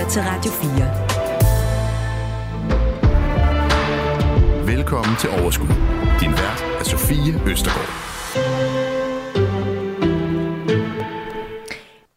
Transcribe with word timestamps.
lytter 0.00 0.12
til 0.12 0.22
Radio 0.22 0.50
4. 4.66 4.76
Velkommen 4.76 5.16
til 5.16 5.30
Overskud. 5.30 5.68
Din 6.20 6.30
vært 6.30 6.64
er 6.80 6.84
Sofie 6.84 7.32
Østergaard. 7.50 7.90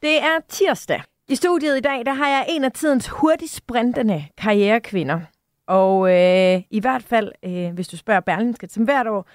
Det 0.01 0.17
er 0.21 0.39
tirsdag. 0.49 1.01
I 1.29 1.35
studiet 1.35 1.77
i 1.77 1.81
dag, 1.81 2.05
der 2.05 2.13
har 2.13 2.27
jeg 2.27 2.45
en 2.49 2.63
af 2.63 2.71
tidens 2.71 3.07
hurtigt 3.07 3.51
sprintende 3.51 4.25
karrierekvinder. 4.37 5.19
Og 5.67 6.09
øh, 6.09 6.61
i 6.71 6.79
hvert 6.79 7.03
fald, 7.03 7.31
øh, 7.45 7.73
hvis 7.73 7.87
du 7.87 7.97
spørger 7.97 8.21
Berlinske 8.21 8.67
som 8.67 8.83
hvert 8.83 9.07
år, 9.07 9.27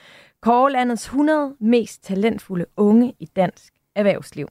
kåre 0.43 0.73
landets 0.73 1.05
100 1.05 1.55
mest 1.61 2.05
talentfulde 2.05 2.67
unge 2.77 3.15
i 3.21 3.27
dansk 3.37 3.73
erhvervsliv. 3.95 4.49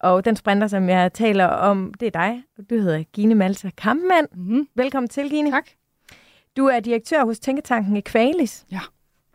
Og 0.00 0.24
den 0.24 0.36
sprinter, 0.36 0.66
som 0.66 0.88
jeg 0.88 1.12
taler 1.12 1.46
om, 1.46 1.94
det 2.00 2.06
er 2.06 2.10
dig. 2.10 2.42
Du 2.70 2.74
hedder 2.74 3.02
Gine 3.12 3.34
Malta 3.34 3.70
Kampmann. 3.76 4.26
Mm-hmm. 4.32 4.68
Velkommen 4.74 5.08
til, 5.08 5.30
Gine. 5.30 5.50
Tak. 5.50 5.66
Du 6.56 6.66
er 6.66 6.80
direktør 6.80 7.24
hos 7.24 7.38
Tænketanken 7.38 7.96
Equalis. 7.96 8.66
Ja. 8.72 8.80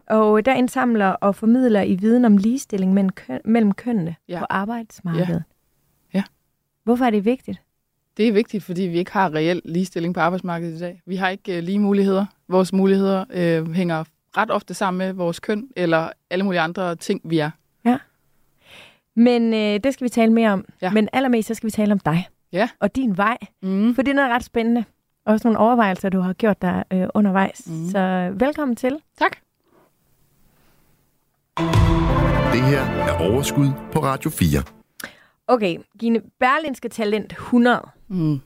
Og 0.10 0.46
der 0.46 0.54
indsamler 0.54 1.08
og 1.08 1.36
formidler 1.36 1.82
i 1.82 1.96
viden 1.96 2.26
om 2.26 2.38
ligestilling 2.38 2.94
mellem, 2.94 3.10
køn, 3.10 3.42
mellem 3.46 3.72
kønnene 3.72 4.16
ja. 4.28 4.40
på 4.40 4.46
arbejdsmarkedet. 4.50 5.44
Ja. 6.14 6.18
ja. 6.18 6.24
Hvorfor 6.84 7.06
er 7.06 7.10
det 7.10 7.26
vigtigt? 7.26 7.62
Det 8.18 8.28
er 8.28 8.32
vigtigt, 8.32 8.64
fordi 8.64 8.82
vi 8.82 8.98
ikke 8.98 9.12
har 9.12 9.36
reel 9.36 9.62
ligestilling 9.66 10.14
på 10.14 10.20
arbejdsmarkedet 10.20 10.76
i 10.76 10.80
dag. 10.80 11.02
Vi 11.06 11.16
har 11.16 11.30
ikke 11.30 11.58
uh, 11.58 11.64
lige 11.64 11.80
muligheder. 11.80 12.26
Vores 12.48 12.74
muligheder 12.74 13.26
uh, 13.62 13.72
hænger 13.74 14.04
ret 14.38 14.52
ofte 14.52 14.74
sammen 14.74 14.98
med 14.98 15.14
vores 15.14 15.40
køn, 15.40 15.68
eller 15.76 16.10
alle 16.30 16.46
mulige 16.46 16.62
andre 16.62 16.96
ting, 16.96 17.22
vi 17.24 17.40
er. 17.40 17.52
Men 19.16 19.54
øh, 19.54 19.80
det 19.84 19.94
skal 19.94 20.06
vi 20.06 20.10
tale 20.10 20.34
mere 20.34 20.52
om. 20.52 20.66
Ja. 20.82 20.92
Men 20.92 21.10
allermest, 21.14 21.48
så 21.48 21.54
skal 21.54 21.68
vi 21.68 21.72
tale 21.72 21.92
om 21.92 22.00
dig. 22.00 22.28
Ja. 22.52 22.70
Og 22.80 22.96
din 22.96 23.18
vej. 23.18 23.38
Mm. 23.62 23.96
For 23.96 24.02
det 24.02 24.12
er 24.12 24.16
noget 24.16 24.32
ret 24.32 24.44
spændende. 24.44 24.84
Også 25.26 25.48
nogle 25.48 25.60
overvejelser, 25.60 26.10
du 26.10 26.20
har 26.20 26.34
gjort 26.34 26.62
dig 26.62 26.84
øh, 26.94 27.08
undervejs. 27.14 27.68
Mm. 27.68 27.90
Så 27.90 28.32
velkommen 28.40 28.76
til. 28.76 29.00
Tak. 29.20 29.38
Det 32.54 32.64
her 32.64 32.82
er 32.82 33.32
Overskud 33.32 33.68
på 33.92 34.00
Radio 34.00 34.30
4. 34.30 34.64
Okay, 35.48 35.78
Gine, 36.00 36.22
Berlinske 36.40 36.90
Talent 36.90 37.32
100. 37.32 37.82
Mm. 38.08 38.40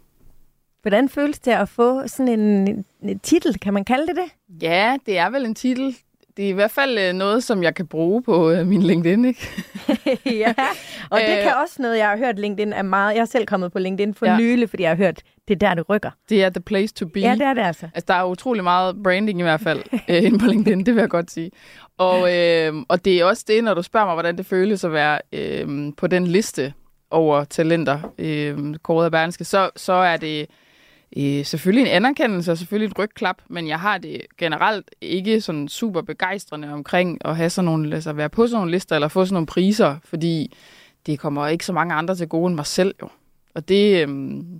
Hvordan 0.81 1.09
føles 1.09 1.39
det 1.39 1.51
at 1.51 1.69
få 1.69 2.07
sådan 2.07 2.39
en, 2.39 2.85
en 3.01 3.19
titel? 3.19 3.59
Kan 3.59 3.73
man 3.73 3.85
kalde 3.85 4.07
det 4.07 4.15
det? 4.15 4.61
Ja, 4.61 4.97
det 5.05 5.17
er 5.17 5.29
vel 5.29 5.45
en 5.45 5.55
titel. 5.55 5.95
Det 6.37 6.45
er 6.45 6.49
i 6.49 6.51
hvert 6.51 6.71
fald 6.71 6.97
øh, 6.97 7.13
noget, 7.13 7.43
som 7.43 7.63
jeg 7.63 7.75
kan 7.75 7.87
bruge 7.87 8.23
på 8.23 8.51
øh, 8.51 8.67
min 8.67 8.83
LinkedIn, 8.83 9.25
ikke? 9.25 9.49
ja, 10.43 10.53
og 11.11 11.19
det 11.19 11.43
kan 11.43 11.53
også 11.63 11.81
noget, 11.81 11.97
jeg 11.97 12.09
har 12.09 12.17
hørt 12.17 12.39
LinkedIn 12.39 12.73
er 12.73 12.81
meget... 12.81 13.13
Jeg 13.13 13.21
har 13.21 13.25
selv 13.25 13.45
kommet 13.45 13.71
på 13.71 13.79
LinkedIn 13.79 14.13
for 14.13 14.25
ja. 14.25 14.37
nylig, 14.37 14.69
fordi 14.69 14.83
jeg 14.83 14.89
har 14.89 14.95
hørt, 14.95 15.21
det 15.47 15.53
er 15.53 15.67
der, 15.67 15.73
det 15.73 15.89
rykker. 15.89 16.11
Det 16.29 16.43
er 16.43 16.49
the 16.49 16.61
place 16.61 16.93
to 16.93 17.05
be. 17.05 17.19
Ja, 17.19 17.33
det 17.33 17.41
er 17.41 17.53
det 17.53 17.61
altså. 17.61 17.89
Altså, 17.95 18.05
der 18.07 18.13
er 18.13 18.23
utrolig 18.23 18.63
meget 18.63 19.03
branding 19.03 19.39
i 19.39 19.43
hvert 19.43 19.61
fald 19.61 19.83
øh, 20.09 20.23
inde 20.23 20.39
på 20.39 20.45
LinkedIn, 20.45 20.85
det 20.85 20.95
vil 20.95 21.01
jeg 21.01 21.09
godt 21.09 21.31
sige. 21.31 21.51
Og, 21.97 22.37
øh, 22.37 22.73
og 22.87 23.05
det 23.05 23.19
er 23.19 23.25
også 23.25 23.45
det, 23.47 23.63
når 23.63 23.73
du 23.73 23.81
spørger 23.81 24.05
mig, 24.05 24.15
hvordan 24.15 24.37
det 24.37 24.45
føles 24.45 24.83
at 24.83 24.93
være 24.93 25.19
øh, 25.33 25.93
på 25.97 26.07
den 26.07 26.27
liste 26.27 26.73
over 27.11 27.43
talenter, 27.43 28.13
øh, 28.17 28.75
kåret 28.83 29.05
af 29.05 29.11
Berlingske, 29.11 29.43
så, 29.43 29.69
så 29.75 29.93
er 29.93 30.17
det 30.17 30.47
øh, 31.17 31.45
selvfølgelig 31.45 31.81
en 31.81 31.95
anerkendelse 31.95 32.51
og 32.51 32.57
selvfølgelig 32.57 32.91
et 32.91 32.99
rygklap, 32.99 33.41
men 33.47 33.67
jeg 33.67 33.79
har 33.79 33.97
det 33.97 34.21
generelt 34.37 34.91
ikke 35.01 35.41
sådan 35.41 35.67
super 35.67 36.01
begejstrende 36.01 36.73
omkring 36.73 37.17
at 37.25 37.37
have 37.37 37.49
sådan 37.49 37.65
nogle, 37.65 37.95
altså 37.95 38.13
være 38.13 38.29
på 38.29 38.47
sådan 38.47 38.57
nogle 38.57 38.71
lister 38.71 38.95
eller 38.95 39.07
få 39.07 39.25
sådan 39.25 39.33
nogle 39.33 39.47
priser, 39.47 39.97
fordi 40.03 40.55
det 41.05 41.19
kommer 41.19 41.47
ikke 41.47 41.65
så 41.65 41.73
mange 41.73 41.93
andre 41.93 42.15
til 42.15 42.27
gode 42.27 42.47
end 42.47 42.55
mig 42.55 42.65
selv 42.65 42.95
jo. 43.01 43.09
Og 43.53 43.67
det, 43.67 44.07
øh, 44.07 44.07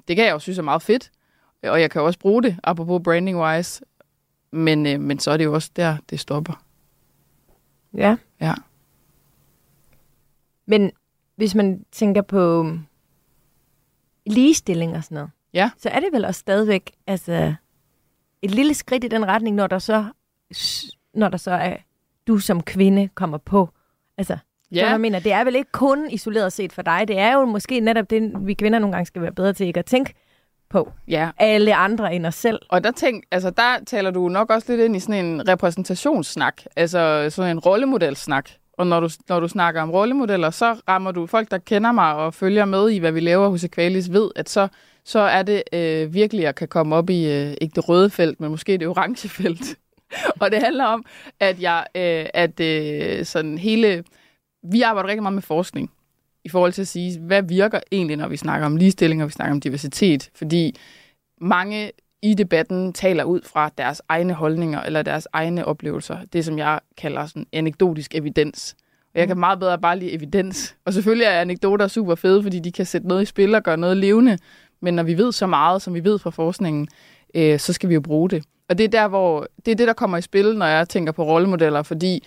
det 0.08 0.16
kan 0.16 0.26
jeg 0.26 0.32
jo 0.32 0.40
synes 0.40 0.58
er 0.58 0.64
meget 0.64 0.82
fedt, 0.82 1.12
og 1.64 1.82
jeg 1.82 1.92
kan 1.92 2.02
også 2.02 2.20
bruge 2.20 2.44
det, 2.44 2.58
apropos 2.64 3.02
branding-wise, 3.08 3.82
men, 4.52 4.88
øh, 4.88 5.00
men 5.00 5.20
så 5.20 5.32
er 5.32 5.38
det 5.38 5.44
jo 5.44 5.54
også 5.54 5.72
der, 5.76 5.98
det 6.10 6.20
stopper. 6.20 6.64
Ja. 7.94 8.16
Ja. 8.42 8.54
Men 10.66 10.92
hvis 11.36 11.56
man 11.56 11.86
tænker 11.92 12.22
på 12.22 12.72
ligestilling 14.26 14.96
og 14.96 15.04
sådan 15.04 15.16
noget, 15.16 15.32
ja. 15.54 15.70
så 15.78 15.90
er 15.90 16.00
det 16.00 16.10
vel 16.12 16.26
også 16.26 16.40
stadigvæk 16.40 16.92
altså, 17.08 17.54
et 18.42 18.52
lille 18.52 18.74
skridt 18.74 19.04
i 19.04 19.08
den 19.08 19.28
retning, 19.28 19.56
når 19.56 19.68
der 19.68 19.80
så, 19.80 20.06
når 21.14 21.30
der 21.30 21.38
så 21.38 21.52
er, 21.52 21.76
du 22.28 22.38
som 22.38 22.64
kvinde 22.64 23.10
kommer 23.16 23.38
på. 23.38 23.70
Altså, 24.18 24.38
ja. 24.72 24.80
Så 24.80 24.86
jeg 24.86 25.02
mener, 25.02 25.20
det 25.20 25.32
er 25.32 25.44
vel 25.44 25.56
ikke 25.56 25.72
kun 25.72 26.10
isoleret 26.10 26.54
set 26.54 26.74
for 26.74 26.82
dig. 26.82 27.08
Det 27.08 27.20
er 27.20 27.34
jo 27.34 27.46
måske 27.46 27.80
netop 27.80 28.10
det, 28.10 28.32
vi 28.42 28.54
kvinder 28.54 28.80
nogle 28.80 28.94
gange 28.94 29.06
skal 29.06 29.22
være 29.22 29.32
bedre 29.32 29.54
til 29.54 29.68
ikke 29.68 29.80
at 29.80 29.86
tænke 29.86 30.14
på. 30.70 30.92
Ja. 31.08 31.30
Alle 31.38 31.76
andre 31.76 32.16
end 32.16 32.26
os 32.26 32.36
selv. 32.36 32.60
Og 32.70 32.84
der, 32.84 32.92
tænk, 32.92 33.24
altså, 33.32 33.50
der 33.50 33.84
taler 33.88 34.12
du 34.12 34.30
nok 34.30 34.50
også 34.50 34.72
lidt 34.72 34.82
ind 34.82 34.96
i 34.96 35.00
sådan 35.00 35.26
en 35.26 35.48
repræsentationssnak, 35.48 36.62
altså 36.76 37.30
sådan 37.30 37.52
en 37.52 37.60
rollemodelsnak. 37.60 38.50
Og 38.74 38.88
når 38.88 39.00
du, 39.00 39.10
når 39.30 39.40
du 39.40 39.48
snakker 39.48 39.82
om 39.82 39.92
rollemodeller, 39.92 40.50
så 40.50 40.78
rammer 40.88 41.12
du 41.12 41.26
folk, 41.26 41.52
der 41.52 41.58
kender 41.58 41.92
mig 41.92 42.14
og 42.14 42.34
følger 42.34 42.66
med 42.66 42.90
i, 42.90 42.98
hvad 42.98 43.12
vi 43.12 43.20
laver 43.20 43.50
hos 43.50 43.64
Equalis, 43.64 44.12
ved, 44.12 44.32
at 44.36 44.50
så, 44.50 44.68
så 45.04 45.20
er 45.20 45.44
det 45.44 45.64
øh, 45.74 46.14
virkelig 46.14 46.48
at 46.48 46.56
kan 46.56 46.68
komme 46.68 46.96
op 46.96 47.10
i, 47.10 47.32
øh, 47.32 47.54
ikke 47.62 47.76
det 47.76 47.90
røde 47.90 48.10
felt, 48.10 48.40
men 48.40 48.52
måske 48.52 48.78
det 48.78 48.88
orange 48.88 49.30
felt. 49.40 49.78
og 50.40 50.52
det 50.52 50.62
handler 50.62 50.86
om, 50.86 51.06
at 51.40 51.62
jeg, 51.62 51.86
øh, 51.96 52.26
at 52.34 52.60
øh, 52.60 53.26
sådan 53.26 53.58
hele, 53.58 54.04
vi 54.64 54.82
arbejder 54.82 55.10
rigtig 55.10 55.24
meget 55.24 55.34
med 55.34 55.42
forskning 55.42 55.92
i 56.44 56.50
forhold 56.50 56.74
til 56.74 56.82
at 56.82 56.88
sige, 56.88 57.20
hvad 57.20 57.44
virker 57.44 57.80
egentlig, 57.92 58.18
når 58.18 58.28
vi 58.28 58.38
snakker 58.38 58.66
om 58.66 58.76
ligestilling 58.76 59.22
og 59.22 59.28
vi 59.28 59.34
snakker 59.34 59.54
om 59.54 59.62
diversitet, 59.62 60.30
fordi 60.36 60.76
mange 61.42 61.92
i 62.22 62.34
debatten 62.34 62.94
taler 62.94 63.24
ud 63.24 63.42
fra 63.42 63.72
deres 63.78 64.02
egne 64.10 64.34
holdninger 64.34 64.82
eller 64.82 65.02
deres 65.02 65.28
egne 65.34 65.66
oplevelser. 65.66 66.18
Det, 66.34 66.46
som 66.46 66.58
jeg 66.58 66.80
kalder 66.98 67.26
sådan 67.26 67.48
anekdotisk 67.54 68.16
evidens. 68.16 68.76
Og 69.14 69.20
jeg 69.20 69.28
kan 69.28 69.38
meget 69.38 69.60
bedre 69.60 69.80
bare 69.80 70.00
lide 70.00 70.12
evidens. 70.12 70.76
Og 70.86 70.94
selvfølgelig 70.94 71.26
er 71.26 71.42
anekdoter 71.42 71.88
super 71.88 72.16
fede, 72.16 72.44
fordi 72.44 72.60
de 72.60 72.72
kan 72.72 72.86
sætte 72.86 73.08
noget 73.08 73.22
i 73.22 73.26
spil 73.26 73.56
og 73.56 73.64
gøre 73.64 73.78
noget 73.78 73.98
levende. 73.98 74.38
Men 74.82 74.94
når 74.94 75.04
vi 75.04 75.18
ved 75.18 75.32
så 75.32 75.48
meget, 75.48 75.82
som 75.82 75.94
vi 75.94 76.04
ved 76.04 76.20
fra 76.20 76.30
forskningen, 76.30 76.88
øh, 77.36 77.60
så 77.60 77.74
skal 77.74 77.90
vi 77.90 77.94
jo 77.94 78.02
bruge 78.02 78.30
det. 78.30 78.44
Og 78.70 78.78
det 78.78 78.84
er 78.84 78.88
der, 78.88 79.08
hvor 79.08 79.48
det 79.66 79.72
er 79.72 79.76
det, 79.76 79.88
der 79.88 79.94
kommer 79.94 80.18
i 80.18 80.22
spil, 80.22 80.58
når 80.58 80.66
jeg 80.66 80.90
tænker 80.90 81.12
på 81.12 81.24
rollemodeller, 81.24 81.84
fordi 81.84 82.24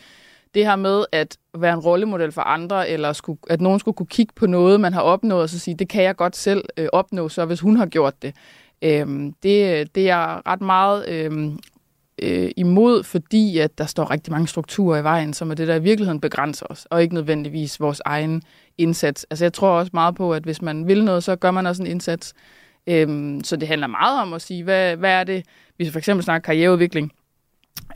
det 0.55 0.67
her 0.67 0.77
med 0.77 1.05
at 1.13 1.37
være 1.59 1.75
en 1.75 1.79
rollemodel 1.79 2.33
for 2.33 2.43
andre, 2.43 2.89
eller 2.89 3.13
skulle, 3.13 3.39
at 3.51 3.61
nogen 3.61 3.81
skulle 3.81 3.95
kunne 3.95 4.07
kigge 4.07 4.33
på 4.37 4.47
noget, 4.47 4.81
man 4.81 4.93
har 4.93 5.01
opnået, 5.01 5.43
og 5.43 5.49
så 5.49 5.59
sige, 5.59 5.75
det 5.75 5.89
kan 5.89 6.03
jeg 6.03 6.17
godt 6.17 6.37
selv 6.37 6.65
øh, 6.77 6.89
opnå, 6.93 7.29
så 7.29 7.45
hvis 7.45 7.61
hun 7.61 7.77
har 7.77 7.87
gjort 7.87 8.23
det. 8.23 8.35
Øhm, 8.83 9.33
det, 9.43 9.95
det 9.95 10.11
er 10.11 10.17
jeg 10.17 10.41
ret 10.47 10.61
meget 10.61 11.09
øhm, 11.09 11.59
øh, 12.23 12.51
imod, 12.57 13.03
fordi 13.03 13.59
at 13.59 13.79
der 13.79 13.87
står 13.87 14.11
rigtig 14.11 14.33
mange 14.33 14.49
strukturer 14.49 15.01
i 15.01 15.05
vejen, 15.05 15.34
som 15.34 15.51
er 15.51 15.55
det, 15.55 15.69
der 15.69 15.75
i 15.75 15.83
virkeligheden 15.83 16.21
begrænser 16.21 16.67
os, 16.71 16.87
og 16.91 17.03
ikke 17.03 17.15
nødvendigvis 17.15 17.81
vores 17.81 18.01
egen 18.05 18.43
indsats. 18.78 19.27
Altså 19.31 19.44
jeg 19.44 19.53
tror 19.53 19.69
også 19.69 19.91
meget 19.94 20.15
på, 20.15 20.34
at 20.34 20.43
hvis 20.43 20.62
man 20.62 20.88
vil 20.88 21.05
noget, 21.05 21.25
så 21.25 21.37
gør 21.37 21.50
man 21.50 21.66
også 21.66 21.83
en 21.83 21.87
indsats. 21.87 22.34
Øhm, 22.87 23.44
så 23.44 23.56
det 23.56 23.69
handler 23.69 23.87
meget 23.87 24.22
om 24.22 24.33
at 24.33 24.43
sige, 24.43 24.65
hvad, 24.65 24.97
hvad 24.97 25.12
er 25.12 25.25
det, 25.25 25.44
hvis 25.77 25.87
vi 25.87 25.93
for 25.93 25.99
eksempel 25.99 26.25
snakker 26.25 26.47
karriereudvikling, 26.47 27.12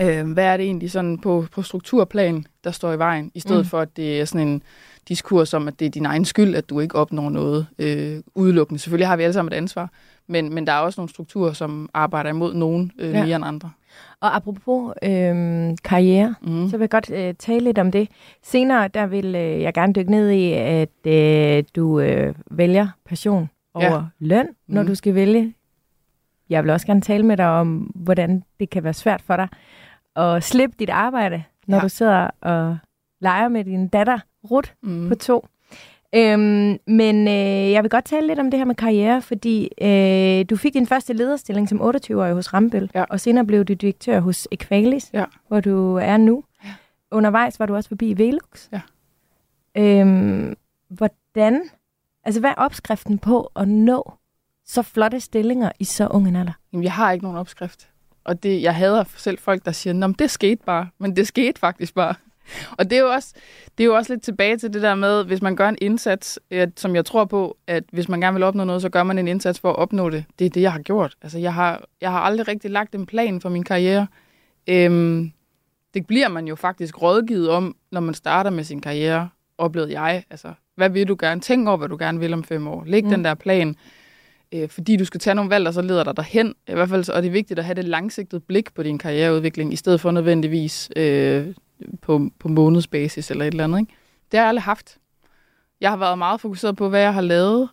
øh, 0.01 0.33
hvad 0.33 0.45
er 0.45 0.57
det 0.57 0.67
egentlig 0.67 0.91
sådan 0.91 1.19
på, 1.19 1.47
på 1.53 1.63
strukturplan, 1.63 2.47
der 2.65 2.71
står 2.71 2.93
i 2.93 2.99
vejen, 2.99 3.31
i 3.35 3.41
stedet 3.41 3.65
mm. 3.65 3.69
for, 3.69 3.81
at 3.81 3.97
det 3.97 4.21
er 4.21 4.25
sådan 4.25 4.49
en 4.49 4.63
diskurs 5.09 5.55
om, 5.55 5.69
at 5.69 5.81
det 5.81 5.87
er 5.87 5.91
din 5.91 6.07
egen 6.07 6.25
skyld, 6.25 6.55
at 6.55 6.71
du 6.71 6.81
ikke 6.81 6.95
opnår 6.95 7.31
noget 7.31 7.67
øh, 7.79 8.23
udelukkende. 8.35 8.81
Selvfølgelig 8.81 9.09
har 9.09 9.17
vi 9.17 9.23
alle 9.23 9.33
sammen 9.33 9.53
et 9.53 9.57
ansvar, 9.57 9.91
men, 10.27 10.55
men 10.55 10.67
der 10.67 10.73
er 10.73 10.79
også 10.79 11.01
nogle 11.01 11.11
strukturer, 11.11 11.53
som 11.53 11.89
arbejder 11.95 12.31
imod 12.31 12.55
nogen 12.55 12.93
øh, 12.99 13.11
ja. 13.11 13.25
mere 13.25 13.37
end 13.37 13.45
andre. 13.45 13.71
Og 14.21 14.37
apropos 14.37 14.95
øh, 15.03 15.77
karriere, 15.85 16.35
mm. 16.43 16.69
så 16.69 16.77
vil 16.77 16.83
jeg 16.83 16.91
godt 16.91 17.11
øh, 17.11 17.35
tale 17.35 17.65
lidt 17.65 17.79
om 17.79 17.93
det. 17.93 18.09
Senere 18.43 18.89
der 18.89 19.07
vil 19.07 19.35
øh, 19.35 19.63
jeg 19.63 19.75
gerne 19.75 19.93
dykke 19.93 20.11
ned 20.11 20.31
i, 20.31 20.53
at 20.53 21.07
øh, 21.07 21.65
du 21.77 22.01
øh, 22.01 22.35
vælger 22.51 22.89
passion 23.07 23.51
over 23.75 23.95
ja. 23.95 24.03
løn, 24.19 24.49
når 24.69 24.83
mm. 24.83 24.89
du 24.89 24.95
skal 24.95 25.15
vælge. 25.15 25.55
Jeg 26.51 26.63
vil 26.63 26.71
også 26.71 26.87
gerne 26.87 27.01
tale 27.01 27.23
med 27.27 27.37
dig 27.37 27.49
om, 27.49 27.77
hvordan 27.95 28.43
det 28.61 28.71
kan 28.71 28.85
være 28.85 28.95
svært 28.95 29.23
for 29.23 29.37
dig 29.37 29.49
at 30.17 30.45
slippe 30.45 30.77
dit 30.79 30.91
arbejde, 30.91 31.43
når 31.67 31.77
ja. 31.77 31.83
du 31.83 31.89
sidder 31.89 32.31
og 32.41 32.79
leger 33.21 33.49
med 33.49 33.65
din 33.65 33.89
datter, 33.89 34.19
Ruth, 34.51 34.71
mm. 34.83 35.09
på 35.09 35.15
to. 35.15 35.47
Øhm, 36.15 36.79
men 36.87 37.29
øh, 37.29 37.71
jeg 37.73 37.83
vil 37.83 37.91
godt 37.91 38.05
tale 38.05 38.27
lidt 38.27 38.39
om 38.39 38.51
det 38.51 38.61
her 38.61 38.65
med 38.65 38.75
karriere, 38.75 39.23
fordi 39.23 39.69
øh, 39.81 40.45
du 40.51 40.57
fik 40.57 40.75
din 40.75 40.87
første 40.87 41.13
lederstilling 41.13 41.69
som 41.69 41.81
28-årig 41.81 42.35
hos 42.35 42.55
Rambøl, 42.55 42.91
ja. 42.95 43.05
og 43.11 43.21
senere 43.21 43.47
blev 43.47 43.65
du 43.65 43.73
direktør 43.73 44.21
hos 44.21 44.49
Equalis, 44.51 45.11
ja. 45.13 45.25
hvor 45.49 45.61
du 45.61 45.95
er 45.95 46.17
nu. 46.17 46.45
Ja. 46.65 46.75
Undervejs 47.11 47.59
var 47.61 47.67
du 47.67 47.75
også 47.75 47.89
forbi 47.89 48.15
Velux. 48.17 48.69
Ja. 48.73 48.81
Øhm, 49.77 50.57
hvordan, 50.89 51.63
altså 52.25 52.41
hvad 52.41 52.51
er 52.51 52.55
opskriften 52.55 53.19
på 53.19 53.51
at 53.57 53.69
nå 53.69 54.13
så 54.67 54.83
flotte 54.83 55.21
stillinger 55.21 55.73
i 55.79 55.85
så 55.85 56.09
ung 56.09 56.29
en 56.29 56.37
alder? 56.37 56.53
Jamen, 56.73 56.85
jeg 56.85 56.93
har 56.93 57.13
ikke 57.13 57.25
nogen 57.25 57.39
opskrift. 57.39 57.89
Og 58.25 58.43
det, 58.43 58.63
jeg 58.63 58.75
hader 58.75 59.05
selv 59.17 59.39
folk, 59.39 59.65
der 59.65 59.73
siger, 59.73 60.05
at 60.09 60.19
det 60.19 60.31
skete 60.31 60.65
bare. 60.67 60.89
Men 60.99 61.17
det 61.17 61.27
skete 61.27 61.61
faktisk 61.61 61.95
bare. 61.95 62.15
og 62.79 62.91
det 62.91 62.99
er, 62.99 63.01
jo 63.01 63.09
også, 63.09 63.35
det 63.79 63.85
er 63.85 63.87
jo 63.87 63.97
også 63.97 64.13
lidt 64.13 64.23
tilbage 64.23 64.57
til 64.57 64.73
det 64.73 64.83
der 64.83 64.95
med, 64.95 65.25
hvis 65.25 65.43
man 65.43 65.57
gør 65.57 65.69
en 65.69 65.79
indsats, 65.81 66.39
at, 66.51 66.71
som 66.77 66.95
jeg 66.95 67.05
tror 67.05 67.25
på, 67.25 67.57
at 67.67 67.85
hvis 67.93 68.09
man 68.09 68.21
gerne 68.21 68.35
vil 68.35 68.43
opnå 68.43 68.65
noget, 68.65 68.83
så 68.83 68.89
gør 68.89 69.03
man 69.03 69.19
en 69.19 69.29
indsats 69.29 69.61
for 69.61 69.71
at 69.71 69.77
opnå 69.77 70.11
det. 70.11 70.25
Det 70.39 70.45
er 70.45 70.51
det, 70.51 70.63
jeg 70.63 70.73
har 70.73 70.81
gjort. 70.81 71.17
Altså, 71.23 71.39
jeg 71.39 71.55
har, 71.55 71.85
jeg 72.01 72.11
har 72.11 72.21
aldrig 72.21 72.49
rigtig 72.49 72.71
lagt 72.71 72.95
en 72.95 73.07
plan 73.07 73.41
for 73.41 73.49
min 73.49 73.65
karriere. 73.65 74.07
Øhm, 74.67 75.33
det 75.95 76.07
bliver 76.07 76.29
man 76.29 76.49
jo 76.49 76.55
faktisk 76.55 77.03
rådgivet 77.03 77.51
om, 77.51 77.77
når 77.93 78.01
man 78.01 78.15
starter 78.15 78.51
med 78.51 78.65
sin 78.65 78.81
karriere, 78.81 79.29
oplevede 79.59 80.01
jeg. 80.01 80.25
Altså, 80.31 80.53
hvad 80.75 80.91
vil 80.91 81.09
du 81.09 81.17
gerne? 81.21 81.41
Tænk 81.41 81.69
over, 81.69 81.77
hvad 81.77 81.89
du 81.89 81.97
gerne 81.97 82.21
vil 82.21 82.33
om 82.33 82.45
fem 82.45 82.69
år. 82.69 82.85
Læg 82.87 83.05
mm. 83.05 83.11
den 83.11 83.25
der 83.25 83.35
plan 83.35 83.77
øh, 84.55 84.69
fordi 84.69 84.97
du 84.97 85.05
skal 85.05 85.21
tage 85.21 85.35
nogle 85.35 85.51
valg, 85.51 85.67
og 85.69 85.75
så 85.75 85.83
leder 85.83 86.05
dig 86.05 86.17
derhen. 86.17 86.55
I 86.69 86.73
hvert 86.73 86.89
fald, 86.89 87.11
og 87.11 87.23
det 87.23 87.29
er 87.29 87.33
vigtigt 87.33 87.59
at 87.59 87.65
have 87.65 87.75
det 87.75 87.85
langsigtede 87.85 88.41
blik 88.41 88.75
på 88.75 88.83
din 88.83 88.99
karriereudvikling, 88.99 89.73
i 89.73 89.77
stedet 89.77 90.01
for 90.01 90.11
nødvendigvis 90.11 90.91
øh, 90.97 91.47
på, 92.03 92.31
på 92.39 92.49
månedsbasis 92.49 93.31
eller 93.31 93.45
et 93.45 93.51
eller 93.51 93.65
andet. 93.65 93.81
Ikke? 93.81 93.93
Det 94.31 94.39
har 94.39 94.45
jeg 94.45 94.49
aldrig 94.49 94.63
haft. 94.63 94.99
Jeg 95.81 95.91
har 95.91 95.97
været 95.97 96.19
meget 96.19 96.41
fokuseret 96.41 96.77
på, 96.77 96.89
hvad 96.89 97.01
jeg 97.01 97.15
har 97.15 97.21
lavet, 97.21 97.71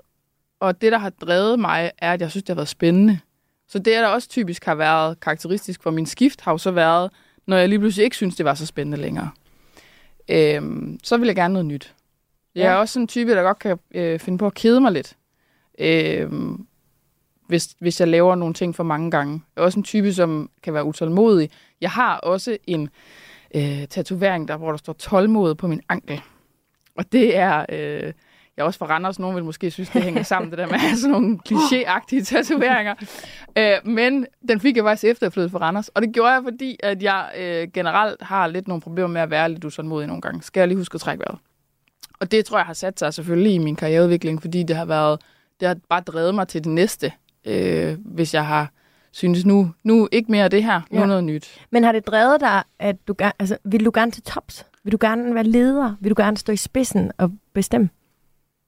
og 0.60 0.82
det, 0.82 0.92
der 0.92 0.98
har 0.98 1.10
drevet 1.10 1.60
mig, 1.60 1.92
er, 1.98 2.14
at 2.14 2.22
jeg 2.22 2.32
synes, 2.32 2.44
det 2.44 2.50
har 2.50 2.56
været 2.56 2.68
spændende. 2.68 3.20
Så 3.68 3.80
det, 3.80 3.86
der 3.86 4.08
også 4.08 4.30
typisk 4.30 4.66
har 4.66 4.76
været 4.76 5.20
karakteristisk 5.20 5.84
for 5.84 5.92
min 5.92 6.06
skift, 6.06 6.42
har 6.42 6.52
jo 6.52 6.58
så 6.58 6.72
været, 6.72 7.12
når 7.48 7.58
jeg 7.58 7.70
lige 7.70 7.80
pludselig 7.80 8.04
ikke 8.04 8.16
synes, 8.16 8.36
det 8.36 8.46
var 8.46 8.54
så 8.54 8.66
spændende 8.66 8.98
længere. 8.98 9.30
Øhm, 10.30 11.00
så 11.04 11.18
vil 11.18 11.26
jeg 11.26 11.36
gerne 11.36 11.54
noget 11.54 11.66
nyt. 11.66 11.96
Jeg 12.56 12.72
er 12.72 12.76
også 12.76 12.94
sådan 12.94 13.04
en 13.04 13.08
type, 13.08 13.32
der 13.32 13.42
godt 13.42 13.60
kan 13.60 13.80
øh, 13.92 14.20
finde 14.20 14.38
på 14.38 14.46
at 14.48 14.54
kede 14.54 14.82
mig 14.82 14.92
lidt 14.92 15.18
øh, 15.80 16.32
hvis, 17.48 17.76
hvis 17.80 18.00
jeg 18.00 18.08
laver 18.08 18.36
nogle 18.36 18.54
ting 18.54 18.76
for 18.76 18.84
mange 18.84 19.12
gange. 19.12 19.42
Jeg 19.56 19.62
er 19.62 19.66
også 19.66 19.80
en 19.80 19.84
type, 19.84 20.14
som 20.14 20.50
kan 20.64 20.74
være 20.74 20.84
utålmodig. 20.84 21.50
Jeg 21.82 21.92
har 21.92 22.18
også 22.18 22.58
en 22.68 22.82
øh, 22.82 22.90
tatovering, 23.90 24.48
der, 24.48 24.58
hvor 24.58 24.70
der 24.70 24.78
står 24.78 24.94
tålmodig 24.94 25.58
på 25.58 25.68
min 25.68 25.82
ankel. 25.90 26.22
Og 26.98 27.12
det 27.12 27.38
er... 27.38 27.66
Øh, 27.70 28.14
jeg 28.58 28.64
er 28.64 28.66
også 28.68 28.80
fra 28.80 28.86
Randers, 28.86 29.20
nogen 29.20 29.36
vil 29.36 29.44
måske 29.44 29.72
synes, 29.72 29.90
det 29.90 30.04
hænger 30.04 30.24
sammen, 30.24 30.52
det 30.52 30.58
der 30.58 30.68
med 30.68 30.96
sådan 30.96 31.12
nogle 31.12 31.40
klichéagtige 31.50 32.24
tatoveringer. 32.24 32.96
Øh, 33.58 33.88
men 33.88 34.26
den 34.50 34.60
fik 34.60 34.76
jeg 34.76 34.84
faktisk 34.84 35.04
efter, 35.04 35.26
jeg 35.26 35.34
flyttede 35.34 35.52
fra 35.52 35.60
Randers. 35.60 35.88
Og 35.88 36.02
det 36.02 36.14
gjorde 36.14 36.32
jeg, 36.32 36.44
fordi 36.44 36.78
at 36.84 37.04
jeg 37.04 37.32
øh, 37.38 37.68
generelt 37.74 38.22
har 38.22 38.48
lidt 38.48 38.68
nogle 38.68 38.82
problemer 38.82 39.08
med 39.08 39.22
at 39.22 39.30
være 39.30 39.50
lidt 39.50 39.66
utålmodig 39.66 40.08
nogle 40.08 40.22
gange. 40.22 40.42
Skal 40.42 40.62
jeg 40.62 40.68
lige 40.68 40.78
huske 40.78 40.96
at 40.96 41.02
trække 41.02 41.20
vejret. 41.20 41.40
Og 42.20 42.32
det 42.32 42.46
tror 42.46 42.58
jeg 42.58 42.66
har 42.66 42.74
sat 42.74 43.00
sig 43.00 43.14
selvfølgelig 43.14 43.54
i 43.54 43.58
min 43.58 43.76
karriereudvikling, 43.76 44.42
fordi 44.42 44.64
det 44.64 44.76
har 44.76 44.86
været 44.86 45.20
det 45.60 45.68
har 45.68 45.78
bare 45.90 46.02
drevet 46.02 46.36
mig 46.36 46.48
til 46.48 46.64
det 46.64 46.72
næste, 46.72 47.12
øh, 47.46 47.98
hvis 48.06 48.34
jeg 48.34 48.48
har 48.48 48.72
synes 49.14 49.46
nu, 49.46 49.72
nu 49.84 50.08
ikke 50.12 50.32
mere 50.32 50.48
det 50.48 50.64
her, 50.64 50.82
nu 50.92 51.00
ja. 51.00 51.06
noget 51.06 51.24
nyt. 51.24 51.62
Men 51.72 51.84
har 51.84 51.92
det 51.92 52.08
drevet 52.08 52.42
dig, 52.42 52.64
at 52.80 53.08
du 53.08 53.16
gerne, 53.18 53.34
altså, 53.40 53.58
vil 53.66 53.86
du 53.86 53.92
gerne 53.94 54.12
til 54.12 54.24
tops? 54.24 54.66
Vil 54.84 54.92
du 54.92 54.98
gerne 55.02 55.36
være 55.36 55.44
leder? 55.44 55.96
Vil 56.00 56.10
du 56.10 56.22
gerne 56.22 56.38
stå 56.38 56.54
i 56.54 56.58
spidsen 56.58 57.12
og 57.18 57.32
bestemme? 57.54 57.90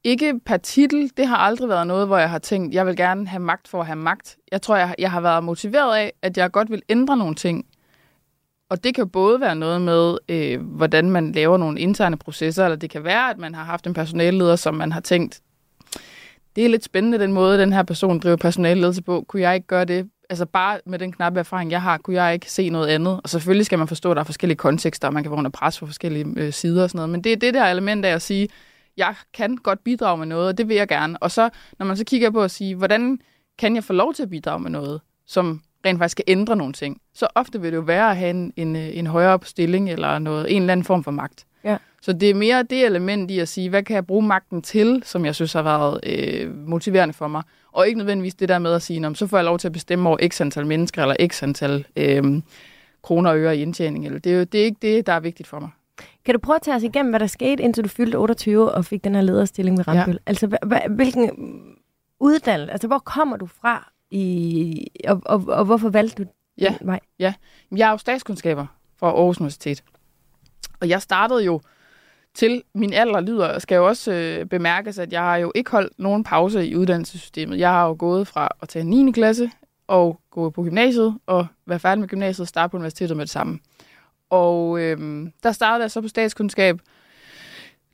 Ikke 0.03 0.39
per 0.45 0.57
titel. 0.57 1.11
Det 1.17 1.27
har 1.27 1.37
aldrig 1.37 1.69
været 1.69 1.87
noget, 1.87 2.07
hvor 2.07 2.17
jeg 2.17 2.29
har 2.29 2.39
tænkt, 2.39 2.73
jeg 2.73 2.85
vil 2.85 2.95
gerne 2.95 3.27
have 3.27 3.39
magt 3.39 3.67
for 3.67 3.79
at 3.79 3.85
have 3.85 3.95
magt. 3.95 4.37
Jeg 4.51 4.61
tror, 4.61 4.75
jeg, 4.75 4.95
jeg 4.99 5.11
har 5.11 5.21
været 5.21 5.43
motiveret 5.43 5.97
af, 5.97 6.13
at 6.21 6.37
jeg 6.37 6.51
godt 6.51 6.71
vil 6.71 6.81
ændre 6.89 7.17
nogle 7.17 7.35
ting. 7.35 7.65
Og 8.69 8.83
det 8.83 8.95
kan 8.95 9.09
både 9.09 9.41
være 9.41 9.55
noget 9.55 9.81
med, 9.81 10.17
øh, 10.29 10.61
hvordan 10.61 11.09
man 11.09 11.31
laver 11.31 11.57
nogle 11.57 11.79
interne 11.79 12.17
processer, 12.17 12.63
eller 12.65 12.75
det 12.75 12.89
kan 12.89 13.03
være, 13.03 13.29
at 13.29 13.37
man 13.37 13.55
har 13.55 13.63
haft 13.63 13.87
en 13.87 13.93
personalleder, 13.93 14.55
som 14.55 14.75
man 14.75 14.91
har 14.91 15.01
tænkt, 15.01 15.41
det 16.55 16.65
er 16.65 16.69
lidt 16.69 16.83
spændende, 16.83 17.19
den 17.19 17.33
måde, 17.33 17.59
den 17.59 17.73
her 17.73 17.83
person 17.83 18.19
driver 18.19 18.35
personalledelse 18.35 19.01
på. 19.01 19.25
Kunne 19.27 19.41
jeg 19.41 19.55
ikke 19.55 19.67
gøre 19.67 19.85
det? 19.85 20.09
Altså 20.29 20.45
bare 20.45 20.79
med 20.85 20.99
den 20.99 21.11
knappe 21.11 21.39
erfaring, 21.39 21.71
jeg 21.71 21.81
har, 21.81 21.97
kunne 21.97 22.23
jeg 22.23 22.33
ikke 22.33 22.51
se 22.51 22.69
noget 22.69 22.87
andet. 22.87 23.19
Og 23.23 23.29
selvfølgelig 23.29 23.65
skal 23.65 23.79
man 23.79 23.87
forstå, 23.87 24.11
at 24.11 24.15
der 24.15 24.21
er 24.21 24.25
forskellige 24.25 24.57
kontekster, 24.57 25.07
og 25.07 25.13
man 25.13 25.23
kan 25.23 25.31
være 25.31 25.37
under 25.37 25.51
pres 25.51 25.79
for 25.79 25.85
forskellige 25.85 26.25
øh, 26.37 26.53
sider 26.53 26.83
og 26.83 26.89
sådan 26.89 26.97
noget. 26.97 27.09
Men 27.09 27.23
det 27.23 27.31
er 27.31 27.35
det 27.35 27.53
der 27.53 27.65
element 27.65 28.05
af 28.05 28.13
at 28.13 28.21
sige, 28.21 28.49
jeg 28.97 29.15
kan 29.33 29.57
godt 29.57 29.83
bidrage 29.83 30.17
med 30.17 30.25
noget, 30.25 30.47
og 30.47 30.57
det 30.57 30.67
vil 30.67 30.75
jeg 30.75 30.87
gerne. 30.87 31.23
Og 31.23 31.31
så, 31.31 31.49
når 31.79 31.85
man 31.85 31.97
så 31.97 32.03
kigger 32.05 32.29
på 32.29 32.43
at 32.43 32.51
sige, 32.51 32.75
hvordan 32.75 33.19
kan 33.57 33.75
jeg 33.75 33.83
få 33.83 33.93
lov 33.93 34.13
til 34.13 34.23
at 34.23 34.29
bidrage 34.29 34.59
med 34.59 34.71
noget, 34.71 35.01
som 35.27 35.61
rent 35.85 35.99
faktisk 35.99 36.11
skal 36.11 36.23
ændre 36.27 36.55
nogle 36.55 36.73
ting, 36.73 37.01
så 37.13 37.27
ofte 37.35 37.61
vil 37.61 37.71
det 37.71 37.77
jo 37.77 37.81
være 37.81 38.09
at 38.09 38.17
have 38.17 38.29
en, 38.29 38.53
en, 38.55 38.75
en 38.75 39.07
højere 39.07 39.39
stilling 39.43 39.89
eller 39.89 40.19
noget, 40.19 40.55
en 40.55 40.61
eller 40.61 40.71
anden 40.71 40.83
form 40.83 41.03
for 41.03 41.11
magt. 41.11 41.45
Ja. 41.63 41.77
Så 42.01 42.13
det 42.13 42.29
er 42.29 42.33
mere 42.33 42.63
det 42.63 42.85
element 42.85 43.31
i 43.31 43.39
at 43.39 43.47
sige, 43.47 43.69
hvad 43.69 43.83
kan 43.83 43.95
jeg 43.95 44.07
bruge 44.07 44.27
magten 44.27 44.61
til, 44.61 45.01
som 45.05 45.25
jeg 45.25 45.35
synes 45.35 45.53
har 45.53 45.61
været 45.61 45.99
øh, 46.03 46.67
motiverende 46.67 47.13
for 47.13 47.27
mig. 47.27 47.43
Og 47.75 47.87
ikke 47.87 47.97
nødvendigvis 47.97 48.35
det 48.35 48.49
der 48.49 48.59
med 48.59 48.73
at 48.73 48.81
sige, 48.81 49.15
så 49.15 49.27
får 49.27 49.37
jeg 49.37 49.45
lov 49.45 49.59
til 49.59 49.67
at 49.67 49.71
bestemme 49.71 50.09
over 50.09 50.17
x 50.27 50.41
antal 50.41 50.65
mennesker, 50.65 51.01
eller 51.01 51.27
x 51.27 51.43
antal 51.43 51.85
øh, 51.95 52.41
kroner 53.01 53.29
og 53.29 53.37
øre 53.37 53.57
i 53.57 53.61
indtjening. 53.61 54.05
Eller 54.05 54.19
det, 54.19 54.31
er 54.31 54.37
jo, 54.37 54.43
det 54.43 54.61
er 54.61 54.65
ikke 54.65 54.77
det, 54.81 55.07
der 55.07 55.13
er 55.13 55.19
vigtigt 55.19 55.49
for 55.49 55.59
mig. 55.59 55.69
Kan 56.25 56.33
du 56.33 56.39
prøve 56.39 56.55
at 56.55 56.61
tage 56.61 56.75
os 56.75 56.83
igennem, 56.83 57.11
hvad 57.11 57.19
der 57.19 57.27
skete, 57.27 57.63
indtil 57.63 57.83
du 57.83 57.89
fyldte 57.89 58.15
28 58.15 58.71
og 58.71 58.85
fik 58.85 59.03
den 59.03 59.15
her 59.15 59.21
lederstilling 59.21 59.77
ved 59.77 59.87
Rambøl? 59.87 60.13
Ja. 60.13 60.19
Altså, 60.25 60.57
hvilken 60.89 61.31
uddannelse, 62.19 62.71
altså 62.71 62.87
hvor 62.87 62.99
kommer 62.99 63.37
du 63.37 63.45
fra, 63.45 63.91
i, 64.11 64.87
og, 65.07 65.21
og, 65.25 65.43
og 65.47 65.65
hvorfor 65.65 65.89
valgte 65.89 66.23
du 66.23 66.29
ja. 66.57 66.75
den 66.79 66.87
vej? 66.87 66.99
Ja, 67.19 67.33
jeg 67.75 67.87
er 67.87 67.91
jo 67.91 67.97
statskundskaber 67.97 68.65
fra 68.99 69.07
Aarhus 69.07 69.39
Universitet. 69.39 69.83
Og 70.79 70.89
jeg 70.89 71.01
startede 71.01 71.43
jo 71.43 71.61
til 72.35 72.63
min 72.73 72.93
alder 72.93 73.21
lyder, 73.21 73.59
skal 73.59 73.75
jo 73.75 73.87
også 73.87 74.11
øh, 74.11 74.45
bemærkes, 74.45 74.99
at 74.99 75.13
jeg 75.13 75.21
har 75.21 75.37
jo 75.37 75.51
ikke 75.55 75.71
holdt 75.71 75.93
nogen 75.99 76.23
pause 76.23 76.67
i 76.67 76.75
uddannelsessystemet. 76.75 77.59
Jeg 77.59 77.69
har 77.69 77.87
jo 77.87 77.95
gået 77.99 78.27
fra 78.27 78.49
at 78.61 78.69
tage 78.69 78.85
9. 78.85 79.11
klasse 79.11 79.51
og 79.87 80.19
gå 80.31 80.49
på 80.49 80.63
gymnasiet 80.63 81.17
og 81.25 81.47
være 81.65 81.79
færdig 81.79 81.99
med 81.99 82.07
gymnasiet 82.07 82.43
og 82.43 82.47
starte 82.47 82.71
på 82.71 82.77
universitetet 82.77 83.17
med 83.17 83.25
det 83.25 83.31
samme. 83.31 83.59
Og 84.29 84.79
øh, 84.79 85.27
der 85.43 85.51
startede 85.51 85.83
jeg 85.83 85.91
så 85.91 86.01
på 86.01 86.07
statskundskab 86.07 86.79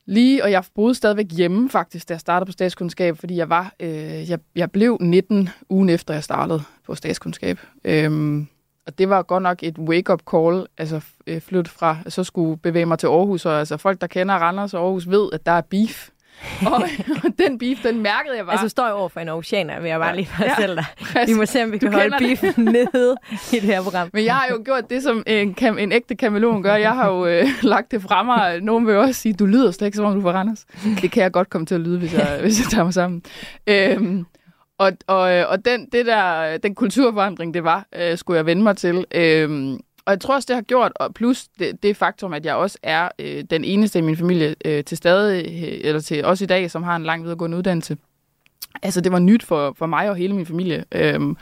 lige, 0.05 0.43
og 0.43 0.51
jeg 0.51 0.63
boede 0.75 0.95
stadigvæk 0.95 1.31
hjemme 1.31 1.69
faktisk, 1.69 2.09
da 2.09 2.13
jeg 2.13 2.21
startede 2.21 2.45
på 2.45 2.51
statskundskab, 2.51 3.17
fordi 3.17 3.35
jeg 3.35 3.49
var, 3.49 3.73
øh, 3.79 4.29
jeg, 4.29 4.39
jeg 4.55 4.71
blev 4.71 4.97
19 5.01 5.49
ugen 5.69 5.89
efter 5.89 6.13
jeg 6.13 6.23
startede 6.23 6.63
på 6.85 6.95
statskundskab. 6.95 7.59
Øh, 7.83 8.43
og 8.87 8.97
det 8.97 9.09
var 9.09 9.21
godt 9.21 9.43
nok 9.43 9.63
et 9.63 9.77
wake-up 9.79 10.21
call, 10.31 10.65
altså 10.77 11.01
øh, 11.27 11.41
flytte 11.41 11.71
fra, 11.71 11.97
så 12.07 12.23
skulle 12.23 12.57
bevæge 12.57 12.85
mig 12.85 12.99
til 12.99 13.07
Aarhus, 13.07 13.45
og 13.45 13.59
altså 13.59 13.77
folk, 13.77 14.01
der 14.01 14.07
kender 14.07 14.35
Randers 14.35 14.73
og 14.73 14.83
Aarhus, 14.83 15.09
ved, 15.09 15.29
at 15.33 15.45
der 15.45 15.51
er 15.51 15.61
beef. 15.61 16.09
og, 16.65 16.83
og 17.23 17.31
den 17.39 17.57
beef, 17.57 17.77
den 17.83 18.01
mærkede 18.01 18.37
jeg 18.37 18.45
bare. 18.45 18.53
Altså, 18.53 18.69
står 18.69 18.85
jeg 18.85 18.93
over 18.93 19.09
for 19.09 19.19
en 19.19 19.29
oceaner, 19.29 19.79
vil 19.79 19.89
jeg 19.89 19.99
bare 19.99 20.15
lige 20.15 20.27
fortælle 20.27 20.75
dig. 20.75 20.85
Ja, 21.15 21.25
Vi 21.25 21.33
må 21.33 21.45
se, 21.45 21.63
om 21.63 21.71
vi 21.71 21.77
kan 21.77 21.93
holde 21.93 22.15
beef 22.19 22.57
nede 22.57 23.15
i 23.53 23.55
det 23.55 23.61
her 23.61 23.83
program. 23.83 24.09
Men 24.13 24.25
jeg 24.25 24.33
har 24.33 24.47
jo 24.51 24.61
gjort 24.65 24.89
det, 24.89 25.03
som 25.03 25.23
en, 25.27 25.53
kam, 25.53 25.77
en 25.77 25.91
ægte 25.91 26.15
kameleon 26.15 26.63
gør. 26.63 26.75
Jeg 26.75 26.91
har 26.95 27.11
jo 27.11 27.25
øh, 27.25 27.47
lagt 27.61 27.91
det 27.91 28.01
frem, 28.01 28.29
og 28.29 28.59
nogen 28.61 28.87
vil 28.87 28.95
også 28.95 29.13
sige, 29.13 29.33
du 29.33 29.45
lyder 29.45 29.71
slet 29.71 29.85
ikke, 29.87 29.95
som 29.95 30.05
om 30.05 30.15
du 30.15 30.21
fra 30.21 30.31
Randers. 30.31 30.65
Det 31.01 31.11
kan 31.11 31.23
jeg 31.23 31.31
godt 31.31 31.49
komme 31.49 31.65
til 31.65 31.75
at 31.75 31.81
lyde, 31.81 31.99
hvis 31.99 32.13
jeg, 32.13 32.37
hvis 32.41 32.59
jeg 32.59 32.67
tager 32.71 32.83
mig 32.83 32.93
sammen. 32.93 33.23
Øhm, 33.67 34.25
og, 34.81 34.91
og, 35.07 35.33
øh, 35.33 35.45
og 35.49 35.65
den, 35.65 35.87
det 35.91 36.05
der, 36.05 36.57
den 36.57 36.75
kulturforandring, 36.75 37.53
det 37.53 37.63
var, 37.63 37.87
øh, 37.95 38.17
skulle 38.17 38.37
jeg 38.37 38.45
vende 38.45 38.63
mig 38.63 38.77
til. 38.77 39.05
Øhm, 39.11 39.73
og 40.05 40.11
jeg 40.11 40.21
tror 40.21 40.35
også, 40.35 40.45
det 40.47 40.55
har 40.55 40.61
gjort, 40.61 40.91
og 40.95 41.13
plus 41.13 41.47
det, 41.59 41.83
det 41.83 41.97
faktum, 41.97 42.33
at 42.33 42.45
jeg 42.45 42.55
også 42.55 42.77
er 42.83 43.09
øh, 43.19 43.43
den 43.49 43.63
eneste 43.63 43.99
i 43.99 44.01
min 44.01 44.17
familie 44.17 44.55
øh, 44.65 44.83
til 44.83 44.97
stede, 44.97 45.39
øh, 45.39 45.79
eller 45.83 46.01
til 46.01 46.25
os 46.25 46.41
i 46.41 46.45
dag, 46.45 46.71
som 46.71 46.83
har 46.83 46.95
en 46.95 47.03
lang 47.03 47.23
videregående 47.23 47.57
uddannelse. 47.57 47.97
Altså, 48.83 49.01
det 49.01 49.11
var 49.11 49.19
nyt 49.19 49.43
for, 49.43 49.73
for 49.77 49.85
mig 49.85 50.09
og 50.09 50.15
hele 50.15 50.35
min 50.35 50.45
familie. 50.45 50.85
Øhm, 50.91 51.37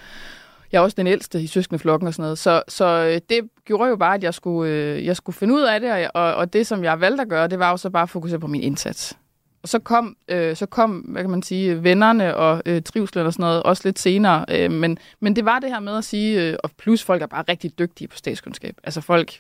jeg 0.72 0.78
er 0.78 0.84
også 0.84 0.96
den 0.98 1.08
ældste 1.08 1.42
i 1.42 1.48
søskendeflokken 1.48 2.08
og 2.08 2.14
sådan 2.14 2.24
noget. 2.24 2.38
Så, 2.38 2.64
så 2.68 2.86
øh, 2.86 3.22
det 3.30 3.50
gjorde 3.66 3.90
jo 3.90 3.96
bare, 3.96 4.16
at 4.16 4.24
jeg 4.24 4.34
skulle, 4.34 4.72
øh, 4.72 5.06
jeg 5.06 5.16
skulle 5.16 5.36
finde 5.36 5.54
ud 5.54 5.62
af 5.62 5.80
det, 5.80 6.12
og, 6.14 6.36
og 6.36 6.54
det, 6.54 6.68
som 6.68 6.84
jeg 6.84 7.02
valgte 7.02 7.22
at 7.22 7.30
gøre, 7.30 7.48
det 7.48 7.60
var 7.60 7.70
jo 7.70 7.78
så 7.78 7.90
bare 7.90 8.04
at 8.04 8.10
fokusere 8.10 8.40
på 8.40 8.48
min 8.48 8.62
indsats. 8.62 9.18
Og 9.64 9.70
så 9.70 9.80
kom, 9.80 10.18
øh, 10.28 10.56
så 10.56 10.66
kom, 10.66 10.92
hvad 10.92 11.24
kan 11.24 11.30
man 11.30 11.44
sige, 11.44 11.84
vennerne 11.84 12.36
og 12.36 12.62
øh, 12.66 12.82
trivselen 12.82 13.26
og 13.26 13.34
sådan 13.34 13.44
noget 13.44 13.64
også 13.64 13.82
lidt 13.86 14.00
senere. 14.00 14.46
Øh, 14.50 14.72
men, 14.72 14.98
men 15.20 15.36
det 15.36 15.46
var 15.46 15.60
det 15.60 15.70
her 15.70 15.80
med 15.80 15.98
at 15.98 16.04
sige, 16.04 16.42
øh, 16.42 16.58
og 16.64 16.72
plus 16.78 17.04
folk 17.04 17.22
er 17.22 17.28
bare 17.28 17.44
rigtig 17.50 17.80
dygtige 17.80 18.08
på 18.08 18.18
statskundskab. 18.18 18.76
Altså 18.84 19.02
folk 19.02 19.40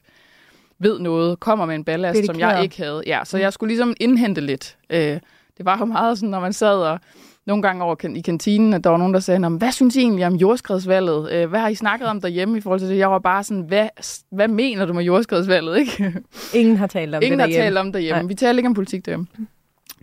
ved 0.80 1.00
noget, 1.00 1.40
kommer 1.40 1.66
med 1.66 1.76
en 1.76 1.84
ballast, 1.84 2.26
som 2.26 2.40
jeg 2.40 2.64
ikke 2.64 2.78
havde. 2.78 3.04
Ja, 3.08 3.22
så 3.26 3.38
jeg 3.38 3.54
skulle 3.54 3.70
ligesom 3.70 3.94
indhente 4.00 4.42
lidt. 4.42 4.78
Øh, 4.90 5.20
det 5.58 5.66
var 5.66 5.78
jo 5.78 5.86
meget 5.86 6.18
sådan, 6.18 6.30
når 6.30 6.40
man 6.40 6.54
sad 6.54 6.78
og 6.78 7.00
nogle 7.46 7.62
gange 7.64 7.84
over 7.84 8.16
i 8.16 8.22
kantinen, 8.22 8.74
at 8.74 8.84
der 8.84 8.90
var 8.90 8.98
nogen, 8.98 9.14
der 9.14 9.20
sagde, 9.20 9.50
hvad 9.50 9.72
synes 9.72 9.96
I 9.96 10.00
egentlig 10.00 10.26
om 10.28 10.36
jordskredsvalget? 10.36 11.32
Øh, 11.32 11.50
hvad 11.50 11.60
har 11.60 11.68
I 11.68 11.76
snakket 11.76 12.08
om 12.08 12.22
derhjemme 12.22 12.58
i 12.58 12.62
forhold 12.62 12.80
til 12.80 12.90
det? 12.90 12.98
Jeg 12.98 13.12
var 13.12 13.20
bare 13.20 13.44
sådan, 13.44 13.64
hvad, 13.64 13.88
hvad 14.32 14.48
mener 14.48 14.86
du 14.86 14.94
med 14.94 15.04
jordskredsvalget? 15.04 15.78
Ikke? 15.78 16.14
Ingen 16.60 16.78
har 16.78 16.88
talt 16.88 17.16
om 17.16 17.22
Ingen 17.22 17.40
det 17.40 17.44
derhjemme. 17.44 17.46
Ingen 17.46 17.62
har 17.62 17.64
talt 17.64 17.78
om 17.78 17.92
derhjemme. 17.92 18.22
Nej. 18.22 18.28
Vi 18.28 18.36
taler 18.36 18.58
ikke 18.58 18.68
om 18.68 18.74
politik 18.74 19.06
derhjemme. 19.06 19.28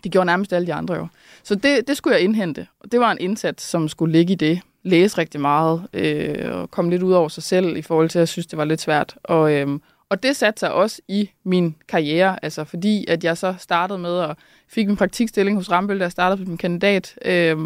Det 0.06 0.12
gjorde 0.12 0.26
nærmest 0.26 0.52
alle 0.52 0.66
de 0.66 0.74
andre 0.74 0.94
jo. 0.94 1.06
Så 1.42 1.54
det, 1.54 1.88
det 1.88 1.96
skulle 1.96 2.14
jeg 2.14 2.24
indhente. 2.24 2.66
Og 2.80 2.92
det 2.92 3.00
var 3.00 3.12
en 3.12 3.18
indsats, 3.20 3.64
som 3.64 3.88
skulle 3.88 4.12
ligge 4.12 4.32
i 4.32 4.36
det. 4.36 4.60
Læse 4.82 5.18
rigtig 5.18 5.40
meget 5.40 5.86
øh, 5.92 6.60
og 6.60 6.70
komme 6.70 6.90
lidt 6.90 7.02
ud 7.02 7.12
over 7.12 7.28
sig 7.28 7.42
selv 7.42 7.76
i 7.76 7.82
forhold 7.82 8.08
til, 8.08 8.18
at 8.18 8.20
jeg 8.20 8.28
synes, 8.28 8.46
det 8.46 8.56
var 8.56 8.64
lidt 8.64 8.80
svært. 8.80 9.16
Og, 9.24 9.52
øh, 9.52 9.68
og 10.08 10.22
det 10.22 10.36
satte 10.36 10.60
sig 10.60 10.72
også 10.72 11.02
i 11.08 11.30
min 11.44 11.76
karriere, 11.88 12.44
altså 12.44 12.64
fordi 12.64 13.04
at 13.08 13.24
jeg 13.24 13.38
så 13.38 13.54
startede 13.58 13.98
med 13.98 14.20
at 14.20 14.36
fik 14.68 14.86
min 14.86 14.96
praktikstilling 14.96 15.56
hos 15.56 15.70
Rambøl, 15.70 15.98
da 15.98 16.04
jeg 16.04 16.12
startede 16.12 16.44
på 16.44 16.48
min 16.48 16.58
kandidat, 16.58 17.18
øh, 17.24 17.56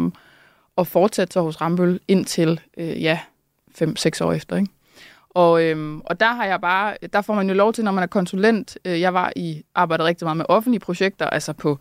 og 0.75 0.87
fortsatte 0.87 1.33
så 1.33 1.41
hos 1.41 1.61
Rambøl 1.61 1.99
indtil, 2.07 2.59
øh, 2.77 3.01
ja, 3.01 3.19
5-6 3.81 4.21
år 4.21 4.33
efter. 4.33 4.55
Ikke? 4.55 4.71
Og, 5.33 5.63
øhm, 5.63 6.01
og 6.05 6.19
der 6.19 6.33
har 6.33 6.45
jeg 6.45 6.61
bare, 6.61 6.95
der 7.13 7.21
får 7.21 7.33
man 7.33 7.47
jo 7.47 7.53
lov 7.53 7.73
til, 7.73 7.83
når 7.83 7.91
man 7.91 8.03
er 8.03 8.07
konsulent. 8.07 8.77
Øh, 8.85 9.01
jeg 9.01 9.13
var 9.13 9.33
i 9.35 9.63
arbejdet 9.75 10.05
rigtig 10.05 10.25
meget 10.25 10.37
med 10.37 10.45
offentlige 10.49 10.79
projekter, 10.79 11.25
altså 11.25 11.53
på 11.53 11.79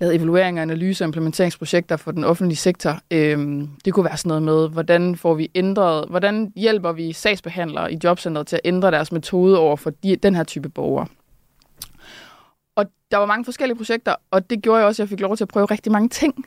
lavet 0.00 0.14
evalueringer, 0.14 0.62
analyse 0.62 1.04
og 1.04 1.06
implementeringsprojekter 1.06 1.96
for 1.96 2.10
den 2.10 2.24
offentlige 2.24 2.56
sektor. 2.56 2.98
Øhm, 3.10 3.68
det 3.84 3.94
kunne 3.94 4.04
være 4.04 4.16
sådan 4.16 4.28
noget 4.28 4.42
med, 4.42 4.68
hvordan 4.68 5.16
får 5.16 5.34
vi 5.34 5.50
ændret, 5.54 6.08
hvordan 6.08 6.52
hjælper 6.56 6.92
vi 6.92 7.12
sagsbehandlere 7.12 7.92
i 7.92 7.98
jobcentret 8.04 8.46
til 8.46 8.56
at 8.56 8.60
ændre 8.64 8.90
deres 8.90 9.12
metode 9.12 9.58
over 9.58 9.76
for 9.76 9.90
de, 9.90 10.16
den 10.16 10.34
her 10.34 10.44
type 10.44 10.68
borgere. 10.68 11.06
Og 12.76 12.86
der 13.10 13.16
var 13.16 13.26
mange 13.26 13.44
forskellige 13.44 13.76
projekter, 13.76 14.14
og 14.30 14.50
det 14.50 14.62
gjorde 14.62 14.78
jeg 14.78 14.86
også, 14.86 15.02
at 15.02 15.04
jeg 15.04 15.08
fik 15.08 15.20
lov 15.20 15.36
til 15.36 15.44
at 15.44 15.48
prøve 15.48 15.66
rigtig 15.66 15.92
mange 15.92 16.08
ting. 16.08 16.46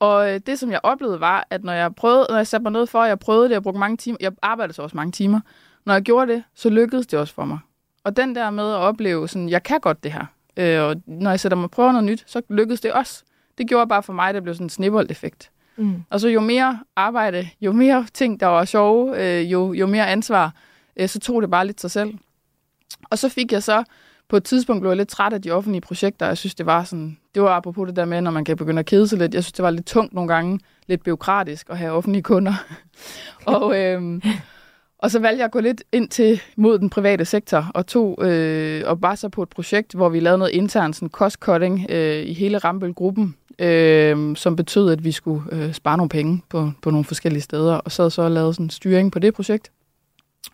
Og 0.00 0.32
øh, 0.34 0.40
det, 0.46 0.58
som 0.58 0.70
jeg 0.70 0.80
oplevede, 0.82 1.20
var, 1.20 1.46
at 1.50 1.64
når 1.64 1.72
jeg, 1.72 1.94
prøvede, 1.94 2.26
når 2.28 2.36
jeg 2.36 2.46
satte 2.46 2.62
mig 2.62 2.72
ned 2.72 2.86
for, 2.86 2.98
at 2.98 3.08
jeg 3.08 3.18
prøvede 3.18 3.48
det, 3.48 3.54
jeg 3.54 3.62
brugte 3.62 3.80
mange 3.80 3.96
timer, 3.96 4.16
jeg 4.20 4.32
arbejdede 4.42 4.74
så 4.74 4.82
også 4.82 4.96
mange 4.96 5.12
timer, 5.12 5.40
når 5.86 5.94
jeg 5.94 6.02
gjorde 6.02 6.32
det, 6.32 6.42
så 6.54 6.70
lykkedes 6.70 7.06
det 7.06 7.18
også 7.18 7.34
for 7.34 7.44
mig. 7.44 7.58
Og 8.04 8.16
den 8.16 8.34
der 8.34 8.50
med 8.50 8.70
at 8.70 8.76
opleve, 8.76 9.28
sådan, 9.28 9.48
jeg 9.48 9.62
kan 9.62 9.80
godt 9.80 10.04
det 10.04 10.12
her, 10.12 10.26
øh, 10.56 10.82
og 10.82 10.96
når 11.06 11.30
jeg 11.30 11.40
sætter 11.40 11.56
mig 11.56 11.64
og 11.64 11.70
prøver 11.70 11.92
noget 11.92 12.04
nyt, 12.04 12.24
så 12.26 12.42
lykkedes 12.50 12.80
det 12.80 12.92
også. 12.92 13.22
Det 13.58 13.68
gjorde 13.68 13.88
bare 13.88 14.02
for 14.02 14.12
mig, 14.12 14.28
at 14.28 14.34
det 14.34 14.42
blev 14.42 14.54
sådan 14.54 14.64
en 14.64 14.70
snibbold-effekt. 14.70 15.50
Mm. 15.76 16.02
Og 16.10 16.20
så 16.20 16.28
jo 16.28 16.40
mere 16.40 16.78
arbejde, 16.96 17.48
jo 17.60 17.72
mere 17.72 18.06
ting, 18.14 18.40
der 18.40 18.46
var 18.46 18.64
sjove, 18.64 19.24
øh, 19.24 19.52
jo, 19.52 19.72
jo 19.72 19.86
mere 19.86 20.08
ansvar, 20.08 20.54
øh, 20.96 21.08
så 21.08 21.20
tog 21.20 21.42
det 21.42 21.50
bare 21.50 21.66
lidt 21.66 21.80
sig 21.80 21.90
selv. 21.90 22.14
Og 23.10 23.18
så 23.18 23.28
fik 23.28 23.52
jeg 23.52 23.62
så 23.62 23.84
på 24.28 24.36
et 24.36 24.44
tidspunkt 24.44 24.80
blev 24.80 24.90
jeg 24.90 24.96
lidt 24.96 25.08
træt 25.08 25.32
af 25.32 25.42
de 25.42 25.50
offentlige 25.50 25.80
projekter. 25.80 26.26
Jeg 26.26 26.38
synes, 26.38 26.54
det 26.54 26.66
var 26.66 26.84
sådan, 26.84 27.18
det 27.34 27.42
var 27.42 27.48
apropos 27.48 27.86
det 27.86 27.96
der 27.96 28.04
med, 28.04 28.20
når 28.20 28.30
man 28.30 28.44
kan 28.44 28.56
begynde 28.56 28.80
at 28.80 28.86
kede 28.86 29.08
sig 29.08 29.18
lidt. 29.18 29.34
Jeg 29.34 29.44
synes, 29.44 29.52
det 29.52 29.62
var 29.62 29.70
lidt 29.70 29.86
tungt 29.86 30.14
nogle 30.14 30.34
gange, 30.34 30.60
lidt 30.86 31.02
byråkratisk 31.02 31.70
at 31.70 31.78
have 31.78 31.92
offentlige 31.92 32.22
kunder. 32.22 32.54
og, 33.46 33.78
øhm, 33.78 34.22
og 35.02 35.10
så 35.10 35.18
valgte 35.18 35.38
jeg 35.38 35.44
at 35.44 35.50
gå 35.50 35.60
lidt 35.60 35.84
ind 35.92 36.08
til 36.08 36.40
mod 36.56 36.78
den 36.78 36.90
private 36.90 37.24
sektor 37.24 37.70
og 37.74 37.86
tog 37.86 38.18
øh, 38.26 38.82
og 38.86 39.00
bare 39.00 39.16
så 39.16 39.28
på 39.28 39.42
et 39.42 39.48
projekt, 39.48 39.94
hvor 39.94 40.08
vi 40.08 40.20
lavede 40.20 40.38
noget 40.38 40.52
internt 40.52 40.96
sådan 40.96 41.08
cost 41.08 41.36
cutting 41.36 41.86
øh, 41.90 42.22
i 42.22 42.32
hele 42.32 42.58
Rambøl-gruppen, 42.58 43.36
øh, 43.58 44.36
som 44.36 44.56
betød, 44.56 44.90
at 44.90 45.04
vi 45.04 45.12
skulle 45.12 45.42
øh, 45.52 45.72
spare 45.72 45.96
nogle 45.96 46.08
penge 46.08 46.42
på, 46.48 46.70
på 46.82 46.90
nogle 46.90 47.04
forskellige 47.04 47.42
steder. 47.42 47.74
Og 47.74 47.92
så 47.92 48.10
så 48.10 48.22
og 48.22 48.30
lavede 48.30 48.54
sådan 48.54 48.70
styring 48.70 49.12
på 49.12 49.18
det 49.18 49.34
projekt. 49.34 49.72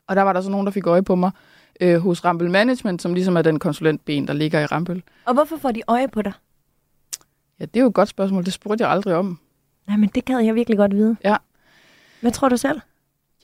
Og 0.06 0.16
der 0.16 0.22
var 0.22 0.32
der 0.32 0.40
så 0.40 0.50
nogen, 0.50 0.66
der 0.66 0.72
fik 0.72 0.86
øje 0.86 1.02
på 1.02 1.14
mig, 1.14 1.30
øh, 1.80 1.98
hos 1.98 2.24
Rambøl 2.24 2.50
Management, 2.50 3.02
som 3.02 3.14
ligesom 3.14 3.36
er 3.36 3.42
den 3.42 3.58
konsulentben, 3.58 4.28
der 4.28 4.34
ligger 4.34 4.60
i 4.60 4.66
Rambøl. 4.66 5.02
Og 5.24 5.34
hvorfor 5.34 5.56
får 5.56 5.72
de 5.72 5.82
øje 5.88 6.08
på 6.08 6.22
dig? 6.22 6.32
Ja, 7.60 7.64
det 7.64 7.76
er 7.76 7.80
jo 7.80 7.88
et 7.88 7.94
godt 7.94 8.08
spørgsmål. 8.08 8.44
Det 8.44 8.52
spurgte 8.52 8.84
jeg 8.84 8.90
aldrig 8.90 9.14
om. 9.14 9.38
Nej, 9.86 9.96
men 9.96 10.10
det 10.14 10.24
gad 10.24 10.38
jeg 10.38 10.54
virkelig 10.54 10.78
godt 10.78 10.94
vide. 10.94 11.16
Ja. 11.24 11.36
Hvad 12.20 12.32
tror 12.32 12.48
du 12.48 12.56
selv? 12.56 12.80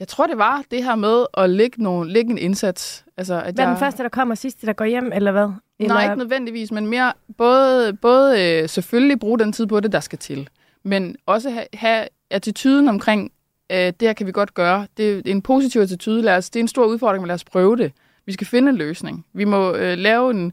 Jeg 0.00 0.08
tror, 0.08 0.26
det 0.26 0.38
var 0.38 0.62
det 0.70 0.84
her 0.84 0.94
med 0.94 1.26
at 1.36 1.50
lægge, 1.50 1.82
nogle, 1.82 2.12
lægge 2.12 2.30
en 2.30 2.38
indsats. 2.38 3.04
Altså, 3.16 3.34
at 3.34 3.54
hvad 3.54 3.64
jeg... 3.64 3.70
den 3.70 3.78
første, 3.78 4.02
der 4.02 4.08
kommer, 4.08 4.34
sidste, 4.34 4.66
der 4.66 4.72
går 4.72 4.84
hjem, 4.84 5.12
eller 5.14 5.32
hvad? 5.32 5.48
Eller... 5.78 5.94
Nej, 5.94 6.04
ikke 6.04 6.18
nødvendigvis, 6.18 6.72
men 6.72 6.86
mere 6.86 7.12
både, 7.38 7.92
både 7.92 8.42
øh, 8.42 8.68
selvfølgelig 8.68 9.20
bruge 9.20 9.38
den 9.38 9.52
tid 9.52 9.66
på 9.66 9.80
det, 9.80 9.92
der 9.92 10.00
skal 10.00 10.18
til, 10.18 10.48
men 10.82 11.16
også 11.26 11.50
have, 11.50 11.66
have 11.74 12.08
attituden 12.30 12.88
omkring, 12.88 13.32
øh, 13.72 13.78
det 13.78 13.94
her 14.00 14.12
kan 14.12 14.26
vi 14.26 14.32
godt 14.32 14.54
gøre. 14.54 14.86
Det 14.96 15.18
er 15.18 15.22
en 15.26 15.42
positiv 15.42 15.80
attitude. 15.80 16.22
Lad 16.22 16.36
os, 16.36 16.50
det 16.50 16.60
er 16.60 16.64
en 16.64 16.68
stor 16.68 16.86
udfordring, 16.86 17.22
men 17.22 17.26
lad 17.26 17.34
os 17.34 17.44
prøve 17.44 17.76
det. 17.76 17.92
Vi 18.26 18.32
skal 18.32 18.46
finde 18.46 18.68
en 18.68 18.76
løsning. 18.76 19.26
Vi 19.32 19.44
må 19.44 19.72
øh, 19.72 19.98
lave 19.98 20.30
en... 20.30 20.52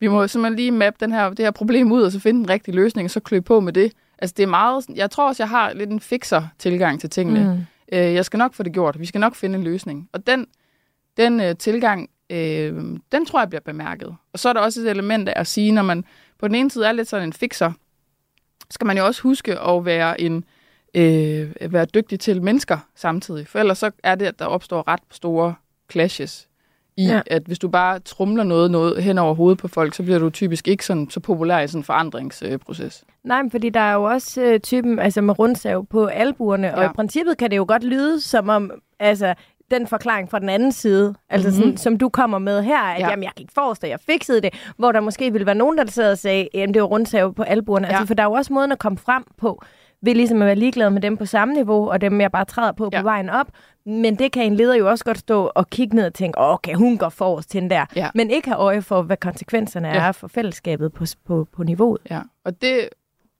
Vi 0.00 0.08
må 0.08 0.26
simpelthen 0.26 0.56
lige 0.56 0.70
mappe 0.70 0.96
den 1.00 1.12
her, 1.12 1.28
det 1.28 1.38
her 1.38 1.50
problem 1.50 1.92
ud, 1.92 2.02
og 2.02 2.12
så 2.12 2.20
finde 2.20 2.40
en 2.40 2.48
rigtig 2.48 2.74
løsning, 2.74 3.06
og 3.06 3.10
så 3.10 3.20
klø 3.20 3.40
på 3.40 3.60
med 3.60 3.72
det. 3.72 3.92
Altså, 4.18 4.34
det 4.36 4.42
er 4.42 4.46
meget... 4.46 4.84
Jeg 4.94 5.10
tror 5.10 5.28
også, 5.28 5.42
jeg 5.42 5.48
har 5.48 5.72
lidt 5.72 5.90
en 5.90 6.00
fixer 6.00 6.42
tilgang 6.58 7.00
til 7.00 7.10
tingene. 7.10 7.54
Mm. 7.54 7.64
Øh, 7.92 8.14
jeg 8.14 8.24
skal 8.24 8.38
nok 8.38 8.54
få 8.54 8.62
det 8.62 8.72
gjort. 8.72 9.00
Vi 9.00 9.06
skal 9.06 9.20
nok 9.20 9.34
finde 9.34 9.58
en 9.58 9.64
løsning. 9.64 10.08
Og 10.12 10.26
den, 10.26 10.46
den 11.16 11.40
øh, 11.40 11.56
tilgang, 11.56 12.10
øh, 12.30 12.98
den 13.12 13.26
tror 13.26 13.40
jeg 13.40 13.48
bliver 13.48 13.60
bemærket. 13.60 14.16
Og 14.32 14.38
så 14.38 14.48
er 14.48 14.52
der 14.52 14.60
også 14.60 14.80
et 14.80 14.90
element 14.90 15.28
af 15.28 15.40
at 15.40 15.46
sige, 15.46 15.72
når 15.72 15.82
man 15.82 16.04
på 16.38 16.48
den 16.48 16.54
ene 16.54 16.70
side 16.70 16.86
er 16.86 16.92
lidt 16.92 17.08
sådan 17.08 17.28
en 17.28 17.32
fixer, 17.32 17.72
skal 18.70 18.86
man 18.86 18.98
jo 18.98 19.06
også 19.06 19.22
huske 19.22 19.60
at 19.60 19.84
være 19.84 20.20
en 20.20 20.44
øh, 20.94 21.72
være 21.72 21.84
dygtig 21.84 22.20
til 22.20 22.42
mennesker 22.42 22.78
samtidig. 22.94 23.48
For 23.48 23.58
ellers 23.58 23.78
så 23.78 23.90
er 24.02 24.14
det, 24.14 24.26
at 24.26 24.38
der 24.38 24.44
opstår 24.44 24.88
ret 24.88 25.00
store 25.10 25.54
clashes 25.92 26.47
i, 26.98 27.06
ja. 27.06 27.20
at 27.26 27.42
hvis 27.46 27.58
du 27.58 27.68
bare 27.68 27.98
trumler 27.98 28.44
noget, 28.44 28.70
noget 28.70 29.02
hen 29.02 29.18
over 29.18 29.34
hovedet 29.34 29.58
på 29.58 29.68
folk, 29.68 29.94
så 29.94 30.02
bliver 30.02 30.18
du 30.18 30.30
typisk 30.30 30.68
ikke 30.68 30.84
sådan, 30.84 31.10
så 31.10 31.20
populær 31.20 31.58
i 31.58 31.66
sådan 31.66 31.80
en 31.80 31.84
forandringsproces. 31.84 33.04
Øh, 33.06 33.14
Nej, 33.24 33.42
men 33.42 33.50
fordi 33.50 33.70
der 33.70 33.80
er 33.80 33.94
jo 33.94 34.02
også 34.02 34.42
øh, 34.42 34.60
typen 34.60 34.98
altså 34.98 35.20
med 35.20 35.38
rundsav 35.38 35.86
på 35.86 36.06
albuerne, 36.06 36.66
ja. 36.66 36.76
og 36.76 36.84
i 36.84 36.88
princippet 36.94 37.38
kan 37.38 37.50
det 37.50 37.56
jo 37.56 37.64
godt 37.68 37.84
lyde 37.84 38.20
som 38.20 38.48
om, 38.48 38.70
altså 39.00 39.34
den 39.70 39.86
forklaring 39.86 40.30
fra 40.30 40.38
den 40.38 40.48
anden 40.48 40.72
side, 40.72 41.14
altså 41.30 41.48
mm-hmm. 41.48 41.62
sådan, 41.62 41.76
som 41.76 41.98
du 41.98 42.08
kommer 42.08 42.38
med 42.38 42.62
her, 42.62 42.82
at 42.82 43.00
ja. 43.00 43.10
jamen, 43.10 43.22
jeg 43.22 43.32
gik 43.36 43.48
forrest, 43.54 43.84
og 43.84 43.90
jeg 43.90 43.98
fikset 44.06 44.42
det, 44.42 44.72
hvor 44.76 44.92
der 44.92 45.00
måske 45.00 45.32
ville 45.32 45.46
være 45.46 45.54
nogen, 45.54 45.78
der 45.78 45.86
sad 45.86 46.12
og 46.12 46.18
sagde, 46.18 46.48
at 46.54 46.68
det 46.68 46.82
var 46.82 46.88
rundsav 46.88 47.34
på 47.34 47.42
albuerne. 47.42 47.86
Altså, 47.86 47.94
ja. 47.94 48.00
Altså, 48.00 48.06
for 48.06 48.14
der 48.14 48.22
er 48.22 48.26
jo 48.26 48.32
også 48.32 48.52
måden 48.52 48.72
at 48.72 48.78
komme 48.78 48.98
frem 48.98 49.24
på 49.36 49.62
ved 50.02 50.14
ligesom 50.14 50.42
at 50.42 50.46
være 50.46 50.54
ligeglad 50.54 50.90
med 50.90 51.02
dem 51.02 51.16
på 51.16 51.26
samme 51.26 51.54
niveau, 51.54 51.90
og 51.90 52.00
dem 52.00 52.20
jeg 52.20 52.32
bare 52.32 52.44
træder 52.44 52.72
på 52.72 52.88
ja. 52.92 53.00
på 53.00 53.02
vejen 53.02 53.30
op. 53.30 53.46
Men 53.86 54.14
det 54.14 54.32
kan 54.32 54.42
en 54.42 54.54
leder 54.54 54.74
jo 54.74 54.90
også 54.90 55.04
godt 55.04 55.18
stå 55.18 55.50
og 55.54 55.70
kigge 55.70 55.96
ned 55.96 56.06
og 56.06 56.14
tænke, 56.14 56.38
okay, 56.38 56.74
hun 56.74 56.98
går 56.98 57.08
forrest 57.08 57.50
til 57.50 57.60
den 57.62 57.70
der. 57.70 57.86
Ja. 57.96 58.10
Men 58.14 58.30
ikke 58.30 58.48
have 58.48 58.58
øje 58.58 58.82
for, 58.82 59.02
hvad 59.02 59.16
konsekvenserne 59.16 59.88
ja. 59.88 59.94
er 59.94 60.12
for 60.12 60.28
fællesskabet 60.28 60.92
på, 60.92 61.04
på, 61.26 61.48
på 61.52 61.62
niveauet. 61.62 62.00
Ja, 62.10 62.20
og 62.44 62.62
det, 62.62 62.88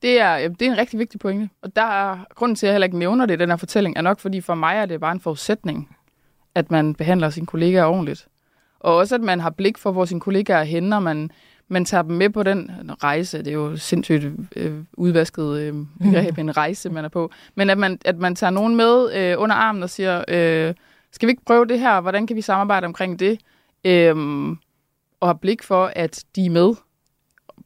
det 0.03 0.21
er, 0.21 0.49
det 0.49 0.63
er 0.63 0.73
en 0.73 0.79
rigtig 0.79 0.99
vigtig 0.99 1.21
pointe. 1.21 1.51
Og 1.63 1.77
der 1.77 1.83
er, 1.83 2.19
grunden 2.35 2.57
til, 2.57 2.67
at 2.67 2.69
jeg 2.69 2.75
heller 2.75 2.87
ikke 2.87 2.99
nævner 2.99 3.27
det 3.27 3.35
i 3.35 3.39
den 3.39 3.49
her 3.49 3.57
fortælling, 3.57 3.97
er 3.97 4.03
nok, 4.03 4.21
fordi 4.21 4.41
for 4.41 4.55
mig 4.55 4.77
er 4.77 4.87
det 4.87 5.01
bare 5.01 5.13
en 5.13 5.21
forudsætning, 5.21 5.97
at 6.55 6.71
man 6.71 6.95
behandler 6.95 7.31
sine 7.31 7.47
kollegaer 7.47 7.85
ordentligt. 7.85 8.29
Og 8.81 8.97
også, 8.97 9.15
at 9.15 9.21
man 9.21 9.41
har 9.41 9.51
blik 9.51 9.79
for, 9.79 9.93
hvor 9.93 10.05
sine 10.05 10.21
kollegaer 10.21 10.59
er 10.59 10.65
henne, 10.65 10.97
og 10.97 11.03
man 11.03 11.31
man 11.69 11.85
tager 11.85 12.03
dem 12.03 12.17
med 12.17 12.31
på 12.31 12.43
den 12.43 12.71
rejse. 13.03 13.39
Det 13.39 13.47
er 13.47 13.53
jo 13.53 13.77
sindssygt 13.77 14.27
øh, 14.57 14.85
udvasket 14.93 15.59
øh, 15.59 15.75
begreb, 16.01 16.37
mm. 16.37 16.41
en 16.41 16.57
rejse, 16.57 16.91
man 16.91 17.05
er 17.05 17.09
på. 17.09 17.31
Men 17.55 17.71
at 17.71 17.79
man, 17.79 17.99
at 18.05 18.19
man 18.19 18.35
tager 18.35 18.51
nogen 18.51 18.77
med 18.77 19.15
øh, 19.15 19.35
under 19.39 19.57
armen 19.57 19.83
og 19.83 19.91
siger, 19.91 20.25
øh, 20.29 20.75
skal 21.13 21.27
vi 21.27 21.31
ikke 21.31 21.45
prøve 21.45 21.67
det 21.67 21.81
her? 21.81 22.01
Hvordan 22.01 22.27
kan 22.27 22.37
vi 22.37 22.41
samarbejde 22.41 22.85
omkring 22.85 23.19
det? 23.19 23.41
Øh, 23.85 24.17
og 25.21 25.29
har 25.29 25.35
blik 25.35 25.63
for, 25.63 25.93
at 25.97 26.25
de 26.37 26.47
er 26.47 26.51
med 26.51 26.75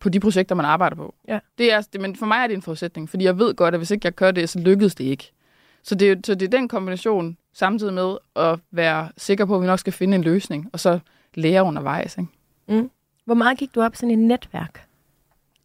på 0.00 0.08
de 0.08 0.20
projekter, 0.20 0.54
man 0.54 0.66
arbejder 0.66 0.96
på. 0.96 1.14
Ja. 1.28 1.38
Det 1.58 1.72
er, 1.72 1.80
det, 1.92 2.00
men 2.00 2.16
for 2.16 2.26
mig 2.26 2.36
er 2.36 2.46
det 2.46 2.54
en 2.54 2.62
forudsætning, 2.62 3.10
fordi 3.10 3.24
jeg 3.24 3.38
ved 3.38 3.54
godt, 3.54 3.74
at 3.74 3.80
hvis 3.80 3.90
ikke 3.90 4.06
jeg 4.06 4.12
gør 4.12 4.30
det, 4.30 4.48
så 4.48 4.58
lykkedes 4.58 4.94
det 4.94 5.04
ikke. 5.04 5.32
Så 5.82 5.94
det, 5.94 6.26
så 6.26 6.34
det 6.34 6.46
er 6.46 6.58
den 6.58 6.68
kombination, 6.68 7.36
samtidig 7.52 7.94
med 7.94 8.16
at 8.36 8.58
være 8.70 9.08
sikker 9.16 9.44
på, 9.44 9.54
at 9.54 9.62
vi 9.62 9.66
nok 9.66 9.78
skal 9.78 9.92
finde 9.92 10.14
en 10.14 10.22
løsning, 10.22 10.70
og 10.72 10.80
så 10.80 10.98
lære 11.34 11.62
undervejs. 11.62 12.18
Ikke? 12.18 12.30
Mm. 12.68 12.90
Hvor 13.24 13.34
meget 13.34 13.58
gik 13.58 13.74
du 13.74 13.82
op 13.82 13.96
sådan 13.96 14.10
et 14.10 14.18
netværk? 14.18 14.86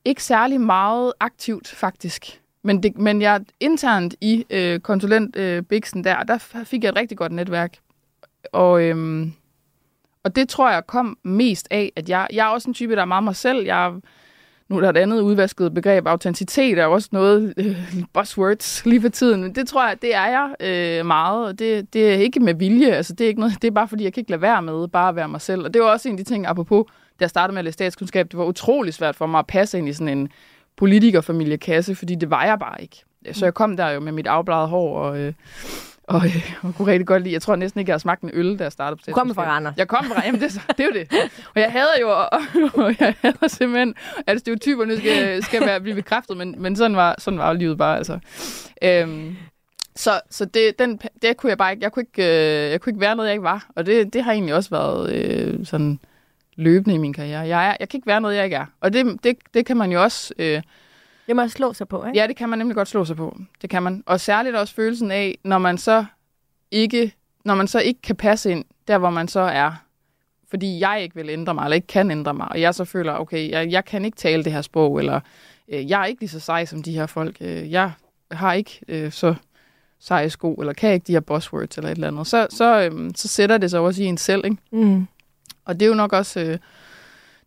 Ikke 0.06 0.24
særlig 0.24 0.62
meget 0.62 1.14
aktivt, 1.20 1.68
faktisk. 1.68 2.42
Men, 2.64 2.84
det, 2.84 2.98
men 2.98 3.22
jeg 3.22 3.42
internt 3.60 4.16
i 4.22 4.46
øh, 4.50 4.80
konsulent 4.80 5.36
øh, 5.36 5.64
Bixen 5.64 6.04
der, 6.04 6.24
der 6.24 6.38
fik 6.64 6.84
jeg 6.84 6.90
et 6.90 6.96
rigtig 6.96 7.18
godt 7.18 7.32
netværk. 7.32 7.78
Og, 8.52 8.84
øhm, 8.84 9.34
og 10.24 10.36
det 10.36 10.50
tror 10.50 10.72
jeg 10.72 10.88
kom 10.88 11.18
mest 11.24 11.68
af, 11.72 11.92
at 11.96 12.10
jeg, 12.10 12.28
jeg 12.34 12.48
er 12.48 12.52
også 12.52 12.70
en 12.70 12.74
type, 12.74 12.96
der 12.96 13.02
er 13.02 13.06
meget 13.06 13.24
mig 13.24 13.36
selv. 13.36 13.66
Jeg, 13.66 13.94
nu 14.70 14.78
er 14.78 14.82
der 14.82 14.90
et 14.90 14.98
andet 14.98 15.22
udvasket 15.22 15.74
begreb. 15.74 16.08
Autenticitet 16.08 16.80
er 16.80 16.86
også 16.86 17.10
noget 17.12 17.54
øh, 17.58 17.78
buzzwords 18.14 18.86
lige 18.86 19.02
for 19.02 19.10
tiden. 19.10 19.42
men 19.42 19.56
Det 19.56 19.68
tror 19.68 19.88
jeg, 19.88 20.02
det 20.02 20.16
er 20.16 20.28
jeg 20.28 20.56
øh, 20.60 21.06
meget. 21.06 21.48
Og 21.48 21.60
det, 21.60 21.94
det 21.94 22.10
er 22.14 22.18
ikke 22.18 22.40
med 22.40 22.54
vilje. 22.54 22.92
Altså, 22.92 23.14
det, 23.14 23.24
er 23.24 23.28
ikke 23.28 23.40
noget, 23.40 23.62
det 23.62 23.68
er 23.68 23.72
bare, 23.72 23.88
fordi 23.88 24.04
jeg 24.04 24.14
kan 24.14 24.22
ikke 24.22 24.32
lade 24.32 24.42
være 24.42 24.62
med 24.62 24.88
bare 24.88 25.10
at 25.10 25.16
være 25.16 25.30
mig 25.30 25.42
selv. 25.42 25.64
Og 25.64 25.74
det 25.74 25.82
var 25.82 25.88
også 25.88 26.10
en 26.10 26.20
af 26.20 26.26
de 26.26 26.32
ting, 26.32 26.48
apropos 26.48 26.86
da 27.20 27.24
jeg 27.24 27.30
startede 27.30 27.54
med 27.54 27.60
at 27.60 27.66
læse 27.66 27.74
statskundskab, 27.74 28.32
det 28.32 28.38
var 28.38 28.46
utrolig 28.46 28.94
svært 28.94 29.16
for 29.16 29.26
mig 29.26 29.40
at 29.40 29.48
passe 29.48 29.78
ind 29.78 29.90
i 29.90 29.94
sådan 29.94 30.18
en 30.18 30.30
politikerfamiliekasse, 30.78 31.96
fordi 31.96 32.16
det 32.16 32.30
var 32.30 32.46
jeg 32.46 32.60
bare 32.60 32.82
ikke. 32.82 33.04
Så 33.32 33.46
jeg 33.46 33.54
kom 33.54 33.78
der 33.78 33.90
jo 33.90 34.00
med 34.00 34.12
mit 34.12 34.28
afbladet 34.28 34.70
hår 34.70 35.00
og... 35.00 35.20
Øh, 35.20 35.34
og, 36.08 36.26
øh, 36.26 36.56
og 36.62 36.76
kunne 36.76 36.92
rigtig 36.92 37.08
godt 37.08 37.24
lide. 37.24 37.34
Jeg 37.34 37.42
tror 37.42 37.56
næsten 37.56 37.80
ikke, 37.80 37.90
jeg 37.90 37.94
har 37.94 38.00
smagt 38.00 38.22
en 38.22 38.30
øl, 38.34 38.60
da 38.60 38.64
jeg 38.64 38.72
startede 38.72 38.98
på 38.98 39.04
Du 39.08 39.12
kom 39.12 39.36
fra 39.36 39.44
Randers. 39.44 39.74
Jeg 39.78 39.88
kom 39.88 40.06
fra 40.06 40.26
Jamen, 40.26 40.42
det, 40.42 40.62
det 40.68 40.80
er 40.80 40.86
jo 40.86 40.92
det. 40.94 41.32
Og 41.56 41.62
jeg 41.62 41.72
havde 41.72 41.90
jo, 42.02 42.10
og, 42.10 42.30
og 42.86 42.96
jeg 43.00 43.16
havde 43.22 43.50
simpelthen, 43.50 43.96
at 44.28 44.40
stereotyperne 44.40 44.98
skal, 44.98 45.44
skal 45.44 45.62
være, 45.62 45.82
blive 45.82 45.96
bekræftet, 45.96 46.38
men, 46.38 46.56
men 46.58 46.76
sådan, 46.76 46.96
var, 46.96 47.16
sådan 47.18 47.40
var 47.40 47.54
livet 47.54 47.78
bare. 47.78 47.98
Altså. 47.98 48.20
Øhm, 48.82 49.36
så 49.96 50.22
så 50.30 50.46
det, 50.46 50.80
den, 50.80 51.00
det 51.22 51.38
kunne 51.38 51.50
jeg 51.50 51.58
bare 51.58 51.72
ikke, 51.72 51.84
jeg 51.84 51.92
kunne 51.92 52.04
ikke, 52.04 52.24
øh, 52.24 52.72
jeg 52.72 52.82
kunne 52.82 52.92
ikke 52.92 53.02
være 53.02 53.16
noget, 53.16 53.28
jeg 53.28 53.34
ikke 53.34 53.44
var. 53.44 53.70
Og 53.76 53.86
det, 53.86 54.14
det 54.14 54.24
har 54.24 54.32
egentlig 54.32 54.56
også 54.56 54.70
været 54.70 55.14
øh, 55.14 55.66
sådan 55.66 56.00
løbende 56.58 56.96
i 56.96 56.98
min 56.98 57.14
karriere. 57.14 57.40
Jeg, 57.40 57.68
er, 57.68 57.78
jeg 57.80 57.90
kan 57.90 57.98
ikke 57.98 58.08
være 58.08 58.22
noget, 58.22 58.36
jeg 58.36 58.44
ikke 58.44 58.56
er. 58.56 58.66
Og 58.82 58.94
det, 58.94 59.24
det, 59.24 59.38
det 59.54 59.66
kan 59.66 59.78
man 59.78 59.92
jo 59.92 60.04
også... 60.04 60.34
Øh, 60.40 60.62
det 61.28 61.36
må 61.36 61.48
slå 61.48 61.74
sig 61.74 61.88
på, 61.88 62.06
ikke? 62.06 62.20
Ja, 62.20 62.28
det 62.28 62.36
kan 62.36 62.50
man 62.50 62.60
nemlig 62.60 62.76
godt 62.76 62.88
slå 62.88 63.06
sig 63.06 63.16
på. 63.16 63.38
Det 63.62 63.70
kan 63.70 63.84
man. 63.84 64.04
Og 64.06 64.20
særligt 64.20 64.56
også 64.56 64.74
følelsen 64.74 65.12
af, 65.12 65.38
når 65.44 65.58
man 65.58 65.78
så 65.78 66.06
ikke, 66.72 67.14
når 67.46 67.56
man 67.56 67.68
så 67.68 67.80
ikke 67.80 68.02
kan 68.02 68.16
passe 68.16 68.52
ind 68.52 68.66
der, 68.88 68.98
hvor 68.98 69.10
man 69.10 69.28
så 69.28 69.40
er, 69.40 69.72
fordi 70.50 70.80
jeg 70.80 71.02
ikke 71.02 71.16
vil 71.16 71.30
ændre 71.30 71.54
mig, 71.54 71.64
eller 71.64 71.76
ikke 71.76 71.88
kan 71.88 72.12
ændre 72.12 72.34
mig, 72.34 72.50
og 72.50 72.62
jeg 72.62 72.76
så 72.76 72.86
føler, 72.86 73.14
okay, 73.14 73.50
jeg, 73.50 73.72
jeg 73.72 73.86
kan 73.86 74.06
ikke 74.06 74.18
tale 74.18 74.44
det 74.44 74.52
her 74.52 74.62
sprog, 74.62 75.00
eller 75.00 75.20
øh, 75.70 75.90
jeg 75.90 76.02
er 76.02 76.06
ikke 76.06 76.22
lige 76.22 76.30
så 76.30 76.40
sej 76.40 76.66
som 76.66 76.84
de 76.84 76.92
her 76.92 77.06
folk. 77.06 77.38
Øh, 77.42 77.72
jeg 77.72 77.92
har 78.32 78.54
ikke 78.54 78.80
øh, 78.88 79.12
så 79.12 79.36
seje 80.00 80.30
sko, 80.30 80.54
eller 80.54 80.74
kan 80.74 80.94
ikke 80.94 81.08
de 81.08 81.12
her 81.12 81.20
buzzwords, 81.20 81.78
eller 81.78 81.90
et 81.90 81.96
eller 81.96 82.08
andet, 82.08 82.28
så, 82.28 82.48
så, 82.50 82.82
øhm, 82.82 83.16
så 83.16 83.28
sætter 83.28 83.58
det 83.58 83.72
sig 83.72 83.80
også 83.80 84.04
i 84.04 84.06
en 84.06 84.18
selv, 84.18 84.46
ikke? 84.46 84.58
Mm. 84.72 85.08
Og 85.68 85.80
det 85.80 85.86
er 85.86 85.90
jo 85.90 85.96
nok 85.96 86.14
også... 86.14 86.40
Øh, 86.40 86.58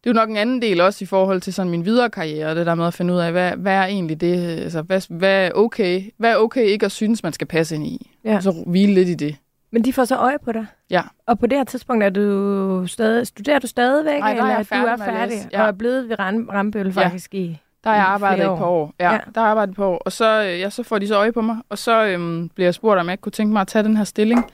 det 0.05 0.11
er 0.11 0.11
jo 0.11 0.15
nok 0.15 0.29
en 0.31 0.37
anden 0.37 0.63
del 0.63 0.81
også 0.81 1.05
i 1.05 1.07
forhold 1.07 1.41
til 1.41 1.53
sådan 1.55 1.71
min 1.71 1.85
videre 1.85 2.11
karriere, 2.11 2.55
det 2.55 2.67
der 2.67 2.75
med 2.75 2.87
at 2.87 2.95
finde 2.95 3.15
ud 3.15 3.19
af, 3.19 3.33
hvad, 3.33 3.53
hvad 3.57 3.73
er 3.73 3.85
egentlig 3.85 4.21
det, 4.21 4.59
altså 4.61 4.83
hvad, 4.83 5.03
hvad, 5.09 5.47
er 5.47 5.51
okay, 5.55 6.03
hvad 6.17 6.33
er 6.33 6.37
okay 6.37 6.65
ikke 6.65 6.87
at 6.87 6.93
synes, 6.93 7.23
man 7.23 7.33
skal 7.33 7.47
passe 7.47 7.75
ind 7.75 7.87
i. 7.87 8.11
Ja. 8.25 8.37
Og 8.37 8.43
så 8.43 8.65
hvile 8.67 8.95
lidt 8.95 9.09
i 9.09 9.15
det. 9.15 9.37
Men 9.71 9.85
de 9.85 9.93
får 9.93 10.05
så 10.05 10.17
øje 10.17 10.37
på 10.45 10.53
dig? 10.53 10.67
Ja. 10.91 11.03
Og 11.27 11.39
på 11.39 11.47
det 11.47 11.59
her 11.59 11.65
tidspunkt 11.65 12.05
er 12.05 12.11
du 12.11 12.87
stadig, 12.87 13.27
studerer 13.27 13.59
du 13.59 13.67
stadigvæk, 13.67 14.21
Nej, 14.21 14.35
der 14.35 14.43
er 14.43 14.47
jeg 14.47 14.55
eller 14.55 14.65
færdig 14.65 14.87
du 14.87 15.03
er 15.03 15.07
færdig. 15.07 15.49
Ja. 15.53 15.63
og 15.63 15.69
er 15.69 15.73
blevet 15.73 16.09
ved 16.09 16.19
Ram, 16.19 16.49
Rambøl 16.53 16.93
faktisk 16.93 17.35
i 17.35 17.59
Der 17.85 17.91
har 17.91 17.97
jeg 17.97 18.07
arbejdet 18.07 18.45
et 18.53 18.59
par 18.59 18.67
år. 18.67 18.95
Ja, 19.01 19.05
Ja. 19.05 19.13
ja. 19.13 19.19
der 19.35 19.41
har 19.41 19.47
jeg 19.47 19.51
arbejdet 19.51 19.71
et 19.73 19.77
par 19.77 19.85
år. 19.85 19.99
Og 19.99 20.13
så, 20.13 20.43
øh, 20.43 20.61
ja, 20.61 20.71
så 20.71 20.83
får 20.83 20.99
de 20.99 21.09
så 21.09 21.15
øje 21.15 21.33
på 21.33 21.41
mig, 21.41 21.57
og 21.69 21.79
så 21.79 22.05
øhm, 22.05 22.49
bliver 22.49 22.67
jeg 22.67 22.75
spurgt, 22.75 23.01
om 23.01 23.07
jeg 23.07 23.13
ikke 23.13 23.23
kunne 23.23 23.33
tænke 23.33 23.53
mig 23.53 23.61
at 23.61 23.69
tage 23.69 23.83
den 23.83 23.97
her 23.97 24.05
stilling 24.05 24.45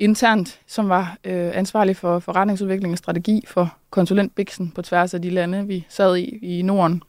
internt, 0.00 0.60
som 0.66 0.88
var 0.88 1.16
øh, 1.24 1.50
ansvarlig 1.54 1.96
for 1.96 2.18
forretningsudvikling 2.18 2.92
og 2.92 2.98
strategi 2.98 3.44
for 3.46 3.76
konsulent 3.90 4.34
Bixen 4.34 4.70
på 4.70 4.82
tværs 4.82 5.14
af 5.14 5.22
de 5.22 5.30
lande, 5.30 5.66
vi 5.66 5.86
sad 5.88 6.16
i 6.16 6.38
i 6.58 6.62
Norden. 6.62 7.02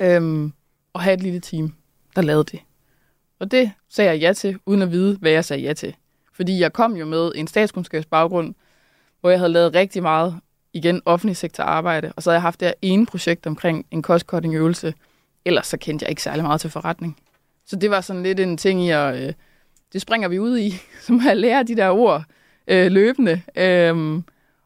Øhm, 0.00 0.52
og 0.92 1.00
have 1.00 1.14
et 1.14 1.22
lille 1.22 1.40
team, 1.40 1.74
der 2.16 2.22
lavede 2.22 2.44
det. 2.44 2.60
Og 3.38 3.50
det 3.50 3.70
sagde 3.88 4.10
jeg 4.10 4.20
ja 4.20 4.32
til, 4.32 4.58
uden 4.66 4.82
at 4.82 4.90
vide, 4.90 5.16
hvad 5.20 5.30
jeg 5.30 5.44
sagde 5.44 5.62
ja 5.62 5.72
til. 5.72 5.94
Fordi 6.32 6.60
jeg 6.60 6.72
kom 6.72 6.96
jo 6.96 7.04
med 7.06 7.32
en 7.34 7.46
statskundskabsbaggrund, 7.46 8.54
hvor 9.20 9.30
jeg 9.30 9.38
havde 9.38 9.52
lavet 9.52 9.74
rigtig 9.74 10.02
meget, 10.02 10.40
igen, 10.72 11.02
offentlig 11.04 11.36
sektor 11.36 11.64
arbejde, 11.64 12.12
og 12.16 12.22
så 12.22 12.30
havde 12.30 12.36
jeg 12.36 12.42
haft 12.42 12.60
det 12.60 12.68
her 12.68 12.74
ene 12.82 13.06
projekt 13.06 13.46
omkring 13.46 13.86
en 13.90 14.04
cost-cutting 14.04 14.54
øvelse. 14.54 14.94
Ellers 15.44 15.66
så 15.66 15.76
kendte 15.76 16.04
jeg 16.04 16.10
ikke 16.10 16.22
særlig 16.22 16.44
meget 16.44 16.60
til 16.60 16.70
forretning. 16.70 17.18
Så 17.66 17.76
det 17.76 17.90
var 17.90 18.00
sådan 18.00 18.22
lidt 18.22 18.40
en 18.40 18.56
ting 18.56 18.84
i 18.84 18.90
at, 18.90 19.26
øh, 19.26 19.32
det 19.94 20.02
springer 20.02 20.28
vi 20.28 20.38
ud 20.38 20.58
i, 20.58 20.70
som 21.06 21.20
at 21.28 21.36
lære 21.36 21.62
de 21.62 21.76
der 21.76 21.90
ord 21.90 22.22
øh, 22.68 22.92
løbende. 22.92 23.42
Øhm, 23.56 24.24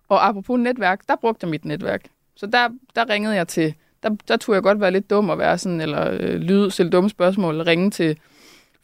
og 0.08 0.28
apropos 0.28 0.60
netværk, 0.60 1.00
der 1.08 1.16
brugte 1.16 1.44
jeg 1.44 1.50
mit 1.50 1.64
netværk. 1.64 2.04
Så 2.36 2.46
der, 2.46 2.68
der 2.94 3.08
ringede 3.08 3.34
jeg 3.34 3.48
til, 3.48 3.74
der, 4.02 4.10
der 4.28 4.36
turde 4.36 4.54
jeg 4.54 4.62
godt 4.62 4.80
være 4.80 4.90
lidt 4.90 5.10
dum 5.10 5.28
og 5.28 5.38
være 5.38 5.58
sådan, 5.58 5.80
eller 5.80 6.10
øh, 6.12 6.34
lyde, 6.34 6.70
stille 6.70 6.90
dumme 6.90 7.10
spørgsmål, 7.10 7.54
eller 7.54 7.66
ringe 7.66 7.90
til 7.90 8.18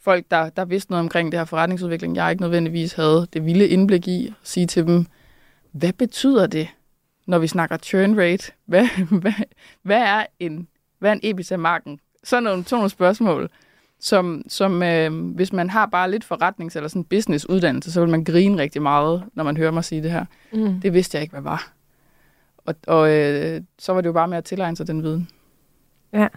folk, 0.01 0.25
der, 0.31 0.49
der 0.49 0.65
vidste 0.65 0.91
noget 0.91 1.03
omkring 1.03 1.31
det 1.31 1.39
her 1.39 1.45
forretningsudvikling, 1.45 2.15
jeg 2.15 2.31
ikke 2.31 2.41
nødvendigvis 2.41 2.93
havde 2.93 3.27
det 3.33 3.45
vilde 3.45 3.67
indblik 3.67 4.07
i, 4.07 4.27
og 4.27 4.35
sige 4.43 4.67
til 4.67 4.87
dem, 4.87 5.05
hvad 5.71 5.93
betyder 5.93 6.47
det, 6.47 6.67
når 7.27 7.39
vi 7.39 7.47
snakker 7.47 7.77
churn 7.77 8.19
rate? 8.19 8.51
Hvad, 8.65 8.87
hvad, 9.21 9.33
hvad 9.81 10.01
er 10.01 10.25
en, 10.39 10.67
hvad 10.99 11.09
er 11.09 11.13
en 11.13 11.19
EBITDA-marken? 11.23 11.99
Sådan 12.23 12.43
nogle, 12.43 12.63
sådan 12.63 12.75
nogle 12.75 12.89
spørgsmål, 12.89 13.49
som, 13.99 14.43
som 14.47 14.83
øh, 14.83 15.31
hvis 15.35 15.53
man 15.53 15.69
har 15.69 15.85
bare 15.85 16.11
lidt 16.11 16.23
forretnings- 16.31 16.75
eller 16.75 16.87
sådan 16.87 17.03
business-uddannelse, 17.03 17.91
så 17.91 18.01
vil 18.01 18.09
man 18.09 18.23
grine 18.23 18.61
rigtig 18.61 18.81
meget, 18.81 19.23
når 19.33 19.43
man 19.43 19.57
hører 19.57 19.71
mig 19.71 19.83
sige 19.83 20.03
det 20.03 20.11
her. 20.11 20.25
Mm. 20.53 20.81
Det 20.81 20.93
vidste 20.93 21.15
jeg 21.15 21.21
ikke, 21.21 21.31
hvad 21.33 21.41
var. 21.41 21.73
Og, 22.57 22.75
og 22.87 23.11
øh, 23.11 23.61
så 23.79 23.93
var 23.93 24.01
det 24.01 24.07
jo 24.07 24.13
bare 24.13 24.27
med 24.27 24.37
at 24.37 24.43
tilegne 24.45 24.77
sig 24.77 24.87
den 24.87 25.03
viden. 25.03 25.29
Ja. 26.13 26.27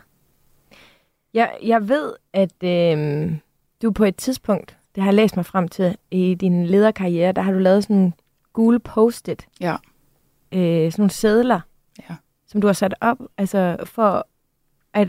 Jeg, 1.35 1.57
jeg 1.62 1.88
ved, 1.88 2.12
at 2.33 2.62
øh, 2.65 3.33
du 3.83 3.91
på 3.91 4.05
et 4.05 4.17
tidspunkt, 4.17 4.77
det 4.95 5.03
har 5.03 5.11
jeg 5.11 5.15
læst 5.15 5.37
mig 5.37 5.47
frem 5.47 5.69
til, 5.69 5.97
i 6.11 6.35
din 6.35 6.67
lederkarriere, 6.67 7.33
der 7.33 7.43
har 7.43 7.53
du 7.53 7.59
lavet 7.59 7.83
sådan 7.85 8.12
gule 8.53 8.79
post-it. 8.79 9.47
Ja. 9.61 9.77
Øh, 10.53 10.93
sådan 10.93 11.00
nogle 11.03 11.11
sædler, 11.11 11.61
Ja. 12.11 12.15
som 12.47 12.61
du 12.61 12.67
har 12.67 12.73
sat 12.75 12.95
op, 13.00 13.19
altså 13.38 13.77
for 13.85 14.27
at 14.95 15.09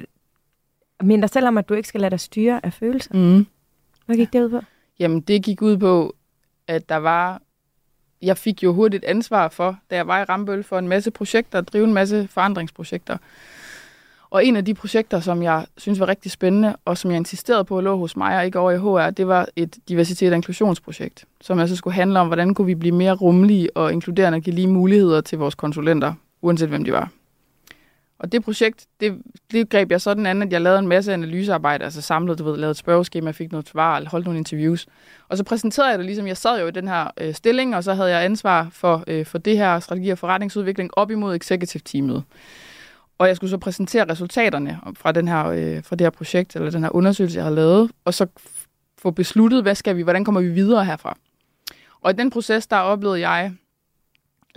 minde 1.01 1.21
dig 1.21 1.29
selv 1.29 1.47
om, 1.47 1.57
at 1.57 1.69
du 1.69 1.73
ikke 1.73 1.89
skal 1.89 2.01
lade 2.01 2.11
dig 2.11 2.19
styre 2.19 2.65
af 2.65 2.73
følelser. 2.73 3.13
Mm. 3.13 3.45
Hvad 4.05 4.15
gik 4.15 4.33
det 4.33 4.43
ud 4.43 4.49
på? 4.49 4.59
Jamen, 4.99 5.21
det 5.21 5.43
gik 5.43 5.61
ud 5.61 5.77
på, 5.77 6.15
at 6.67 6.89
der 6.89 6.95
var... 6.95 7.41
Jeg 8.21 8.37
fik 8.37 8.63
jo 8.63 8.73
hurtigt 8.73 9.03
ansvar 9.03 9.47
for, 9.47 9.77
da 9.91 9.95
jeg 9.95 10.07
var 10.07 10.19
i 10.19 10.23
Rambøl, 10.23 10.63
for 10.63 10.79
en 10.79 10.87
masse 10.87 11.11
projekter, 11.11 11.61
drive 11.61 11.83
en 11.83 11.93
masse 11.93 12.27
forandringsprojekter. 12.27 13.17
Og 14.29 14.45
en 14.45 14.55
af 14.55 14.65
de 14.65 14.73
projekter, 14.73 15.19
som 15.19 15.43
jeg 15.43 15.65
synes 15.77 15.99
var 15.99 16.07
rigtig 16.07 16.31
spændende, 16.31 16.75
og 16.85 16.97
som 16.97 17.11
jeg 17.11 17.17
insisterede 17.17 17.63
på 17.63 17.77
at 17.77 17.83
lå 17.83 17.97
hos 17.97 18.17
mig 18.17 18.37
og 18.37 18.45
ikke 18.45 18.59
over 18.59 18.71
i 18.71 18.77
HR, 18.77 19.09
det 19.09 19.27
var 19.27 19.47
et 19.55 19.77
diversitet- 19.89 20.29
og 20.29 20.35
inklusionsprojekt, 20.35 21.25
som 21.41 21.59
altså 21.59 21.75
skulle 21.75 21.93
handle 21.93 22.19
om, 22.19 22.27
hvordan 22.27 22.53
kunne 22.53 22.65
vi 22.65 22.75
blive 22.75 22.95
mere 22.95 23.13
rummelige 23.13 23.77
og 23.77 23.93
inkluderende 23.93 24.35
og 24.35 24.41
give 24.41 24.55
lige 24.55 24.67
muligheder 24.67 25.21
til 25.21 25.37
vores 25.37 25.55
konsulenter, 25.55 26.13
uanset 26.41 26.69
hvem 26.69 26.83
de 26.83 26.91
var. 26.91 27.11
Og 28.19 28.31
det 28.31 28.43
projekt, 28.43 28.85
det, 28.99 29.21
det 29.51 29.69
greb 29.69 29.91
jeg 29.91 30.01
sådan 30.01 30.25
an, 30.25 30.41
at 30.41 30.51
jeg 30.51 30.61
lavede 30.61 30.79
en 30.79 30.87
masse 30.87 31.13
analysearbejde, 31.13 31.83
altså 31.85 32.01
samlede, 32.01 32.37
du 32.37 32.43
ved, 32.43 32.57
lavede 32.57 32.71
et 32.71 32.77
spørgeskema, 32.77 33.31
fik 33.31 33.51
noget 33.51 33.69
svar, 33.69 34.03
holdt 34.07 34.25
nogle 34.25 34.37
interviews. 34.37 34.87
Og 35.29 35.37
så 35.37 35.43
præsenterede 35.43 35.89
jeg 35.89 35.99
det 35.99 36.05
ligesom, 36.05 36.27
jeg 36.27 36.37
sad 36.37 36.61
jo 36.61 36.67
i 36.67 36.71
den 36.71 36.87
her 36.87 37.07
øh, 37.17 37.33
stilling, 37.33 37.75
og 37.75 37.83
så 37.83 37.93
havde 37.93 38.09
jeg 38.09 38.25
ansvar 38.25 38.67
for, 38.71 39.03
øh, 39.07 39.25
for 39.25 39.37
det 39.37 39.57
her 39.57 39.79
strategi 39.79 40.09
og 40.09 40.17
forretningsudvikling 40.17 40.89
op 40.93 41.11
imod 41.11 41.35
executive 41.35 41.81
teamet. 41.85 42.23
Og 43.17 43.27
jeg 43.27 43.35
skulle 43.35 43.49
så 43.49 43.57
præsentere 43.57 44.11
resultaterne 44.11 44.79
fra, 44.93 45.11
den 45.11 45.27
her, 45.27 45.45
øh, 45.45 45.83
fra 45.83 45.95
det 45.95 46.05
her 46.05 46.09
projekt, 46.09 46.55
eller 46.55 46.71
den 46.71 46.83
her 46.83 46.95
undersøgelse, 46.95 47.37
jeg 47.37 47.43
havde 47.43 47.55
lavet, 47.55 47.91
og 48.05 48.13
så 48.13 48.27
få 48.97 49.11
besluttet, 49.11 49.61
hvad 49.61 49.75
skal 49.75 49.97
vi, 49.97 50.01
hvordan 50.01 50.25
kommer 50.25 50.41
vi 50.41 50.49
videre 50.49 50.85
herfra. 50.85 51.17
Og 52.01 52.11
i 52.11 52.13
den 52.13 52.29
proces, 52.29 52.67
der 52.67 52.77
oplevede 52.77 53.29
jeg 53.29 53.53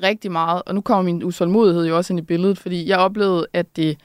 rigtig 0.03 0.33
meget, 0.33 0.63
og 0.67 0.75
nu 0.75 0.81
kommer 0.81 1.03
min 1.03 1.25
utålmodighed 1.25 1.87
jo 1.87 1.97
også 1.97 2.13
ind 2.13 2.21
i 2.21 2.23
billedet, 2.23 2.59
fordi 2.59 2.89
jeg 2.89 2.99
oplevede, 2.99 3.47
at 3.53 3.77
det, 3.77 3.99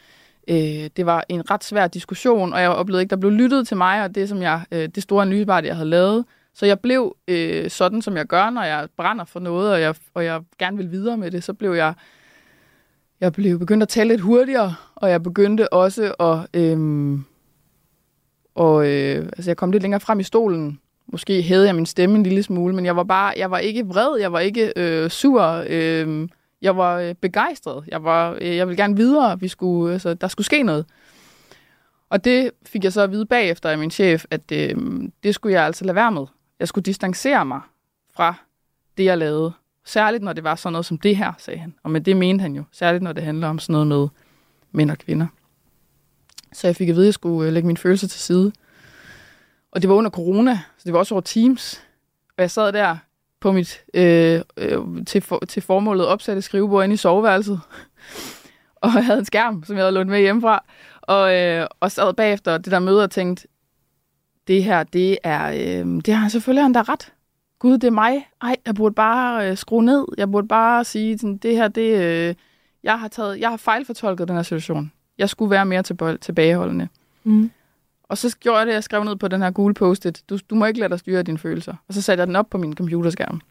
øh, 0.48 0.90
det 0.98 1.06
var 1.06 1.24
en 1.30 1.52
ret 1.52 1.64
svær 1.64 1.88
diskussion, 1.88 2.54
og 2.54 2.62
jeg 2.62 2.70
oplevede 2.70 3.02
ikke, 3.02 3.10
der 3.10 3.16
blev 3.16 3.32
lyttet 3.32 3.68
til 3.68 3.78
mig, 3.78 4.04
og 4.04 4.16
det, 4.16 4.30
som 4.30 4.42
jeg, 4.42 4.62
øh, 4.72 4.90
det 4.96 5.04
store 5.04 5.22
analysearbejde, 5.22 5.68
jeg 5.68 5.76
havde 5.76 5.90
lavet. 5.90 6.26
Så 6.54 6.66
jeg 6.66 6.80
blev 6.80 7.16
øh, 7.28 7.70
sådan, 7.70 8.02
som 8.02 8.18
jeg 8.18 8.26
gør, 8.26 8.50
når 8.50 8.64
jeg 8.64 8.88
brænder 8.98 9.26
for 9.26 9.40
noget, 9.40 9.74
og 9.74 9.82
jeg, 9.82 9.96
og 10.14 10.26
jeg 10.26 10.42
gerne 10.60 10.78
vil 10.78 10.92
videre 10.92 11.18
med 11.18 11.32
det, 11.32 11.44
så 11.44 11.54
blev 11.54 11.74
jeg, 11.74 11.94
jeg 13.22 13.34
blev 13.34 13.60
begyndt 13.60 13.84
at 13.84 13.90
tale 13.90 14.10
lidt 14.10 14.22
hurtigere, 14.22 14.76
og 14.96 15.10
jeg 15.10 15.24
begyndte 15.24 15.74
også 15.74 16.14
at, 16.20 16.62
øh, 16.62 17.20
og, 18.56 18.88
øh, 18.88 19.26
altså 19.26 19.50
jeg 19.50 19.58
kom 19.58 19.72
lidt 19.72 19.84
længere 19.84 20.00
frem 20.00 20.20
i 20.20 20.24
stolen, 20.24 20.80
Måske 21.08 21.42
hævede 21.42 21.66
jeg 21.66 21.76
min 21.76 21.86
stemme 21.86 22.16
en 22.16 22.24
lille 22.24 22.44
smule, 22.44 22.76
men 22.76 22.86
jeg 22.86 22.96
var 22.96 23.04
bare, 23.04 23.34
jeg 23.38 23.52
var 23.52 23.58
ikke 23.58 23.88
vred, 23.88 24.20
jeg 24.20 24.32
var 24.32 24.40
ikke 24.40 24.74
øh, 24.76 25.10
sur, 25.10 25.64
øh, 25.68 26.30
jeg 26.62 26.78
var 26.78 27.00
øh, 27.00 27.14
begejstret. 27.14 27.84
Jeg 27.88 28.04
var, 28.04 28.38
øh, 28.42 28.56
jeg 28.56 28.68
ville 28.68 28.84
gerne 28.84 28.96
videre, 28.96 29.40
vi 29.40 29.48
skulle, 29.48 29.94
altså, 29.94 30.14
der 30.14 30.28
skulle 30.28 30.46
ske 30.46 30.64
noget. 30.64 30.86
Og 32.10 32.24
det 32.24 32.52
fik 32.66 32.84
jeg 32.84 32.94
så 32.94 33.02
at 33.02 33.12
vide 33.12 33.26
bagefter 33.26 33.70
af 33.70 33.78
min 33.78 33.92
chef, 33.92 34.26
at 34.30 34.52
øh, 34.52 34.76
det 35.24 35.36
skulle 35.36 35.54
jeg 35.54 35.66
altså 35.66 35.86
lade 35.86 35.96
være 35.96 36.12
med. 36.12 36.26
Jeg 36.60 36.68
skulle 36.68 36.86
distancere 36.86 37.46
mig 37.46 37.62
fra 38.16 38.34
det, 38.98 39.06
jeg 39.06 39.18
lavede. 39.18 39.52
Særligt 39.86 40.24
når 40.24 40.34
det 40.34 40.44
var 40.44 40.56
sådan 40.56 40.72
noget 40.72 40.86
som 40.86 40.98
det 40.98 41.18
her, 41.18 41.34
sagde 41.38 41.60
han. 41.60 41.74
Og 41.84 41.92
med 41.92 42.02
det 42.02 42.18
mente 42.18 42.42
han 42.42 42.56
jo. 42.56 42.64
Særligt 42.72 43.04
når 43.04 43.14
det 43.14 43.24
handler 43.24 43.48
om 43.48 43.60
sådan 43.60 43.74
noget 43.74 43.88
med 43.88 44.08
mænd 44.72 44.92
og 44.92 44.98
kvinder. 44.98 45.28
Så 46.54 46.68
jeg 46.68 46.76
fik 46.76 46.90
at 46.90 46.96
vide, 46.96 47.06
at 47.06 47.08
jeg 47.08 47.14
skulle 47.14 47.48
øh, 47.48 47.54
lægge 47.54 47.68
mine 47.68 47.78
følelser 47.78 48.08
til 48.08 48.20
side. 48.20 48.52
Og 49.72 49.82
det 49.82 49.90
var 49.90 49.96
under 49.96 50.12
corona, 50.12 50.60
så 50.78 50.82
det 50.86 50.94
var 50.94 51.00
også 51.00 51.16
over 51.16 51.22
Teams. 51.22 51.84
Og 52.38 52.42
jeg 52.42 52.52
sad 52.52 52.74
der 52.74 52.98
på 53.40 53.52
mit 53.52 53.84
øh, 53.94 54.42
øh, 54.58 55.06
til, 55.08 55.22
for, 55.22 55.40
til 55.48 55.62
formålet 55.62 56.08
opsatte 56.08 56.42
skrivebord 56.42 56.84
inde 56.84 56.94
i 56.94 56.98
soveværelset. 56.98 57.60
og 58.82 58.90
jeg 58.96 59.06
havde 59.06 59.20
en 59.20 59.26
skærm, 59.26 59.64
som 59.64 59.76
jeg 59.76 59.84
havde 59.84 59.94
lånt 59.94 60.10
med 60.10 60.20
hjemmefra. 60.20 60.64
Og, 61.02 61.36
øh, 61.36 61.68
og 61.80 61.92
sad 61.92 62.14
bagefter 62.14 62.58
det 62.58 62.72
der 62.72 62.80
møde 62.80 63.04
og 63.04 63.12
tænkte, 63.12 63.48
det 64.48 64.64
her, 64.64 64.84
det 64.84 65.18
er, 65.24 65.48
øh, 65.52 66.02
det 66.06 66.14
har 66.14 66.30
selvfølgelig 66.30 66.64
han 66.64 66.74
der 66.74 66.90
ret. 66.90 67.14
Gud, 67.60 67.78
det 67.78 67.88
er 67.88 67.92
mig. 67.92 68.28
Ej, 68.42 68.56
jeg 68.66 68.76
burde 68.76 68.96
bare 68.96 69.50
øh, 69.50 69.58
skrue 69.58 69.84
ned. 69.84 70.06
Jeg 70.18 70.32
burde 70.32 70.48
bare 70.48 70.84
sige, 70.84 71.18
sådan, 71.18 71.38
det 71.38 71.56
her, 71.56 71.68
det, 71.68 72.04
øh, 72.04 72.36
jeg 72.84 73.00
har 73.00 73.08
taget, 73.08 73.40
jeg 73.40 73.50
har 73.50 73.58
fejlfortolket 73.58 74.28
den 74.28 74.36
her 74.36 74.44
situation. 74.44 74.92
Jeg 75.18 75.30
skulle 75.30 75.52
være 75.52 75.66
mere 75.66 75.84
tilbage, 75.84 76.18
tilbageholdende. 76.18 76.88
Mm. 77.24 77.52
Og 78.10 78.18
så 78.18 78.38
gjorde 78.40 78.58
jeg 78.58 78.68
det, 78.68 78.74
jeg 78.74 78.84
skrev 78.84 79.04
ned 79.04 79.16
på 79.16 79.28
den 79.28 79.42
her 79.42 79.52
gule 79.52 79.74
post-it. 79.74 80.22
Du, 80.30 80.38
du 80.50 80.56
må 80.56 80.66
ikke 80.66 80.80
lade 80.80 80.90
dig 80.90 81.00
styre 81.00 81.24
dine 81.24 81.38
følelser. 81.38 81.74
Og 81.88 81.94
så 81.94 82.02
satte 82.02 82.22
jeg 82.22 82.28
den 82.28 82.36
op 82.36 82.50
på 82.50 82.58
min 82.58 82.76
computerskærm. 82.76 83.42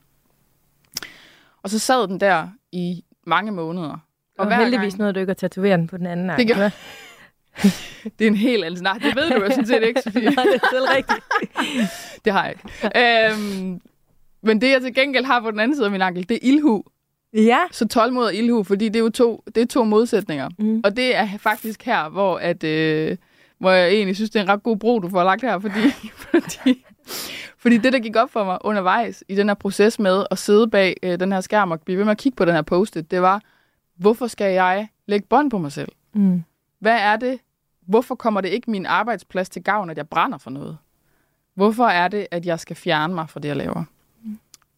Og 1.63 1.71
så 1.71 1.79
sad 1.79 2.09
den 2.09 2.21
der 2.21 2.49
i 2.73 3.05
mange 3.27 3.53
måneder. 3.53 3.99
Og, 4.39 4.47
og 4.47 4.57
heldigvis 4.57 4.93
gang- 4.93 4.99
nåede 4.99 5.13
du 5.13 5.21
ikke 5.21 5.31
at 5.31 5.37
tatovere 5.37 5.77
den 5.77 5.87
på 5.87 5.97
den 5.97 6.07
anden 6.07 6.31
arm. 6.31 6.37
Det 6.39 6.57
gør-? 6.57 6.71
Det 8.19 8.25
er 8.25 8.27
en 8.29 8.35
helt 8.37 8.65
anden... 8.65 8.83
Nej, 8.83 8.99
det 8.99 9.17
ved 9.17 9.31
du 9.31 9.45
jo 9.45 9.51
sådan 9.51 9.67
set 9.67 9.83
ikke, 9.83 10.03
Sofie. 10.05 10.31
Nej, 10.31 10.45
det 10.45 10.61
er 10.63 10.69
selv 10.73 10.85
rigtigt. 10.97 11.25
Det 12.25 12.33
har 12.33 12.45
jeg 12.45 12.55
ikke. 12.55 13.33
øhm, 13.61 13.81
men 14.43 14.61
det, 14.61 14.71
jeg 14.71 14.81
til 14.83 14.95
gengæld 14.95 15.25
har 15.25 15.41
på 15.41 15.51
den 15.51 15.61
anden 15.61 15.75
side 15.75 15.85
af 15.85 15.91
min 15.93 16.03
ankel, 16.03 16.29
det 16.29 16.35
er 16.35 16.39
ilhu. 16.43 16.85
Ja. 17.35 17.59
Så 17.73 17.89
tålmod 17.89 18.25
og 18.25 18.35
ilhu, 18.35 18.63
fordi 18.63 18.85
det 18.89 18.97
er 18.97 19.01
jo 19.01 19.11
to, 19.11 19.45
det 19.55 19.61
er 19.63 19.67
to 19.67 19.85
modsætninger. 19.85 20.49
Mm. 20.59 20.81
Og 20.85 20.97
det 20.97 21.17
er 21.17 21.29
faktisk 21.39 21.83
her, 21.83 22.09
hvor, 22.09 22.39
at, 22.39 22.65
øh, 22.65 23.17
hvor 23.59 23.71
jeg 23.71 23.89
egentlig 23.89 24.17
synes, 24.17 24.31
det 24.31 24.39
er 24.39 24.43
en 24.43 24.49
ret 24.49 24.63
god 24.63 24.77
bro, 24.77 24.99
du 24.99 25.09
får 25.09 25.25
lagt 25.25 25.43
her, 25.43 25.59
fordi, 25.59 25.81
fordi, 26.31 26.85
fordi 27.59 27.79
det, 27.79 27.93
der 27.93 27.99
gik 27.99 28.17
op 28.17 28.31
for 28.31 28.45
mig 28.45 28.59
undervejs 28.61 29.25
i 29.29 29.35
den 29.35 29.49
her 29.49 29.55
proces 29.55 29.99
med 29.99 30.27
at 30.31 30.39
sidde 30.39 30.71
bag 30.71 30.97
øh, 31.03 31.21
den 31.21 31.33
her 31.33 31.41
skærm 31.41 31.71
og 31.71 31.81
blive 31.81 31.99
ved 31.99 32.05
med 32.05 32.13
at 32.13 32.19
kigge 32.19 32.37
på 32.37 32.45
den 32.45 32.55
her 32.55 32.63
post-it, 32.63 33.11
det 33.11 33.23
var, 33.23 33.43
hvorfor 33.97 34.27
skal 34.27 34.53
jeg 34.53 34.89
lægge 35.07 35.27
bånd 35.27 35.51
på 35.51 35.59
mig 35.59 35.73
selv? 35.73 35.93
Mm. 36.13 36.45
Hvad 36.79 36.99
er 37.01 37.17
det? 37.17 37.39
Hvorfor 37.87 38.15
kommer 38.15 38.41
det 38.41 38.49
ikke 38.49 38.71
min 38.71 38.87
arbejdsplads 38.87 39.49
til 39.49 39.63
gavn, 39.63 39.91
at 39.91 39.97
jeg 39.97 40.09
brænder 40.09 40.39
for 40.39 40.51
noget? 40.51 40.79
Hvorfor 41.55 41.87
er 41.87 42.09
det, 42.09 42.27
at 42.31 42.47
jeg 42.47 42.61
skal 42.61 42.77
fjerne 42.77 43.15
mig 43.15 43.31
fra 43.31 43.41
det, 43.41 43.49
jeg 43.49 43.57
laver? 43.57 43.85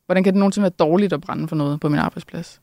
Hvordan 0.07 0.25
kan 0.25 0.33
det 0.33 0.39
nogensinde 0.39 0.63
være 0.63 0.89
dårligt 0.89 1.13
at 1.13 1.21
brænde 1.21 1.49
for 1.49 1.57
noget 1.57 1.81
på 1.81 1.89
min 1.89 1.99
arbejdsplads? 1.99 2.61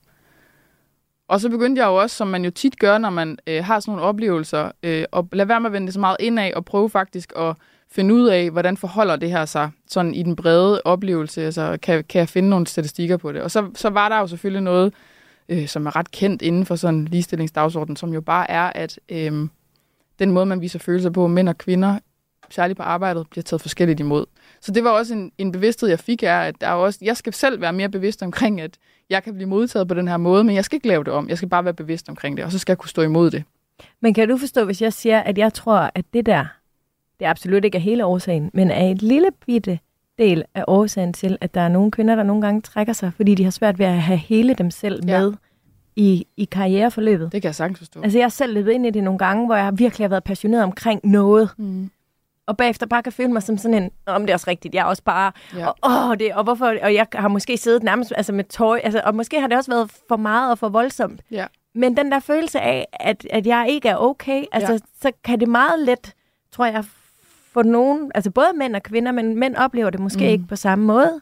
Og 1.27 1.41
så 1.41 1.49
begyndte 1.49 1.81
jeg 1.81 1.87
jo 1.87 1.95
også, 1.95 2.15
som 2.15 2.27
man 2.27 2.45
jo 2.45 2.51
tit 2.51 2.79
gør, 2.79 2.97
når 2.97 3.09
man 3.09 3.37
øh, 3.47 3.63
har 3.63 3.79
sådan 3.79 3.91
nogle 3.91 4.07
oplevelser, 4.07 4.71
øh, 4.83 5.05
at 5.13 5.25
lade 5.31 5.49
være 5.49 5.59
med 5.59 5.69
at 5.69 5.73
vende 5.73 5.85
det 5.85 5.93
så 5.93 5.99
meget 5.99 6.17
indad 6.19 6.53
og 6.53 6.65
prøve 6.65 6.89
faktisk 6.89 7.33
at 7.37 7.55
finde 7.91 8.13
ud 8.13 8.27
af, 8.27 8.51
hvordan 8.51 8.77
forholder 8.77 9.15
det 9.15 9.31
her 9.31 9.45
sig 9.45 9.71
sådan 9.87 10.13
i 10.13 10.23
den 10.23 10.35
brede 10.35 10.81
oplevelse. 10.85 11.45
Altså, 11.45 11.77
kan, 11.81 12.03
kan 12.03 12.19
jeg 12.19 12.29
finde 12.29 12.49
nogle 12.49 12.67
statistikker 12.67 13.17
på 13.17 13.31
det? 13.31 13.41
Og 13.41 13.51
så, 13.51 13.69
så 13.75 13.89
var 13.89 14.09
der 14.09 14.19
jo 14.19 14.27
selvfølgelig 14.27 14.61
noget, 14.61 14.93
øh, 15.49 15.67
som 15.67 15.85
er 15.85 15.95
ret 15.95 16.11
kendt 16.11 16.41
inden 16.41 16.65
for 16.65 16.75
sådan 16.75 16.99
en 16.99 17.05
ligestillingsdagsorden, 17.05 17.95
som 17.95 18.13
jo 18.13 18.21
bare 18.21 18.51
er, 18.51 18.71
at 18.75 18.99
øh, 19.09 19.47
den 20.19 20.31
måde, 20.31 20.45
man 20.45 20.61
viser 20.61 20.79
følelser 20.79 21.09
på, 21.09 21.27
mænd 21.27 21.49
og 21.49 21.57
kvinder, 21.57 21.99
særligt 22.49 22.77
på 22.77 22.83
arbejdet, 22.83 23.27
bliver 23.29 23.43
taget 23.43 23.61
forskelligt 23.61 23.99
imod. 23.99 24.25
Så 24.65 24.71
det 24.71 24.83
var 24.83 24.89
også 24.89 25.13
en, 25.13 25.31
en 25.37 25.51
bevidsthed, 25.51 25.89
jeg 25.89 25.99
fik, 25.99 26.23
er, 26.23 26.39
at 26.39 26.55
der 26.61 26.67
er 26.67 26.71
også, 26.73 26.99
jeg 27.01 27.17
skal 27.17 27.33
selv 27.33 27.61
være 27.61 27.73
mere 27.73 27.89
bevidst 27.89 28.23
omkring, 28.23 28.61
at 28.61 28.77
jeg 29.09 29.23
kan 29.23 29.33
blive 29.33 29.49
modtaget 29.49 29.87
på 29.87 29.93
den 29.93 30.07
her 30.07 30.17
måde, 30.17 30.43
men 30.43 30.55
jeg 30.55 30.65
skal 30.65 30.75
ikke 30.75 30.87
lave 30.87 31.03
det 31.03 31.13
om. 31.13 31.29
Jeg 31.29 31.37
skal 31.37 31.49
bare 31.49 31.65
være 31.65 31.73
bevidst 31.73 32.09
omkring 32.09 32.37
det, 32.37 32.45
og 32.45 32.51
så 32.51 32.59
skal 32.59 32.71
jeg 32.73 32.77
kunne 32.77 32.89
stå 32.89 33.01
imod 33.01 33.31
det. 33.31 33.43
Men 34.01 34.13
kan 34.13 34.29
du 34.29 34.37
forstå, 34.37 34.65
hvis 34.65 34.81
jeg 34.81 34.93
siger, 34.93 35.19
at 35.19 35.37
jeg 35.37 35.53
tror, 35.53 35.91
at 35.95 36.05
det 36.13 36.25
der, 36.25 36.45
det 37.19 37.25
absolut 37.25 37.65
ikke 37.65 37.75
er 37.77 37.81
hele 37.81 38.05
årsagen, 38.05 38.51
men 38.53 38.71
er 38.71 38.91
et 38.91 39.01
lille 39.01 39.27
bitte 39.45 39.79
del 40.19 40.43
af 40.55 40.63
årsagen 40.67 41.13
til, 41.13 41.37
at 41.41 41.53
der 41.53 41.61
er 41.61 41.67
nogle 41.69 41.91
kvinder, 41.91 42.15
der 42.15 42.23
nogle 42.23 42.41
gange 42.41 42.61
trækker 42.61 42.93
sig, 42.93 43.11
fordi 43.15 43.35
de 43.35 43.43
har 43.43 43.51
svært 43.51 43.79
ved 43.79 43.85
at 43.85 44.01
have 44.01 44.17
hele 44.17 44.53
dem 44.53 44.71
selv 44.71 45.05
Ja. 45.05 45.19
med 45.21 45.33
i, 45.95 46.25
i 46.37 46.45
karriereforløbet. 46.45 47.31
Det 47.31 47.41
kan 47.41 47.47
jeg 47.47 47.55
sagtens 47.55 47.79
forstå. 47.79 48.01
Altså 48.01 48.17
jeg 48.17 48.23
har 48.25 48.29
selv 48.29 48.53
løbet 48.53 48.71
ind 48.71 48.85
i 48.85 48.89
det 48.89 49.03
nogle 49.03 49.17
gange, 49.17 49.45
hvor 49.45 49.55
jeg 49.55 49.79
virkelig 49.79 50.03
har 50.05 50.09
været 50.09 50.23
passioneret 50.23 50.63
omkring 50.63 51.01
noget, 51.03 51.49
Mm. 51.57 51.89
Og 52.47 52.57
bagefter 52.57 52.85
bare 52.85 53.03
kan 53.03 53.11
føle 53.13 53.31
mig 53.33 53.43
som 53.43 53.57
sådan 53.57 53.83
en, 53.83 53.91
om 54.05 54.21
det 54.21 54.29
er 54.29 54.33
også 54.33 54.49
rigtigt, 54.49 54.75
jeg 54.75 54.81
er 54.81 54.85
også 54.85 55.03
bare, 55.03 55.31
Ja. 55.55 55.67
og, 55.67 55.75
åh, 56.09 56.15
det, 56.19 56.33
og 56.33 56.43
hvorfor, 56.43 56.65
og 56.83 56.93
jeg 56.93 57.07
har 57.13 57.27
måske 57.27 57.57
siddet 57.57 57.83
nærmest 57.83 58.13
altså 58.15 58.33
med 58.33 58.43
tøj, 58.43 58.79
altså, 58.83 59.01
og 59.05 59.15
måske 59.15 59.41
har 59.41 59.47
det 59.47 59.57
også 59.57 59.71
været 59.71 59.91
for 60.07 60.17
meget 60.17 60.51
og 60.51 60.57
for 60.59 60.69
voldsomt. 60.69 61.21
Ja. 61.31 61.45
Men 61.75 61.97
den 61.97 62.11
der 62.11 62.19
følelse 62.19 62.59
af, 62.59 62.87
at, 62.93 63.27
at 63.29 63.47
jeg 63.47 63.65
ikke 63.69 63.89
er 63.89 63.97
okay, 63.97 64.43
altså, 64.51 64.73
Ja. 64.73 64.79
så 65.01 65.11
kan 65.23 65.39
det 65.39 65.47
meget 65.47 65.79
let, 65.79 66.13
tror 66.51 66.65
jeg, 66.65 66.83
for 67.53 67.63
nogen, 67.63 68.11
altså 68.15 68.31
både 68.31 68.47
mænd 68.55 68.75
og 68.75 68.83
kvinder, 68.83 69.11
men 69.11 69.39
mænd 69.39 69.55
oplever 69.55 69.89
det 69.89 69.99
måske 69.99 70.19
Mm. 70.19 70.29
ikke 70.29 70.45
på 70.47 70.55
samme 70.55 70.85
måde, 70.85 71.21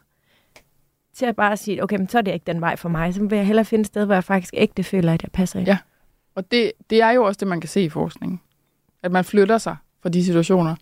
til 1.14 1.26
at 1.26 1.36
bare 1.36 1.56
sige, 1.56 1.82
okay, 1.82 1.96
men 1.96 2.08
så 2.08 2.18
er 2.18 2.22
det 2.22 2.32
ikke 2.32 2.44
den 2.46 2.60
vej 2.60 2.76
for 2.76 2.88
mig. 2.88 3.14
Så 3.14 3.20
vil 3.20 3.36
jeg 3.36 3.46
hellere 3.46 3.64
finde 3.64 3.80
et 3.80 3.86
sted, 3.86 4.04
hvor 4.04 4.14
jeg 4.14 4.24
faktisk 4.24 4.54
ægte 4.56 4.82
føler, 4.82 5.12
at 5.14 5.22
jeg 5.22 5.30
passer 5.32 5.58
ind. 5.58 5.68
Ja. 5.68 5.78
Og 6.34 6.50
det, 6.50 6.72
det 6.90 7.02
er 7.02 7.10
jo 7.10 7.24
også 7.24 7.38
det, 7.38 7.48
man 7.48 7.60
kan 7.60 7.68
se 7.68 7.80
i 7.82 7.88
forskningen. 7.88 8.40
At 9.02 9.12
man 9.12 9.24
flytter 9.24 9.58
sig 9.58 9.76
fra 10.02 10.08
de 10.08 10.24
situationer. 10.24 10.76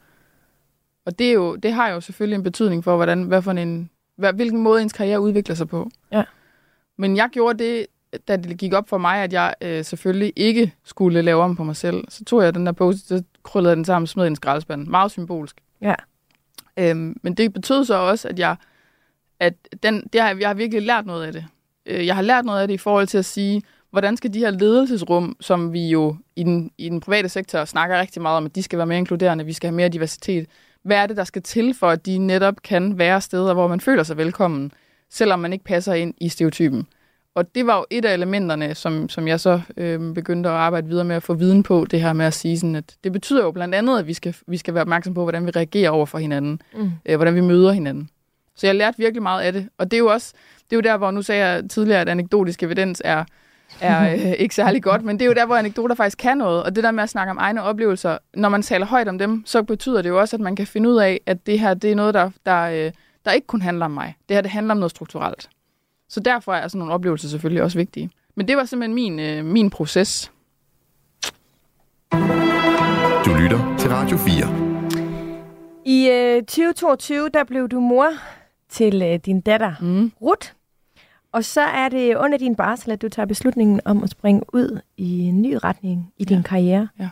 Og 1.06 1.18
det, 1.18 1.28
er 1.28 1.32
jo, 1.32 1.56
det 1.56 1.72
har 1.72 1.88
jo 1.88 2.00
selvfølgelig 2.00 2.36
en 2.36 2.42
betydning 2.42 2.84
for, 2.84 2.96
hvordan, 2.96 3.22
hvad 3.22 3.42
for 3.42 3.50
en, 3.50 3.90
hvad, 4.16 4.32
hvilken 4.32 4.62
måde 4.62 4.82
ens 4.82 4.92
karriere 4.92 5.20
udvikler 5.20 5.54
sig 5.54 5.68
på. 5.68 5.90
Ja. 6.12 6.24
Men 6.98 7.16
jeg 7.16 7.28
gjorde 7.32 7.64
det, 7.64 7.86
da 8.28 8.36
det 8.36 8.58
gik 8.58 8.72
op 8.72 8.88
for 8.88 8.98
mig, 8.98 9.22
at 9.22 9.32
jeg 9.32 9.54
øh, 9.60 9.84
selvfølgelig 9.84 10.32
ikke 10.36 10.74
skulle 10.84 11.22
lave 11.22 11.42
om 11.42 11.56
på 11.56 11.64
mig 11.64 11.76
selv. 11.76 12.04
Så 12.08 12.24
tog 12.24 12.42
jeg 12.42 12.54
den 12.54 12.66
der 12.66 12.72
post, 12.72 13.08
så 13.08 13.22
krøllede 13.42 13.74
den 13.74 13.84
sammen 13.84 14.04
og 14.04 14.08
smed 14.08 14.24
i 14.24 14.26
en 14.26 14.36
skraldespand. 14.36 14.86
Meget 14.86 15.10
symbolsk. 15.10 15.56
Ja. 15.80 15.94
Øhm, 16.76 17.16
men 17.22 17.34
det 17.34 17.52
betød 17.52 17.84
så 17.84 17.94
også, 17.94 18.28
at 18.28 18.38
jeg, 18.38 18.56
at 19.40 19.54
den, 19.82 20.08
det 20.12 20.20
har, 20.20 20.36
jeg 20.40 20.48
har 20.48 20.54
virkelig 20.54 20.82
lært 20.82 21.06
noget 21.06 21.26
af 21.26 21.32
det. 21.32 21.46
Øh, 21.86 22.06
jeg 22.06 22.14
har 22.14 22.22
lært 22.22 22.44
noget 22.44 22.60
af 22.60 22.68
det 22.68 22.74
i 22.74 22.78
forhold 22.78 23.06
til 23.06 23.18
at 23.18 23.24
sige, 23.24 23.62
hvordan 23.90 24.16
skal 24.16 24.34
de 24.34 24.38
her 24.38 24.50
ledelsesrum, 24.50 25.36
som 25.40 25.72
vi 25.72 25.88
jo 25.88 26.16
i 26.36 26.42
den, 26.42 26.70
i 26.78 26.88
den 26.88 27.00
private 27.00 27.28
sektor 27.28 27.64
snakker 27.64 28.00
rigtig 28.00 28.22
meget 28.22 28.36
om, 28.36 28.44
at 28.44 28.54
de 28.54 28.62
skal 28.62 28.76
være 28.76 28.86
mere 28.86 28.98
inkluderende, 28.98 29.44
vi 29.44 29.52
skal 29.52 29.68
have 29.68 29.76
mere 29.76 29.88
diversitet. 29.88 30.46
Hvad 30.82 30.96
er 30.96 31.06
det, 31.06 31.16
der 31.16 31.24
skal 31.24 31.42
til 31.42 31.74
for, 31.74 31.88
at 31.88 32.06
de 32.06 32.18
netop 32.18 32.54
kan 32.64 32.98
være 32.98 33.20
steder, 33.20 33.54
hvor 33.54 33.68
man 33.68 33.80
føler 33.80 34.02
sig 34.02 34.16
velkommen, 34.16 34.72
selvom 35.10 35.38
man 35.38 35.52
ikke 35.52 35.64
passer 35.64 35.94
ind 35.94 36.14
i 36.20 36.28
stereotypen? 36.28 36.86
Og 37.34 37.54
det 37.54 37.66
var 37.66 37.76
jo 37.76 37.84
et 37.90 38.04
af 38.04 38.14
elementerne, 38.14 38.74
som, 38.74 39.08
som 39.08 39.28
jeg 39.28 39.40
så 39.40 39.60
øh, 39.76 40.14
begyndte 40.14 40.48
at 40.48 40.54
arbejde 40.54 40.88
videre 40.88 41.04
med 41.04 41.16
at 41.16 41.22
få 41.22 41.34
viden 41.34 41.62
på, 41.62 41.86
det 41.90 42.00
her 42.00 42.12
med 42.12 42.26
at 42.26 42.34
sige 42.34 42.58
sådan, 42.58 42.76
at 42.76 42.96
det 43.04 43.12
betyder 43.12 43.44
jo 43.44 43.50
blandt 43.50 43.74
andet, 43.74 43.98
at 43.98 44.06
vi 44.06 44.14
skal, 44.14 44.34
vi 44.46 44.56
skal 44.56 44.74
være 44.74 44.82
opmærksom 44.82 45.14
på, 45.14 45.22
hvordan 45.22 45.46
vi 45.46 45.50
reagerer 45.50 45.90
over 45.90 46.06
for 46.06 46.18
hinanden, 46.18 46.60
Mm. 46.76 46.90
øh, 47.06 47.16
hvordan 47.16 47.34
vi 47.34 47.40
møder 47.40 47.72
hinanden. 47.72 48.08
Så 48.56 48.66
jeg 48.66 48.74
lærte 48.74 48.98
virkelig 48.98 49.22
meget 49.22 49.42
af 49.42 49.52
det. 49.52 49.68
Og 49.78 49.90
det 49.90 49.96
er 49.96 49.98
jo 49.98 50.06
også, 50.06 50.32
det 50.70 50.72
er 50.72 50.76
jo 50.76 50.80
der, 50.80 50.96
hvor 50.96 51.10
nu 51.10 51.22
sagde 51.22 51.46
jeg 51.46 51.70
tidligere, 51.70 52.00
at 52.00 52.08
anekdotisk 52.08 52.62
evidens 52.62 53.02
er, 53.04 53.24
er 53.80 54.12
øh, 54.14 54.32
ikke 54.38 54.54
særlig 54.54 54.82
godt, 54.82 55.02
men 55.04 55.18
det 55.18 55.24
er 55.24 55.26
jo 55.26 55.32
der, 55.34 55.46
hvor 55.46 55.56
anekdoter 55.56 55.94
faktisk 55.94 56.18
kan 56.18 56.36
noget. 56.38 56.62
Og 56.62 56.76
det 56.76 56.84
der 56.84 56.90
med 56.90 57.02
at 57.02 57.08
snakke 57.10 57.30
om 57.30 57.38
egne 57.38 57.62
oplevelser, 57.62 58.18
når 58.34 58.48
man 58.48 58.62
taler 58.62 58.86
højt 58.86 59.08
om 59.08 59.18
dem, 59.18 59.42
så 59.46 59.62
betyder 59.62 60.02
det 60.02 60.08
jo 60.08 60.20
også, 60.20 60.36
at 60.36 60.40
man 60.40 60.56
kan 60.56 60.66
finde 60.66 60.88
ud 60.88 60.96
af, 60.96 61.20
at 61.26 61.46
det 61.46 61.58
her, 61.60 61.74
det 61.74 61.92
er 61.92 61.94
noget, 61.94 62.14
der, 62.14 62.30
der, 62.46 62.60
øh, 62.62 62.92
der 63.24 63.32
ikke 63.32 63.46
kun 63.46 63.62
handler 63.62 63.84
om 63.84 63.90
mig. 63.90 64.14
Det 64.28 64.36
her, 64.36 64.40
det 64.40 64.50
handler 64.50 64.74
om 64.74 64.78
noget 64.78 64.90
strukturelt. 64.90 65.48
Så 66.08 66.20
derfor 66.20 66.52
er 66.54 66.68
sådan 66.68 66.78
nogle 66.78 66.94
oplevelser 66.94 67.28
selvfølgelig 67.28 67.62
også 67.62 67.78
vigtige. 67.78 68.10
Men 68.34 68.48
det 68.48 68.56
var 68.56 68.64
simpelthen 68.64 68.94
min, 68.94 69.20
øh, 69.20 69.44
min 69.44 69.70
proces. 69.70 70.30
Du 73.24 73.30
lytter 73.40 73.76
til 73.78 73.90
Radio 73.90 74.16
4. 74.16 74.34
I 75.84 76.08
øh, 76.10 76.42
2022, 76.42 77.28
der 77.34 77.44
blev 77.44 77.68
du 77.68 77.80
mor 77.80 78.08
til 78.68 79.02
øh, 79.02 79.18
din 79.26 79.40
datter, 79.40 79.74
Mm. 79.80 80.12
Ruth. 80.22 80.48
Og 81.32 81.44
så 81.44 81.60
er 81.60 81.88
det 81.88 82.16
under 82.16 82.38
din 82.38 82.56
barsel, 82.56 82.90
at 82.90 83.02
du 83.02 83.08
tager 83.08 83.26
beslutningen 83.26 83.80
om 83.84 84.02
at 84.02 84.10
springe 84.10 84.42
ud 84.54 84.80
i 84.96 85.18
en 85.20 85.42
ny 85.42 85.56
retning 85.64 86.12
i 86.16 86.24
din 86.24 86.36
Ja. 86.36 86.42
karriere. 86.42 86.88
Ja. 86.98 87.08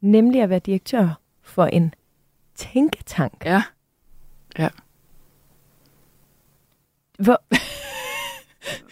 Nemlig 0.00 0.42
at 0.42 0.50
være 0.50 0.58
direktør 0.58 1.08
for 1.42 1.64
en 1.66 1.94
tænketank. 2.54 3.44
Ja. 3.46 3.62
Hvor, 7.18 7.42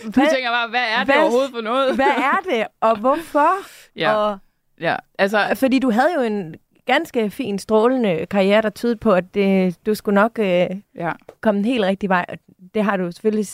Du 0.05 0.11
hvad, 0.11 0.35
tænker 0.35 0.51
bare, 0.51 0.69
hvad 0.69 0.81
er 0.89 0.99
det 0.99 1.07
hvad- 1.07 1.23
overhovedet 1.23 1.51
for 1.51 1.61
noget? 1.61 1.95
hvad 1.95 2.07
er 2.07 2.39
det, 2.51 2.67
og 2.81 2.99
hvorfor? 2.99 3.51
Ja, 3.97 4.15
Og, 4.15 4.39
ja. 4.81 4.97
Altså, 5.19 5.53
fordi 5.55 5.79
du 5.79 5.91
havde 5.91 6.15
jo 6.17 6.21
en 6.21 6.55
ganske 6.87 7.31
fin, 7.31 7.59
strålende 7.59 8.27
karriere, 8.27 8.63
der 8.63 8.71
tydede 8.71 8.97
på, 8.97 9.13
at 9.13 9.35
det, 9.35 9.77
du 9.87 9.95
skulle 9.95 10.15
nok 10.15 10.39
øh, 10.39 10.67
ja. 10.95 11.13
komme 11.41 11.59
den 11.59 11.65
helt 11.65 11.85
rigtige 11.85 12.09
vej. 12.09 12.25
Og 12.29 12.39
det 12.75 12.85
har 12.85 12.97
du 12.97 13.13
selvfølgelig 13.13 13.47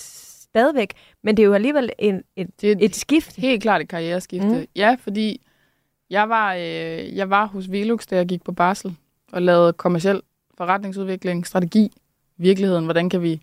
stadigvæk, 0.52 0.92
men 1.22 1.36
det 1.36 1.42
er 1.42 1.46
jo 1.46 1.52
alligevel 1.54 1.90
en, 1.98 2.22
et, 2.36 2.48
Det 2.60 2.70
er 2.72 2.76
et 2.80 2.96
skift. 2.96 3.36
Helt 3.36 3.62
klart 3.62 3.80
et 3.80 3.88
karriereskifte. 3.88 4.48
Mm. 4.48 4.66
Ja, 4.76 4.96
fordi 5.00 5.40
jeg 6.10 6.28
var, 6.28 6.54
øh, 6.54 7.16
jeg 7.16 7.30
var 7.30 7.46
hos 7.46 7.70
Velux, 7.70 8.06
da 8.06 8.16
jeg 8.16 8.26
gik 8.26 8.44
på 8.44 8.52
barsel, 8.52 8.94
og 9.32 9.42
lavede 9.42 9.72
kommersiel 9.72 10.20
forretningsudvikling, 10.58 11.46
strategi, 11.46 11.92
virkeligheden, 12.38 12.84
hvordan 12.84 13.10
kan 13.10 13.22
vi 13.22 13.40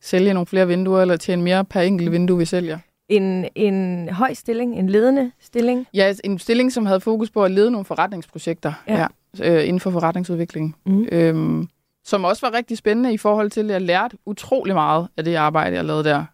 sælge 0.00 0.34
nogle 0.34 0.46
flere 0.46 0.66
vinduer, 0.68 1.00
eller 1.02 1.16
tjene 1.16 1.42
mere 1.42 1.64
per 1.64 1.80
enkelt 1.80 2.12
vindue, 2.12 2.38
vi 2.38 2.44
sælger. 2.44 2.78
En, 3.08 3.48
en 3.54 4.08
høj 4.08 4.34
stilling, 4.34 4.78
en 4.78 4.88
ledende 4.88 5.32
stilling. 5.40 5.86
Ja, 5.94 6.14
en 6.24 6.38
stilling, 6.38 6.72
som 6.72 6.86
havde 6.86 7.00
fokus 7.00 7.30
på 7.30 7.44
at 7.44 7.50
lede 7.50 7.70
nogle 7.70 7.84
forretningsprojekter 7.84 8.72
Ja. 8.88 9.06
ja. 9.38 9.52
øh, 9.52 9.68
inden 9.68 9.80
for 9.80 9.90
forretningsudvikling. 9.90 10.76
Mm. 10.86 11.06
Øhm, 11.12 11.68
som 12.04 12.24
også 12.24 12.46
var 12.46 12.56
rigtig 12.56 12.78
spændende 12.78 13.12
i 13.12 13.18
forhold 13.18 13.50
til, 13.50 13.60
at 13.60 13.70
jeg 13.70 13.82
lærte 13.82 14.16
utrolig 14.26 14.74
meget 14.74 15.08
af 15.16 15.24
det 15.24 15.34
arbejde, 15.34 15.76
jeg 15.76 15.84
lavede 15.84 16.04
der. 16.04 16.24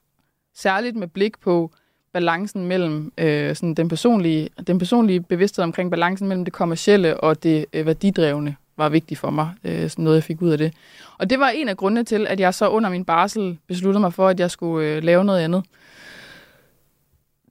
Særligt 0.59 0.97
med 0.97 1.09
blik 1.09 1.41
på 1.41 1.71
balancen 2.13 2.67
mellem 2.67 3.13
øh, 3.19 3.57
sådan 3.57 3.75
den, 3.75 3.89
personlige, 3.89 4.49
den 4.67 4.79
personlige 4.79 5.21
bevidsthed 5.21 5.65
omkring 5.65 5.91
balancen 5.91 6.29
mellem 6.29 6.45
det 6.45 6.55
kommercielle 6.55 7.21
og 7.21 7.43
det 7.43 7.67
øh, 7.73 7.87
værdidrevne 7.87 8.57
var 8.77 8.89
vigtigt 8.89 9.21
for 9.21 9.31
mig. 9.31 9.51
Øh, 9.65 9.91
sådan 9.91 10.05
noget, 10.05 10.17
jeg 10.17 10.25
fik 10.25 10.43
ud 10.43 10.51
af 10.51 10.59
det. 10.59 10.75
Og 11.19 11.31
det 11.31 11.41
var 11.41 11.49
en 11.49 11.69
af 11.69 11.77
grundene 11.77 12.05
til, 12.05 12.27
at 12.27 12.41
jeg 12.41 12.55
så 12.55 12.69
under 12.69 12.91
min 12.91 13.05
barsel 13.05 13.59
besluttede 13.67 14.01
mig 14.01 14.13
for, 14.13 14.29
at 14.29 14.41
jeg 14.41 14.51
skulle 14.51 14.89
øh, 14.89 15.03
lave 15.03 15.25
noget 15.25 15.41
andet. 15.41 15.65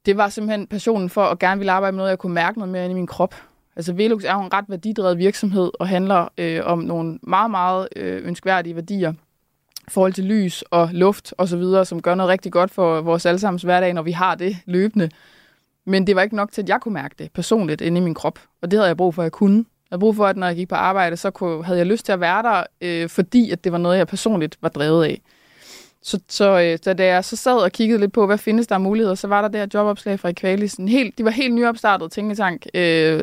Det 0.05 0.17
var 0.17 0.29
simpelthen 0.29 0.67
passionen 0.67 1.09
for 1.09 1.23
at 1.23 1.39
gerne 1.39 1.59
ville 1.59 1.71
arbejde 1.71 1.91
med 1.91 1.97
noget, 1.97 2.09
jeg 2.09 2.19
kunne 2.19 2.33
mærke 2.33 2.59
noget 2.59 2.71
mere 2.71 2.83
ind 2.83 2.91
i 2.91 2.95
min 2.95 3.07
krop. 3.07 3.35
Altså 3.75 3.93
Velux 3.93 4.23
er 4.23 4.33
jo 4.33 4.41
en 4.41 4.53
ret 4.53 4.65
værdidrevet 4.67 5.17
virksomhed 5.17 5.71
og 5.79 5.87
handler 5.87 6.27
øh, 6.37 6.61
om 6.63 6.79
nogle 6.79 7.19
meget, 7.23 7.51
meget 7.51 7.87
øh, 7.95 8.27
ønskværdige 8.27 8.75
værdier 8.75 9.13
forhold 9.89 10.13
til 10.13 10.23
lys 10.23 10.63
og 10.71 10.89
luft 10.91 11.33
og 11.37 11.47
så 11.47 11.57
videre, 11.57 11.85
som 11.85 12.01
gør 12.01 12.15
noget 12.15 12.29
rigtig 12.29 12.51
godt 12.51 12.71
for 12.71 13.01
vores 13.01 13.25
allesammens 13.25 13.63
hverdag, 13.63 13.93
når 13.93 14.01
vi 14.01 14.11
har 14.11 14.35
det 14.35 14.57
løbende. 14.65 15.09
Men 15.85 16.07
det 16.07 16.15
var 16.15 16.21
ikke 16.21 16.35
nok 16.35 16.51
til, 16.51 16.61
at 16.61 16.69
jeg 16.69 16.81
kunne 16.81 16.93
mærke 16.93 17.15
det 17.19 17.31
personligt 17.31 17.81
inde 17.81 17.97
i 17.97 18.03
min 18.03 18.13
krop. 18.13 18.39
Og 18.61 18.71
det 18.71 18.79
havde 18.79 18.87
jeg 18.87 18.97
brug 18.97 19.15
for, 19.15 19.21
at 19.21 19.25
jeg 19.25 19.31
kunne. 19.31 19.55
Jeg 19.57 19.63
havde 19.89 19.99
brug 19.99 20.15
for, 20.15 20.25
at 20.25 20.37
når 20.37 20.47
jeg 20.47 20.55
gik 20.55 20.69
på 20.69 20.75
arbejde, 20.75 21.17
så 21.17 21.31
kunne, 21.31 21.63
havde 21.63 21.79
jeg 21.79 21.87
lyst 21.87 22.05
til 22.05 22.11
at 22.11 22.19
være 22.19 22.43
der, 22.43 22.63
øh, 22.81 23.09
fordi 23.09 23.51
at 23.51 23.63
det 23.63 23.71
var 23.71 23.77
noget, 23.77 23.97
jeg 23.97 24.07
personligt 24.07 24.57
var 24.61 24.69
drevet 24.69 25.05
af. 25.05 25.21
Så, 26.01 26.19
så, 26.29 26.61
øh, 26.61 26.79
så 26.83 26.93
da 26.93 27.05
jeg 27.05 27.25
så 27.25 27.35
sad 27.35 27.57
og 27.57 27.71
kiggede 27.71 27.99
lidt 27.99 28.13
på, 28.13 28.25
hvad 28.25 28.37
findes 28.37 28.67
der 28.67 28.75
af 28.75 28.81
muligheder, 28.81 29.15
så 29.15 29.27
var 29.27 29.41
der 29.41 29.47
det 29.47 29.59
her 29.59 29.67
jobopslag 29.73 30.19
fra 30.19 30.29
Equalis. 30.29 30.73
En 30.75 30.87
helt, 30.87 31.17
de 31.17 31.25
var 31.25 31.31
helt 31.31 31.53
nyopstartet 31.53 32.11
tænketank, 32.11 32.65
øh, 32.73 33.21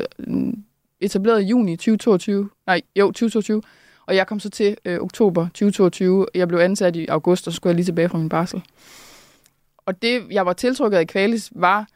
etableret 0.99 1.41
i 1.41 1.45
juni 1.45 1.75
2022. 1.75 2.49
Nej, 2.67 2.81
jo, 2.95 3.05
2022. 3.05 3.61
Og 4.07 4.15
jeg 4.15 4.27
kom 4.27 4.39
så 4.39 4.49
til 4.49 4.77
øh, 4.85 4.99
oktober 4.99 5.45
2022. 5.45 6.25
Jeg 6.35 6.47
blev 6.47 6.59
ansat 6.59 6.95
i 6.95 7.07
august, 7.07 7.47
og 7.47 7.53
så 7.53 7.55
skulle 7.55 7.71
jeg 7.71 7.75
lige 7.75 7.85
tilbage 7.85 8.09
fra 8.09 8.17
min 8.17 8.29
barsel. 8.29 8.63
Og 9.85 10.01
det, 10.01 10.23
jeg 10.31 10.45
var 10.45 10.53
tiltrukket 10.53 10.97
af 10.97 11.07
Qualis, 11.07 11.51
var, 11.55 11.87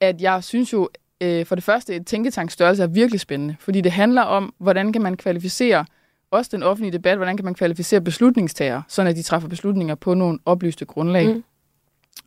at 0.00 0.20
jeg 0.20 0.44
synes 0.44 0.72
jo, 0.72 0.88
øh, 1.20 1.46
for 1.46 1.54
det 1.54 1.64
første, 1.64 1.96
et 1.96 2.06
tænketankstørrelse 2.06 2.82
er 2.82 2.86
virkelig 2.86 3.20
spændende. 3.20 3.56
Fordi 3.60 3.80
det 3.80 3.92
handler 3.92 4.22
om, 4.22 4.54
hvordan 4.58 4.92
kan 4.92 5.02
man 5.02 5.16
kvalificere 5.16 5.84
også 6.30 6.50
den 6.52 6.62
offentlige 6.62 6.92
debat, 6.92 7.16
hvordan 7.16 7.36
kan 7.36 7.44
man 7.44 7.54
kvalificere 7.54 8.00
beslutningstagere, 8.00 8.82
så 8.88 9.02
at 9.02 9.16
de 9.16 9.22
træffer 9.22 9.48
beslutninger 9.48 9.94
på 9.94 10.14
nogle 10.14 10.38
oplyste 10.46 10.84
grundlag, 10.84 11.26
mm. 11.26 11.44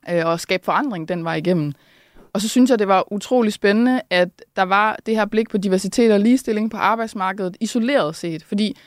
øh, 0.10 0.26
og 0.26 0.40
skabe 0.40 0.66
forandring 0.66 1.10
den 1.10 1.24
vej 1.24 1.36
igennem. 1.36 1.74
Og 2.34 2.42
så 2.42 2.50
synes 2.50 2.70
jeg, 2.70 2.80
det 2.80 2.88
var 2.88 3.14
utrolig 3.14 3.54
spændende, 3.54 4.02
at 4.10 4.30
der 4.56 4.64
var 4.64 5.00
det 5.06 5.16
her 5.16 5.26
blik 5.26 5.50
på 5.50 5.58
diversitet 5.58 6.14
og 6.14 6.20
ligestilling 6.20 6.72
på 6.72 6.78
arbejdsmarkedet 6.78 7.58
isoleret 7.60 8.16
set, 8.16 8.44
fordi 8.44 8.78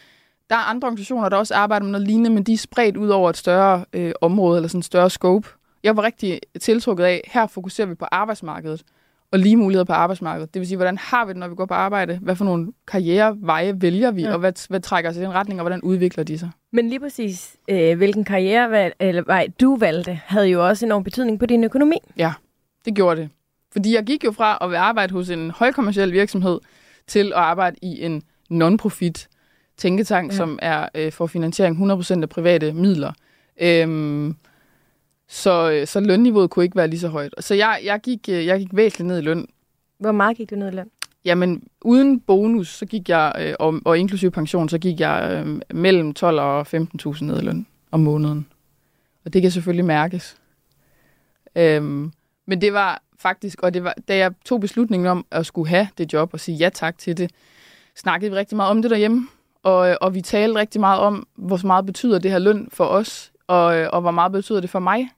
der 0.52 0.58
er 0.58 0.62
andre 0.62 0.86
organisationer, 0.86 1.28
der 1.28 1.36
også 1.36 1.54
arbejder 1.54 1.84
med 1.84 1.92
noget 1.92 2.06
lignende, 2.06 2.30
men 2.30 2.42
de 2.42 2.52
er 2.52 2.56
spredt 2.58 2.96
ud 2.96 3.08
over 3.08 3.30
et 3.30 3.36
større 3.36 3.84
øh, 3.92 4.12
område, 4.20 4.58
eller 4.58 4.68
sådan 4.68 4.78
et 4.78 4.84
større 4.84 5.10
scope. 5.10 5.48
Jeg 5.82 5.96
var 5.96 6.02
rigtig 6.02 6.40
tiltrukket 6.60 7.04
af, 7.04 7.30
her 7.32 7.46
fokuserer 7.46 7.86
vi 7.86 7.94
på 7.94 8.04
arbejdsmarkedet 8.12 8.82
og 9.30 9.38
lige 9.38 9.56
muligheder 9.56 9.84
på 9.84 9.92
arbejdsmarkedet. 9.92 10.54
Det 10.54 10.60
vil 10.60 10.66
sige, 10.66 10.76
hvordan 10.76 10.98
har 10.98 11.24
vi 11.24 11.28
det, 11.28 11.36
når 11.36 11.48
vi 11.48 11.54
går 11.54 11.66
på 11.66 11.74
arbejde? 11.74 12.18
Hvad 12.22 12.36
for 12.36 12.44
nogle 12.44 12.72
karriereveje 12.88 13.82
vælger 13.82 14.10
vi, 14.10 14.22
ja. 14.22 14.32
og 14.32 14.38
hvad, 14.38 14.68
hvad 14.68 14.80
trækker 14.80 15.10
os 15.10 15.16
i 15.16 15.20
den 15.20 15.34
retning, 15.34 15.60
og 15.60 15.62
hvordan 15.62 15.82
udvikler 15.82 16.24
de 16.24 16.38
sig? 16.38 16.50
Men 16.72 16.88
lige 16.88 17.00
præcis, 17.00 17.56
øh, 17.68 17.96
hvilken 17.96 18.24
karrierevej 18.24 18.92
eller 19.00 19.22
vej 19.22 19.48
du 19.60 19.76
valgte, 19.76 20.20
havde 20.24 20.46
jo 20.46 20.68
også 20.68 20.86
enorm 20.86 21.04
betydning 21.04 21.38
på 21.38 21.46
din 21.46 21.64
økonomi. 21.64 21.96
Ja, 22.16 22.32
det 22.84 22.94
gjorde 22.94 23.20
det. 23.20 23.28
Fordi 23.72 23.94
jeg 23.94 24.04
gik 24.04 24.24
jo 24.24 24.32
fra 24.32 24.58
at 24.60 24.74
arbejde 24.74 25.12
hos 25.12 25.30
en 25.30 25.50
højkommersiel 25.50 26.12
virksomhed 26.12 26.58
til 27.06 27.26
at 27.26 27.32
arbejde 27.32 27.76
i 27.82 28.04
en 28.04 28.22
non-profit 28.50 29.28
tænketank, 29.76 30.32
ja. 30.32 30.36
som 30.36 30.58
er 30.62 30.88
øh, 30.94 31.12
for 31.12 31.26
finansiering 31.26 31.92
100% 31.92 32.22
af 32.22 32.28
private 32.28 32.72
midler. 32.72 33.12
Øhm, 33.60 34.36
så, 35.28 35.70
øh, 35.70 35.86
så 35.86 36.00
lønniveauet 36.00 36.50
kunne 36.50 36.64
ikke 36.64 36.76
være 36.76 36.88
lige 36.88 37.00
så 37.00 37.08
højt. 37.08 37.34
Så 37.40 37.54
jeg, 37.54 37.80
jeg, 37.84 38.00
gik, 38.00 38.28
øh, 38.28 38.46
jeg 38.46 38.58
gik 38.58 38.68
væsentligt 38.72 39.06
ned 39.06 39.18
i 39.18 39.22
løn. 39.22 39.46
Hvor 39.98 40.12
meget 40.12 40.36
gik 40.36 40.50
du 40.50 40.56
ned 40.56 40.72
i 40.72 40.74
løn? 40.74 40.90
Jamen, 41.24 41.62
uden 41.80 42.20
bonus, 42.20 42.68
så 42.68 42.86
gik 42.86 43.08
jeg, 43.08 43.32
øh, 43.40 43.54
og, 43.58 43.80
og 43.84 43.98
inklusive 43.98 44.30
pension, 44.30 44.68
så 44.68 44.78
gik 44.78 45.00
jeg 45.00 45.44
øh, 45.46 45.60
mellem 45.74 46.14
12 46.14 46.40
og 46.40 46.66
15.000 46.74 47.24
ned 47.24 47.42
i 47.42 47.44
løn 47.44 47.66
om 47.90 48.00
måneden. 48.00 48.46
Og 49.24 49.32
det 49.32 49.42
kan 49.42 49.50
selvfølgelig 49.50 49.84
mærkes. 49.84 50.36
Øhm, 51.56 52.12
men 52.46 52.60
det 52.60 52.72
var 52.72 53.02
faktisk, 53.18 53.62
og 53.62 53.74
det 53.74 53.84
var, 53.84 53.94
da 54.08 54.16
jeg 54.16 54.32
tog 54.44 54.60
beslutningen 54.60 55.06
om 55.06 55.26
at 55.30 55.46
skulle 55.46 55.68
have 55.68 55.88
det 55.98 56.12
job 56.12 56.30
og 56.32 56.40
sige 56.40 56.56
ja 56.56 56.68
tak 56.68 56.98
til 56.98 57.16
det, 57.16 57.30
snakkede 57.96 58.30
vi 58.30 58.36
rigtig 58.36 58.56
meget 58.56 58.70
om 58.70 58.82
det 58.82 58.90
derhjemme. 58.90 59.28
Og, 59.62 59.90
øh, 59.90 59.96
og 60.00 60.14
vi 60.14 60.20
talte 60.20 60.58
rigtig 60.58 60.80
meget 60.80 61.00
om, 61.00 61.26
hvor 61.36 61.66
meget 61.66 61.86
betyder 61.86 62.18
det 62.18 62.30
her 62.30 62.38
løn 62.38 62.68
for 62.72 62.84
os, 62.84 63.32
og, 63.46 63.76
øh, 63.76 63.88
og 63.92 64.00
hvor 64.00 64.10
meget 64.10 64.32
betyder 64.32 64.60
det 64.60 64.70
for 64.70 64.78
mig. 64.78 65.08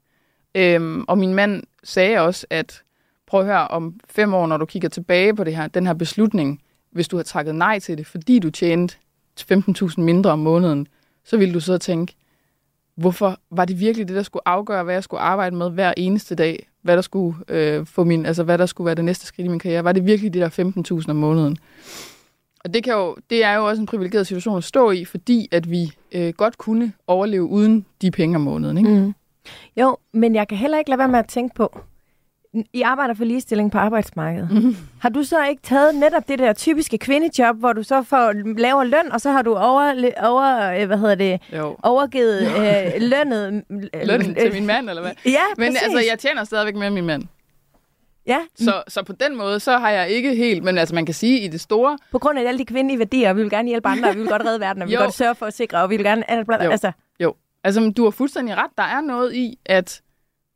Øhm, 0.55 1.05
og 1.09 1.19
min 1.19 1.35
mand 1.35 1.63
sagde 1.85 2.19
også, 2.19 2.47
at 2.51 2.83
prøv 3.27 3.41
at 3.41 3.47
høre, 3.47 3.69
om 3.69 4.01
fem 4.11 4.35
år, 4.35 4.47
når 4.47 4.57
du 4.57 4.67
kigger 4.67 4.89
tilbage 4.89 5.35
på 5.35 5.45
det 5.45 5.57
her, 5.57 5.69
den 5.69 5.87
her 5.87 5.95
beslutning, 5.95 6.61
hvis 6.91 7.09
du 7.09 7.17
har 7.17 7.23
takket 7.23 7.55
nej 7.55 7.79
til 7.79 7.99
det, 7.99 8.07
fordi 8.07 8.39
du 8.39 8.51
tjente 8.51 8.97
15.000 9.53 10.01
mindre 10.01 10.31
om 10.31 10.39
måneden, 10.39 10.87
så 11.25 11.37
ville 11.37 11.55
du 11.55 11.61
så 11.61 11.79
tænke, 11.79 12.15
hvorfor 12.95 13.39
var 13.51 13.65
det 13.65 13.81
virkelig 13.81 14.09
det, 14.09 14.17
der 14.17 14.23
skulle 14.23 14.49
afgøre, 14.49 14.85
hvad 14.85 14.95
jeg 14.95 15.05
skulle 15.05 15.21
arbejde 15.21 15.57
med 15.57 15.71
hver 15.71 15.95
eneste 15.97 16.35
dag? 16.35 16.69
Hvad 16.83 16.97
der 16.97 17.03
skulle, 17.03 17.37
øh, 17.49 17.87
få 17.87 18.05
min, 18.05 18.27
altså, 18.27 18.43
hvad 18.43 18.59
der 18.59 18.67
skulle 18.67 18.87
være 18.87 18.95
det 18.95 19.05
næste 19.05 19.27
skridt 19.27 19.47
i 19.47 19.49
min 19.49 19.59
karriere? 19.59 19.85
Var 19.85 19.93
det 19.93 20.07
virkelig 20.07 20.35
det 20.35 20.43
der 20.43 21.01
15.000 21.01 21.11
om 21.11 21.17
måneden? 21.17 21.59
Og 22.65 22.75
det, 22.75 22.85
kan 22.85 22.93
jo, 22.93 23.17
det 23.31 23.45
er 23.45 23.53
jo 23.55 23.69
også 23.69 23.81
en 23.81 23.87
privilegeret 23.87 24.27
situation 24.27 24.57
at 24.59 24.65
stå 24.65 24.91
i, 24.91 25.05
fordi 25.05 25.49
at 25.53 25.71
vi 25.71 25.93
øh, 26.13 26.33
godt 26.33 26.59
kunne 26.59 26.93
overleve 27.07 27.43
uden 27.43 27.87
de 28.03 28.11
penge 28.11 28.37
om 28.37 28.43
måneden. 28.43 28.79
Ikke? 28.79 28.91
Mm. 28.91 29.15
Jo, 29.77 29.97
men 30.13 30.35
jeg 30.35 30.49
kan 30.49 30.59
heller 30.59 30.79
ikke 30.79 30.91
lade 30.91 30.99
være 30.99 31.09
med 31.09 31.19
at 31.19 31.29
tænke 31.29 31.55
på, 31.55 31.79
I 32.73 32.83
arbejder 32.83 33.15
for 33.15 33.25
ligestilling 33.25 33.73
på 33.73 33.79
arbejdsmarkedet. 33.79 34.65
Mm. 34.65 34.77
Har 34.99 35.09
du 35.09 35.23
så 35.23 35.45
ikke 35.45 35.63
taget 35.63 35.95
netop 35.95 36.29
det 36.29 36.39
der 36.39 36.53
typiske 36.53 36.99
kvindejob, 36.99 37.57
hvor 37.57 37.73
du 37.73 37.83
så 37.83 38.03
får 38.03 38.33
lavere 38.59 38.87
løn, 38.87 39.13
og 39.13 39.21
så 39.21 39.31
har 39.31 39.43
du 39.43 39.55
over, 39.55 40.11
over 40.23 40.73
øh, 40.81 40.87
hvad 40.87 40.99
hedder 40.99 41.15
det, 41.15 41.41
jo. 41.57 41.77
overgivet 41.83 42.41
øh, 42.43 42.93
lønnet... 43.01 43.65
Lønnen 44.05 44.35
til 44.35 44.53
min 44.53 44.67
mand, 44.67 44.89
eller 44.89 45.03
hvad? 45.03 45.13
Ja, 45.25 45.41
Men 45.59 45.67
præcis. 45.67 45.83
altså, 45.83 46.11
jeg 46.11 46.19
tjener 46.19 46.45
stadigvæk 46.45 46.75
med 46.77 46.91
min 46.91 47.05
mand. 47.05 47.23
Ja. 48.27 48.39
Så, 48.55 48.83
så 48.89 49.03
på 49.03 49.13
den 49.13 49.37
måde, 49.37 49.61
så 49.61 49.79
har 49.79 49.91
jeg 49.91 50.09
ikke 50.09 50.35
helt, 50.35 50.65
men 50.65 50.79
altså 50.79 50.95
man 50.95 51.07
kan 51.07 51.15
sige 51.15 51.41
i 51.41 51.49
det 51.49 51.61
store... 51.61 51.99
På 52.13 52.19
grund 52.19 52.39
af 52.39 52.49
alle 52.49 52.59
de 52.59 52.65
kvindelige 52.65 52.99
værdier, 52.99 53.33
vi 53.33 53.43
vil 53.43 53.51
gerne 53.51 53.69
hjælpe 53.69 53.89
andre, 53.89 54.09
og 54.09 54.15
vi 54.15 54.21
vil 54.21 54.29
godt 54.29 54.43
redde 54.45 54.61
verden, 54.61 54.83
og 54.83 54.89
vi 54.89 54.93
vil 54.93 54.99
godt 54.99 55.15
sørge 55.15 55.35
for 55.35 55.47
at 55.47 55.55
sikre, 55.55 55.83
og 55.83 55.91
vi 55.91 55.97
vil 55.97 56.05
gerne... 56.05 56.25
Jo. 56.65 56.71
Altså. 56.71 56.93
jo. 57.21 57.35
Altså, 57.65 57.93
du 57.97 58.05
har 58.05 58.11
fuldstændig 58.11 58.57
ret. 58.57 58.71
Der 58.79 58.83
er 58.83 59.01
noget 59.01 59.35
i, 59.35 59.59
at 59.67 60.03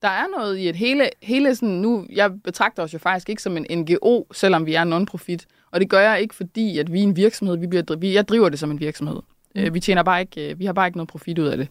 der 0.03 0.09
er 0.09 0.25
noget 0.39 0.57
i, 0.57 0.69
at 0.69 0.77
hele, 0.77 1.11
hele 1.23 1.55
sådan, 1.55 1.75
nu, 1.75 2.07
jeg 2.13 2.43
betragter 2.45 2.83
os 2.83 2.95
jo 2.95 2.99
faktisk 2.99 3.29
ikke 3.29 3.43
som 3.43 3.57
en 3.57 3.79
NGO, 3.79 4.25
selvom 4.33 4.67
vi 4.67 4.75
er 4.75 4.85
non-profit. 4.85 5.47
Og 5.71 5.81
det 5.81 5.91
gør 5.91 6.01
jeg 6.01 6.21
ikke, 6.21 6.35
fordi 6.35 6.79
at 6.79 6.93
vi 6.93 6.99
er 6.99 7.03
en 7.03 7.17
virksomhed. 7.17 7.57
Vi 7.57 7.67
bliver, 7.67 7.97
vi, 7.97 8.15
jeg 8.15 8.29
driver 8.29 8.49
det 8.49 8.59
som 8.59 8.71
en 8.71 8.81
virksomhed. 8.81 9.21
Mm. 9.55 9.75
Vi 9.75 9.81
tjener 9.81 10.03
bare 10.03 10.21
ikke, 10.21 10.59
vi 10.59 10.67
har 10.67 10.73
bare 10.73 10.87
ikke 10.87 10.99
noget 10.99 11.09
profit 11.09 11.39
ud 11.39 11.47
af 11.47 11.57
det. 11.57 11.69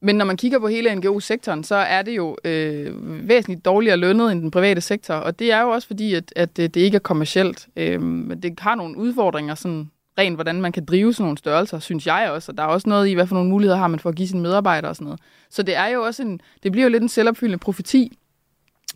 Men 0.00 0.16
når 0.16 0.24
man 0.24 0.36
kigger 0.36 0.58
på 0.58 0.68
hele 0.68 0.94
NGO-sektoren, 0.94 1.64
så 1.64 1.74
er 1.74 2.02
det 2.02 2.16
jo 2.16 2.36
øh, 2.44 3.28
væsentligt 3.28 3.64
dårligere 3.64 3.96
lønnet 3.96 4.32
end 4.32 4.42
den 4.42 4.50
private 4.50 4.80
sektor. 4.80 5.14
Og 5.14 5.38
det 5.38 5.52
er 5.52 5.60
jo 5.60 5.70
også 5.70 5.86
fordi, 5.86 6.14
at, 6.14 6.32
at 6.36 6.56
det, 6.56 6.76
ikke 6.76 6.94
er 6.94 7.00
kommercielt. 7.00 7.68
Øh, 7.76 8.00
det 8.42 8.60
har 8.60 8.74
nogle 8.74 8.96
udfordringer, 8.96 9.54
sådan 9.54 9.90
rent 10.18 10.36
hvordan 10.36 10.60
man 10.60 10.72
kan 10.72 10.84
drive 10.84 11.14
sådan 11.14 11.24
nogle 11.24 11.38
størrelser, 11.38 11.78
synes 11.78 12.06
jeg 12.06 12.30
også. 12.30 12.52
Og 12.52 12.58
der 12.58 12.62
er 12.62 12.66
også 12.66 12.88
noget 12.88 13.08
i, 13.08 13.12
hvad 13.12 13.26
for 13.26 13.34
nogle 13.34 13.50
muligheder 13.50 13.78
har 13.78 13.88
man 13.88 14.00
for 14.00 14.08
at 14.08 14.14
give 14.14 14.28
sine 14.28 14.42
medarbejdere 14.42 14.90
og 14.90 14.96
sådan 14.96 15.04
noget. 15.04 15.20
Så 15.50 15.62
det 15.62 15.76
er 15.76 15.86
jo 15.86 16.02
også 16.02 16.22
en, 16.22 16.40
det 16.62 16.72
bliver 16.72 16.84
jo 16.84 16.90
lidt 16.90 17.02
en 17.02 17.08
selvopfyldende 17.08 17.58
profeti 17.58 18.18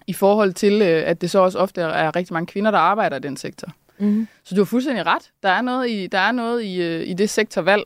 i 0.06 0.12
forhold 0.12 0.52
til, 0.52 0.82
øh, 0.82 1.02
at 1.06 1.20
det 1.20 1.30
så 1.30 1.38
også 1.38 1.58
ofte 1.58 1.80
er 1.80 2.16
rigtig 2.16 2.32
mange 2.32 2.46
kvinder, 2.46 2.70
der 2.70 2.78
arbejder 2.78 3.16
i 3.16 3.20
den 3.20 3.36
sektor. 3.36 3.68
Mm. 3.98 4.28
Så 4.44 4.54
du 4.54 4.60
har 4.60 4.64
fuldstændig 4.64 5.06
ret. 5.06 5.30
Der 5.42 5.48
er 5.48 5.62
noget 5.62 5.90
i, 5.90 6.06
der 6.06 6.18
er 6.18 6.32
noget 6.32 6.62
i, 6.62 6.82
øh, 6.82 7.08
i 7.08 7.12
det 7.12 7.30
sektorvalg. 7.30 7.82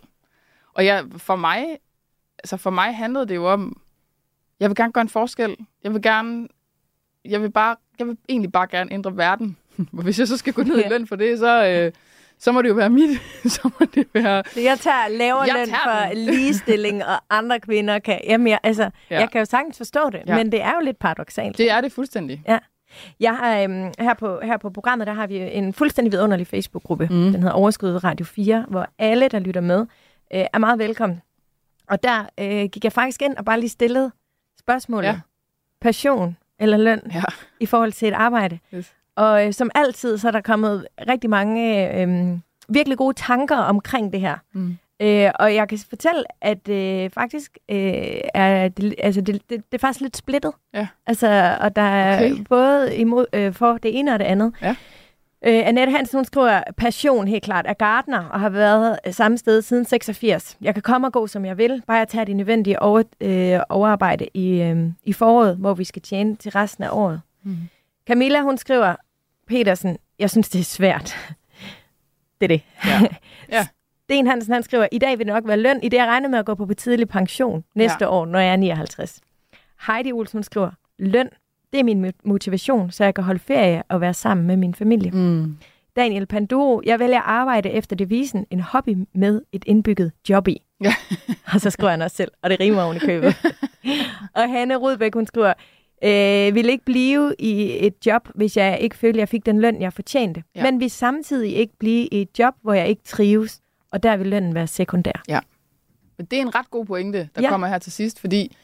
Og 0.74 0.84
jeg, 0.84 1.04
for 1.16 1.36
mig 1.36 1.66
altså 2.38 2.56
for 2.56 2.70
mig 2.70 2.96
handlede 2.96 3.26
det 3.26 3.34
jo 3.34 3.52
om, 3.52 3.80
jeg 4.60 4.70
vil 4.70 4.76
gerne 4.76 4.92
gøre 4.92 5.02
en 5.02 5.08
forskel. 5.08 5.56
Jeg 5.84 5.94
vil 5.94 6.02
gerne, 6.02 6.48
jeg 7.24 7.42
vil 7.42 7.50
bare, 7.50 7.76
jeg 7.98 8.06
vil 8.06 8.16
egentlig 8.28 8.52
bare 8.52 8.66
gerne 8.66 8.92
ændre 8.92 9.16
verden. 9.16 9.56
Hvis 10.04 10.18
jeg 10.18 10.28
så 10.28 10.36
skal 10.36 10.52
gå 10.52 10.62
ned 10.62 10.78
ja. 10.78 10.86
i 10.86 10.88
løn 10.88 11.06
for 11.06 11.16
det, 11.16 11.38
så, 11.38 11.66
øh, 11.66 11.92
så 12.38 12.52
må 12.52 12.62
det 12.62 12.68
jo 12.68 12.74
være 12.74 12.90
mit. 12.90 13.20
så 13.54 13.70
må 13.80 13.86
det 13.94 14.08
være... 14.14 14.42
Jeg 14.56 14.78
tager 14.78 15.08
lavere 15.08 15.42
jeg 15.42 15.54
løn 15.54 15.66
tager 15.68 16.08
for 16.08 16.14
ligestilling, 16.30 17.04
og 17.04 17.20
andre 17.30 17.60
kvinder 17.60 17.98
kan... 17.98 18.20
Jamen, 18.24 18.46
jeg, 18.46 18.58
altså, 18.62 18.90
ja. 19.10 19.20
jeg 19.20 19.30
kan 19.30 19.38
jo 19.38 19.44
sagtens 19.44 19.76
forstå 19.76 20.10
det, 20.10 20.22
ja. 20.26 20.36
men 20.36 20.52
det 20.52 20.62
er 20.62 20.72
jo 20.74 20.80
lidt 20.84 20.98
paradoxalt. 20.98 21.58
Det 21.58 21.70
er 21.70 21.80
det 21.80 21.92
fuldstændig. 21.92 22.42
Ja. 22.48 22.58
Jeg 23.20 23.36
har, 23.36 23.62
øhm, 23.62 23.92
her, 23.98 24.14
på, 24.14 24.40
her 24.42 24.56
på 24.56 24.70
programmet, 24.70 25.06
der 25.06 25.12
har 25.12 25.26
vi 25.26 25.36
en 25.38 25.72
fuldstændig 25.72 26.12
vidunderlig 26.12 26.46
Facebook-gruppe. 26.46 27.08
Mm. 27.10 27.16
Den 27.16 27.34
hedder 27.34 27.52
Overskud 27.52 28.04
Radio 28.04 28.26
4, 28.26 28.64
hvor 28.68 28.86
alle, 28.98 29.28
der 29.28 29.38
lytter 29.38 29.60
med, 29.60 29.80
øh, 30.34 30.44
er 30.52 30.58
meget 30.58 30.78
velkommen 30.78 31.20
og 31.88 32.02
der 32.02 32.26
øh, 32.38 32.64
gik 32.64 32.84
jeg 32.84 32.92
faktisk 32.92 33.22
ind 33.22 33.36
og 33.36 33.44
bare 33.44 33.60
lige 33.60 33.70
stillede 33.70 34.10
spørgsmålet. 34.60 35.08
Ja. 35.08 35.20
Passion 35.80 36.36
eller 36.58 36.76
løn 36.76 37.00
ja. 37.14 37.22
i 37.60 37.66
forhold 37.66 37.92
til 37.92 38.08
et 38.08 38.14
arbejde. 38.14 38.58
Yes. 38.74 38.92
Og 39.16 39.46
øh, 39.46 39.52
som 39.52 39.70
altid, 39.74 40.18
så 40.18 40.28
er 40.28 40.32
der 40.32 40.40
kommet 40.40 40.86
rigtig 41.08 41.30
mange 41.30 41.92
øh, 42.00 42.38
virkelig 42.68 42.98
gode 42.98 43.14
tanker 43.16 43.56
omkring 43.56 44.12
det 44.12 44.20
her. 44.20 44.36
Mm. 44.52 44.78
Øh, 45.02 45.30
og 45.34 45.54
jeg 45.54 45.68
kan 45.68 45.78
fortælle, 45.88 46.24
at 46.40 46.68
øh, 46.68 47.10
faktisk 47.10 47.58
øh, 47.68 48.20
er 48.34 48.68
det, 48.68 48.94
altså 48.98 49.20
det, 49.20 49.34
det, 49.50 49.72
det 49.72 49.78
er 49.78 49.78
faktisk 49.78 50.00
lidt 50.00 50.16
splittet. 50.16 50.52
Ja. 50.74 50.88
Altså, 51.06 51.56
og 51.60 51.76
der 51.76 51.82
er 51.82 52.32
okay. 52.32 52.44
både 52.44 52.96
imod 52.96 53.26
øh, 53.32 53.52
for 53.52 53.78
det 53.78 53.98
ene 53.98 54.12
og 54.12 54.18
det 54.18 54.24
andet. 54.24 54.52
Ja. 54.62 54.76
Øh, 55.44 55.68
Annette 55.68 55.92
Hansen, 55.92 56.18
hun 56.18 56.24
skriver, 56.24 56.62
passion 56.76 57.28
helt 57.28 57.44
klart 57.44 57.64
er 57.68 57.72
gardner 57.72 58.24
og 58.24 58.40
har 58.40 58.48
været 58.48 58.98
samme 59.10 59.38
sted 59.38 59.62
siden 59.62 59.84
86. 59.84 60.56
Jeg 60.60 60.74
kan 60.74 60.82
komme 60.82 61.06
og 61.06 61.12
gå, 61.12 61.26
som 61.26 61.44
jeg 61.44 61.58
vil, 61.58 61.82
bare 61.86 61.96
jeg 61.96 62.08
tager 62.08 62.24
det 62.24 62.36
nødvendige 62.36 62.82
over, 62.82 63.02
øh, 63.20 63.60
overarbejde 63.68 64.28
i, 64.34 64.62
øh, 64.62 64.90
i 65.04 65.12
foråret, 65.12 65.56
hvor 65.56 65.74
vi 65.74 65.84
skal 65.84 66.02
tjene 66.02 66.36
til 66.36 66.50
resten 66.50 66.84
af 66.84 66.88
året. 66.92 67.20
Mm. 67.42 67.56
Camilla, 68.08 68.40
hun 68.40 68.58
skriver, 68.58 68.94
Petersen, 69.46 69.98
jeg 70.18 70.30
synes, 70.30 70.48
det 70.48 70.60
er 70.60 70.64
svært. 70.64 71.16
det 72.40 72.44
er 72.44 72.48
det. 72.48 72.62
Ja. 72.84 73.00
ja. 73.58 73.66
Sten 74.04 74.26
Hansen, 74.26 74.52
han 74.52 74.62
skriver, 74.62 74.86
i 74.92 74.98
dag 74.98 75.18
vil 75.18 75.26
det 75.26 75.34
nok 75.34 75.46
være 75.46 75.56
løn, 75.56 75.80
i 75.82 75.88
det 75.88 75.96
jeg 75.96 76.06
regner 76.06 76.28
med 76.28 76.38
at 76.38 76.46
gå 76.46 76.54
på 76.54 76.74
tidlig 76.74 77.08
pension 77.08 77.64
næste 77.74 78.04
ja. 78.04 78.10
år, 78.10 78.26
når 78.26 78.38
jeg 78.38 78.52
er 78.52 78.56
59. 78.56 79.20
Heidi 79.86 80.12
Olsen 80.12 80.42
skriver, 80.42 80.70
løn 80.98 81.28
det 81.72 81.80
er 81.80 81.84
min 81.84 82.12
motivation, 82.24 82.90
så 82.90 83.04
jeg 83.04 83.14
kan 83.14 83.24
holde 83.24 83.38
ferie 83.38 83.82
og 83.88 84.00
være 84.00 84.14
sammen 84.14 84.46
med 84.46 84.56
min 84.56 84.74
familie. 84.74 85.10
Mm. 85.10 85.56
Daniel 85.96 86.26
Panduro, 86.26 86.82
jeg 86.86 86.98
vælger 86.98 87.18
at 87.18 87.26
arbejde 87.26 87.70
efter 87.70 87.96
devisen 87.96 88.46
en 88.50 88.60
hobby 88.60 88.96
med 89.14 89.42
et 89.52 89.62
indbygget 89.66 90.12
job 90.28 90.48
i. 90.48 90.62
Ja. 90.80 90.94
og 91.54 91.60
så 91.60 91.70
skriver 91.70 91.90
han 91.90 92.02
også 92.02 92.16
selv, 92.16 92.30
og 92.42 92.50
det 92.50 92.60
rimer 92.60 92.82
oven 92.82 92.96
i 92.96 93.00
købet. 93.00 93.36
og 94.36 94.50
Hanne 94.50 94.76
Rudbæk, 94.76 95.14
hun 95.14 95.26
skriver, 95.26 95.52
øh, 96.04 96.54
vil 96.54 96.68
ikke 96.68 96.84
blive 96.84 97.34
i 97.38 97.86
et 97.86 98.06
job, 98.06 98.28
hvis 98.34 98.56
jeg 98.56 98.78
ikke 98.80 98.96
følte, 98.96 99.16
at 99.16 99.20
jeg 99.20 99.28
fik 99.28 99.46
den 99.46 99.60
løn, 99.60 99.80
jeg 99.80 99.92
fortjente. 99.92 100.42
Ja. 100.54 100.62
Men 100.62 100.80
vil 100.80 100.90
samtidig 100.90 101.56
ikke 101.56 101.76
blive 101.78 102.06
i 102.06 102.22
et 102.22 102.38
job, 102.38 102.54
hvor 102.62 102.72
jeg 102.72 102.88
ikke 102.88 103.02
trives, 103.04 103.60
og 103.90 104.02
der 104.02 104.16
vil 104.16 104.26
lønnen 104.26 104.54
være 104.54 104.66
sekundær. 104.66 105.22
Ja. 105.28 105.40
Men 106.18 106.26
det 106.26 106.36
er 106.36 106.42
en 106.42 106.54
ret 106.54 106.70
god 106.70 106.84
pointe, 106.84 107.28
der 107.34 107.42
ja. 107.42 107.48
kommer 107.48 107.66
her 107.66 107.78
til 107.78 107.92
sidst, 107.92 108.20
fordi 108.20 108.56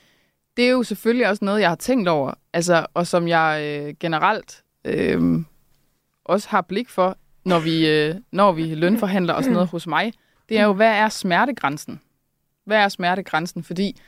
det 0.56 0.64
er 0.64 0.70
jo 0.70 0.82
selvfølgelig 0.82 1.28
også 1.28 1.44
noget, 1.44 1.60
jeg 1.60 1.68
har 1.68 1.76
tænkt 1.76 2.08
over, 2.08 2.34
altså, 2.52 2.86
og 2.94 3.06
som 3.06 3.28
jeg 3.28 3.62
øh, 3.62 3.94
generelt 4.00 4.62
øh, 4.84 5.40
også 6.24 6.48
har 6.48 6.60
blik 6.60 6.88
for, 6.88 7.16
når 7.44 7.58
vi, 7.58 7.88
øh, 7.88 8.14
når 8.32 8.52
vi 8.52 8.74
lønforhandler 8.74 9.34
og 9.34 9.42
sådan 9.42 9.52
noget 9.52 9.68
hos 9.68 9.86
mig. 9.86 10.12
Det 10.48 10.58
er 10.58 10.64
jo, 10.64 10.72
hvad 10.72 10.90
er 10.90 11.08
smertegrænsen? 11.08 12.00
Hvad 12.64 12.78
er 12.78 12.88
smertegrænsen? 12.88 13.62
Fordi 13.62 14.00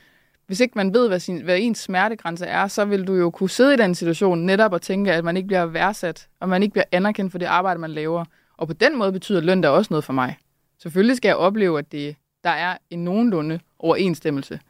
hvis 0.46 0.60
ikke 0.60 0.72
man 0.76 0.94
ved, 0.94 1.08
hvad, 1.08 1.20
sin, 1.20 1.42
hvad 1.42 1.58
ens 1.60 1.78
smertegrænse 1.78 2.46
er, 2.46 2.68
så 2.68 2.84
vil 2.84 3.06
du 3.06 3.14
jo 3.14 3.30
kunne 3.30 3.50
sidde 3.50 3.74
i 3.74 3.76
den 3.76 3.94
situation 3.94 4.38
netop 4.38 4.72
og 4.72 4.82
tænke, 4.82 5.12
at 5.12 5.24
man 5.24 5.36
ikke 5.36 5.46
bliver 5.46 5.66
værdsat, 5.66 6.28
og 6.40 6.48
man 6.48 6.62
ikke 6.62 6.72
bliver 6.72 6.84
anerkendt 6.92 7.32
for 7.32 7.38
det 7.38 7.46
arbejde, 7.46 7.80
man 7.80 7.90
laver. 7.90 8.24
Og 8.56 8.66
på 8.66 8.72
den 8.72 8.98
måde 8.98 9.12
betyder 9.12 9.40
løn 9.40 9.62
der 9.62 9.68
også 9.68 9.88
noget 9.90 10.04
for 10.04 10.12
mig. 10.12 10.36
Selvfølgelig 10.78 11.16
skal 11.16 11.28
jeg 11.28 11.36
opleve, 11.36 11.78
at 11.78 11.92
det, 11.92 12.16
der 12.44 12.50
er 12.50 12.76
en 12.90 13.04
nogenlunde 13.04 13.60
overensstemmelse. 13.78 14.60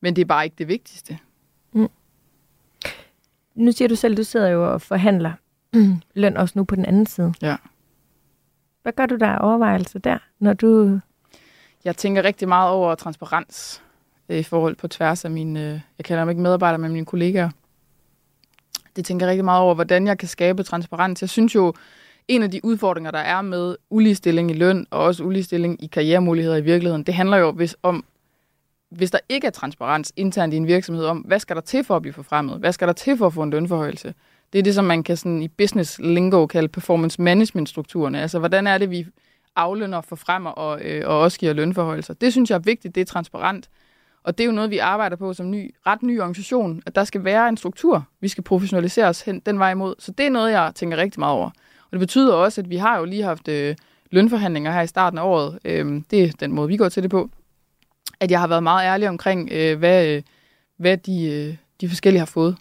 Men 0.00 0.16
det 0.16 0.22
er 0.22 0.26
bare 0.26 0.44
ikke 0.44 0.56
det 0.58 0.68
vigtigste. 0.68 1.18
Nu 3.56 3.72
siger 3.72 3.88
du 3.88 3.96
selv, 3.96 4.16
du 4.16 4.24
sidder 4.24 4.48
jo 4.48 4.72
og 4.72 4.82
forhandler 4.82 5.32
løn 6.14 6.36
også 6.36 6.52
nu 6.58 6.64
på 6.64 6.76
den 6.76 6.84
anden 6.84 7.06
side. 7.06 7.34
Ja. 7.42 7.56
Hvad 8.82 8.92
gør 8.92 9.06
du 9.06 9.16
der 9.16 9.26
af 9.26 9.46
overvejelser 9.46 9.98
der, 9.98 10.18
når 10.38 10.52
du... 10.52 11.00
Jeg 11.84 11.96
tænker 11.96 12.24
rigtig 12.24 12.48
meget 12.48 12.70
over 12.70 12.94
transparens 12.94 13.82
øh, 14.28 14.38
i 14.38 14.42
forhold 14.42 14.76
på 14.76 14.88
tværs 14.88 15.24
af 15.24 15.30
mine, 15.30 15.60
øh, 15.60 15.80
jeg 15.98 16.04
kalder 16.04 16.22
dem 16.22 16.30
ikke 16.30 16.42
medarbejdere, 16.42 16.78
men 16.78 16.92
mine 16.92 17.06
kollegaer. 17.06 17.50
Det 18.96 19.04
tænker 19.04 19.26
jeg 19.26 19.30
rigtig 19.30 19.44
meget 19.44 19.62
over, 19.62 19.74
hvordan 19.74 20.06
jeg 20.06 20.18
kan 20.18 20.28
skabe 20.28 20.62
transparens. 20.62 21.22
Jeg 21.22 21.28
synes 21.28 21.54
jo, 21.54 21.74
en 22.28 22.42
af 22.42 22.50
de 22.50 22.64
udfordringer, 22.64 23.10
der 23.10 23.18
er 23.18 23.42
med 23.42 23.76
uligestilling 23.90 24.50
i 24.50 24.54
løn, 24.54 24.86
og 24.90 25.00
også 25.00 25.24
uligestilling 25.24 25.82
i 25.82 25.86
karrieremuligheder 25.86 26.56
i 26.56 26.60
virkeligheden, 26.60 27.02
det 27.02 27.14
handler 27.14 27.36
jo 27.36 27.52
hvis, 27.52 27.76
om, 27.82 28.04
hvis 28.90 29.10
der 29.10 29.18
ikke 29.28 29.46
er 29.46 29.50
transparens 29.50 30.12
internt 30.16 30.54
i 30.54 30.56
en 30.56 30.66
virksomhed 30.66 31.04
om, 31.04 31.18
hvad 31.18 31.38
skal 31.38 31.56
der 31.56 31.62
til 31.62 31.84
for 31.84 31.96
at 31.96 32.02
blive 32.02 32.12
forfremmet? 32.12 32.58
Hvad 32.58 32.72
skal 32.72 32.88
der 32.88 32.94
til 32.94 33.16
for 33.18 33.26
at 33.26 33.32
få 33.32 33.42
en 33.42 33.50
lønforhøjelse? 33.50 34.14
Det 34.52 34.58
er 34.58 34.62
det, 34.62 34.74
som 34.74 34.84
man 34.84 35.02
kan 35.02 35.16
sådan 35.16 35.42
i 35.42 35.48
business 35.48 35.98
lingo 35.98 36.46
kalde 36.46 36.68
performance 36.68 37.22
management 37.22 37.68
strukturerne. 37.68 38.22
Altså, 38.22 38.38
hvordan 38.38 38.66
er 38.66 38.78
det, 38.78 38.90
vi 38.90 39.06
aflønner, 39.56 40.00
forfremmer 40.00 40.50
og, 40.50 40.80
øh, 40.84 41.08
og 41.08 41.20
også 41.20 41.38
giver 41.38 41.52
lønforhøjelser? 41.52 42.14
Det 42.14 42.32
synes 42.32 42.50
jeg 42.50 42.56
er 42.56 42.60
vigtigt, 42.60 42.94
det 42.94 43.00
er 43.00 43.04
transparent. 43.04 43.68
Og 44.24 44.38
det 44.38 44.44
er 44.44 44.46
jo 44.46 44.52
noget, 44.52 44.70
vi 44.70 44.78
arbejder 44.78 45.16
på 45.16 45.32
som 45.32 45.50
ny, 45.50 45.74
ret 45.86 46.02
ny 46.02 46.20
organisation, 46.20 46.82
at 46.86 46.94
der 46.94 47.04
skal 47.04 47.24
være 47.24 47.48
en 47.48 47.56
struktur. 47.56 48.04
Vi 48.20 48.28
skal 48.28 48.44
professionalisere 48.44 49.06
os 49.06 49.20
hen 49.20 49.40
den 49.40 49.58
vej 49.58 49.70
imod. 49.70 49.94
Så 49.98 50.12
det 50.12 50.26
er 50.26 50.30
noget, 50.30 50.52
jeg 50.52 50.72
tænker 50.74 50.96
rigtig 50.96 51.20
meget 51.20 51.34
over. 51.34 51.50
Og 51.84 51.92
det 51.92 52.00
betyder 52.00 52.34
også, 52.34 52.60
at 52.60 52.70
vi 52.70 52.76
har 52.76 52.98
jo 52.98 53.04
lige 53.04 53.22
haft 53.22 53.48
øh, 53.48 53.76
lønforhandlinger 54.10 54.72
her 54.72 54.82
i 54.82 54.86
starten 54.86 55.18
af 55.18 55.22
året. 55.22 55.58
Øh, 55.64 56.02
det 56.10 56.24
er 56.24 56.32
den 56.40 56.52
måde, 56.52 56.68
vi 56.68 56.76
går 56.76 56.88
til 56.88 57.02
det 57.02 57.10
på. 57.10 57.30
At 58.20 58.30
jeg 58.30 58.40
har 58.40 58.46
været 58.46 58.62
meget 58.62 58.86
ærlig 58.86 59.08
omkring, 59.08 59.48
øh, 59.52 59.78
hvad, 59.78 60.08
øh, 60.08 60.22
hvad 60.76 60.96
de, 60.96 61.24
øh, 61.30 61.56
de 61.80 61.88
forskellige 61.88 62.18
har 62.18 62.26
fået 62.26 62.56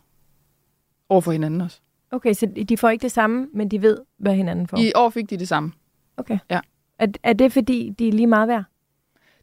over 1.09 1.21
for 1.21 1.31
hinanden 1.31 1.61
også. 1.61 1.79
Okay, 2.11 2.33
så 2.33 2.65
de 2.69 2.77
får 2.77 2.89
ikke 2.89 3.01
det 3.03 3.11
samme, 3.11 3.47
men 3.53 3.71
de 3.71 3.81
ved, 3.81 3.97
hvad 4.17 4.35
hinanden 4.35 4.67
får? 4.67 4.77
I 4.77 4.91
år 4.95 5.09
fik 5.09 5.29
de 5.29 5.37
det 5.37 5.47
samme. 5.47 5.71
Okay. 6.17 6.37
Ja. 6.49 6.59
Er, 6.99 7.07
er 7.23 7.33
det 7.33 7.53
fordi, 7.53 7.93
de 7.99 8.07
er 8.07 8.11
lige 8.11 8.27
meget 8.27 8.47
værd? 8.47 8.63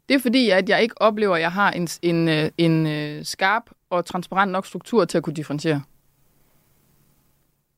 Det 0.09 0.15
er 0.15 0.19
fordi, 0.19 0.49
at 0.49 0.69
jeg 0.69 0.81
ikke 0.81 1.01
oplever, 1.01 1.35
at 1.35 1.41
jeg 1.41 1.51
har 1.51 1.71
en, 1.71 1.87
en, 2.01 2.29
øh, 2.29 2.49
en, 2.57 2.87
en 2.87 3.25
skarp 3.25 3.63
og 3.89 4.05
transparent 4.05 4.51
nok 4.51 4.65
struktur 4.65 5.05
til 5.05 5.17
at 5.17 5.23
kunne 5.23 5.33
differentiere. 5.33 5.81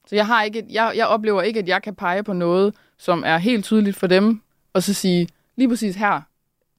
Så 0.08 0.16
jeg, 0.16 0.28
har 0.28 0.44
ikke, 0.44 0.66
jeg, 0.70 0.94
jeg 0.96 1.08
oplever 1.08 1.42
ikke, 1.42 1.60
at 1.60 1.68
jeg 1.68 1.84
kan 1.84 1.96
pege 1.96 2.24
på 2.24 2.34
noget, 2.34 2.76
som 2.98 3.24
er 3.26 3.38
helt 3.38 3.66
tydeligt 3.66 3.98
for 3.98 4.08
dem, 4.08 4.42
og 4.74 4.84
så 4.84 4.94
sige, 4.94 5.28
lige 5.56 5.70
præcis 5.70 5.96
her, 5.96 6.22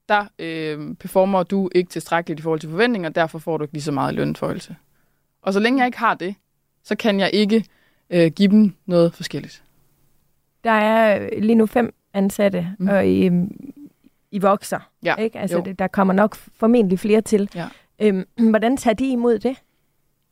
der 0.09 0.27
øh, 0.38 0.95
performer 0.95 1.42
du 1.42 1.71
ikke 1.75 1.90
tilstrækkeligt 1.90 2.40
i 2.40 2.42
forhold 2.42 2.61
til 2.61 2.71
forventninger, 2.71 3.09
derfor 3.09 3.38
får 3.38 3.57
du 3.57 3.64
ikke 3.64 3.75
lige 3.75 3.83
så 3.83 3.92
meget 3.92 4.14
lønforhøjelse. 4.14 4.77
Og 5.42 5.53
så 5.53 5.61
længe 5.61 5.79
jeg 5.79 5.87
ikke 5.87 5.99
har 5.99 6.14
det, 6.14 6.35
så 6.83 6.97
kan 6.97 7.21
jeg 7.21 7.31
ikke 7.33 7.64
øh, 8.11 8.31
give 8.31 8.49
dem 8.49 8.73
noget 8.87 9.14
forskelligt. 9.14 9.62
Der 10.64 10.71
er 10.71 11.29
lige 11.40 11.55
nu 11.55 11.66
fem 11.66 11.95
ansatte, 12.14 12.69
mm. 12.79 12.88
og 12.88 13.07
I, 13.07 13.31
I 14.31 14.38
vokser. 14.38 14.90
Ja, 15.05 15.14
ikke? 15.14 15.38
Altså, 15.38 15.57
jo. 15.57 15.62
det, 15.64 15.79
der 15.79 15.87
kommer 15.87 16.14
nok 16.14 16.37
formentlig 16.37 16.99
flere 16.99 17.21
til. 17.21 17.51
Ja. 17.55 17.66
Øhm, 17.99 18.25
hvordan 18.51 18.77
tager 18.77 18.95
de 18.95 19.11
imod 19.11 19.38
det? 19.38 19.57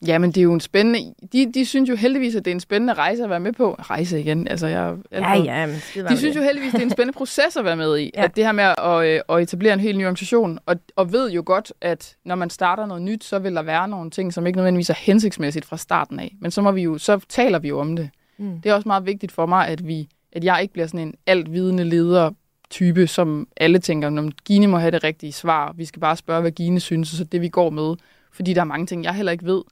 Jamen, 0.07 0.31
det 0.31 0.37
er 0.41 0.43
jo 0.43 0.53
en 0.53 0.61
spændende... 0.61 1.15
De, 1.33 1.53
de 1.53 1.67
synes 1.67 1.91
jo 1.91 1.97
heldigvis, 1.97 2.35
at 2.35 2.45
det 2.45 2.51
er 2.51 2.55
en 2.55 2.61
spændende 2.61 2.93
rejse 2.93 3.25
at 3.25 3.31
være 3.31 3.41
med 3.41 3.53
på. 3.53 3.75
Rejse 3.75 4.21
igen, 4.21 4.49
altså 4.49 4.67
jeg... 4.67 4.95
Ja, 5.13 5.37
ja. 5.37 5.67
Men 5.67 5.77
De 6.09 6.17
synes 6.17 6.37
jo 6.37 6.43
heldigvis, 6.43 6.73
det 6.73 6.81
er 6.81 6.85
en 6.85 6.91
spændende 6.91 7.17
proces 7.23 7.57
at 7.57 7.65
være 7.65 7.77
med 7.77 7.99
i. 7.99 8.11
Ja. 8.15 8.25
At 8.25 8.37
det 8.37 8.45
her 8.45 8.53
med 8.53 8.65
at, 8.65 9.07
øh, 9.07 9.21
at 9.29 9.43
etablere 9.43 9.75
en 9.75 9.81
helt 9.81 9.99
ny 9.99 10.03
organisation. 10.03 10.59
Og, 10.67 10.77
og 10.97 11.13
ved 11.13 11.31
jo 11.31 11.43
godt, 11.47 11.73
at 11.81 12.17
når 12.25 12.35
man 12.35 12.51
starter 12.51 12.87
noget 12.87 13.03
nyt, 13.03 13.25
så 13.25 13.39
vil 13.39 13.55
der 13.55 13.63
være 13.63 13.89
nogle 13.89 14.11
ting, 14.11 14.33
som 14.33 14.47
ikke 14.47 14.57
nødvendigvis 14.57 14.91
er 14.91 14.95
hensigtsmæssigt 14.99 15.65
fra 15.65 15.77
starten 15.77 16.21
af. 16.21 16.35
Men 16.41 16.51
så, 16.51 16.63
må 16.63 16.73
vi 16.73 16.83
jo, 16.83 16.99
så 16.99 17.21
taler 17.29 17.59
vi 17.59 17.69
jo 17.69 17.81
om 17.81 17.97
det. 17.97 18.11
Mm. 18.39 18.61
Det 18.61 18.71
er 18.71 18.75
også 18.75 18.89
meget 18.89 19.07
vigtigt 19.07 19.33
for 19.33 19.47
mig, 19.47 19.69
at, 19.69 19.87
vi, 19.87 20.09
at 20.33 20.45
jeg 20.45 20.59
ikke 20.63 20.73
bliver 20.73 20.87
sådan 20.87 21.01
en 21.01 21.15
altvidende 21.27 21.85
leder 21.85 22.31
type, 22.71 23.07
som 23.07 23.49
alle 23.57 23.79
tænker, 23.79 24.19
at 24.19 24.45
Gine 24.45 24.67
må 24.67 24.79
have 24.79 24.91
det 24.91 25.05
rigtige 25.05 25.33
svar. 25.33 25.73
Vi 25.77 25.85
skal 25.85 26.01
bare 26.01 26.17
spørge, 26.17 26.41
hvad 26.41 26.51
Gine 26.51 26.81
synes, 26.81 27.13
og 27.13 27.17
så 27.17 27.25
det 27.25 27.41
vi 27.41 27.49
går 27.49 27.71
med. 27.71 27.95
Fordi 28.33 28.55
der 28.55 28.61
er 28.61 28.65
mange 28.65 28.87
ting, 28.87 29.05
jeg 29.05 29.15
heller 29.15 29.33
ikke 29.33 29.45
ved. 29.45 29.63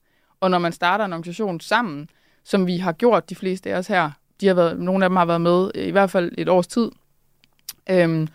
Og 0.43 0.51
når 0.51 0.59
man 0.59 0.73
starter 0.73 1.05
en 1.05 1.13
organisation 1.13 1.61
sammen, 1.61 2.09
som 2.45 2.67
vi 2.67 2.77
har 2.77 2.93
gjort 2.93 3.31
de 3.31 3.35
fleste 3.35 3.71
af 3.71 3.79
os 3.79 3.87
her, 3.87 4.11
de 4.41 4.47
har 4.47 4.55
været, 4.55 4.81
nogle 4.81 5.05
af 5.05 5.11
dem 5.11 5.17
har 5.17 5.25
været 5.25 5.41
med 5.41 5.71
i 5.75 5.91
hvert 5.91 6.11
fald 6.11 6.33
et 6.39 6.49
års 6.49 6.67
tid. 6.67 6.91
Øhm, 7.91 8.29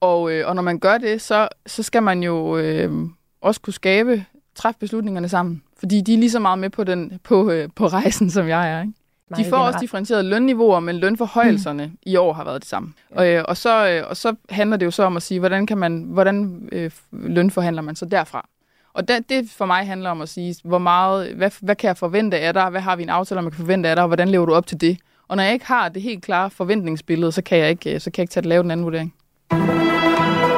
og, 0.00 0.32
øh, 0.32 0.48
og 0.48 0.54
når 0.54 0.62
man 0.62 0.78
gør 0.78 0.98
det, 0.98 1.20
så, 1.20 1.48
så 1.66 1.82
skal 1.82 2.02
man 2.02 2.22
jo 2.22 2.56
øh, 2.56 2.92
også 3.40 3.60
kunne 3.60 3.74
skabe, 3.74 4.24
træffe 4.54 4.80
beslutningerne 4.80 5.28
sammen. 5.28 5.62
Fordi 5.78 6.00
de 6.00 6.14
er 6.14 6.18
lige 6.18 6.30
så 6.30 6.38
meget 6.38 6.58
med 6.58 6.70
på, 6.70 6.84
den, 6.84 7.20
på, 7.24 7.50
øh, 7.50 7.68
på 7.74 7.86
rejsen, 7.86 8.30
som 8.30 8.48
jeg 8.48 8.72
er. 8.72 8.80
Ikke? 8.80 8.94
De 9.36 9.44
får 9.44 9.56
også 9.56 9.78
differentierede 9.80 10.28
lønniveauer, 10.28 10.80
men 10.80 10.96
lønforhøjelserne 10.96 11.86
mm. 11.86 11.98
i 12.02 12.16
år 12.16 12.32
har 12.32 12.44
været 12.44 12.62
det 12.62 12.68
samme. 12.68 12.92
Og, 13.10 13.28
øh, 13.28 13.44
og, 13.48 13.56
så, 13.56 13.88
øh, 13.90 14.08
og 14.08 14.16
så 14.16 14.34
handler 14.50 14.76
det 14.76 14.86
jo 14.86 14.90
så 14.90 15.02
om 15.02 15.16
at 15.16 15.22
sige, 15.22 15.40
hvordan, 15.40 15.66
kan 15.66 15.78
man, 15.78 16.02
hvordan 16.02 16.68
øh, 16.72 16.90
lønforhandler 17.12 17.82
man 17.82 17.96
så 17.96 18.04
derfra? 18.04 18.48
Og 18.92 19.08
det, 19.08 19.28
det 19.28 19.50
for 19.50 19.66
mig 19.66 19.86
handler 19.86 20.10
om 20.10 20.20
at 20.20 20.28
sige, 20.28 20.54
hvor 20.64 20.78
meget, 20.78 21.34
hvad, 21.34 21.50
hvad 21.60 21.76
kan 21.76 21.88
jeg 21.88 21.96
forvente 21.96 22.38
af 22.38 22.54
dig? 22.54 22.70
Hvad 22.70 22.80
har 22.80 22.96
vi 22.96 23.02
en 23.02 23.08
aftale 23.08 23.38
om, 23.38 23.44
jeg 23.44 23.52
kan 23.52 23.60
forvente 23.60 23.88
af 23.88 23.96
dig? 23.96 24.02
Og 24.02 24.08
hvordan 24.08 24.28
lever 24.28 24.46
du 24.46 24.54
op 24.54 24.66
til 24.66 24.80
det? 24.80 24.98
Og 25.28 25.36
når 25.36 25.42
jeg 25.42 25.52
ikke 25.52 25.66
har 25.66 25.88
det 25.88 26.02
helt 26.02 26.24
klare 26.24 26.50
forventningsbillede, 26.50 27.32
så 27.32 27.42
kan 27.42 27.58
jeg 27.58 27.70
ikke, 27.70 28.00
så 28.00 28.10
kan 28.10 28.20
jeg 28.20 28.24
ikke 28.24 28.32
tage 28.32 28.42
det 28.42 28.48
lave 28.48 28.62
den 28.62 28.70
anden 28.70 28.84
vurdering. 28.84 29.14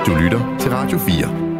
Du 0.06 0.14
lytter 0.14 0.56
til 0.60 0.70
Radio 0.70 0.98
4. 0.98 1.52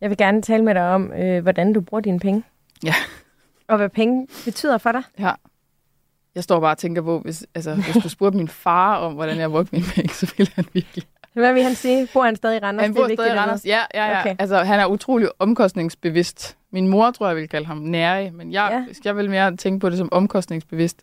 Jeg 0.00 0.10
vil 0.10 0.18
gerne 0.18 0.42
tale 0.42 0.64
med 0.64 0.74
dig 0.74 0.88
om, 0.88 1.12
øh, 1.12 1.42
hvordan 1.42 1.72
du 1.72 1.80
bruger 1.80 2.00
dine 2.00 2.20
penge. 2.20 2.42
Ja. 2.84 2.94
Og 3.68 3.76
hvad 3.76 3.88
penge 3.88 4.26
betyder 4.44 4.78
for 4.78 4.92
dig. 4.92 5.02
Ja. 5.18 5.32
Jeg 6.34 6.44
står 6.44 6.60
bare 6.60 6.70
og 6.70 6.78
tænker 6.78 7.02
på, 7.02 7.18
hvis, 7.18 7.46
altså, 7.54 7.74
hvis 7.74 8.02
du 8.02 8.08
spurgte 8.08 8.36
min 8.36 8.48
far 8.48 8.96
om, 8.96 9.14
hvordan 9.14 9.38
jeg 9.38 9.50
brugte 9.50 9.74
mine 9.74 9.86
penge, 9.94 10.14
så 10.14 10.34
ville 10.36 10.52
han 10.54 10.64
virkelig 10.72 11.04
Hvad 11.40 11.52
vil 11.52 11.62
han 11.62 11.74
sige? 11.74 12.08
Bor 12.12 12.24
han 12.24 12.36
stadig 12.36 12.56
i 12.56 12.60
Randers? 12.60 12.82
Han 12.82 12.94
bor 12.94 13.04
stadig 13.14 13.34
i 13.34 13.38
Randers. 13.38 13.66
Ja, 13.66 13.80
ja, 13.94 14.06
ja. 14.10 14.20
Okay. 14.20 14.36
Altså, 14.38 14.58
han 14.58 14.80
er 14.80 14.86
utrolig 14.86 15.28
omkostningsbevidst. 15.38 16.56
Min 16.70 16.88
mor 16.88 17.10
tror 17.10 17.26
jeg 17.26 17.36
vil 17.36 17.48
kalde 17.48 17.66
ham 17.66 17.76
nærig, 17.76 18.34
men 18.34 18.52
jeg, 18.52 18.84
ja. 18.88 18.94
jeg 19.04 19.16
vil 19.16 19.30
mere 19.30 19.56
tænke 19.56 19.80
på 19.80 19.90
det 19.90 19.98
som 19.98 20.08
omkostningsbevidst. 20.12 21.02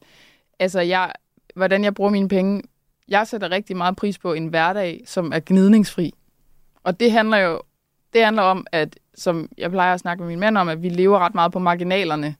Altså, 0.59 0.81
jeg, 0.81 1.11
hvordan 1.55 1.83
jeg 1.83 1.93
bruger 1.93 2.11
mine 2.11 2.27
penge. 2.27 2.61
Jeg 3.07 3.27
sætter 3.27 3.51
rigtig 3.51 3.77
meget 3.77 3.95
pris 3.95 4.17
på 4.17 4.33
en 4.33 4.47
hverdag, 4.47 5.01
som 5.05 5.31
er 5.33 5.39
gnidningsfri. 5.45 6.13
Og 6.83 6.99
det 6.99 7.11
handler 7.11 7.37
jo 7.37 7.61
det 8.13 8.23
handler 8.23 8.43
om, 8.43 8.67
at 8.71 8.99
som 9.15 9.49
jeg 9.57 9.71
plejer 9.71 9.93
at 9.93 9.99
snakke 9.99 10.23
med 10.23 10.27
min 10.29 10.39
mand 10.39 10.57
om, 10.57 10.69
at 10.69 10.83
vi 10.83 10.89
lever 10.89 11.19
ret 11.19 11.35
meget 11.35 11.51
på 11.51 11.59
marginalerne 11.59 12.35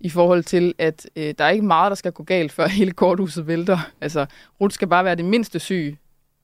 i 0.00 0.08
forhold 0.08 0.42
til, 0.42 0.74
at 0.78 1.06
øh, 1.16 1.34
der 1.38 1.44
er 1.44 1.50
ikke 1.50 1.66
meget, 1.66 1.90
der 1.90 1.94
skal 1.94 2.12
gå 2.12 2.22
galt, 2.22 2.52
før 2.52 2.66
hele 2.66 2.92
korthuset 2.92 3.46
vælter. 3.46 3.78
Altså, 4.00 4.26
Ruth 4.60 4.74
skal 4.74 4.88
bare 4.88 5.04
være 5.04 5.14
det 5.14 5.24
mindste 5.24 5.58
syg 5.58 5.98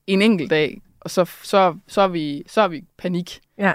en 0.08 0.22
enkelt 0.22 0.50
dag, 0.50 0.80
og 1.00 1.10
så, 1.10 1.24
så, 1.42 1.74
så, 1.86 2.00
er, 2.00 2.08
vi, 2.08 2.42
så 2.46 2.60
er 2.60 2.68
vi 2.68 2.84
panik. 2.98 3.40
Ja. 3.58 3.72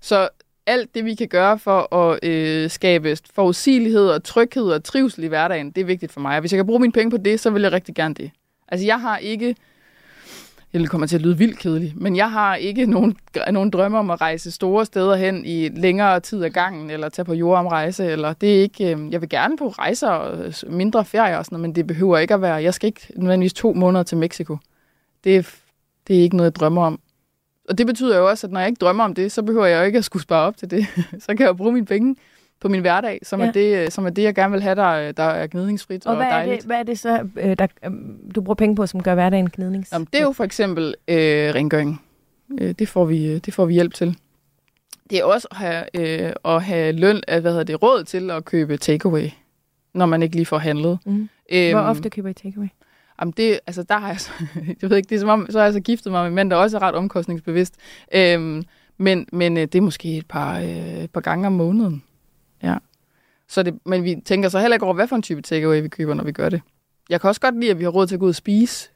Så 0.00 0.28
alt 0.66 0.94
det, 0.94 1.04
vi 1.04 1.14
kan 1.14 1.28
gøre 1.28 1.58
for 1.58 1.94
at 1.94 2.24
øh, 2.24 2.70
skabe 2.70 3.16
forudsigelighed 3.34 4.08
og 4.08 4.24
tryghed 4.24 4.64
og 4.64 4.84
trivsel 4.84 5.24
i 5.24 5.26
hverdagen, 5.26 5.70
det 5.70 5.80
er 5.80 5.84
vigtigt 5.84 6.12
for 6.12 6.20
mig. 6.20 6.34
Og 6.34 6.40
hvis 6.40 6.52
jeg 6.52 6.58
kan 6.58 6.66
bruge 6.66 6.80
mine 6.80 6.92
penge 6.92 7.10
på 7.10 7.16
det, 7.16 7.40
så 7.40 7.50
vil 7.50 7.62
jeg 7.62 7.72
rigtig 7.72 7.94
gerne 7.94 8.14
det. 8.14 8.30
Altså, 8.68 8.86
jeg 8.86 9.00
har 9.00 9.18
ikke... 9.18 9.56
Det 10.72 10.90
kommer 10.90 11.06
til 11.06 11.16
at 11.16 11.22
lyde 11.22 11.38
vildt 11.38 11.58
kedeligt, 11.58 11.96
men 11.96 12.16
jeg 12.16 12.30
har 12.30 12.56
ikke 12.56 12.86
nogen, 12.86 13.16
nogen 13.50 13.70
drømme 13.70 13.98
om 13.98 14.10
at 14.10 14.20
rejse 14.20 14.50
store 14.50 14.86
steder 14.86 15.16
hen 15.16 15.44
i 15.44 15.68
længere 15.68 16.20
tid 16.20 16.42
af 16.42 16.52
gangen, 16.52 16.90
eller 16.90 17.08
tage 17.08 17.24
på 17.24 17.34
jordomrejse, 17.34 18.04
eller 18.04 18.32
det 18.32 18.56
er 18.56 18.62
ikke... 18.62 18.94
Øh, 18.94 19.12
jeg 19.12 19.20
vil 19.20 19.28
gerne 19.28 19.56
på 19.56 19.68
rejser 19.68 20.08
og 20.08 20.52
mindre 20.68 21.04
ferier 21.04 21.36
og 21.36 21.44
sådan 21.44 21.56
noget, 21.56 21.68
men 21.68 21.74
det 21.74 21.86
behøver 21.86 22.18
ikke 22.18 22.34
at 22.34 22.42
være... 22.42 22.54
Jeg 22.54 22.74
skal 22.74 22.86
ikke 22.86 23.06
nødvendigvis 23.16 23.52
to 23.52 23.72
måneder 23.72 24.02
til 24.02 24.18
Mexico. 24.18 24.56
Det 25.24 25.36
er, 25.36 25.42
det 26.08 26.18
er 26.18 26.20
ikke 26.22 26.36
noget, 26.36 26.50
jeg 26.50 26.56
drømmer 26.56 26.82
om. 26.86 27.00
Og 27.68 27.78
det 27.78 27.86
betyder 27.86 28.18
jo 28.18 28.28
også, 28.28 28.46
at 28.46 28.52
når 28.52 28.60
jeg 28.60 28.68
ikke 28.68 28.78
drømmer 28.80 29.04
om 29.04 29.14
det, 29.14 29.32
så 29.32 29.42
behøver 29.42 29.66
jeg 29.66 29.78
jo 29.78 29.84
ikke 29.84 29.98
at 29.98 30.04
skulle 30.04 30.22
spare 30.22 30.46
op 30.46 30.56
til 30.56 30.70
det. 30.70 30.86
så 31.24 31.26
kan 31.26 31.38
jeg 31.40 31.46
jo 31.48 31.52
bruge 31.52 31.72
mine 31.72 31.86
penge 31.86 32.16
på 32.60 32.68
min 32.68 32.80
hverdag, 32.80 33.18
som, 33.22 33.40
Ja. 33.40 33.46
er, 33.46 33.52
det, 33.52 33.92
som 33.92 34.06
er 34.06 34.10
det, 34.10 34.22
jeg 34.22 34.34
gerne 34.34 34.52
vil 34.52 34.62
have, 34.62 34.74
der, 34.74 35.12
der 35.12 35.22
er 35.22 35.46
gnidningsfrit 35.46 36.06
og, 36.06 36.10
Og 36.10 36.16
hvad 36.16 36.26
er, 36.26 36.30
dejligt. 36.30 36.56
det, 36.56 36.66
hvad 36.66 36.78
er 36.78 36.82
det 36.82 36.98
så, 36.98 37.28
øh, 37.36 37.56
der, 37.58 37.66
øh, 37.84 37.90
du 38.34 38.40
bruger 38.40 38.54
penge 38.54 38.76
på, 38.76 38.86
som 38.86 39.02
gør 39.02 39.14
hverdagen 39.14 39.50
gnidnings? 39.50 39.92
Jamen, 39.92 40.08
det 40.12 40.18
er 40.18 40.22
jo 40.22 40.32
for 40.32 40.44
eksempel 40.44 40.94
øh, 41.08 41.54
rengøring. 41.54 42.02
Øh, 42.60 42.72
det, 42.78 42.88
får 42.88 43.04
vi, 43.04 43.26
øh, 43.32 43.36
det 43.38 43.54
får 43.54 43.64
vi 43.66 43.72
hjælp 43.74 43.94
til. 43.94 44.16
Det 45.10 45.18
er 45.18 45.24
også 45.24 45.48
at 45.50 45.56
have, 45.56 45.84
øh, 46.26 46.32
at 46.44 46.62
have 46.62 46.92
løn, 46.92 47.16
øh, 47.28 47.40
hvad 47.40 47.50
hedder 47.50 47.64
det, 47.64 47.82
råd 47.82 48.04
til 48.04 48.30
at 48.30 48.44
købe 48.44 48.76
takeaway, 48.76 49.28
når 49.94 50.06
man 50.06 50.22
ikke 50.22 50.36
lige 50.36 50.46
får 50.46 50.58
handlet. 50.58 50.98
Mm. 51.06 51.28
Øhm, 51.52 51.72
Hvor 51.72 51.80
ofte 51.80 52.10
køber 52.10 52.28
I 52.28 52.32
takeaway? 52.34 52.68
Jamen 53.22 53.34
det, 53.36 53.60
altså 53.66 53.82
der 53.82 53.98
har 53.98 54.08
jeg 54.08 54.20
så, 54.20 54.30
jeg 54.82 54.90
ved 54.90 54.96
ikke, 54.96 55.08
det 55.08 55.14
er 55.14 55.20
som 55.20 55.28
om, 55.28 55.46
så 55.50 55.58
har 55.58 55.64
jeg 55.64 55.72
så 55.72 55.80
giftet 55.80 56.12
mig 56.12 56.32
med 56.32 56.42
en 56.42 56.50
der 56.50 56.56
også 56.56 56.76
er 56.76 56.82
ret 56.82 56.94
omkostningsbevidst. 56.94 57.74
Øhm, 58.14 58.64
men, 58.98 59.26
men 59.32 59.56
øh, 59.56 59.62
det 59.62 59.74
er 59.74 59.80
måske 59.80 60.16
et 60.16 60.26
par, 60.26 60.58
øh, 60.58 61.04
et 61.04 61.10
par 61.10 61.20
gange 61.20 61.46
om 61.46 61.52
måneden. 61.52 62.02
Ja. 62.62 62.76
Så 63.48 63.62
det, 63.62 63.78
men 63.86 64.04
vi 64.04 64.16
tænker 64.24 64.48
så 64.48 64.60
heller 64.60 64.74
ikke 64.74 64.84
over, 64.84 64.94
hvad 64.94 65.08
for 65.08 65.16
en 65.16 65.22
type 65.22 65.42
takeaway 65.42 65.82
vi 65.82 65.88
køber, 65.88 66.14
når 66.14 66.24
vi 66.24 66.32
gør 66.32 66.48
det. 66.48 66.60
Jeg 67.10 67.20
kan 67.20 67.28
også 67.28 67.40
godt 67.40 67.60
lide, 67.60 67.70
at 67.70 67.78
vi 67.78 67.84
har 67.84 67.90
råd 67.90 68.06
til 68.06 68.14
at 68.14 68.20
gå 68.20 68.24
ud 68.24 68.30
og 68.30 68.34
spise. 68.34 68.90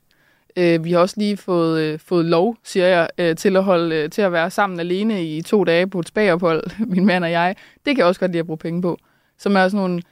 Øh, 0.56 0.84
vi 0.84 0.92
har 0.92 0.98
også 0.98 1.14
lige 1.18 1.36
fået, 1.36 1.80
øh, 1.80 1.98
fået 1.98 2.24
lov, 2.24 2.56
siger 2.64 2.86
jeg, 2.86 3.08
øh, 3.18 3.36
til, 3.36 3.56
at 3.56 3.64
holde, 3.64 3.96
øh, 3.96 4.10
til 4.10 4.22
at 4.22 4.32
være 4.32 4.50
sammen 4.50 4.80
alene 4.80 5.26
i 5.26 5.42
to 5.42 5.64
dage 5.64 5.86
på 5.86 6.00
et 6.00 6.08
spagophold, 6.08 6.64
min 6.94 7.06
mand 7.06 7.24
og 7.24 7.30
jeg. 7.30 7.56
Det 7.76 7.84
kan 7.84 7.98
jeg 7.98 8.06
også 8.06 8.20
godt 8.20 8.30
lide 8.30 8.40
at 8.40 8.46
bruge 8.46 8.58
penge 8.58 8.82
på. 8.82 8.98
Som 9.38 9.56
er 9.56 9.68
sådan 9.68 9.80
nogle, 9.80 10.02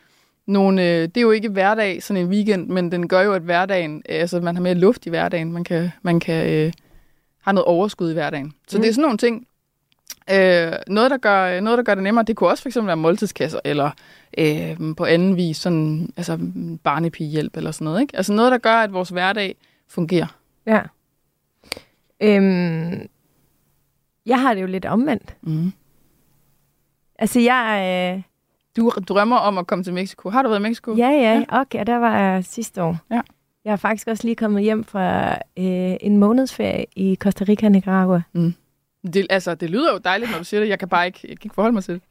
nogle 0.46 0.82
øh, 0.82 1.02
det 1.02 1.16
er 1.16 1.20
jo 1.20 1.30
ikke 1.30 1.48
hverdag, 1.48 2.02
sådan 2.02 2.22
en 2.22 2.28
weekend, 2.28 2.68
men 2.68 2.92
den 2.92 3.08
gør 3.08 3.20
jo, 3.20 3.32
at 3.32 3.42
hverdagen, 3.42 3.96
øh, 3.96 4.20
altså 4.20 4.40
man 4.40 4.56
har 4.56 4.62
mere 4.62 4.74
luft 4.74 5.06
i 5.06 5.10
hverdagen. 5.10 5.52
Man 5.52 5.64
kan, 5.64 5.90
man 6.02 6.20
kan 6.20 6.50
øh, 6.50 6.72
have 7.40 7.54
noget 7.54 7.64
overskud 7.64 8.10
i 8.10 8.14
hverdagen. 8.14 8.52
Så 8.68 8.78
mm. 8.78 8.82
det 8.82 8.88
er 8.88 8.92
sådan 8.92 9.02
nogle 9.02 9.18
ting, 9.18 9.46
Øh, 10.30 10.72
noget, 10.86 11.10
der 11.10 11.16
gør, 11.16 11.60
noget, 11.60 11.76
der 11.78 11.84
gør 11.84 11.94
det 11.94 12.04
nemmere, 12.04 12.24
det 12.24 12.36
kunne 12.36 12.50
også 12.50 12.62
fx 12.62 12.76
være 12.82 12.96
måltidskasser, 12.96 13.60
eller 13.64 13.90
øh, 14.38 14.96
på 14.96 15.04
anden 15.04 15.36
vis 15.36 15.56
sådan, 15.56 16.12
altså 16.16 16.38
barnepigehjælp 16.82 17.56
eller 17.56 17.70
sådan 17.70 17.84
noget. 17.84 18.00
Ikke? 18.00 18.16
Altså 18.16 18.32
noget, 18.32 18.52
der 18.52 18.58
gør, 18.58 18.74
at 18.74 18.92
vores 18.92 19.08
hverdag 19.08 19.56
fungerer. 19.88 20.26
Ja. 20.66 20.80
Øhm, 22.20 23.08
jeg 24.26 24.40
har 24.40 24.54
det 24.54 24.62
jo 24.62 24.66
lidt 24.66 24.84
omvendt. 24.84 25.36
Mm. 25.42 25.72
Altså, 27.18 27.40
jeg... 27.40 28.14
Øh, 28.16 28.22
Du 28.76 28.90
drømmer 29.08 29.36
om 29.36 29.58
at 29.58 29.66
komme 29.66 29.84
til 29.84 29.94
Mexico. 29.94 30.30
Har 30.30 30.42
du 30.42 30.48
været 30.48 30.60
i 30.60 30.62
Mexico? 30.62 30.94
ja, 30.96 31.08
ja, 31.10 31.44
okay, 31.60 31.80
og 31.80 31.86
der 31.86 31.96
var 31.96 32.18
jeg 32.18 32.44
sidste 32.44 32.82
år. 32.82 32.98
Ja. 33.10 33.20
Jeg 33.64 33.72
er 33.72 33.76
faktisk 33.76 34.08
også 34.08 34.24
lige 34.24 34.36
kommet 34.36 34.62
hjem 34.62 34.84
fra 34.84 35.32
øh, 35.34 35.96
en 36.00 36.18
månedsferie 36.18 36.86
i 36.96 37.16
Costa 37.20 37.44
Rica, 37.48 37.68
Nicaragua. 37.68 38.22
Det, 39.12 39.26
altså, 39.30 39.54
det 39.54 39.70
lyder 39.70 39.92
jo 39.92 39.98
dejligt, 39.98 40.30
når 40.30 40.38
du 40.38 40.44
siger 40.44 40.60
det. 40.60 40.68
Jeg 40.68 40.78
kan 40.78 40.88
bare 40.88 41.06
ikke, 41.06 41.20
jeg 41.22 41.38
kan 41.38 41.46
ikke 41.46 41.54
forholde 41.54 41.74
mig 41.74 41.84
til 41.84 41.94
det. 41.94 42.02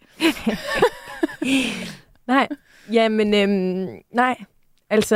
Nej, 2.27 2.47
jamen, 2.91 3.33
øhm, 3.33 3.87
nej. 4.13 4.43
Altså, 4.89 5.15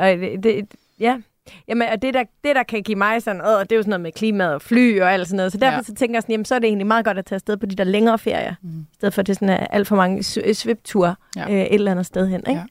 og 0.00 0.06
det, 0.06 0.42
det, 0.42 0.74
ja. 1.00 1.20
Jamen, 1.68 1.88
og 1.88 2.02
det 2.02 2.14
der, 2.14 2.24
det, 2.44 2.56
der 2.56 2.62
kan 2.62 2.82
give 2.82 2.98
mig 2.98 3.22
sådan, 3.22 3.40
øh, 3.40 3.46
det 3.60 3.72
er 3.72 3.76
jo 3.76 3.82
sådan 3.82 3.90
noget 3.90 4.00
med 4.00 4.12
klimaet 4.12 4.54
og 4.54 4.62
fly 4.62 5.00
og 5.00 5.12
alt 5.12 5.28
sådan 5.28 5.36
noget. 5.36 5.52
Så 5.52 5.58
derfor 5.58 5.76
Ja. 5.76 5.82
så 5.82 5.94
tænker 5.94 6.14
jeg 6.16 6.22
sådan, 6.22 6.32
jamen, 6.32 6.44
så 6.44 6.54
er 6.54 6.58
det 6.58 6.66
egentlig 6.66 6.86
meget 6.86 7.04
godt 7.04 7.18
at 7.18 7.26
tage 7.26 7.36
afsted 7.36 7.56
på 7.56 7.66
de 7.66 7.74
der 7.74 7.84
længere 7.84 8.18
ferier. 8.18 8.54
Mm. 8.62 8.80
I 8.80 8.94
stedet 8.94 9.14
for, 9.14 9.20
at 9.20 9.26
det 9.26 9.36
sådan 9.36 9.48
er 9.48 9.66
alt 9.66 9.88
for 9.88 9.96
mange 9.96 10.18
sv- 10.20 10.52
svipture 10.52 11.14
ja. 11.36 11.44
øh, 11.50 11.60
et 11.60 11.74
eller 11.74 11.90
andet 11.90 12.06
sted 12.06 12.28
hen. 12.28 12.42
Ikke? 12.48 12.62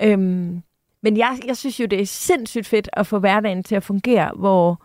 Ja. 0.00 0.12
Øhm, 0.12 0.62
men 1.02 1.16
jeg, 1.16 1.38
jeg 1.46 1.56
synes 1.56 1.80
jo, 1.80 1.86
det 1.86 2.00
er 2.00 2.06
sindssygt 2.06 2.66
fedt 2.66 2.88
at 2.92 3.06
få 3.06 3.18
hverdagen 3.18 3.62
til 3.62 3.74
at 3.74 3.82
fungere, 3.82 4.30
hvor, 4.36 4.82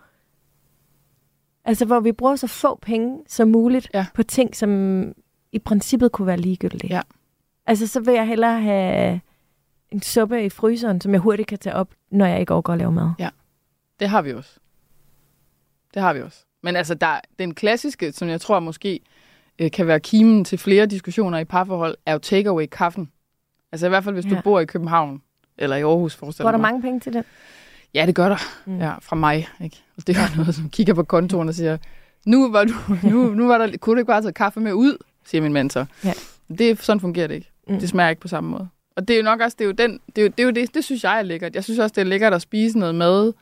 altså, 1.65 1.85
hvor 1.85 1.99
vi 1.99 2.11
bruger 2.11 2.35
så 2.35 2.47
få 2.47 2.79
penge 2.81 3.17
som 3.27 3.47
muligt 3.47 3.89
Ja. 3.93 4.05
på 4.13 4.23
ting, 4.23 4.55
som 4.55 5.03
i 5.51 5.59
princippet 5.59 6.11
kunne 6.11 6.27
være 6.27 6.37
ligegyldige. 6.37 6.95
Ja. 6.95 7.01
Altså, 7.65 7.87
så 7.87 7.99
vil 7.99 8.13
jeg 8.13 8.27
hellere 8.27 8.61
have 8.61 9.19
en 9.93 10.01
suppe 10.01 10.45
i 10.45 10.49
fryseren, 10.49 11.01
som 11.01 11.11
jeg 11.11 11.19
hurtigt 11.21 11.47
kan 11.47 11.57
tage 11.57 11.75
op, 11.75 11.89
når 12.11 12.25
jeg 12.25 12.39
ikke 12.39 12.53
overgår 12.53 12.73
at 12.73 12.79
lave 12.79 12.91
mad. 12.91 13.11
Det 13.99 14.09
har 14.09 14.21
vi 14.21 14.33
også. 14.33 14.59
Det 15.93 16.01
har 16.01 16.13
vi 16.13 16.21
også. 16.21 16.45
Men 16.63 16.75
altså, 16.75 16.93
der, 16.93 17.19
den 17.39 17.53
klassiske, 17.53 18.11
som 18.11 18.27
jeg 18.27 18.41
tror 18.41 18.59
måske 18.59 18.99
øh, 19.59 19.71
kan 19.71 19.87
være 19.87 19.99
kimen 19.99 20.45
til 20.45 20.57
flere 20.57 20.85
diskussioner 20.85 21.37
i 21.37 21.45
parforhold, 21.45 21.97
er 22.05 22.13
jo 22.13 22.19
takeaway-kaffen. 22.19 23.11
Altså 23.71 23.85
i 23.85 23.89
hvert 23.89 24.03
fald, 24.03 24.15
hvis 24.15 24.25
ja. 24.25 24.29
Ja. 24.29 24.35
du 24.35 24.41
bor 24.41 24.59
i 24.59 24.65
København, 24.65 25.21
eller 25.57 25.75
i 25.75 25.81
Aarhus, 25.81 26.15
forestiller 26.15 26.45
Går 26.47 26.51
der 26.51 26.57
mig. 26.57 26.71
mange 26.71 26.81
penge 26.81 26.99
til 26.99 27.13
den? 27.13 27.23
Ja, 27.93 28.05
det 28.05 28.15
gør 28.15 28.29
der. 28.29 28.37
Mm. 28.65 28.77
Ja, 28.79 28.93
fra 29.01 29.15
mig. 29.15 29.47
Ikke? 29.63 29.83
Og 29.97 30.07
det 30.07 30.17
er 30.17 30.35
noget, 30.37 30.55
som 30.55 30.69
kigger 30.69 30.93
på 30.93 31.03
kontoren 31.03 31.47
og 31.49 31.55
siger, 31.55 31.77
nu 32.25 32.51
var, 32.51 32.63
du, 32.63 32.73
nu, 33.03 33.33
nu 33.33 33.47
var 33.47 33.57
der, 33.57 33.77
kunne 33.77 33.95
du 33.95 33.99
ikke 33.99 34.07
bare 34.09 34.21
tage 34.21 34.33
kaffe 34.33 34.59
med 34.59 34.73
ud, 34.73 34.97
siger 35.25 35.41
min 35.41 35.53
mand 35.53 35.71
så. 35.71 35.85
Ja. 36.03 36.13
Det, 36.57 36.81
sådan 36.81 36.99
fungerer 36.99 37.27
det 37.27 37.35
ikke. 37.35 37.51
Mm. 37.67 37.79
Det 37.79 37.89
smager 37.89 38.09
ikke 38.09 38.21
på 38.21 38.27
samme 38.27 38.49
måde. 38.49 38.67
Og 38.95 39.07
det 39.07 39.13
er 39.13 39.17
jo 39.17 39.23
nok 39.23 39.39
også, 39.41 39.55
det 39.59 39.65
er 39.65 39.67
jo, 39.67 39.71
den, 39.71 39.99
det, 40.15 40.17
er 40.17 40.21
jo, 40.21 40.27
det, 40.27 40.39
er 40.39 40.43
jo 40.43 40.51
det, 40.51 40.75
det 40.75 40.83
synes 40.83 41.03
jeg 41.03 41.17
er 41.19 41.21
lækkert. 41.21 41.55
Jeg 41.55 41.63
synes 41.63 41.79
også, 41.79 41.93
det 41.95 42.01
er 42.01 42.05
lækkert 42.05 42.33
at 42.33 42.41
spise 42.41 42.79
noget 42.79 42.95
mad, 42.95 43.33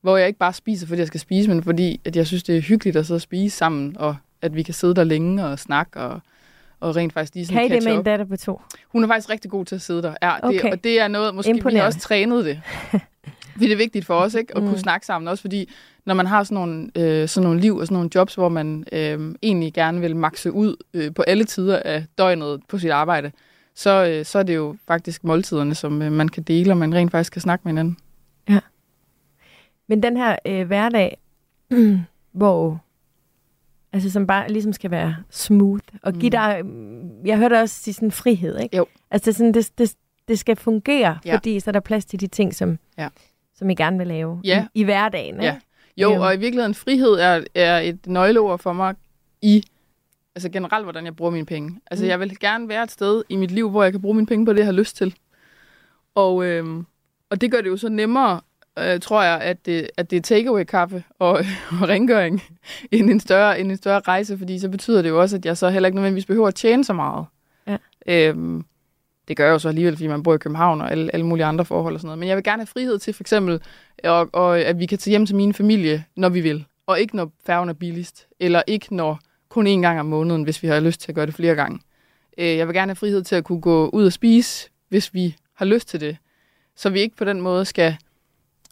hvor 0.00 0.16
jeg 0.16 0.26
ikke 0.26 0.38
bare 0.38 0.52
spiser, 0.52 0.86
fordi 0.86 0.98
jeg 0.98 1.06
skal 1.06 1.20
spise, 1.20 1.48
men 1.50 1.62
fordi 1.62 2.00
at 2.04 2.16
jeg 2.16 2.26
synes, 2.26 2.42
det 2.42 2.56
er 2.56 2.60
hyggeligt 2.60 2.96
at 2.96 3.06
sidde 3.06 3.16
og 3.18 3.22
spise 3.22 3.56
sammen, 3.56 3.96
og 3.98 4.16
at 4.42 4.54
vi 4.56 4.62
kan 4.62 4.74
sidde 4.74 4.94
der 4.94 5.04
længe 5.04 5.44
og 5.46 5.58
snakke, 5.58 6.00
og, 6.00 6.20
og 6.80 6.96
rent 6.96 7.12
faktisk 7.12 7.34
lige 7.34 7.46
sådan 7.46 7.68
Kan 7.68 7.72
I 7.72 7.74
det 7.74 7.84
med 7.84 7.92
en 7.92 7.98
up. 7.98 8.04
datter 8.04 8.24
på 8.26 8.36
to? 8.36 8.60
Hun 8.92 9.04
er 9.04 9.08
faktisk 9.08 9.30
rigtig 9.30 9.50
god 9.50 9.64
til 9.64 9.74
at 9.74 9.82
sidde 9.82 10.02
der. 10.02 10.14
Ja, 10.22 10.34
det, 10.36 10.60
Okay. 10.60 10.72
Og 10.72 10.84
det 10.84 11.00
er 11.00 11.08
noget, 11.08 11.34
måske 11.34 11.64
vi 11.66 11.76
har 11.76 11.86
også 11.86 11.98
trænet 11.98 12.44
det. 12.44 12.60
Fordi 13.52 13.64
det 13.66 13.72
er 13.72 13.76
vigtigt 13.76 14.04
for 14.06 14.14
os, 14.14 14.34
ikke? 14.34 14.56
At 14.56 14.62
kunne 14.62 14.70
Mm. 14.70 14.78
snakke 14.78 15.06
sammen. 15.06 15.28
Også 15.28 15.40
fordi, 15.40 15.70
når 16.04 16.14
man 16.14 16.26
har 16.26 16.44
sådan 16.44 16.54
nogle, 16.54 16.90
øh, 16.96 17.28
sådan 17.28 17.44
nogle 17.44 17.60
liv 17.60 17.76
og 17.76 17.86
sådan 17.86 17.94
nogle 17.94 18.10
jobs, 18.14 18.34
hvor 18.34 18.48
man 18.48 18.84
øh, 18.92 19.34
egentlig 19.42 19.72
gerne 19.74 20.00
vil 20.00 20.16
makse 20.16 20.52
ud 20.52 20.76
øh, 20.94 21.14
på 21.14 21.22
alle 21.22 21.44
tider 21.44 21.78
af 21.84 22.04
døgnet 22.18 22.60
på 22.68 22.78
sit 22.78 22.90
arbejde, 22.90 23.32
så, 23.74 24.06
øh, 24.06 24.24
så 24.24 24.38
er 24.38 24.42
det 24.42 24.54
jo 24.56 24.76
faktisk 24.88 25.24
måltiderne, 25.24 25.74
som 25.74 26.02
øh, 26.02 26.12
man 26.12 26.28
kan 26.28 26.42
dele, 26.42 26.72
og 26.72 26.76
man 26.76 26.94
rent 26.94 27.10
faktisk 27.10 27.32
kan 27.32 27.42
snakke 27.42 27.62
med 27.64 27.70
hinanden. 27.72 27.96
Men 29.88 30.02
den 30.02 30.16
her 30.16 30.36
øh, 30.46 30.66
hverdag, 30.66 31.18
hvor 32.32 32.80
altså 33.92 34.10
som 34.10 34.26
bare 34.26 34.52
ligesom 34.52 34.72
skal 34.72 34.90
være 34.90 35.16
smooth, 35.30 35.84
og 36.02 36.12
give 36.12 36.24
Mm. 36.24 36.30
dig, 36.30 36.62
jeg 37.28 37.38
hørte 37.38 37.60
også 37.60 37.82
sige 37.82 37.94
sådan 37.94 38.10
frihed, 38.10 38.58
ikke? 38.60 38.76
Jo. 38.76 38.86
Altså 39.10 39.30
det, 39.30 39.36
sådan, 39.36 39.54
det, 39.54 39.70
det, 39.78 39.94
det 40.28 40.38
skal 40.38 40.56
fungere, 40.56 41.18
Ja. 41.24 41.30
ja. 41.30 41.34
fordi 41.36 41.60
så 41.60 41.70
er 41.70 41.72
der 41.72 41.80
plads 41.80 42.04
til 42.04 42.20
de 42.20 42.26
ting, 42.26 42.54
som, 42.54 42.78
Ja. 42.98 43.08
som 43.54 43.70
I 43.70 43.74
gerne 43.74 43.98
vil 43.98 44.06
lave 44.06 44.40
Ja. 44.44 44.66
i, 44.74 44.80
i 44.80 44.84
hverdagen. 44.84 45.34
Ikke? 45.34 45.44
Ja. 45.44 45.56
Jo, 45.96 46.12
Øhm. 46.12 46.20
og 46.20 46.34
i 46.34 46.38
virkeligheden 46.38 46.74
frihed 46.74 47.12
er, 47.12 47.44
er 47.54 47.78
et 47.78 48.06
nøgleord 48.06 48.58
for 48.58 48.72
mig 48.72 48.94
i 49.42 49.64
altså 50.34 50.48
generelt, 50.48 50.84
hvordan 50.84 51.04
jeg 51.04 51.16
bruger 51.16 51.30
mine 51.30 51.46
penge. 51.46 51.80
Altså, 51.90 52.04
Mm. 52.04 52.08
jeg 52.08 52.20
vil 52.20 52.38
gerne 52.38 52.68
være 52.68 52.82
et 52.82 52.90
sted 52.90 53.22
i 53.28 53.36
mit 53.36 53.50
liv, 53.50 53.70
hvor 53.70 53.82
jeg 53.82 53.92
kan 53.92 54.00
bruge 54.00 54.14
mine 54.14 54.26
penge 54.26 54.46
på 54.46 54.52
det, 54.52 54.58
jeg 54.58 54.66
har 54.66 54.72
lyst 54.72 54.96
til. 54.96 55.14
Og, 56.14 56.44
øhm, 56.44 56.86
og 57.30 57.40
det 57.40 57.50
gør 57.50 57.60
det 57.60 57.68
jo 57.68 57.76
så 57.76 57.88
nemmere, 57.88 58.40
øh, 58.78 59.00
tror 59.00 59.22
jeg, 59.22 59.40
at 59.40 59.66
det, 59.66 59.88
at 59.96 60.10
det 60.10 60.16
er 60.16 60.20
takeaway-kaffe 60.20 61.04
og, 61.18 61.30
og 61.80 61.88
rengøring 61.88 62.42
end 62.92 63.10
en, 63.10 63.20
større, 63.20 63.60
end 63.60 63.70
en 63.70 63.76
større 63.76 64.00
rejse, 64.00 64.38
fordi 64.38 64.58
så 64.58 64.68
betyder 64.68 65.02
det 65.02 65.08
jo 65.08 65.20
også, 65.20 65.36
at 65.36 65.46
jeg 65.46 65.56
så 65.56 65.68
heller 65.70 65.86
ikke 65.86 65.96
nødvendigvis 65.96 66.26
behøver 66.26 66.48
at 66.48 66.54
tjene 66.54 66.84
så 66.84 66.92
meget. 66.92 67.26
Ja. 67.66 67.76
Øhm, 68.08 68.64
det 69.28 69.36
gør 69.36 69.44
jeg 69.46 69.52
jo 69.52 69.58
så 69.58 69.68
alligevel, 69.68 69.96
fordi 69.96 70.06
man 70.06 70.22
bor 70.22 70.34
i 70.34 70.38
København 70.38 70.80
og 70.80 70.90
alle, 70.90 71.14
alle 71.14 71.26
mulige 71.26 71.44
andre 71.44 71.64
forhold 71.64 71.94
og 71.94 72.00
sådan 72.00 72.06
noget. 72.08 72.18
Men 72.18 72.28
jeg 72.28 72.36
vil 72.36 72.44
gerne 72.44 72.60
have 72.60 72.66
frihed 72.66 72.98
til 72.98 73.14
for 73.14 73.22
eksempel, 73.22 73.60
og, 74.04 74.28
og 74.32 74.60
at 74.60 74.78
vi 74.78 74.86
kan 74.86 74.98
tage 74.98 75.10
hjem 75.12 75.26
til 75.26 75.36
min 75.36 75.54
familie, 75.54 76.04
når 76.16 76.28
vi 76.28 76.40
vil. 76.40 76.64
Og 76.86 77.00
ikke 77.00 77.16
når 77.16 77.32
færgen 77.46 77.68
er 77.68 77.72
billigst. 77.72 78.26
Eller 78.40 78.62
ikke 78.66 78.94
når 78.96 79.20
kun 79.54 79.66
én 79.66 79.80
gang 79.80 80.00
om 80.00 80.06
måneden, 80.06 80.42
hvis 80.42 80.62
vi 80.62 80.68
har 80.68 80.80
lyst 80.80 81.00
til 81.00 81.10
at 81.10 81.14
gøre 81.14 81.26
det 81.26 81.34
flere 81.34 81.54
gange. 81.54 81.80
Øh, 82.38 82.56
jeg 82.56 82.66
vil 82.66 82.74
gerne 82.74 82.90
have 82.90 82.96
frihed 82.96 83.22
til 83.24 83.36
at 83.36 83.44
kunne 83.44 83.60
gå 83.60 83.88
ud 83.88 84.06
og 84.06 84.12
spise, 84.12 84.70
hvis 84.88 85.14
vi 85.14 85.36
har 85.54 85.64
lyst 85.64 85.88
til 85.88 86.00
det. 86.00 86.16
Så 86.76 86.90
vi 86.90 87.00
ikke 87.00 87.16
på 87.16 87.24
den 87.24 87.40
måde 87.40 87.64
skal, 87.64 87.96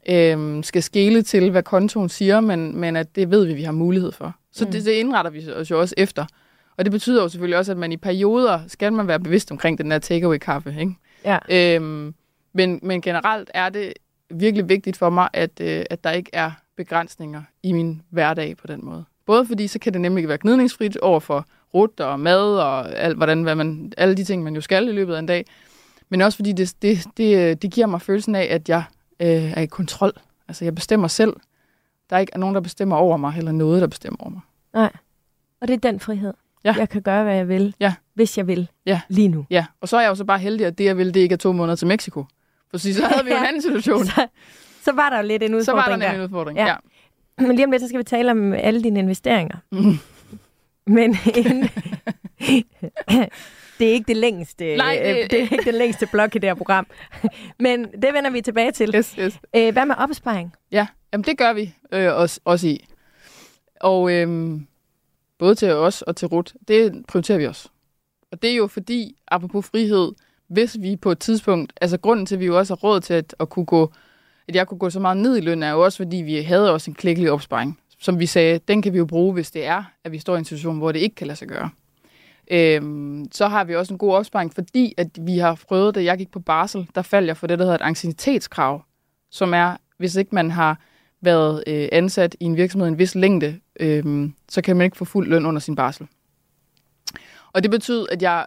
øh, 0.08 0.64
skal 0.64 0.82
skele 0.82 1.22
til, 1.22 1.50
hvad 1.50 1.62
kontoen 1.62 2.08
siger, 2.08 2.40
men, 2.40 2.76
men 2.76 2.96
at 2.96 3.16
det 3.16 3.30
ved 3.30 3.44
vi, 3.44 3.54
vi 3.54 3.62
har 3.62 3.72
mulighed 3.72 4.12
for. 4.12 4.34
Så 4.52 4.64
Mm. 4.64 4.70
det, 4.70 4.84
det 4.84 4.92
indretter 4.92 5.30
vi 5.30 5.50
os 5.52 5.70
jo 5.70 5.80
også 5.80 5.94
efter. 5.98 6.26
Og 6.76 6.84
det 6.84 6.92
betyder 6.92 7.22
jo 7.22 7.28
selvfølgelig 7.28 7.58
også, 7.58 7.72
at 7.72 7.78
man 7.78 7.92
i 7.92 7.96
perioder 7.96 8.60
skal 8.68 8.92
man 8.92 9.06
være 9.08 9.20
bevidst 9.20 9.50
omkring 9.50 9.78
den 9.78 9.90
der 9.90 9.98
takeaway-kaffe. 9.98 10.74
Ikke? 10.80 10.94
Ja. 11.24 11.38
Øhm, 11.76 12.14
men, 12.52 12.80
men 12.82 13.00
generelt 13.00 13.50
er 13.54 13.68
det 13.68 13.92
virkelig 14.30 14.68
vigtigt 14.68 14.96
for 14.96 15.10
mig, 15.10 15.28
at, 15.32 15.50
øh, 15.60 15.84
at 15.90 16.04
der 16.04 16.10
ikke 16.10 16.30
er 16.32 16.50
begrænsninger 16.76 17.42
i 17.62 17.72
min 17.72 18.02
hverdag 18.10 18.56
på 18.56 18.66
den 18.66 18.84
måde. 18.84 19.04
Både 19.32 19.46
fordi, 19.46 19.66
så 19.66 19.78
kan 19.78 19.92
det 19.92 20.00
nemlig 20.00 20.28
være 20.28 20.38
gnidningsfrit 20.38 20.96
over 20.96 21.20
for 21.20 21.46
rut 21.74 22.00
og 22.00 22.20
mad 22.20 22.56
og 22.58 22.98
alt, 22.98 23.16
hvordan, 23.16 23.42
hvad 23.42 23.54
man, 23.54 23.92
alle 23.96 24.14
de 24.14 24.24
ting, 24.24 24.42
man 24.42 24.54
jo 24.54 24.60
skal 24.60 24.88
i 24.88 24.92
løbet 24.92 25.14
af 25.14 25.18
en 25.18 25.26
dag. 25.26 25.46
Men 26.08 26.20
også 26.20 26.36
fordi, 26.36 26.52
det, 26.52 26.74
det, 26.82 27.06
det, 27.16 27.62
det 27.62 27.70
giver 27.72 27.86
mig 27.86 28.02
følelsen 28.02 28.34
af, 28.34 28.48
at 28.50 28.68
jeg 28.68 28.82
øh, 29.20 29.28
er 29.58 29.60
i 29.60 29.66
kontrol. 29.66 30.12
Altså, 30.48 30.64
jeg 30.64 30.74
bestemmer 30.74 31.08
selv. 31.08 31.32
Der 32.10 32.16
er 32.16 32.20
ikke 32.20 32.38
nogen, 32.40 32.54
der 32.54 32.60
bestemmer 32.60 32.96
over 32.96 33.16
mig, 33.16 33.34
eller 33.38 33.52
noget, 33.52 33.80
der 33.80 33.86
bestemmer 33.88 34.18
over 34.20 34.30
mig. 34.30 34.40
Og 35.60 35.68
det 35.68 35.74
er 35.74 35.78
den 35.90 36.00
frihed. 36.00 36.32
Ja. 36.64 36.74
Jeg 36.78 36.88
kan 36.88 37.02
gøre, 37.02 37.24
hvad 37.24 37.34
jeg 37.36 37.48
vil, 37.48 37.74
Ja. 37.80 37.94
hvis 38.14 38.38
jeg 38.38 38.46
vil, 38.46 38.68
Ja. 38.86 39.00
lige 39.08 39.28
nu. 39.28 39.46
Ja, 39.50 39.66
og 39.80 39.88
så 39.88 39.96
er 39.96 40.00
jeg 40.00 40.08
jo 40.08 40.14
så 40.14 40.24
bare 40.24 40.38
heldig, 40.38 40.66
at 40.66 40.78
det, 40.78 40.84
jeg 40.84 40.96
vil, 40.96 41.14
det 41.14 41.20
ikke 41.20 41.32
er 41.32 41.36
to 41.36 41.52
måneder 41.52 41.76
til 41.76 41.86
Mexico. 41.86 42.24
For 42.70 42.78
så 42.78 43.06
havde 43.06 43.24
vi 43.24 43.30
jo 43.30 43.36
en 43.36 43.44
anden 43.46 43.62
situation. 43.68 44.04
Så, 44.04 44.26
så 44.82 44.92
var 44.92 45.10
der 45.10 45.16
jo 45.16 45.26
lidt 45.26 45.42
en 45.42 45.54
udfordring 45.54 45.64
Så 45.64 45.90
var 45.90 45.96
der 45.96 46.08
der. 46.08 46.12
en 46.14 46.20
udfordring. 46.20 46.58
Ja. 46.58 46.66
Ja. 46.66 46.74
Men 47.46 47.56
lige 47.56 47.64
om 47.66 47.70
lidt, 47.70 47.82
så 47.82 47.88
skal 47.88 47.98
vi 47.98 48.04
tale 48.04 48.30
om 48.30 48.52
alle 48.52 48.82
dine 48.82 49.00
investeringer. 49.00 49.56
Mm. 49.72 49.94
Men 50.94 51.16
inden, 51.36 51.62
det 53.78 53.88
er 53.88 53.92
ikke 53.92 54.08
det 54.08 54.16
længste, 54.16 54.76
Nej, 54.76 54.98
øh, 55.04 55.14
det- 55.16 55.30
det 55.30 55.38
er 55.38 55.42
ikke 55.42 55.64
det 55.64 55.74
længste 55.74 56.06
blok 56.12 56.34
i 56.36 56.38
det 56.38 56.48
her 56.48 56.54
program. 56.54 56.86
Men 57.60 57.84
det 57.84 58.14
vender 58.14 58.30
vi 58.30 58.40
tilbage 58.40 58.72
til. 58.72 58.92
Yes, 58.96 59.16
yes. 59.18 59.40
Øh, 59.56 59.72
hvad 59.72 59.86
med 59.86 59.94
opsparing? 59.98 60.52
Ja, 60.72 60.86
jamen 61.12 61.24
det 61.24 61.38
gør 61.38 61.52
vi 61.52 61.74
øh, 61.92 62.14
også, 62.16 62.40
også 62.44 62.68
i. 62.68 62.84
Og 63.80 64.12
øhm, 64.12 64.66
både 65.38 65.54
til 65.54 65.70
os 65.72 66.02
og 66.02 66.16
til 66.16 66.28
Rut, 66.28 66.54
det 66.68 67.04
prioriterer 67.08 67.38
vi 67.38 67.46
også. 67.46 67.68
Og 68.32 68.42
det 68.42 68.50
er 68.50 68.54
jo 68.54 68.66
fordi, 68.66 69.16
apropos 69.28 69.66
frihed, 69.66 70.12
hvis 70.48 70.76
vi 70.80 70.96
på 70.96 71.10
et 71.12 71.18
tidspunkt, 71.18 71.72
altså 71.80 71.98
grunden 71.98 72.26
til, 72.26 72.34
at 72.34 72.40
vi 72.40 72.46
jo 72.46 72.58
også 72.58 72.74
har 72.74 72.88
råd 72.88 73.00
til 73.00 73.14
at, 73.14 73.34
at 73.40 73.48
kunne 73.48 73.66
gå, 73.66 73.92
at 74.52 74.56
jeg 74.56 74.66
kunne 74.66 74.78
gå 74.78 74.90
så 74.90 75.00
meget 75.00 75.16
ned 75.16 75.36
i 75.36 75.40
løn, 75.40 75.62
er 75.62 75.70
jo 75.70 75.84
også, 75.84 75.96
fordi 75.96 76.16
vi 76.16 76.36
havde 76.36 76.72
også 76.72 76.90
en 76.90 76.94
klækkelig 76.94 77.30
opsparing. 77.30 77.78
Som 77.98 78.18
vi 78.18 78.26
sagde, 78.26 78.60
den 78.68 78.82
kan 78.82 78.92
vi 78.92 78.98
jo 78.98 79.06
bruge, 79.06 79.32
hvis 79.32 79.50
det 79.50 79.64
er, 79.64 79.84
at 80.04 80.12
vi 80.12 80.18
står 80.18 80.34
i 80.34 80.38
en 80.38 80.44
situation, 80.44 80.78
hvor 80.78 80.92
det 80.92 80.98
ikke 80.98 81.14
kan 81.14 81.26
lade 81.26 81.38
sig 81.38 81.48
gøre. 81.48 81.70
Øhm, 82.50 83.28
så 83.32 83.48
har 83.48 83.64
vi 83.64 83.76
også 83.76 83.94
en 83.94 83.98
god 83.98 84.14
opsparing, 84.14 84.54
fordi 84.54 84.94
at 84.96 85.08
vi 85.20 85.38
har 85.38 85.60
prøvet, 85.68 85.94
da 85.94 86.04
jeg 86.04 86.18
gik 86.18 86.30
på 86.30 86.40
barsel, 86.40 86.88
der 86.94 87.02
faldt 87.02 87.26
jeg 87.26 87.36
for 87.36 87.46
det, 87.46 87.58
der 87.58 87.64
hedder 87.64 87.78
et 87.78 87.82
ancienitetskrav, 87.82 88.82
som 89.30 89.54
er, 89.54 89.76
hvis 89.98 90.16
ikke 90.16 90.34
man 90.34 90.50
har 90.50 90.80
været 91.20 91.64
øh, 91.66 91.88
ansat 91.92 92.36
i 92.40 92.44
en 92.44 92.56
virksomhed 92.56 92.88
en 92.88 92.98
vis 92.98 93.14
længde, 93.14 93.60
øh, 93.80 94.30
så 94.48 94.62
kan 94.62 94.76
man 94.76 94.84
ikke 94.84 94.96
få 94.96 95.04
fuld 95.04 95.28
løn 95.28 95.46
under 95.46 95.60
sin 95.60 95.74
barsel. 95.74 96.06
Og 97.52 97.62
det 97.62 97.70
betyder, 97.70 98.06
at 98.12 98.22
jeg, 98.22 98.46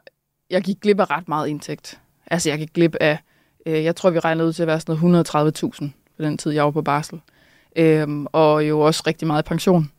jeg 0.49 0.61
gik 0.61 0.81
glip 0.81 0.99
af 0.99 1.09
ret 1.09 1.27
meget 1.27 1.47
indtægt. 1.47 1.99
Altså, 2.27 2.49
jeg 2.49 2.57
gik 2.57 2.73
glip 2.73 2.95
af, 3.01 3.19
øh, 3.65 3.83
jeg 3.83 3.95
tror, 3.95 4.09
vi 4.09 4.19
regnede 4.19 4.47
ud 4.47 4.53
til 4.53 4.63
at 4.63 4.67
være 4.67 4.79
sådan 4.79 5.11
noget 5.11 5.63
130.000 5.63 5.89
på 6.17 6.23
den 6.23 6.37
tid, 6.37 6.51
jeg 6.51 6.63
var 6.63 6.71
på 6.71 6.81
barsel. 6.81 7.21
Øh, 7.75 8.07
og 8.31 8.67
jo 8.69 8.79
også 8.79 9.03
rigtig 9.07 9.27
meget 9.27 9.45
pension. 9.45 9.91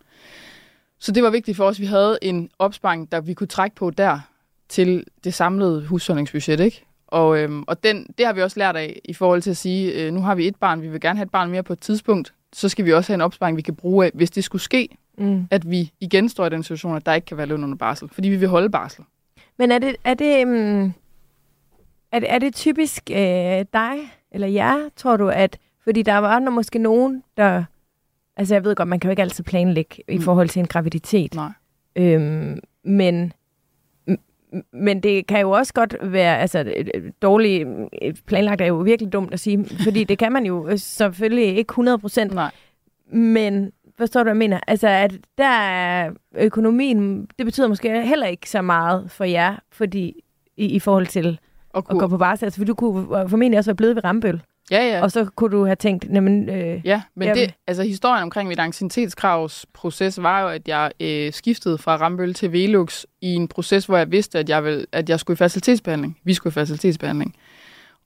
Så 0.99 1.13
det 1.13 1.23
var 1.23 1.31
vigtigt 1.31 1.57
for 1.57 1.65
os, 1.65 1.77
at 1.77 1.81
vi 1.81 1.87
havde 1.87 2.19
en 2.23 2.51
opsparing, 2.59 3.13
der 3.13 3.21
vi 3.21 3.35
kunne 3.35 3.47
trække 3.47 3.77
på 3.77 3.91
der 3.91 4.21
til 4.69 5.05
det 5.25 5.35
samlede 5.35 5.87
husholdningsbudget, 5.87 6.61
ikke? 6.61 6.85
Og, 7.07 7.39
øhm, 7.39 7.65
og 7.67 7.83
den, 7.83 8.07
det 8.19 8.27
har 8.27 8.33
vi 8.33 8.43
også 8.43 8.59
lært 8.59 8.77
af 8.77 9.01
i 9.05 9.13
forhold 9.13 9.43
til 9.43 9.51
at 9.51 9.57
sige, 9.57 9.93
øh, 9.93 10.13
nu 10.13 10.21
har 10.21 10.35
vi 10.35 10.47
et 10.47 10.57
barn, 10.57 10.83
vi 10.83 10.89
vil 10.89 11.01
gerne 11.01 11.19
have 11.19 11.25
et 11.25 11.31
barn 11.31 11.51
mere 11.51 11.63
på 11.63 11.73
et 11.73 11.81
tidspunkt, 11.81 12.35
så 12.53 12.69
skal 12.69 12.85
vi 12.85 12.93
også 12.93 13.13
have 13.13 13.15
en 13.15 13.21
opsparing, 13.21 13.57
vi 13.57 13.63
kan 13.63 13.75
bruge 13.75 14.07
af, 14.07 14.11
hvis 14.15 14.31
det 14.31 14.45
skulle 14.45 14.63
ske, 14.63 14.89
mm. 15.19 15.49
at 15.51 15.71
vi 15.71 15.93
igen 16.01 16.29
står 16.29 16.47
i 16.47 16.51
den 16.51 16.63
situation, 16.63 16.97
at 16.97 17.07
der 17.07 17.15
ikke 17.15 17.25
kan 17.25 17.37
være 17.37 17.47
løn 17.47 17.65
under 17.65 17.77
barsel, 17.77 18.09
fordi 18.13 18.29
vi 18.29 18.37
vil 18.37 18.49
holde 18.49 18.71
barsel. 18.71 19.05
Men 19.59 19.71
er 19.71 19.79
det, 19.79 19.97
er 20.05 20.15
det, 20.15 20.45
um, 20.45 20.95
er 22.17 22.21
det, 22.21 22.33
er 22.33 22.39
det 22.39 22.55
typisk 22.55 23.11
øh, 23.11 23.65
dig 23.73 23.97
eller 24.31 24.47
jer, 24.47 24.89
tror 24.97 25.17
du, 25.17 25.29
at 25.29 25.59
fordi 25.85 26.03
der 26.03 26.19
var 26.19 26.29
andre 26.29 26.53
måske 26.53 26.79
nogen, 26.79 27.23
der... 27.37 27.65
Altså, 28.37 28.55
jeg 28.55 28.65
ved 28.65 28.75
godt, 28.75 28.89
man 28.89 29.01
kan 29.01 29.09
jo 29.09 29.11
ikke 29.11 29.23
altid 29.23 29.45
planlægge 29.45 30.03
mm. 30.09 30.15
i 30.15 30.19
forhold 30.19 30.49
til 30.49 30.61
en 30.61 30.67
graviditet. 30.67 31.35
Nej. 31.35 31.51
Øhm, 31.97 32.61
men 32.85 33.33
men 34.73 35.03
det 35.03 35.27
kan 35.27 35.41
jo 35.41 35.51
også 35.51 35.75
godt 35.75 35.97
være, 36.03 36.39
altså 36.39 36.73
dårligt 37.23 37.69
planlagt 38.27 38.61
er 38.61 38.67
jo 38.67 38.77
virkelig 38.77 39.13
dumt 39.13 39.33
at 39.33 39.41
sige, 39.41 39.65
fordi 39.85 40.05
det 40.05 40.19
kan 40.19 40.33
man 40.33 40.47
jo 40.47 40.77
selvfølgelig 40.77 41.57
ikke 41.57 41.71
100 41.71 41.99
procent. 41.99 42.35
Nej. 42.35 42.51
Men 43.13 43.73
forstår 43.99 44.21
du, 44.21 44.25
hvad 44.25 44.33
jeg 44.33 44.39
mener? 44.39 44.61
Altså, 44.67 44.89
at 44.89 45.13
der 45.39 45.45
er 45.45 46.11
økonomien, 46.39 47.29
det 47.39 47.47
betyder 47.47 47.69
måske 47.69 48.03
heller 48.03 48.27
ikke 48.27 48.51
så 48.51 48.63
meget 48.63 49.11
for 49.11 49.25
jer, 49.25 49.57
fordi 49.73 50.23
i, 50.57 50.67
i 50.67 50.79
forhold 50.79 51.07
til 51.07 51.39
at, 51.75 51.85
kunne... 51.85 51.97
at 51.97 52.01
gå 52.01 52.07
på 52.09 52.19
barsel. 52.19 52.45
Altså, 52.45 52.61
for 52.61 52.65
du 52.65 52.75
kunne 52.75 53.29
formentlig 53.29 53.59
også 53.59 53.71
være 53.71 53.77
blevet 53.77 53.97
ved 53.97 54.05
Rambøl. 54.05 54.43
Ja, 54.71 54.85
ja. 54.85 55.03
Og 55.03 55.13
så 55.13 55.25
kunne 55.25 55.57
du 55.57 55.65
have 55.65 55.77
tænkt, 55.77 56.05
jamen... 56.05 56.49
Øh, 56.49 56.81
ja, 56.85 57.03
men 57.15 57.35
det, 57.35 57.55
altså 57.67 57.83
historien 57.83 58.23
omkring 58.23 58.49
mit 58.49 58.59
anciennitetskravsproces 58.59 60.23
var 60.23 60.41
jo, 60.41 60.49
at 60.49 60.69
jeg 60.69 60.91
øh, 61.01 61.33
skiftede 61.33 61.79
fra 61.79 61.97
Rambøl 61.97 62.35
til 62.35 62.53
Velux 62.53 63.05
i 63.21 63.35
en 63.35 63.49
proces, 63.49 63.87
hvor 63.87 63.97
jeg 63.97 64.11
vidste, 64.11 64.39
at 64.39 64.49
jeg, 64.49 64.65
vil, 64.65 64.87
at 64.93 65.09
jeg 65.09 65.21
skulle 65.21 65.35
i 65.35 65.37
facilitetsbehandling. 65.37 66.19
Vi 66.25 66.35
skulle 66.35 66.51
i 66.51 66.55
facilitetsbehandling. 66.55 67.35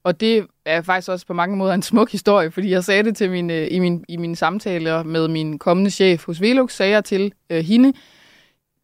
Og 0.04 0.20
det 0.20 0.46
er 0.64 0.82
faktisk 0.82 1.08
også 1.08 1.26
på 1.26 1.32
mange 1.32 1.56
måder 1.56 1.74
en 1.74 1.82
smuk 1.82 2.12
historie, 2.12 2.50
fordi 2.50 2.70
jeg 2.70 2.84
sagde 2.84 3.02
det 3.02 3.16
til 3.16 3.30
min, 3.30 3.50
øh, 3.50 3.68
i, 3.70 3.78
min, 3.78 4.04
i 4.08 4.16
mine 4.16 4.36
samtaler 4.36 5.02
med 5.02 5.28
min 5.28 5.58
kommende 5.58 5.90
chef 5.90 6.26
hos 6.26 6.40
Velux, 6.40 6.72
sagde 6.72 6.92
jeg 6.92 7.04
til 7.04 7.32
øh, 7.50 7.64
hende, 7.64 7.92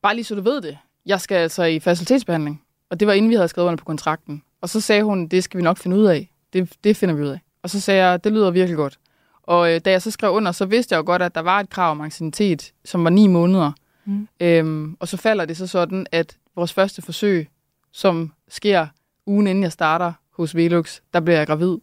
bare 0.02 0.14
lige 0.14 0.24
så 0.24 0.34
du 0.34 0.40
ved 0.40 0.60
det, 0.60 0.78
jeg 1.06 1.20
skal 1.20 1.36
altså 1.36 1.64
i 1.64 1.80
facilitetsbehandling. 1.80 2.62
Og 2.90 3.00
det 3.00 3.08
var 3.08 3.14
inden 3.14 3.30
vi 3.30 3.34
havde 3.34 3.48
skrevet 3.48 3.68
under 3.68 3.78
på 3.78 3.84
kontrakten. 3.84 4.42
Og 4.60 4.68
så 4.68 4.80
sagde 4.80 5.02
hun, 5.02 5.26
det 5.26 5.44
skal 5.44 5.58
vi 5.58 5.62
nok 5.62 5.78
finde 5.78 5.96
ud 5.96 6.04
af. 6.04 6.30
Det, 6.52 6.72
det 6.84 6.96
finder 6.96 7.14
vi 7.14 7.22
ud 7.22 7.28
af. 7.28 7.40
Og 7.62 7.70
så 7.70 7.80
sagde 7.80 8.04
jeg, 8.04 8.24
det 8.24 8.32
lyder 8.32 8.50
virkelig 8.50 8.76
godt. 8.76 8.98
Og 9.42 9.74
øh, 9.74 9.80
da 9.84 9.90
jeg 9.90 10.02
så 10.02 10.10
skrev 10.10 10.32
under, 10.32 10.52
så 10.52 10.66
vidste 10.66 10.92
jeg 10.92 10.98
jo 10.98 11.06
godt, 11.06 11.22
at 11.22 11.34
der 11.34 11.40
var 11.40 11.60
et 11.60 11.70
krav 11.70 11.90
om 11.90 12.00
ancienitet, 12.00 12.72
som 12.84 13.04
var 13.04 13.10
ni 13.10 13.26
måneder. 13.26 13.72
Mm. 14.04 14.28
Øhm, 14.40 14.96
og 15.00 15.08
så 15.08 15.16
falder 15.16 15.44
det 15.44 15.56
så 15.56 15.66
sådan, 15.66 16.06
at 16.12 16.36
vores 16.56 16.72
første 16.72 17.02
forsøg, 17.02 17.48
som 17.92 18.32
sker 18.48 18.86
ugen 19.26 19.46
inden 19.46 19.62
jeg 19.62 19.72
starter 19.72 20.12
hos 20.30 20.56
Velux, 20.56 21.00
der 21.14 21.20
bliver 21.20 21.38
jeg 21.38 21.46
gravid. 21.46 21.76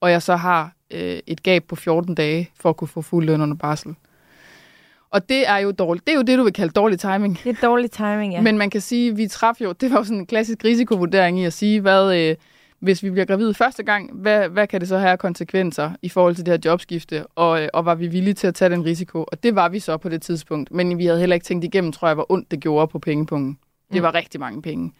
Og 0.00 0.10
jeg 0.10 0.22
så 0.22 0.36
har 0.36 0.72
øh, 0.90 1.18
et 1.26 1.42
gab 1.42 1.64
på 1.64 1.76
14 1.76 2.14
dage 2.14 2.50
for 2.60 2.68
at 2.70 2.76
kunne 2.76 2.88
få 2.88 3.02
fuld 3.02 3.26
løn 3.26 3.40
under 3.40 3.56
barsel. 3.56 3.94
Og 5.12 5.28
det 5.28 5.48
er 5.48 5.56
jo 5.56 5.70
dårligt. 5.70 6.06
Det 6.06 6.12
er 6.12 6.16
jo 6.16 6.22
det, 6.22 6.38
du 6.38 6.42
vil 6.44 6.52
kalde 6.52 6.72
dårlig 6.72 6.98
timing. 6.98 7.40
Det 7.44 7.56
er 7.56 7.66
dårlig 7.66 7.90
timing, 7.90 8.32
ja. 8.32 8.40
Men 8.40 8.58
man 8.58 8.70
kan 8.70 8.80
sige, 8.80 9.10
at 9.10 9.16
vi 9.16 9.28
træffede 9.28 9.68
jo, 9.68 9.72
det 9.72 9.90
var 9.90 9.96
jo 9.96 10.04
sådan 10.04 10.18
en 10.18 10.26
klassisk 10.26 10.64
risikovurdering 10.64 11.40
i 11.40 11.44
at 11.44 11.52
sige, 11.52 11.80
hvad, 11.80 12.16
øh, 12.16 12.36
hvis 12.80 13.02
vi 13.02 13.10
bliver 13.10 13.24
gravid 13.24 13.54
første 13.54 13.82
gang, 13.82 14.10
hvad, 14.12 14.48
hvad 14.48 14.66
kan 14.66 14.80
det 14.80 14.88
så 14.88 14.98
have 14.98 15.16
konsekvenser 15.16 15.90
i 16.02 16.08
forhold 16.08 16.34
til 16.34 16.46
det 16.46 16.52
her 16.52 16.70
jobskifte, 16.70 17.26
og, 17.26 17.62
øh, 17.62 17.68
og 17.74 17.84
var 17.84 17.94
vi 17.94 18.06
villige 18.06 18.34
til 18.34 18.46
at 18.46 18.54
tage 18.54 18.70
den 18.70 18.84
risiko? 18.84 19.24
Og 19.32 19.42
det 19.42 19.54
var 19.54 19.68
vi 19.68 19.78
så 19.78 19.96
på 19.96 20.08
det 20.08 20.22
tidspunkt, 20.22 20.72
men 20.72 20.98
vi 20.98 21.06
havde 21.06 21.20
heller 21.20 21.34
ikke 21.34 21.44
tænkt 21.44 21.64
igennem, 21.64 21.92
tror 21.92 22.08
jeg, 22.08 22.14
hvor 22.14 22.32
ondt 22.32 22.50
det 22.50 22.60
gjorde 22.60 22.88
på 22.88 22.98
pengepunkten. 22.98 23.58
Det 23.92 23.96
mm. 23.96 24.02
var 24.02 24.14
rigtig 24.14 24.40
mange 24.40 24.62
penge. 24.62 24.92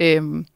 Øhm, 0.00 0.46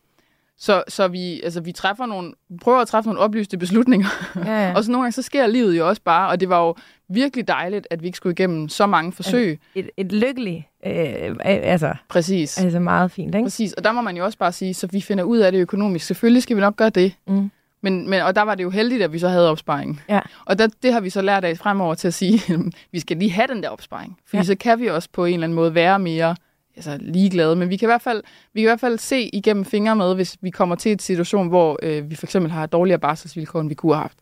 så, 0.62 0.82
så 0.88 1.08
vi, 1.08 1.40
altså, 1.40 1.60
vi 1.60 1.72
træffer 1.72 2.06
nogle, 2.06 2.32
prøver 2.60 2.78
at 2.78 2.88
træffe 2.88 3.08
nogle 3.08 3.20
oplyste 3.20 3.58
beslutninger. 3.58 4.08
Ja, 4.36 4.66
ja. 4.66 4.72
og 4.76 4.84
så 4.84 4.90
nogle 4.90 5.04
gange, 5.04 5.12
så 5.12 5.22
sker 5.22 5.46
livet 5.46 5.78
jo 5.78 5.88
også 5.88 6.02
bare, 6.04 6.30
og 6.30 6.40
det 6.40 6.48
var 6.48 6.66
jo 6.66 6.74
virkelig 7.08 7.48
dejligt, 7.48 7.86
at 7.90 8.02
vi 8.02 8.06
ikke 8.06 8.16
skulle 8.16 8.32
igennem 8.32 8.68
så 8.68 8.86
mange 8.86 9.12
forsøg. 9.12 9.60
Et, 9.74 9.90
et 9.96 10.12
lykkeligt, 10.12 10.62
øh, 10.86 11.36
altså, 11.44 11.94
Præcis. 12.08 12.58
altså 12.58 12.80
meget 12.80 13.10
fint, 13.10 13.34
ikke? 13.34 13.44
Præcis, 13.44 13.72
og 13.72 13.84
der 13.84 13.92
må 13.92 14.00
man 14.00 14.16
jo 14.16 14.24
også 14.24 14.38
bare 14.38 14.52
sige, 14.52 14.74
så 14.74 14.86
vi 14.86 15.00
finder 15.00 15.24
ud 15.24 15.38
af 15.38 15.52
det 15.52 15.58
økonomisk. 15.58 16.06
Selvfølgelig 16.06 16.42
skal 16.42 16.56
vi 16.56 16.60
nok 16.60 16.76
gøre 16.76 16.90
det. 16.90 17.14
Mm. 17.26 17.50
Men, 17.80 18.10
men, 18.10 18.22
og 18.22 18.34
der 18.34 18.42
var 18.42 18.54
det 18.54 18.62
jo 18.62 18.70
heldigt, 18.70 19.02
at 19.02 19.12
vi 19.12 19.18
så 19.18 19.28
havde 19.28 19.50
opsparing. 19.50 20.00
Ja. 20.08 20.20
Og 20.44 20.58
der, 20.58 20.68
det 20.82 20.92
har 20.92 21.00
vi 21.00 21.10
så 21.10 21.22
lært 21.22 21.44
af 21.44 21.58
fremover 21.58 21.94
til 21.94 22.08
at 22.08 22.14
sige, 22.14 22.40
vi 22.92 23.00
skal 23.00 23.16
lige 23.16 23.30
have 23.30 23.46
den 23.46 23.62
der 23.62 23.68
opsparing. 23.68 24.18
Fordi 24.26 24.36
ja. 24.36 24.44
så 24.44 24.54
kan 24.54 24.80
vi 24.80 24.86
også 24.86 25.08
på 25.12 25.24
en 25.24 25.34
eller 25.34 25.44
anden 25.44 25.56
måde 25.56 25.74
være 25.74 25.98
mere 25.98 26.36
altså, 26.76 26.98
ligeglade, 27.00 27.56
men 27.56 27.68
vi 27.68 27.76
kan, 27.76 27.86
i 27.86 27.90
hvert 27.90 28.02
fald, 28.02 28.22
vi 28.52 28.60
kan 28.60 28.66
i 28.66 28.70
hvert 28.70 28.80
fald 28.80 28.98
se 28.98 29.30
igennem 29.32 29.64
fingre 29.64 29.96
med, 29.96 30.14
hvis 30.14 30.36
vi 30.40 30.50
kommer 30.50 30.74
til 30.74 30.92
en 30.92 30.98
situation, 30.98 31.48
hvor 31.48 31.78
øh, 31.82 32.10
vi 32.10 32.14
for 32.14 32.26
eksempel 32.26 32.52
har 32.52 32.66
dårligere 32.66 32.98
barselsvilkår, 32.98 33.60
end 33.60 33.68
vi 33.68 33.74
kunne 33.74 33.94
have 33.94 34.02
haft. 34.02 34.18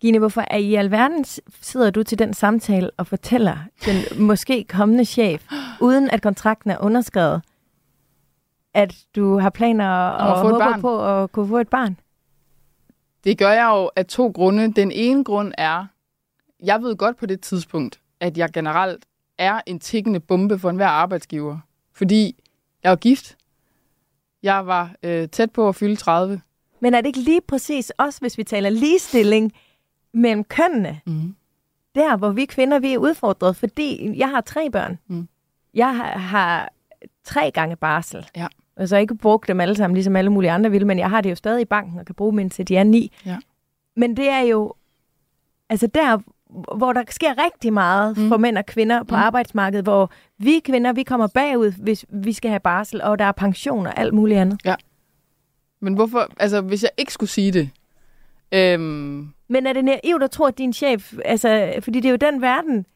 Gine, 0.00 0.18
hvorfor 0.18 0.44
er 0.50 0.56
i 0.56 0.74
alverden 0.74 1.24
sidder 1.60 1.90
du 1.90 2.02
til 2.02 2.18
den 2.18 2.34
samtale 2.34 2.90
og 2.96 3.06
fortæller 3.06 3.56
den 3.84 4.26
måske 4.26 4.64
kommende 4.68 5.04
chef, 5.04 5.44
uden 5.80 6.10
at 6.10 6.22
kontrakten 6.22 6.70
er 6.70 6.78
underskrevet, 6.80 7.42
at 8.74 8.94
du 9.16 9.38
har 9.38 9.50
planer 9.50 9.90
og, 9.90 10.34
og 10.34 10.40
håber 10.40 10.78
på 10.80 11.06
at 11.06 11.32
kunne 11.32 11.48
få 11.48 11.58
et 11.58 11.68
barn? 11.68 11.96
Det 13.24 13.38
gør 13.38 13.50
jeg 13.50 13.68
jo 13.74 13.90
af 13.96 14.06
to 14.06 14.28
grunde. 14.34 14.72
Den 14.72 14.92
ene 14.92 15.24
grund 15.24 15.52
er, 15.58 15.86
jeg 16.64 16.82
ved 16.82 16.96
godt 16.96 17.16
på 17.16 17.26
det 17.26 17.40
tidspunkt, 17.40 18.00
at 18.20 18.38
jeg 18.38 18.50
generelt 18.52 19.04
er 19.38 19.60
en 19.66 19.80
tikkende 19.80 20.20
bombe 20.20 20.58
for 20.58 20.70
enhver 20.70 20.86
arbejdsgiver. 20.86 21.58
Fordi 21.98 22.44
jeg 22.82 22.90
var 22.90 22.96
gift. 22.96 23.36
Jeg 24.42 24.66
var 24.66 24.94
øh, 25.02 25.28
tæt 25.28 25.50
på 25.50 25.68
at 25.68 25.74
fylde 25.74 25.96
30. 25.96 26.40
Men 26.80 26.94
er 26.94 27.00
det 27.00 27.06
ikke 27.06 27.20
lige 27.20 27.40
præcis 27.40 27.90
også, 27.90 28.20
hvis 28.20 28.38
vi 28.38 28.44
taler 28.44 28.70
ligestilling 28.70 29.52
mellem 30.12 30.44
kønnene? 30.44 31.00
Mm. 31.06 31.34
Der, 31.94 32.16
hvor 32.16 32.30
vi 32.30 32.44
kvinder, 32.44 32.78
vi 32.78 32.94
er 32.94 32.98
udfordret, 32.98 33.56
fordi 33.56 34.18
jeg 34.18 34.30
har 34.30 34.40
tre 34.40 34.70
børn. 34.70 34.98
Mm. 35.06 35.28
Jeg 35.74 35.96
har, 35.96 36.18
har 36.18 36.72
tre 37.24 37.50
gange 37.50 37.76
barsel. 37.76 38.26
Ja. 38.36 38.46
Og 38.76 38.88
så 38.88 38.96
ikke 38.96 39.14
brugt 39.14 39.48
dem 39.48 39.60
alle 39.60 39.76
sammen, 39.76 39.94
ligesom 39.94 40.16
alle 40.16 40.30
mulige 40.30 40.50
andre 40.50 40.70
vil, 40.70 40.86
men 40.86 40.98
jeg 40.98 41.10
har 41.10 41.20
det 41.20 41.30
jo 41.30 41.34
stadig 41.34 41.62
i 41.62 41.64
banken 41.64 41.98
og 41.98 42.06
kan 42.06 42.14
bruge 42.14 42.32
dem 42.32 42.38
indtil 42.38 42.68
de 42.68 42.76
er 42.76 42.84
ni. 42.84 43.12
Ja. 43.26 43.38
Men 43.96 44.16
det 44.16 44.28
er 44.28 44.40
jo, 44.40 44.74
altså 45.68 45.86
der, 45.86 46.18
hvor 46.76 46.92
der 46.92 47.02
sker 47.10 47.44
rigtig 47.44 47.72
meget 47.72 48.18
mm. 48.18 48.28
for 48.28 48.36
mænd 48.36 48.58
og 48.58 48.66
kvinder 48.66 49.02
på 49.02 49.14
mm. 49.14 49.22
arbejdsmarkedet, 49.22 49.84
hvor 49.84 50.10
vi 50.38 50.60
kvinder, 50.64 50.92
vi 50.92 51.02
kommer 51.02 51.26
bagud, 51.26 51.72
hvis 51.72 52.04
vi 52.08 52.32
skal 52.32 52.50
have 52.50 52.60
barsel, 52.60 53.02
og 53.02 53.18
der 53.18 53.24
er 53.24 53.32
pension 53.32 53.86
og 53.86 53.98
alt 53.98 54.14
muligt 54.14 54.40
andet. 54.40 54.60
Ja. 54.64 54.74
Men 55.80 55.94
hvorfor, 55.94 56.28
altså 56.36 56.60
hvis 56.60 56.82
jeg 56.82 56.90
ikke 56.96 57.12
skulle 57.12 57.30
sige 57.30 57.52
det, 57.52 57.70
øhm... 58.52 59.28
Men 59.48 59.66
er 59.66 59.72
det 59.72 59.84
naivt 59.84 60.22
at 60.22 60.30
tro, 60.30 60.44
at 60.44 60.58
din 60.58 60.72
chef, 60.72 61.14
altså, 61.24 61.72
fordi 61.80 62.00
det 62.00 62.08
er 62.08 62.10
jo 62.10 62.32
den 62.32 62.42
verden. 62.42 62.86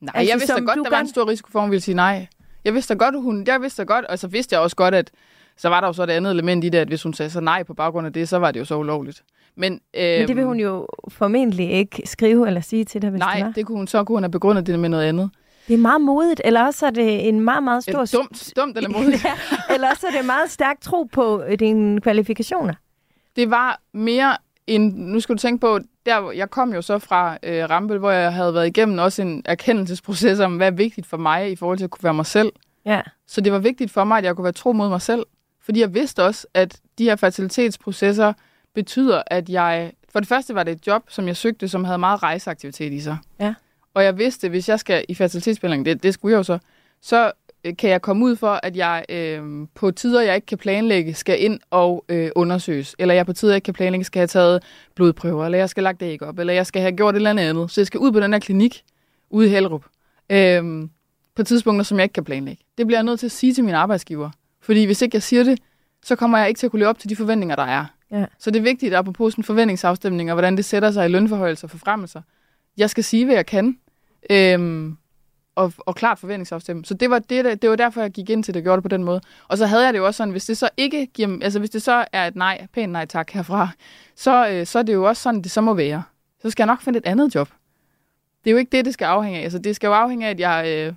Nej, 0.00 0.12
altså, 0.14 0.32
jeg 0.32 0.40
vidste 0.40 0.54
da 0.54 0.60
godt, 0.60 0.78
der 0.84 0.90
var 0.90 1.00
en 1.00 1.08
stor 1.08 1.28
risiko 1.28 1.50
for, 1.50 1.58
at 1.58 1.62
hun 1.62 1.70
ville 1.70 1.82
sige 1.82 1.94
nej. 1.94 2.26
Jeg 2.64 2.74
vidste 2.74 2.94
da 2.94 2.98
godt, 2.98 3.22
hun, 3.22 3.44
jeg 3.46 3.62
vidste 3.62 3.82
da 3.82 3.86
godt, 3.86 4.04
og 4.04 4.18
så 4.18 4.28
vidste 4.28 4.54
jeg 4.54 4.60
også 4.60 4.76
godt, 4.76 4.94
at 4.94 5.10
så 5.56 5.68
var 5.68 5.80
der 5.80 5.86
jo 5.86 5.92
så 5.92 6.02
et 6.02 6.10
andet 6.10 6.30
element 6.30 6.64
i 6.64 6.68
det, 6.68 6.78
at 6.78 6.88
hvis 6.88 7.02
hun 7.02 7.14
sagde 7.14 7.30
så 7.30 7.40
nej 7.40 7.62
på 7.62 7.74
baggrund 7.74 8.06
af 8.06 8.12
det, 8.12 8.28
så 8.28 8.38
var 8.38 8.50
det 8.50 8.60
jo 8.60 8.64
så 8.64 8.76
ulovligt. 8.76 9.22
Men, 9.60 9.72
øhm, 9.72 10.18
Men 10.18 10.28
det 10.28 10.36
vil 10.36 10.44
hun 10.44 10.60
jo 10.60 10.86
formentlig 11.08 11.70
ikke 11.70 12.02
skrive 12.04 12.46
eller 12.46 12.60
sige 12.60 12.84
til 12.84 13.02
dig, 13.02 13.10
hvis 13.10 13.18
nej, 13.18 13.34
det 13.34 13.44
var. 13.44 13.52
det 13.52 13.66
kunne 13.66 13.76
hun 13.76 13.86
så 13.86 14.04
kunne 14.04 14.16
hun 14.16 14.22
have 14.22 14.30
begrundet 14.30 14.66
det 14.66 14.78
med 14.78 14.88
noget 14.88 15.04
andet. 15.04 15.30
Det 15.68 15.74
er 15.74 15.78
meget 15.78 16.00
modigt, 16.00 16.40
eller 16.44 16.64
også 16.66 16.86
er 16.86 16.90
det 16.90 17.28
en 17.28 17.40
meget, 17.40 17.62
meget 17.62 17.82
stor... 17.82 18.00
Er 18.00 18.06
dumt, 18.12 18.52
dumt 18.56 18.76
eller 18.76 18.90
modigt? 18.98 19.24
ja, 19.24 19.32
eller 19.74 19.90
også 19.90 20.06
er 20.06 20.10
det 20.10 20.26
meget 20.26 20.50
stærk 20.50 20.80
tro 20.80 21.02
på 21.02 21.42
øh, 21.42 21.58
dine 21.58 22.00
kvalifikationer. 22.00 22.74
Det 23.36 23.50
var 23.50 23.80
mere 23.92 24.36
en... 24.66 24.82
Nu 24.82 25.20
skal 25.20 25.34
du 25.34 25.38
tænke 25.38 25.60
på, 25.60 25.78
der, 26.06 26.30
jeg 26.30 26.50
kom 26.50 26.74
jo 26.74 26.82
så 26.82 26.98
fra 26.98 27.38
øh, 27.42 27.70
Rambøl, 27.70 27.98
hvor 27.98 28.10
jeg 28.10 28.32
havde 28.32 28.54
været 28.54 28.66
igennem 28.66 28.98
også 28.98 29.22
en 29.22 29.42
erkendelsesproces 29.44 30.40
om, 30.40 30.56
hvad 30.56 30.66
er 30.66 30.70
vigtigt 30.70 31.06
for 31.06 31.16
mig 31.16 31.52
i 31.52 31.56
forhold 31.56 31.78
til 31.78 31.84
at 31.84 31.90
kunne 31.90 32.04
være 32.04 32.14
mig 32.14 32.26
selv. 32.26 32.52
Ja. 32.84 33.00
Så 33.26 33.40
det 33.40 33.52
var 33.52 33.58
vigtigt 33.58 33.90
for 33.90 34.04
mig, 34.04 34.18
at 34.18 34.24
jeg 34.24 34.36
kunne 34.36 34.44
være 34.44 34.52
tro 34.52 34.72
mod 34.72 34.88
mig 34.88 35.02
selv. 35.02 35.22
Fordi 35.62 35.80
jeg 35.80 35.94
vidste 35.94 36.24
også, 36.24 36.46
at 36.54 36.80
de 36.98 37.04
her 37.04 37.16
fertilitetsprocesser 37.16 38.32
betyder, 38.74 39.22
at 39.26 39.48
jeg 39.48 39.92
For 40.08 40.20
det 40.20 40.28
første 40.28 40.54
var 40.54 40.62
det 40.62 40.72
et 40.72 40.86
job, 40.86 41.02
som 41.08 41.26
jeg 41.26 41.36
søgte, 41.36 41.68
som 41.68 41.84
havde 41.84 41.98
meget 41.98 42.22
rejseaktivitet 42.22 42.92
i 42.92 43.00
sig. 43.00 43.18
Ja. 43.40 43.54
Og 43.94 44.04
jeg 44.04 44.18
vidste, 44.18 44.48
hvis 44.48 44.68
jeg 44.68 44.80
skal 44.80 45.04
i 45.08 45.14
fertilitetsbehandling, 45.14 45.84
det, 45.84 46.02
det 46.02 46.14
skulle 46.14 46.32
jeg 46.32 46.38
jo 46.38 46.42
så, 46.42 46.58
så 47.02 47.32
øh, 47.64 47.76
kan 47.76 47.90
jeg 47.90 48.02
komme 48.02 48.24
ud 48.24 48.36
for, 48.36 48.60
at 48.62 48.76
jeg 48.76 49.04
øh, 49.08 49.66
på 49.74 49.90
tider, 49.90 50.20
jeg 50.20 50.34
ikke 50.34 50.46
kan 50.46 50.58
planlægge, 50.58 51.14
skal 51.14 51.44
ind 51.44 51.60
og 51.70 52.04
øh, 52.08 52.30
undersøges. 52.36 52.96
Eller 52.98 53.14
jeg 53.14 53.26
på 53.26 53.32
tider, 53.32 53.52
jeg 53.52 53.56
ikke 53.56 53.64
kan 53.64 53.74
planlægge, 53.74 54.04
skal 54.04 54.20
have 54.20 54.26
taget 54.26 54.62
blodprøver, 54.94 55.44
eller 55.44 55.58
jeg 55.58 55.68
skal 55.68 55.82
lagt 55.82 56.02
æg 56.02 56.22
op, 56.22 56.38
eller 56.38 56.52
jeg 56.52 56.66
skal 56.66 56.82
have 56.82 56.96
gjort 56.96 57.14
et 57.14 57.16
eller 57.16 57.30
andet 57.30 57.44
andet. 57.44 57.70
Så 57.70 57.80
jeg 57.80 57.86
skal 57.86 58.00
ud 58.00 58.12
på 58.12 58.20
den 58.20 58.32
her 58.32 58.40
klinik 58.40 58.82
ude 59.30 59.46
i 59.46 59.50
Hellerup. 59.50 59.84
Øh, 60.30 60.88
på 61.36 61.42
tidspunkter, 61.42 61.84
som 61.84 61.98
jeg 61.98 62.04
ikke 62.04 62.12
kan 62.12 62.24
planlægge. 62.24 62.64
Det 62.78 62.86
bliver 62.86 62.98
jeg 62.98 63.04
nødt 63.04 63.20
til 63.20 63.26
at 63.26 63.32
sige 63.32 63.54
til 63.54 63.64
min 63.64 63.74
arbejdsgiver. 63.74 64.30
Fordi 64.60 64.84
hvis 64.84 65.02
ikke 65.02 65.14
jeg 65.14 65.22
siger 65.22 65.44
det, 65.44 65.58
så 66.02 66.16
kommer 66.16 66.38
jeg 66.38 66.48
ikke 66.48 66.58
til 66.58 66.66
at 66.66 66.70
kunne 66.70 66.80
leve 66.80 66.88
op 66.88 66.98
til 66.98 67.10
de 67.10 67.16
forventninger, 67.16 67.56
der 67.56 67.62
er. 67.62 67.84
Ja. 68.12 68.24
Så 68.38 68.50
det 68.50 68.58
er 68.58 68.62
vigtigt, 68.62 68.94
apropos 68.94 69.32
sådan 69.32 69.44
forventningsafstemning, 69.44 70.30
og 70.30 70.34
hvordan 70.34 70.56
det 70.56 70.64
sætter 70.64 70.90
sig 70.90 71.06
i 71.06 71.08
lønforhøjelser 71.08 71.66
og 71.66 71.70
forfremmelser. 71.70 72.22
Jeg 72.76 72.90
skal 72.90 73.04
sige, 73.04 73.24
hvad 73.24 73.34
jeg 73.34 73.46
kan, 73.46 73.78
øhm, 74.30 74.96
og, 75.54 75.72
og 75.78 75.94
klart 75.94 76.18
forventningsafstemme. 76.18 76.84
Så 76.84 76.94
det 76.94 77.10
var, 77.10 77.18
det, 77.18 77.62
det 77.62 77.70
var 77.70 77.76
derfor, 77.76 78.00
jeg 78.00 78.10
gik 78.10 78.30
ind 78.30 78.44
til 78.44 78.54
det 78.54 78.60
og 78.60 78.64
gjorde 78.64 78.76
det 78.76 78.82
på 78.82 78.88
den 78.88 79.04
måde. 79.04 79.20
Og 79.48 79.58
så 79.58 79.66
havde 79.66 79.84
jeg 79.84 79.92
det 79.92 79.98
jo 79.98 80.06
også 80.06 80.18
sådan, 80.18 80.32
hvis 80.32 80.46
det 80.46 80.58
så 80.58 80.68
ikke 80.76 81.06
giver, 81.06 81.38
altså 81.42 81.58
hvis 81.58 81.70
det 81.70 81.82
så 81.82 82.04
er 82.12 82.26
et 82.26 82.36
nej, 82.36 82.66
pænt 82.72 82.92
nej 82.92 83.06
tak 83.06 83.30
herfra, 83.30 83.68
så, 84.16 84.48
øh, 84.48 84.66
så 84.66 84.78
er 84.78 84.82
det 84.82 84.92
jo 84.92 85.04
også 85.04 85.22
sådan, 85.22 85.42
det 85.42 85.50
så 85.50 85.60
må 85.60 85.74
være. 85.74 86.02
Så 86.42 86.50
skal 86.50 86.62
jeg 86.62 86.66
nok 86.66 86.82
finde 86.82 86.98
et 86.98 87.06
andet 87.06 87.34
job. 87.34 87.48
Det 88.44 88.50
er 88.50 88.52
jo 88.52 88.58
ikke 88.58 88.76
det, 88.76 88.84
det 88.84 88.94
skal 88.94 89.04
afhænge 89.04 89.38
af. 89.38 89.42
Altså 89.42 89.58
det 89.58 89.76
skal 89.76 89.86
jo 89.88 89.92
afhænge 89.92 90.26
af, 90.26 90.30
at 90.30 90.40
jeg, 90.40 90.64
øh, 90.68 90.92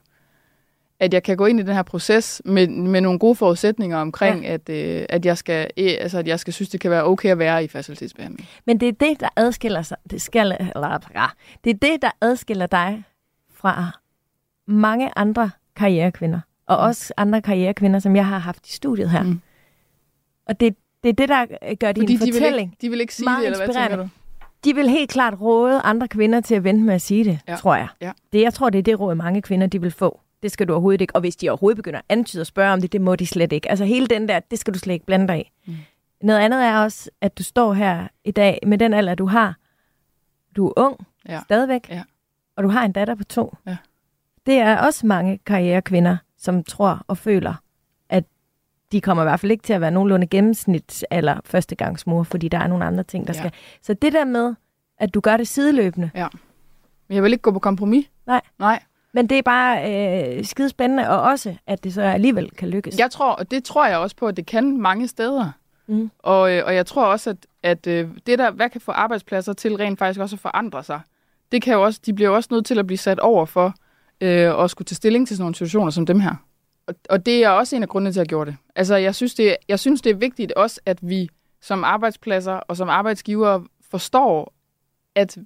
at 1.04 1.14
jeg 1.14 1.24
kan 1.24 1.38
gå 1.38 1.46
ind 1.46 1.60
i 1.60 1.64
den 1.64 1.74
her 1.76 1.84
proces 1.84 2.42
med, 2.46 2.68
med 2.68 3.02
nogle 3.02 3.20
gode 3.20 3.36
forudsætninger 3.36 3.98
omkring, 3.98 4.44
ja. 4.44 4.54
at, 4.54 4.70
øh, 4.70 5.06
at, 5.10 5.26
jeg 5.26 5.38
skal, 5.38 5.70
øh, 5.78 5.92
altså, 6.00 6.20
at 6.20 6.28
jeg 6.28 6.40
skal 6.40 6.54
synes, 6.54 6.70
det 6.70 6.80
kan 6.80 6.92
være 6.92 7.04
okay 7.04 7.30
at 7.30 7.40
være 7.40 7.64
i 7.64 7.68
facilitetsbehandling. 7.68 8.48
Men 8.66 8.80
det 8.80 8.88
er 8.88 8.92
det, 8.92 9.20
der 9.20 9.30
adskiller 9.36 9.82
sig. 9.82 9.98
Det, 10.10 10.22
skal, 10.22 10.58
eller, 10.76 11.00
ja, 11.16 11.26
det 11.64 11.70
er 11.70 11.78
det, 11.92 12.02
der 12.02 12.12
adskiller 12.22 12.66
dig 12.66 13.04
fra 13.54 14.00
mange 14.68 15.12
andre 15.16 15.52
karrierekvinder. 15.76 16.40
Og 16.68 16.78
Mm. 16.78 16.88
også 16.88 17.14
andre 17.18 17.42
karrierekvinder, 17.42 18.00
som 18.00 18.16
jeg 18.16 18.26
har 18.26 18.38
haft 18.38 18.68
i 18.68 18.72
studiet 18.72 19.10
her. 19.10 19.24
Mm. 19.24 19.42
Og 20.48 20.60
det, 20.60 20.76
det 21.04 21.10
er 21.10 21.14
det, 21.14 21.30
der 21.30 21.46
gør 21.76 21.92
din 21.92 22.04
Fordi 22.04 22.14
de 22.14 22.20
vil, 22.26 22.34
fortælling. 22.34 22.72
ikke, 22.72 22.82
de 22.82 22.90
vil 22.90 23.02
ikke 23.02 23.16
sige 23.16 23.24
meget 23.26 23.40
det, 23.40 23.46
eller 23.62 23.88
hvad 23.88 23.98
du? 23.98 24.10
De 24.64 24.76
vil 24.76 24.90
helt 24.90 25.10
klart 25.10 25.42
råde 25.42 25.80
andre 25.82 26.08
kvinder 26.08 26.42
til 26.42 26.56
at 26.56 26.64
vente 26.64 26.84
med 26.84 26.94
at 26.94 27.02
sige 27.02 27.24
det, 27.24 27.40
ja. 27.48 27.56
tror 27.56 27.76
jeg. 27.76 27.88
Ja. 28.02 28.12
Det, 28.34 28.42
jeg 28.42 28.54
tror, 28.54 28.70
det 28.70 28.80
er 28.80 28.84
det 28.84 29.00
råd, 29.00 29.16
mange 29.16 29.42
kvinder 29.42 29.68
de 29.68 29.82
vil 29.82 29.92
få. 29.92 30.20
Det 30.44 30.52
skal 30.52 30.68
du 30.68 30.74
overhovedet 30.74 31.02
ikke. 31.02 31.16
Og 31.16 31.20
hvis 31.22 31.36
de 31.36 31.50
overhovedet 31.50 31.76
begynder 31.78 32.00
at 32.00 32.06
antyde 32.10 32.42
og 32.42 32.48
spørge 32.48 32.74
om 32.74 32.82
det, 32.82 32.92
det 32.92 33.02
må 33.02 33.16
de 33.16 33.28
slet 33.28 33.54
ikke. 33.54 33.70
Altså 33.70 33.86
hele 33.86 34.08
den 34.08 34.28
der, 34.28 34.40
det 34.40 34.60
skal 34.60 34.74
du 34.74 34.80
slet 34.80 34.94
ikke 34.94 35.06
blande 35.06 35.28
dig 35.28 35.40
i. 35.42 35.52
Mm. 35.68 35.76
Noget 36.22 36.40
andet 36.40 36.64
er 36.66 36.78
også, 36.80 37.10
at 37.22 37.38
du 37.38 37.44
står 37.44 37.74
her 37.74 38.08
i 38.24 38.32
dag 38.32 38.60
med 38.68 38.78
den 38.78 38.94
alder, 38.94 39.16
du 39.16 39.26
har. 39.26 39.56
Du 40.56 40.68
er 40.68 40.74
ung, 40.78 41.08
Ja. 41.30 41.40
stadigvæk, 41.44 41.90
Ja. 41.90 42.04
og 42.58 42.64
du 42.64 42.70
har 42.70 42.86
en 42.86 42.92
datter 42.92 43.16
på 43.16 43.24
to. 43.24 43.56
Ja. 43.68 43.78
Det 44.46 44.54
er 44.54 44.78
også 44.78 45.06
mange 45.08 45.40
karrierekvinder, 45.46 46.18
som 46.38 46.64
tror 46.64 47.02
og 47.08 47.18
føler, 47.18 47.54
at 48.10 48.24
de 48.92 49.02
kommer 49.02 49.24
i 49.24 49.26
hvert 49.26 49.40
fald 49.40 49.52
ikke 49.52 49.64
til 49.64 49.74
at 49.74 49.82
være 49.82 49.92
nogenlunde 49.92 50.28
gennemsnit 50.28 51.06
eller 51.12 51.40
førstegangsmor, 51.46 52.24
fordi 52.24 52.48
der 52.48 52.58
er 52.60 52.68
nogle 52.68 52.86
andre 52.86 53.04
ting, 53.04 53.28
der 53.28 53.34
Ja. 53.36 53.40
skal. 53.40 53.52
Så 53.82 53.94
det 53.94 54.14
der 54.14 54.26
med, 54.26 54.56
at 54.98 55.14
du 55.14 55.20
gør 55.20 55.38
det 55.38 55.48
sideløbende, 55.48 56.12
Men 57.08 57.16
jeg 57.16 57.24
vil 57.24 57.32
ikke 57.32 57.42
gå 57.42 57.52
på 57.52 57.60
kompromis. 57.60 58.06
Nej. 58.26 58.42
Nej. 58.60 58.84
Men 59.14 59.30
det 59.30 59.38
er 59.38 59.42
bare 59.42 59.94
øh, 60.38 60.46
skide 60.46 60.70
spændende, 60.70 61.10
og 61.10 61.22
også, 61.22 61.56
at 61.68 61.84
det 61.84 61.94
så 61.94 62.02
alligevel 62.02 62.52
kan 62.52 62.70
lykkes. 62.70 63.00
Jeg 63.00 63.12
tror, 63.12 63.32
og 63.32 63.52
det 63.52 63.64
tror 63.64 63.88
jeg 63.88 63.98
også 63.98 64.16
på, 64.16 64.28
at 64.28 64.38
det 64.38 64.46
kan 64.46 64.78
mange 64.78 65.08
steder. 65.08 65.52
Mm. 65.88 66.12
Og, 66.20 66.52
øh, 66.52 66.66
og 66.66 66.76
jeg 66.76 66.86
tror 66.86 67.06
også, 67.06 67.30
at, 67.30 67.38
at 67.64 67.88
øh, 67.88 68.08
det 68.28 68.40
der, 68.40 68.52
hvad 68.52 68.70
kan 68.70 68.82
få 68.82 68.92
arbejdspladser 68.92 69.54
til 69.54 69.76
rent 69.76 70.00
faktisk 70.00 70.20
også 70.20 70.36
at 70.36 70.40
forandre 70.40 70.84
sig, 70.84 71.02
det 71.52 71.62
kan 71.62 71.74
jo 71.74 71.84
også, 71.84 72.00
de 72.06 72.14
bliver 72.14 72.30
jo 72.30 72.36
også 72.36 72.50
nødt 72.52 72.66
til 72.66 72.80
at 72.80 72.88
blive 72.88 72.98
sat 72.98 73.20
over 73.20 73.46
for 73.46 73.76
øh, 74.22 74.64
at 74.64 74.70
skulle 74.70 74.86
tage 74.86 74.96
stilling 74.96 75.28
til 75.28 75.38
sådan 75.38 75.44
nogle 75.44 75.56
situationer 75.56 75.92
som 75.92 76.06
dem 76.06 76.20
her. 76.20 76.36
Og, 76.88 76.96
og 77.10 77.26
det 77.26 77.44
er 77.44 77.50
også 77.50 77.76
en 77.76 77.84
af 77.84 77.90
grundene 77.90 78.12
til, 78.12 78.20
at 78.20 78.24
jeg 78.24 78.30
gjorde 78.30 78.52
det. 78.52 78.58
Altså, 78.76 78.96
jeg 78.96 79.16
synes, 79.16 79.36
det, 79.36 79.56
jeg 79.68 79.80
synes, 79.80 80.02
det 80.02 80.10
er 80.10 80.16
vigtigt 80.16 80.52
også, 80.52 80.82
at 80.86 81.00
vi 81.02 81.30
som 81.62 81.84
arbejdspladser 81.84 82.54
og 82.54 82.78
som 82.78 82.90
arbejdsgiver 82.90 83.62
forstår, 83.92 84.54
at 85.16 85.38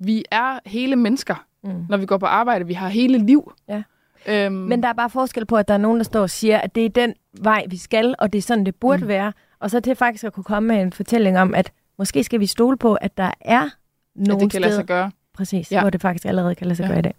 vi 0.00 0.24
er 0.30 0.58
hele 0.66 0.96
mennesker, 0.96 1.46
Mm. 1.64 1.86
når 1.88 1.96
vi 1.96 2.06
går 2.06 2.18
på 2.18 2.26
arbejde. 2.26 2.66
Vi 2.66 2.72
har 2.74 2.88
hele 2.88 3.18
liv. 3.18 3.52
Ja. 3.68 3.82
Øhm, 4.26 4.54
Men 4.54 4.82
der 4.82 4.88
er 4.88 4.92
bare 4.92 5.10
forskel 5.10 5.46
på, 5.46 5.56
at 5.56 5.68
der 5.68 5.74
er 5.74 5.78
nogen, 5.78 5.96
der 5.98 6.04
står 6.04 6.20
og 6.20 6.30
siger, 6.30 6.58
at 6.58 6.74
det 6.74 6.84
er 6.84 6.88
den 6.88 7.14
vej, 7.40 7.64
vi 7.68 7.76
skal, 7.76 8.14
og 8.18 8.32
det 8.32 8.38
er 8.38 8.42
sådan, 8.42 8.66
det 8.66 8.74
burde 8.74 9.02
Mm. 9.02 9.08
være. 9.08 9.32
Og 9.60 9.70
så 9.70 9.80
til 9.80 9.94
faktisk 9.96 10.24
at 10.24 10.32
kunne 10.32 10.44
komme 10.44 10.66
med 10.68 10.82
en 10.82 10.92
fortælling 10.92 11.38
om, 11.38 11.54
at 11.54 11.72
måske 11.98 12.24
skal 12.24 12.40
vi 12.40 12.46
stole 12.46 12.76
på, 12.78 12.94
at 12.94 13.16
der 13.16 13.30
er 13.40 13.68
nogle 14.14 14.40
det 14.44 14.50
kan 14.52 14.60
lade 14.60 14.72
steder, 14.72 14.80
sig 14.82 14.86
gøre. 14.86 15.10
præcis, 15.34 15.70
Ja. 15.72 15.76
ja. 15.76 15.80
hvor 15.82 15.90
det 15.90 16.02
faktisk 16.02 16.24
allerede 16.26 16.54
kan 16.54 16.66
lade 16.66 16.76
sig 16.76 16.84
Ja. 16.84 16.88
gøre 16.88 16.98
i 16.98 17.02
dag. 17.02 17.14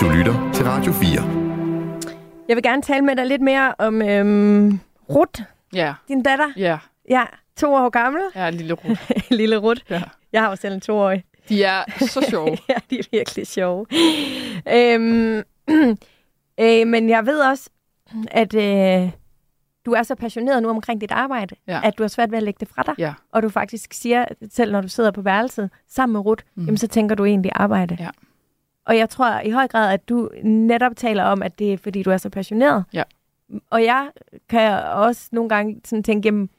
Du 0.00 0.08
lytter 0.08 0.50
til 0.54 0.64
Radio 0.64 0.92
4. 0.92 1.22
Jeg 2.48 2.56
vil 2.56 2.62
gerne 2.62 2.82
tale 2.82 3.04
med 3.04 3.16
dig 3.16 3.26
lidt 3.26 3.42
mere 3.42 3.74
om 3.78 4.02
øhm, 4.02 4.80
Rut, 5.10 5.42
Ja, 5.74 5.94
din 6.08 6.22
datter. 6.22 6.46
ja, 6.56 6.78
Ja, 7.10 7.22
to 7.56 7.74
år 7.74 7.88
gammel. 7.88 8.22
ja, 8.36 8.50
lille 8.50 8.74
ro. 8.74 8.88
Lille 9.40 9.56
Rut. 9.56 9.84
Ja. 9.90 10.02
Jeg 10.32 10.42
har 10.42 10.48
jo 10.50 10.56
selv 10.56 10.74
en 10.74 10.80
toårig. 10.80 11.24
De 11.48 11.64
er 11.64 11.84
så 11.98 12.26
sjove. 12.30 12.48
ja, 12.68 12.74
de 12.90 12.98
er 12.98 13.02
virkelig 13.12 13.46
sjove. 13.46 13.86
øhm, 14.72 15.42
øh, 16.60 16.86
men 16.86 17.08
jeg 17.08 17.26
ved 17.26 17.40
også, 17.40 17.70
at 18.30 18.54
øh, 18.54 19.10
du 19.86 19.92
er 19.92 20.02
så 20.02 20.14
passioneret 20.14 20.62
nu 20.62 20.68
omkring 20.68 21.00
dit 21.00 21.10
arbejde, 21.12 21.54
Ja. 21.68 21.80
at 21.84 21.98
du 21.98 22.02
har 22.02 22.08
svært 22.08 22.30
ved 22.30 22.38
at 22.38 22.42
lægge 22.42 22.58
det 22.60 22.68
fra 22.68 22.82
dig. 22.82 22.94
Ja. 22.98 23.14
Og 23.32 23.42
du 23.42 23.48
faktisk 23.48 23.92
siger, 23.94 24.24
selv 24.50 24.72
når 24.72 24.80
du 24.80 24.88
sidder 24.88 25.10
på 25.10 25.20
værelset 25.22 25.70
sammen 25.88 26.12
med 26.12 26.20
Rut, 26.20 26.44
Mm. 26.54 26.64
jamen, 26.64 26.78
så 26.78 26.86
tænker 26.88 27.14
du 27.14 27.24
egentlig 27.24 27.50
arbejde. 27.54 27.96
Ja. 28.00 28.08
Og 28.86 28.96
jeg 28.98 29.08
tror 29.10 29.40
i 29.40 29.50
høj 29.50 29.68
grad, 29.68 29.92
at 29.92 30.08
du 30.08 30.30
netop 30.44 30.96
taler 30.96 31.24
om, 31.24 31.42
at 31.42 31.58
det 31.58 31.72
er, 31.72 31.76
fordi 31.76 32.02
du 32.02 32.10
er 32.10 32.16
så 32.16 32.30
passioneret. 32.30 32.84
Ja. 32.92 33.02
Og 33.70 33.84
jeg 33.84 34.08
kan 34.48 34.72
også 34.84 35.28
nogle 35.32 35.48
gange 35.48 35.80
sådan 35.84 36.02
tænke, 36.02 36.26
jamen, 36.26 36.50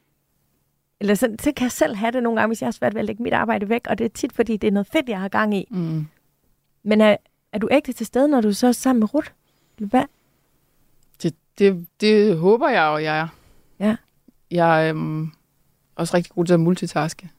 eller 1.04 1.16
så, 1.16 1.36
så 1.40 1.52
kan 1.52 1.64
jeg 1.64 1.72
selv 1.72 1.96
have 1.96 2.12
det 2.12 2.24
nogle 2.24 2.40
gange, 2.40 2.48
hvis 2.48 2.62
jeg 2.62 2.68
har 2.68 2.72
svært 2.72 2.94
ved 2.94 3.00
at 3.00 3.06
lægge 3.06 3.24
mit 3.24 3.34
arbejde 3.34 3.70
væk, 3.70 3.88
og 3.90 3.98
det 3.98 4.06
er 4.06 4.10
tit, 4.10 4.34
fordi 4.34 4.58
det 4.58 4.68
er 4.68 4.72
noget 4.72 4.88
fedt, 4.88 5.10
jeg 5.10 5.20
har 5.20 5.28
gang 5.28 5.56
i. 5.58 5.68
Mm. 5.72 6.08
Men 6.84 7.02
er, 7.02 7.18
er 7.54 7.60
du 7.60 7.70
ægte 7.72 7.94
til 7.94 8.06
stede, 8.06 8.28
når 8.28 8.42
du 8.42 8.54
så 8.54 8.68
er 8.68 8.72
sammen 8.72 9.00
med 9.00 9.14
Rut? 9.14 9.34
Hvad? 9.78 10.04
Det, 11.24 11.36
det, 11.60 11.88
det 12.02 12.38
håber 12.38 12.70
jeg 12.70 12.86
jo, 12.86 12.98
jeg 12.98 13.20
er. 13.20 13.28
Ja. 13.80 13.96
Jeg 14.52 14.88
er 14.88 14.90
øhm, 14.90 15.32
også 15.96 16.18
rigtig 16.18 16.34
god 16.34 16.46
til 16.46 16.54
at 16.54 16.60
multitaske. 16.60 17.30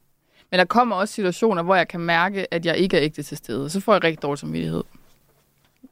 Men 0.50 0.58
der 0.58 0.64
kommer 0.64 0.96
også 0.96 1.14
situationer, 1.14 1.62
hvor 1.62 1.74
jeg 1.74 1.88
kan 1.88 2.00
mærke, 2.00 2.54
at 2.54 2.66
jeg 2.66 2.76
ikke 2.76 2.96
er 2.96 3.02
ægte 3.02 3.22
til 3.22 3.36
stede. 3.36 3.70
Så 3.70 3.80
får 3.80 3.92
jeg 3.92 4.04
rigtig 4.04 4.22
dårlig 4.22 4.38
samvittighed. 4.38 4.84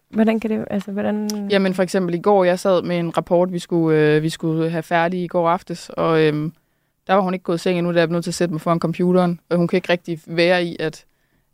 Hvordan 0.09 0.41
kan 0.41 0.51
det, 0.51 0.65
altså, 0.71 0.93
hvordan... 0.93 1.49
Jamen 1.51 1.75
for 1.75 1.83
eksempel 1.83 2.15
i 2.15 2.19
går, 2.19 2.45
jeg 2.45 2.59
sad 2.59 2.83
med 2.83 2.99
en 2.99 3.17
rapport, 3.17 3.53
vi 3.53 3.59
skulle, 3.59 3.99
øh, 3.99 4.23
vi 4.23 4.29
skulle 4.29 4.71
have 4.71 4.83
færdig 4.83 5.23
i 5.23 5.27
går 5.27 5.49
aftes, 5.49 5.91
og 5.91 6.23
øhm, 6.23 6.53
der 7.07 7.15
var 7.15 7.21
hun 7.21 7.35
ikke 7.35 7.43
gået 7.43 7.57
i 7.57 7.59
seng 7.59 7.79
endnu, 7.79 7.93
da 7.93 7.99
jeg 7.99 8.09
blev 8.09 8.17
nødt 8.17 8.25
til 8.25 8.31
at 8.31 8.35
sætte 8.35 8.53
mig 8.53 8.61
foran 8.61 8.79
computeren, 8.79 9.41
og 9.49 9.57
hun 9.57 9.69
kan 9.69 9.77
ikke 9.77 9.89
rigtig 9.89 10.21
være 10.27 10.65
i, 10.65 10.77
at, 10.81 11.05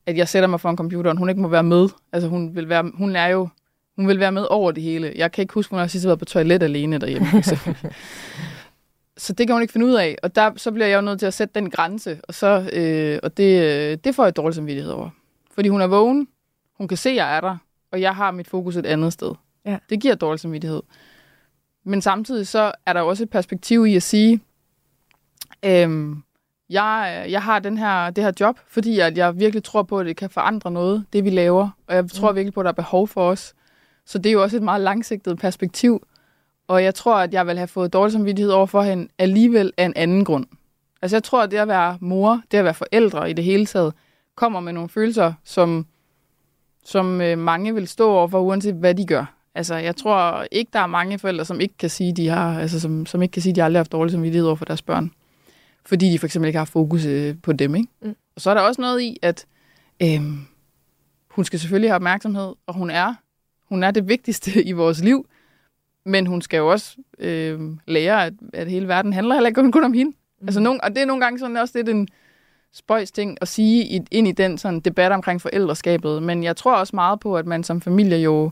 at 0.07 0.17
jeg 0.17 0.29
sætter 0.29 0.49
mig 0.49 0.61
foran 0.61 0.77
computeren. 0.77 1.19
Hun 1.19 1.29
ikke 1.29 1.41
må 1.41 1.49
være 1.49 1.63
med. 1.63 1.89
Altså 2.13 2.29
hun 2.29 2.57
vil 2.57 2.69
være, 2.69 2.91
hun 2.95 3.17
er 3.17 3.27
jo, 3.27 3.49
hun 3.97 4.09
vil 4.09 4.21
være 4.21 4.33
med 4.33 4.47
over 4.51 4.73
det 4.73 4.83
hele. 4.83 5.13
Jeg 5.17 5.33
kan 5.33 5.43
ikke 5.43 5.55
huske, 5.55 5.71
hun 5.71 5.79
har 5.79 5.87
sidst 5.87 6.07
været 6.07 6.19
på 6.19 6.25
toilet 6.25 6.63
alene 6.63 6.99
derhjemme, 6.99 7.29
så 9.19 9.33
det 9.33 9.47
kan 9.47 9.55
hun 9.55 9.63
ikke 9.63 9.73
finde 9.73 9.87
ud 9.87 9.95
af, 9.95 10.17
og 10.23 10.35
der, 10.35 10.51
så 10.57 10.73
bliver 10.73 10.87
jeg 10.87 10.97
jo 10.97 11.01
nødt 11.01 11.19
til 11.19 11.27
at 11.27 11.35
sætte 11.35 11.61
den 11.61 11.71
grænse, 11.71 12.21
og, 12.29 12.35
så, 12.35 12.71
øh, 12.73 13.19
og 13.23 13.37
det, 13.37 13.63
øh, 13.63 13.99
det 14.05 14.15
får 14.15 14.25
jeg 14.25 14.37
dårlig 14.37 14.55
samvittighed 14.55 14.93
over. 14.93 15.11
Fordi 15.55 15.69
hun 15.69 15.81
er 15.81 15.87
vågen, 15.87 16.29
hun 16.77 16.89
kan 16.89 16.97
se, 16.97 17.11
at 17.11 17.17
jeg 17.17 17.37
er 17.37 17.41
der, 17.41 17.57
og 17.93 18.01
jeg 18.01 18.15
har 18.15 18.31
mit 18.31 18.49
fokus 18.49 18.77
et 18.77 18.87
andet 18.87 19.13
sted. 19.13 19.35
Ja. 19.65 19.79
Det 19.91 20.01
giver 20.01 20.15
dårlig 20.15 20.41
samvittighed. 20.41 20.83
Men 21.85 22.03
samtidig 22.03 22.47
så 22.47 22.73
er 22.87 22.93
der 22.93 23.01
også 23.01 23.23
et 23.23 23.31
perspektiv 23.31 23.87
i 23.87 23.97
at 23.97 24.03
sige, 24.03 24.41
øhm, 25.63 26.23
jeg, 26.71 27.27
jeg 27.31 27.43
har 27.43 27.59
den 27.59 27.79
her, 27.79 28.11
det 28.11 28.25
her 28.25 28.33
job, 28.41 28.59
fordi 28.69 28.99
at 28.99 29.19
jeg 29.19 29.39
virkelig 29.39 29.65
tror 29.65 29.83
på, 29.83 29.99
at 29.99 30.07
det 30.07 30.17
kan 30.17 30.31
forandre 30.31 30.71
noget, 30.71 31.05
det 31.13 31.25
vi 31.25 31.31
laver. 31.31 31.71
Og 31.87 31.95
jeg 31.95 32.11
tror 32.11 32.33
virkelig 32.33 32.55
på, 32.55 32.61
at 32.61 32.65
der 32.65 32.71
er 32.71 32.75
behov 32.75 33.09
for 33.09 33.31
os. 33.31 33.55
Så 34.07 34.19
det 34.19 34.27
er 34.27 34.33
jo 34.33 34.43
også 34.43 34.57
et 34.57 34.63
meget 34.63 34.81
langsigtet 34.81 35.39
perspektiv. 35.39 36.07
Og 36.69 36.85
jeg 36.85 36.95
tror, 36.95 37.17
at 37.17 37.35
jeg 37.35 37.47
vil 37.47 37.57
have 37.57 37.69
fået 37.69 37.93
dårlig 37.93 38.13
samvittighed 38.13 38.53
over 38.53 38.67
for 38.67 38.83
hende 38.83 39.09
alligevel 39.19 39.73
af 39.77 39.85
en 39.85 39.93
anden 39.97 40.25
grund. 40.25 40.47
Altså 41.03 41.17
jeg 41.17 41.23
tror, 41.23 41.43
at 41.43 41.51
det 41.51 41.57
at 41.57 41.69
være 41.69 41.99
mor, 42.01 42.43
det 42.51 42.59
at 42.59 42.65
være 42.65 42.75
forældre 42.75 43.31
i 43.31 43.33
det 43.33 43.45
hele 43.45 43.67
taget, 43.67 43.95
kommer 44.35 44.61
med 44.61 44.73
nogle 44.73 44.89
følelser, 44.89 45.33
som, 45.45 45.87
som 46.85 47.21
øh, 47.21 47.39
mange 47.39 47.75
vil 47.75 47.89
stå 47.89 48.11
over 48.11 48.29
for, 48.29 48.41
uanset 48.41 48.75
hvad 48.75 48.95
de 48.95 49.07
gør. 49.07 49.35
Altså, 49.55 49.75
jeg 49.75 49.97
tror 49.97 50.45
ikke, 50.51 50.71
der 50.73 50.79
er 50.79 50.87
mange 50.87 51.19
forældre, 51.19 51.45
som 51.45 51.61
ikke 51.61 51.75
kan 51.79 51.91
sige, 51.91 52.13
de 52.13 52.29
har, 52.29 52.61
altså, 52.61 52.81
som, 52.81 53.07
som 53.07 53.23
ikke 53.23 53.33
kan 53.33 53.43
sige, 53.43 53.55
de 53.55 53.61
har 53.61 53.65
aldrig 53.65 53.79
haft 53.79 53.93
dårlig 53.93 54.13
samvittighed 54.13 54.47
over 54.47 54.57
for 54.57 54.65
deres 54.65 54.83
børn. 54.83 55.11
Fordi 55.89 56.13
de 56.13 56.19
for 56.19 56.27
eksempel 56.27 56.47
ikke 56.47 56.59
har 56.59 56.65
fokus 56.65 57.05
øh, 57.05 57.35
på 57.43 57.53
dem, 57.53 57.75
ikke? 57.75 57.89
Mm. 58.03 58.17
Og 58.35 58.41
så 58.41 58.51
er 58.51 58.55
der 58.55 58.61
også 58.61 58.81
noget 58.81 59.01
i, 59.01 59.19
at 59.23 59.47
øh, 60.03 60.21
hun 61.31 61.45
skal 61.45 61.59
selvfølgelig 61.59 61.91
have 61.91 61.97
opmærksomhed, 61.97 62.55
og 62.67 62.75
hun 62.75 62.91
er, 62.91 63.15
hun 63.69 63.83
er 63.83 63.91
det 63.91 64.09
vigtigste 64.09 64.63
i 64.71 64.73
vores 64.73 65.01
liv, 65.01 65.27
men 66.05 66.27
hun 66.27 66.43
skal 66.43 66.59
jo 66.59 66.71
også 66.71 66.97
øh, 67.19 67.61
lære, 67.87 68.27
at, 68.27 68.33
at 68.53 68.71
hele 68.71 68.89
verden 68.89 69.13
handler 69.13 69.35
heller 69.35 69.49
ikke 69.49 69.73
kun 69.73 69.85
om 69.85 69.93
hende. 69.93 70.13
Mm. 70.41 70.47
Altså, 70.49 70.61
nogle, 70.61 70.85
og 70.85 70.91
det 70.91 71.03
er 71.03 71.07
nogle 71.07 71.25
gange 71.25 71.39
sådan 71.39 71.57
også 71.57 71.79
lidt 71.79 71.89
en, 71.89 72.09
spøjs 72.73 73.11
ting 73.11 73.39
at 73.41 73.49
sige 73.49 74.05
ind 74.11 74.29
i 74.29 74.33
den 74.33 74.59
sådan, 74.59 74.81
debat 74.81 75.13
omkring 75.13 75.41
forældreskabet. 75.41 76.23
Men 76.23 76.45
jeg 76.45 76.57
tror 76.57 76.75
også 76.75 76.97
meget 76.97 77.21
på, 77.21 77.37
at 77.37 77.47
man 77.47 77.65
som 77.65 77.81
familie 77.81 78.19
jo 78.19 78.51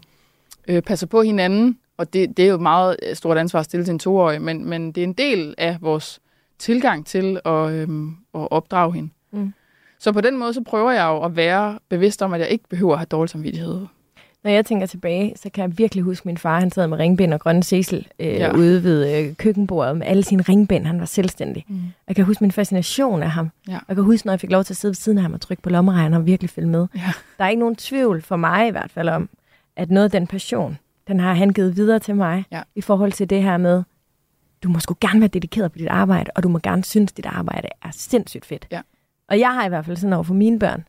øh, 0.68 0.82
passer 0.82 1.07
på 1.07 1.22
hinanden, 1.22 1.78
og 1.97 2.12
det, 2.12 2.37
det 2.37 2.45
er 2.45 2.49
jo 2.49 2.55
et 2.55 2.61
meget 2.61 2.97
øh, 3.03 3.16
stort 3.16 3.39
ansvar 3.39 3.61
at 3.61 3.64
stille 3.64 3.84
til 3.84 3.93
en 3.93 3.99
toårig, 3.99 4.43
men, 4.43 4.64
men 4.64 4.93
det 4.93 5.01
er 5.01 5.05
en 5.05 5.12
del 5.12 5.55
af 5.59 5.78
vores 5.80 6.20
tilgang 6.59 7.07
til 7.07 7.40
at, 7.44 7.70
øhm, 7.70 8.09
at 8.34 8.48
opdrage 8.50 8.94
hende. 8.94 9.11
Mm. 9.32 9.52
Så 9.98 10.12
på 10.12 10.20
den 10.20 10.38
måde, 10.38 10.54
så 10.54 10.62
prøver 10.62 10.90
jeg 10.90 11.04
jo 11.04 11.22
at 11.22 11.36
være 11.36 11.78
bevidst 11.88 12.22
om, 12.22 12.34
at 12.34 12.40
jeg 12.40 12.48
ikke 12.48 12.68
behøver 12.68 12.92
at 12.92 12.98
have 12.98 13.07
dårlig 13.07 13.30
samvittighed. 13.30 13.86
Når 14.44 14.50
jeg 14.50 14.66
tænker 14.66 14.86
tilbage, 14.86 15.32
så 15.36 15.50
kan 15.50 15.62
jeg 15.62 15.78
virkelig 15.78 16.04
huske, 16.04 16.22
at 16.22 16.26
min 16.26 16.38
far 16.38 16.61
han 16.61 16.70
sad 16.70 16.86
med 16.86 16.98
ringbind 16.98 17.34
og 17.34 17.40
grønne 17.40 17.62
Cecil 17.62 18.07
øh, 18.18 18.26
ja. 18.26 18.57
ude 18.57 18.84
ved 18.84 19.18
øh, 19.18 19.34
køkkenbordet 19.34 19.96
med 19.96 20.07
alle 20.07 20.22
sine 20.22 20.42
ringbind. 20.42 20.86
Han 20.86 21.00
var 21.00 21.07
selvstændig. 21.07 21.64
Mm. 21.68 21.80
Jeg 22.09 22.16
kan 22.16 22.24
huske 22.24 22.44
min 22.44 22.52
fascination 22.52 23.22
af 23.22 23.30
ham. 23.30 23.50
Ja. 23.68 23.78
Jeg 23.88 23.96
kan 23.96 24.04
huske, 24.04 24.26
når 24.26 24.32
jeg 24.32 24.40
fik 24.40 24.50
lov 24.50 24.64
til 24.64 24.72
at 24.72 24.76
sidde 24.76 24.90
ved 24.90 24.96
siden 24.96 25.18
af 25.18 25.22
ham 25.22 25.32
og 25.32 25.40
trykke 25.40 25.62
på 25.62 25.70
lommeregnen 25.70 26.14
og 26.14 26.26
virkelig 26.26 26.50
følge 26.50 26.68
med. 26.68 26.86
Ja. 26.94 27.12
Der 27.38 27.44
er 27.44 27.48
ikke 27.48 27.61
nogen 27.61 27.76
tvivl 27.76 28.22
for 28.22 28.36
mig 28.36 28.68
i 28.68 28.70
hvert 28.70 28.90
fald 28.90 29.09
om, 29.09 29.28
at 29.76 29.90
noget 29.90 30.04
af 30.04 30.11
den 30.11 30.26
passion, 30.26 30.78
den 31.09 31.20
har 31.20 31.34
han 31.34 31.50
givet 31.50 31.76
videre 31.76 31.98
til 31.98 32.14
mig 32.14 32.44
ja. 32.52 32.62
i 32.74 32.80
forhold 32.80 33.12
til 33.12 33.30
det 33.30 33.42
her 33.42 33.57
med, 33.57 33.82
du 34.62 34.68
må 34.68 34.78
sgu 34.78 34.94
gerne 35.00 35.20
være 35.20 35.28
dedikeret 35.28 35.72
på 35.72 35.78
dit 35.78 35.88
arbejde, 35.88 36.30
og 36.34 36.42
du 36.42 36.48
må 36.48 36.59
gerne 36.59 36.84
synes, 36.84 37.12
at 37.12 37.16
dit 37.16 37.26
arbejde 37.26 37.68
er 37.82 37.88
sindssygt 37.92 38.46
fedt. 38.46 38.66
Ja. 38.70 38.80
Og 39.28 39.38
jeg 39.38 39.54
har 39.54 39.66
i 39.66 39.68
hvert 39.68 39.84
fald 39.86 39.96
sådan 39.96 40.12
over 40.12 40.22
for 40.22 40.34
mine 40.34 40.59
børn, 40.59 40.84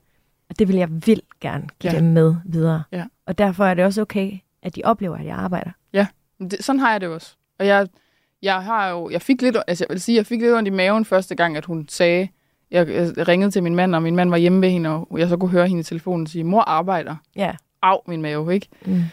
at 0.49 0.59
det 0.59 0.67
vil 0.67 0.75
jeg 0.75 0.89
vil 0.91 1.21
gerne 1.41 1.67
give 1.79 1.93
ja. 1.93 1.99
dem 1.99 2.07
med 2.07 2.35
videre. 2.45 2.83
Ja. 2.91 3.05
Og 3.25 3.37
derfor 3.37 3.65
er 3.65 3.73
det 3.73 3.85
også 3.85 4.01
okay, 4.01 4.31
at 4.63 4.75
de 4.75 4.81
oplever, 4.85 5.17
at 5.17 5.25
jeg 5.25 5.35
arbejder. 5.35 5.71
Ja, 5.93 6.07
det, 6.39 6.63
sådan 6.63 6.79
har 6.79 6.91
jeg 6.91 7.01
det 7.01 7.09
også. 7.09 7.35
Og 7.59 7.67
jeg, 7.67 7.87
jeg 8.41 8.63
har 8.63 8.89
jo, 8.89 9.09
jeg 9.09 9.21
fik 9.21 9.41
lidt, 9.41 9.57
altså 9.67 9.85
jeg 9.89 9.93
vil 9.93 10.01
sige, 10.01 10.15
jeg 10.15 10.25
fik 10.25 10.41
lidt 10.41 10.53
ondt 10.53 10.67
i 10.67 10.71
maven 10.71 11.05
første 11.05 11.35
gang, 11.35 11.57
at 11.57 11.65
hun 11.65 11.85
sagde, 11.89 12.27
jeg, 12.71 12.87
jeg 12.89 13.27
ringede 13.27 13.51
til 13.51 13.63
min 13.63 13.75
mand, 13.75 13.95
og 13.95 14.03
min 14.03 14.15
mand 14.15 14.29
var 14.29 14.37
hjemme 14.37 14.61
ved 14.61 14.69
hende, 14.69 14.89
og 14.89 15.19
jeg 15.19 15.29
så 15.29 15.37
kunne 15.37 15.51
høre 15.51 15.67
hende 15.67 15.79
i 15.79 15.83
telefonen 15.83 16.27
sige, 16.27 16.43
mor 16.43 16.61
arbejder. 16.61 17.15
Ja. 17.35 17.55
Af 17.81 17.99
min 18.07 18.21
mave, 18.21 18.53
ikke? 18.53 18.67
Mm. 18.85 19.03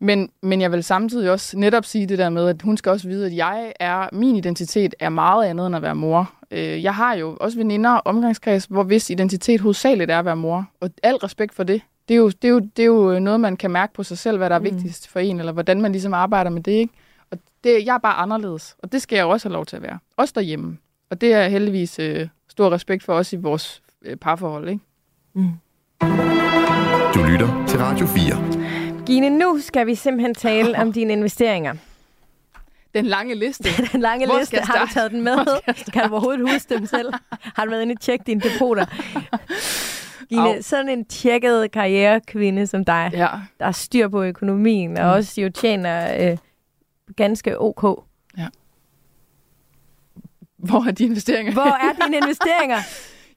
Men, 0.00 0.30
men 0.42 0.60
jeg 0.60 0.72
vil 0.72 0.84
samtidig 0.84 1.30
også 1.30 1.58
netop 1.58 1.84
sige 1.84 2.06
det 2.06 2.18
der 2.18 2.30
med, 2.30 2.48
at 2.48 2.62
hun 2.62 2.76
skal 2.76 2.92
også 2.92 3.08
vide, 3.08 3.26
at 3.26 3.36
jeg 3.36 3.72
er, 3.80 4.08
min 4.12 4.36
identitet 4.36 4.94
er 4.98 5.08
meget 5.08 5.46
andet 5.46 5.66
end 5.66 5.76
at 5.76 5.82
være 5.82 5.94
mor. 5.94 6.32
Øh, 6.50 6.82
jeg 6.82 6.94
har 6.94 7.14
jo 7.14 7.36
også 7.40 7.58
veninder 7.58 7.90
og 7.90 8.02
omgangskreds, 8.04 8.64
hvor 8.64 8.82
hvis 8.82 9.10
identitet 9.10 9.60
hovedsageligt 9.60 10.10
er 10.10 10.18
at 10.18 10.24
være 10.24 10.36
mor. 10.36 10.66
Og 10.80 10.90
al 11.02 11.16
respekt 11.16 11.54
for 11.54 11.62
det. 11.62 11.82
Det 12.08 12.14
er, 12.14 12.18
jo, 12.18 12.28
det, 12.28 12.44
er 12.44 12.48
jo, 12.48 12.58
det 12.58 12.82
er 12.82 12.86
jo 12.86 13.18
noget, 13.18 13.40
man 13.40 13.56
kan 13.56 13.70
mærke 13.70 13.94
på 13.94 14.02
sig 14.02 14.18
selv, 14.18 14.36
hvad 14.36 14.50
der 14.50 14.56
er 14.56 14.60
mm. 14.60 14.64
vigtigst 14.64 15.08
for 15.08 15.20
en, 15.20 15.38
eller 15.38 15.52
hvordan 15.52 15.80
man 15.80 15.92
ligesom 15.92 16.14
arbejder 16.14 16.50
med 16.50 16.62
det. 16.62 16.72
Ikke? 16.72 16.92
Og 17.30 17.38
det, 17.64 17.86
jeg 17.86 17.94
er 17.94 17.98
bare 17.98 18.14
anderledes, 18.14 18.76
og 18.78 18.92
det 18.92 19.02
skal 19.02 19.16
jeg 19.16 19.24
også 19.24 19.48
have 19.48 19.52
lov 19.52 19.66
til 19.66 19.76
at 19.76 19.82
være. 19.82 19.98
Også 20.16 20.32
derhjemme. 20.36 20.78
Og 21.10 21.20
det 21.20 21.34
er 21.34 21.48
heldigvis 21.48 21.98
øh, 21.98 22.28
stor 22.48 22.70
respekt 22.72 23.02
for 23.04 23.12
os 23.12 23.32
i 23.32 23.36
vores 23.36 23.82
øh, 24.02 24.16
parforhold. 24.16 24.68
Ikke? 24.68 24.80
Mm. 25.34 25.50
Du 27.14 27.22
lytter 27.22 27.64
til 27.68 27.78
Radio 27.78 28.06
4. 28.06 28.57
Gine, 29.08 29.30
nu 29.30 29.60
skal 29.60 29.86
vi 29.86 29.94
simpelthen 29.94 30.34
tale 30.34 30.78
om 30.78 30.92
dine 30.98 31.12
investeringer. 31.12 31.74
Den 32.94 33.06
lange 33.06 33.34
liste. 33.34 33.68
den 33.92 34.00
lange 34.00 34.26
Hvor 34.26 34.38
liste. 34.38 34.56
Har 34.56 34.86
du 34.86 34.92
taget 34.92 35.10
den 35.10 35.22
med? 35.22 35.38
Kan 35.92 36.08
du 36.08 36.12
overhovedet 36.12 36.50
huske 36.50 36.74
dem 36.74 36.86
selv? 36.86 37.12
Har 37.30 37.64
du 37.64 37.70
været 37.70 37.82
inde 37.82 37.92
og 37.92 38.00
tjekke 38.00 38.24
dine 38.26 38.40
depoter? 38.40 38.86
Gine, 40.28 40.56
Au. 40.56 40.62
sådan 40.62 40.88
en 40.88 41.04
tjekket 41.04 41.70
karrierekvinde 41.70 42.66
som 42.66 42.84
dig, 42.84 43.10
ja. 43.12 43.28
der 43.58 43.66
er 43.66 43.72
styr 43.72 44.08
på 44.08 44.22
økonomien, 44.22 44.96
og 44.96 45.04
mm. 45.04 45.10
også 45.10 45.40
jo 45.40 45.50
tjener 45.50 46.30
øh, 46.30 46.38
ganske 47.16 47.60
ok. 47.60 48.04
Ja. 48.38 48.46
Hvor 50.56 50.88
er 50.88 50.90
dine 50.90 51.08
investeringer? 51.08 51.52
Hvor 51.52 51.62
er 51.62 52.04
dine 52.04 52.16
investeringer? 52.16 52.78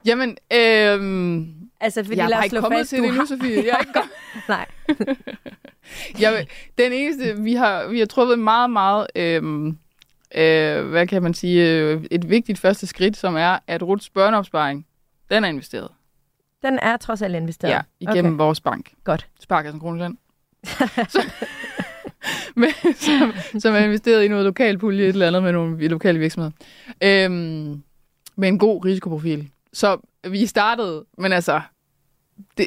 Jamen, 0.04 0.36
øh, 0.52 1.46
Altså, 1.82 2.04
fordi 2.04 2.16
jeg 2.16 2.26
har 2.26 2.42
ikke 2.42 2.60
kommet 2.60 2.78
fast, 2.78 2.90
til 2.90 2.98
det 2.98 3.08
endnu, 3.08 3.26
Sofie. 3.26 3.56
Jeg 3.56 3.72
er 3.72 3.78
ikke 3.78 4.00
Nej. 4.48 4.66
jeg, 6.20 6.46
den 6.78 6.92
eneste, 6.92 7.42
vi 7.42 7.54
har, 7.54 7.86
vi 7.86 7.98
har 7.98 8.06
truffet 8.06 8.38
meget, 8.38 8.70
meget, 8.70 9.06
øhm, 9.16 9.66
øh, 10.34 10.88
hvad 10.90 11.06
kan 11.06 11.22
man 11.22 11.34
sige, 11.34 11.70
øh, 11.70 12.04
et 12.10 12.30
vigtigt 12.30 12.58
første 12.58 12.86
skridt, 12.86 13.16
som 13.16 13.36
er, 13.36 13.58
at 13.66 13.82
Ruts 13.82 14.10
børneopsparing, 14.10 14.86
den 15.30 15.44
er 15.44 15.48
investeret. 15.48 15.88
Den 16.62 16.78
er 16.82 16.96
trods 16.96 17.22
alt 17.22 17.36
investeret? 17.36 17.72
Ja, 17.72 17.80
igennem 18.00 18.34
okay. 18.34 18.44
vores 18.44 18.60
bank. 18.60 18.92
Godt. 19.04 19.28
Sparkassen 19.40 19.80
Kroneland. 19.80 20.16
men, 22.56 22.70
som, 22.94 23.32
som 23.60 23.74
er 23.74 23.78
investeret 23.78 24.24
i 24.24 24.28
noget 24.28 24.44
lokalpulje, 24.44 25.04
et 25.04 25.08
eller 25.08 25.26
andet 25.26 25.42
med 25.42 25.52
nogle 25.52 25.88
lokale 25.88 26.18
virksomheder. 26.18 26.52
Øhm, 27.02 27.82
med 28.36 28.48
en 28.48 28.58
god 28.58 28.84
risikoprofil. 28.84 29.50
Så 29.72 29.96
vi 30.30 30.46
startede, 30.46 31.04
men 31.18 31.32
altså, 31.32 31.60
det, 32.58 32.66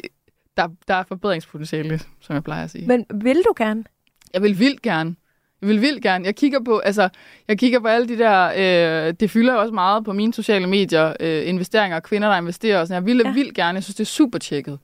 der, 0.56 0.68
der 0.88 0.94
er 0.94 1.02
forbedringspotentiale, 1.08 2.00
som 2.20 2.34
jeg 2.34 2.44
plejer 2.44 2.64
at 2.64 2.70
sige. 2.70 2.86
Men 2.86 3.06
vil 3.14 3.36
du 3.36 3.54
gerne? 3.56 3.84
Jeg 4.34 4.42
vil 4.42 4.58
vildt 4.58 4.82
gerne. 4.82 5.16
Jeg 5.60 5.68
vil 5.68 5.80
vildt 5.80 6.02
gerne. 6.02 6.24
Jeg 6.24 6.36
kigger 6.36 6.60
på, 6.64 6.78
altså, 6.78 7.08
jeg 7.48 7.58
kigger 7.58 7.80
på 7.80 7.88
alle 7.88 8.08
de 8.08 8.18
der, 8.18 8.52
øh, 9.08 9.14
det 9.20 9.30
fylder 9.30 9.54
også 9.54 9.74
meget 9.74 10.04
på 10.04 10.12
mine 10.12 10.34
sociale 10.34 10.66
medier, 10.66 11.14
øh, 11.20 11.48
investeringer, 11.48 12.00
kvinder, 12.00 12.28
der 12.28 12.36
investerer 12.36 12.80
og 12.80 12.86
sådan. 12.86 13.02
Jeg 13.02 13.06
vil 13.06 13.22
ja. 13.24 13.32
vildt 13.32 13.54
gerne. 13.54 13.76
Jeg 13.76 13.82
synes, 13.84 13.96
det 13.96 14.04
er 14.04 14.06
super 14.06 14.38
tjekket. 14.38 14.78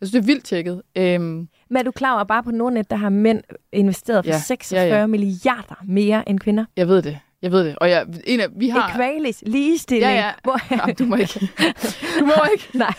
Jeg 0.00 0.08
synes, 0.08 0.12
det 0.12 0.30
er 0.30 0.34
vildt 0.34 0.44
tjekket. 0.44 0.82
Øhm, 0.96 1.48
Men 1.68 1.76
er 1.76 1.82
du 1.82 1.90
klar 1.90 2.14
over, 2.14 2.24
bare 2.24 2.42
på 2.42 2.50
Nordnet, 2.50 2.90
der 2.90 2.96
har 2.96 3.08
mænd 3.08 3.42
investeret 3.72 4.24
for 4.24 4.32
ja, 4.32 4.38
46 4.38 4.86
ja, 4.86 4.98
ja. 4.98 5.06
milliarder 5.06 5.74
mere 5.84 6.28
end 6.28 6.40
kvinder? 6.40 6.64
Jeg 6.76 6.88
ved 6.88 7.02
det. 7.02 7.18
Jeg 7.44 7.52
ved 7.52 7.64
det. 7.64 7.76
Og 7.76 7.90
jeg, 7.90 8.06
en 8.24 8.40
af, 8.40 8.46
vi 8.56 8.68
har... 8.68 8.88
Equalis, 8.88 9.42
ligestilling. 9.46 10.12
Ja, 10.12 10.16
ja. 10.16 10.30
Hvor... 10.44 10.76
Nej, 10.76 10.94
du 10.98 11.04
må 11.04 11.16
ikke. 11.16 11.40
Du 12.20 12.24
må 12.24 12.32
ikke. 12.52 12.68
Nej. 12.74 12.94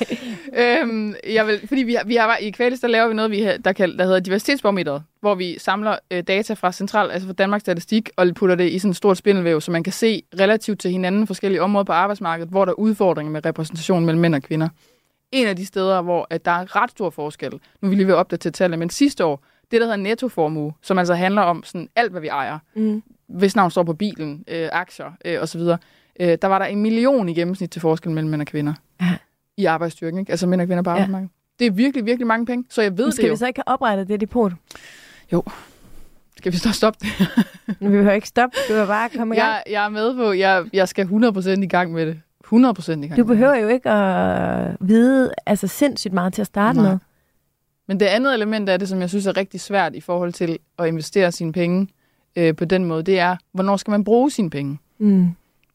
Øhm, 0.54 1.16
jeg 1.30 1.48
vil, 1.48 1.68
fordi 1.68 1.84
vi 1.84 1.94
har, 1.94 2.04
vi 2.04 2.16
har, 2.16 2.38
i 2.38 2.48
Equalis, 2.48 2.80
der 2.80 2.88
laver 2.88 3.08
vi 3.08 3.14
noget, 3.14 3.32
vi 3.32 3.42
har, 3.42 3.58
der, 3.58 3.74
kan, 3.74 3.98
der 3.98 4.04
hedder 4.04 4.20
diversitetsbarometeret, 4.20 5.04
hvor 5.22 5.36
vi 5.36 5.60
samler 5.60 5.98
øh, 6.12 6.24
data 6.24 6.54
fra 6.54 6.72
central, 6.72 7.12
altså 7.12 7.28
fra 7.28 7.34
Danmarks 7.34 7.62
Statistik, 7.62 8.10
og 8.18 8.28
putter 8.36 8.56
det 8.56 8.72
i 8.72 8.80
sådan 8.80 8.92
et 8.92 8.98
stort 8.98 9.18
spindelvæv, 9.18 9.62
så 9.62 9.72
man 9.72 9.84
kan 9.84 9.94
se 9.94 10.22
relativt 10.40 10.80
til 10.80 10.92
hinanden 10.92 11.28
forskellige 11.28 11.62
områder 11.62 11.84
på 11.84 11.94
arbejdsmarkedet, 11.94 12.52
hvor 12.52 12.66
der 12.66 12.72
er 12.72 12.80
udfordringer 12.80 13.32
med 13.32 13.46
repræsentation 13.46 14.06
mellem 14.06 14.22
mænd 14.22 14.36
og 14.36 14.42
kvinder. 14.42 14.70
En 15.32 15.48
af 15.48 15.56
de 15.56 15.66
steder, 15.66 16.02
hvor 16.02 16.28
at 16.30 16.46
der 16.46 16.52
er 16.52 16.76
ret 16.76 16.92
stor 16.92 17.10
forskel, 17.10 17.52
nu 17.52 17.60
vil 17.82 17.90
vi 17.90 17.96
lige 17.96 18.08
ved 18.08 18.14
opdatere 18.14 18.52
tallet, 18.52 18.80
men 18.80 18.90
sidste 18.90 19.26
år, 19.26 19.44
det 19.72 19.82
der 19.82 19.86
hedder 19.86 19.96
nettoformue, 19.96 20.74
som 20.82 20.98
altså 20.98 21.14
handler 21.14 21.42
om 21.42 21.64
sådan 21.64 21.90
alt, 21.96 22.12
hvad 22.12 22.22
vi 22.22 22.28
ejer. 22.28 22.60
Mm 22.76 23.04
hvis 23.28 23.56
navn 23.56 23.72
står 23.72 23.84
på 23.84 23.94
bilen, 23.94 24.44
øh, 24.48 24.70
aktier 24.72 25.12
øh, 25.26 25.42
osv., 25.42 25.62
øh, 26.20 26.38
der 26.42 26.48
var 26.48 26.60
der 26.60 26.66
en 26.66 26.82
million 26.82 27.30
i 27.30 27.34
gennemsnit 27.34 27.72
til 27.72 27.82
forskel 27.82 28.12
mellem 28.12 28.32
mænd 28.32 28.42
og 28.42 28.48
kvinder 28.48 28.74
ja. 29.02 29.18
i 29.58 29.66
arbejdsstyrken. 29.66 30.20
Ikke? 30.20 30.32
Altså 30.32 30.48
mænd 30.48 30.62
og 30.62 30.68
kvinder 30.68 30.84
på 30.84 30.90
arbejdsmarkedet. 30.90 31.32
Ja. 31.32 31.66
Det 31.66 31.68
er 31.68 31.72
virkelig, 31.72 32.06
virkelig 32.06 32.28
mange 32.28 32.46
penge, 32.46 32.66
så 32.70 32.82
jeg 32.82 32.98
ved 32.98 33.06
Men 33.06 33.12
skal 33.12 33.24
det 33.24 33.30
jo. 33.30 33.34
vi 33.34 33.38
så 33.38 33.48
ikke 33.48 33.62
have 33.68 33.74
oprettet 33.74 34.08
det 34.08 34.22
depot? 34.22 34.52
Jo. 35.34 35.44
Skal 36.38 36.52
vi 36.52 36.58
så 36.58 36.72
stoppe 36.72 37.00
det? 37.02 37.28
vi 37.80 37.88
behøver 37.88 38.12
ikke 38.12 38.28
stoppe, 38.28 38.58
du 38.70 38.74
vil 38.74 38.88
bare 38.88 39.10
komme 39.10 39.36
i 39.36 39.40
gang. 39.40 39.50
Jeg, 39.50 39.64
jeg 39.70 39.86
er 39.86 39.90
med 39.90 40.16
på, 40.16 40.32
jeg, 40.32 40.66
jeg 40.74 40.88
skal 40.88 41.06
100% 41.06 41.50
i 41.50 41.68
gang 41.68 41.92
med 41.92 42.06
det. 42.06 42.22
100% 42.46 42.92
i 42.92 43.08
gang 43.08 43.18
Du 43.18 43.24
behøver 43.24 43.56
jo 43.56 43.68
ikke 43.68 43.90
at 43.90 44.78
vide 44.80 45.32
altså 45.46 45.68
sindssygt 45.68 46.14
meget 46.14 46.34
til 46.34 46.42
at 46.42 46.48
starte 46.48 46.82
Nej. 46.82 46.90
med. 46.90 47.00
Men 47.88 48.00
det 48.00 48.06
andet 48.06 48.34
element 48.34 48.70
af 48.70 48.80
det, 48.80 48.90
som 48.90 49.02
jeg 49.02 49.10
synes 49.10 49.26
er 49.28 49.38
rigtig 49.38 49.62
svært 49.62 49.96
i 49.96 50.02
forhold 50.02 50.34
til 50.34 50.58
at 50.80 50.88
investere 50.88 51.32
sine 51.32 51.52
penge, 51.52 51.88
øh, 52.36 52.56
på 52.56 52.66
den 52.66 52.86
måde, 52.86 53.04
det 53.04 53.20
er, 53.20 53.36
hvornår 53.52 53.78
skal 53.78 53.92
man 53.92 54.04
bruge 54.04 54.32
sine 54.32 54.50
penge? 54.50 54.78
Mm. 54.98 55.30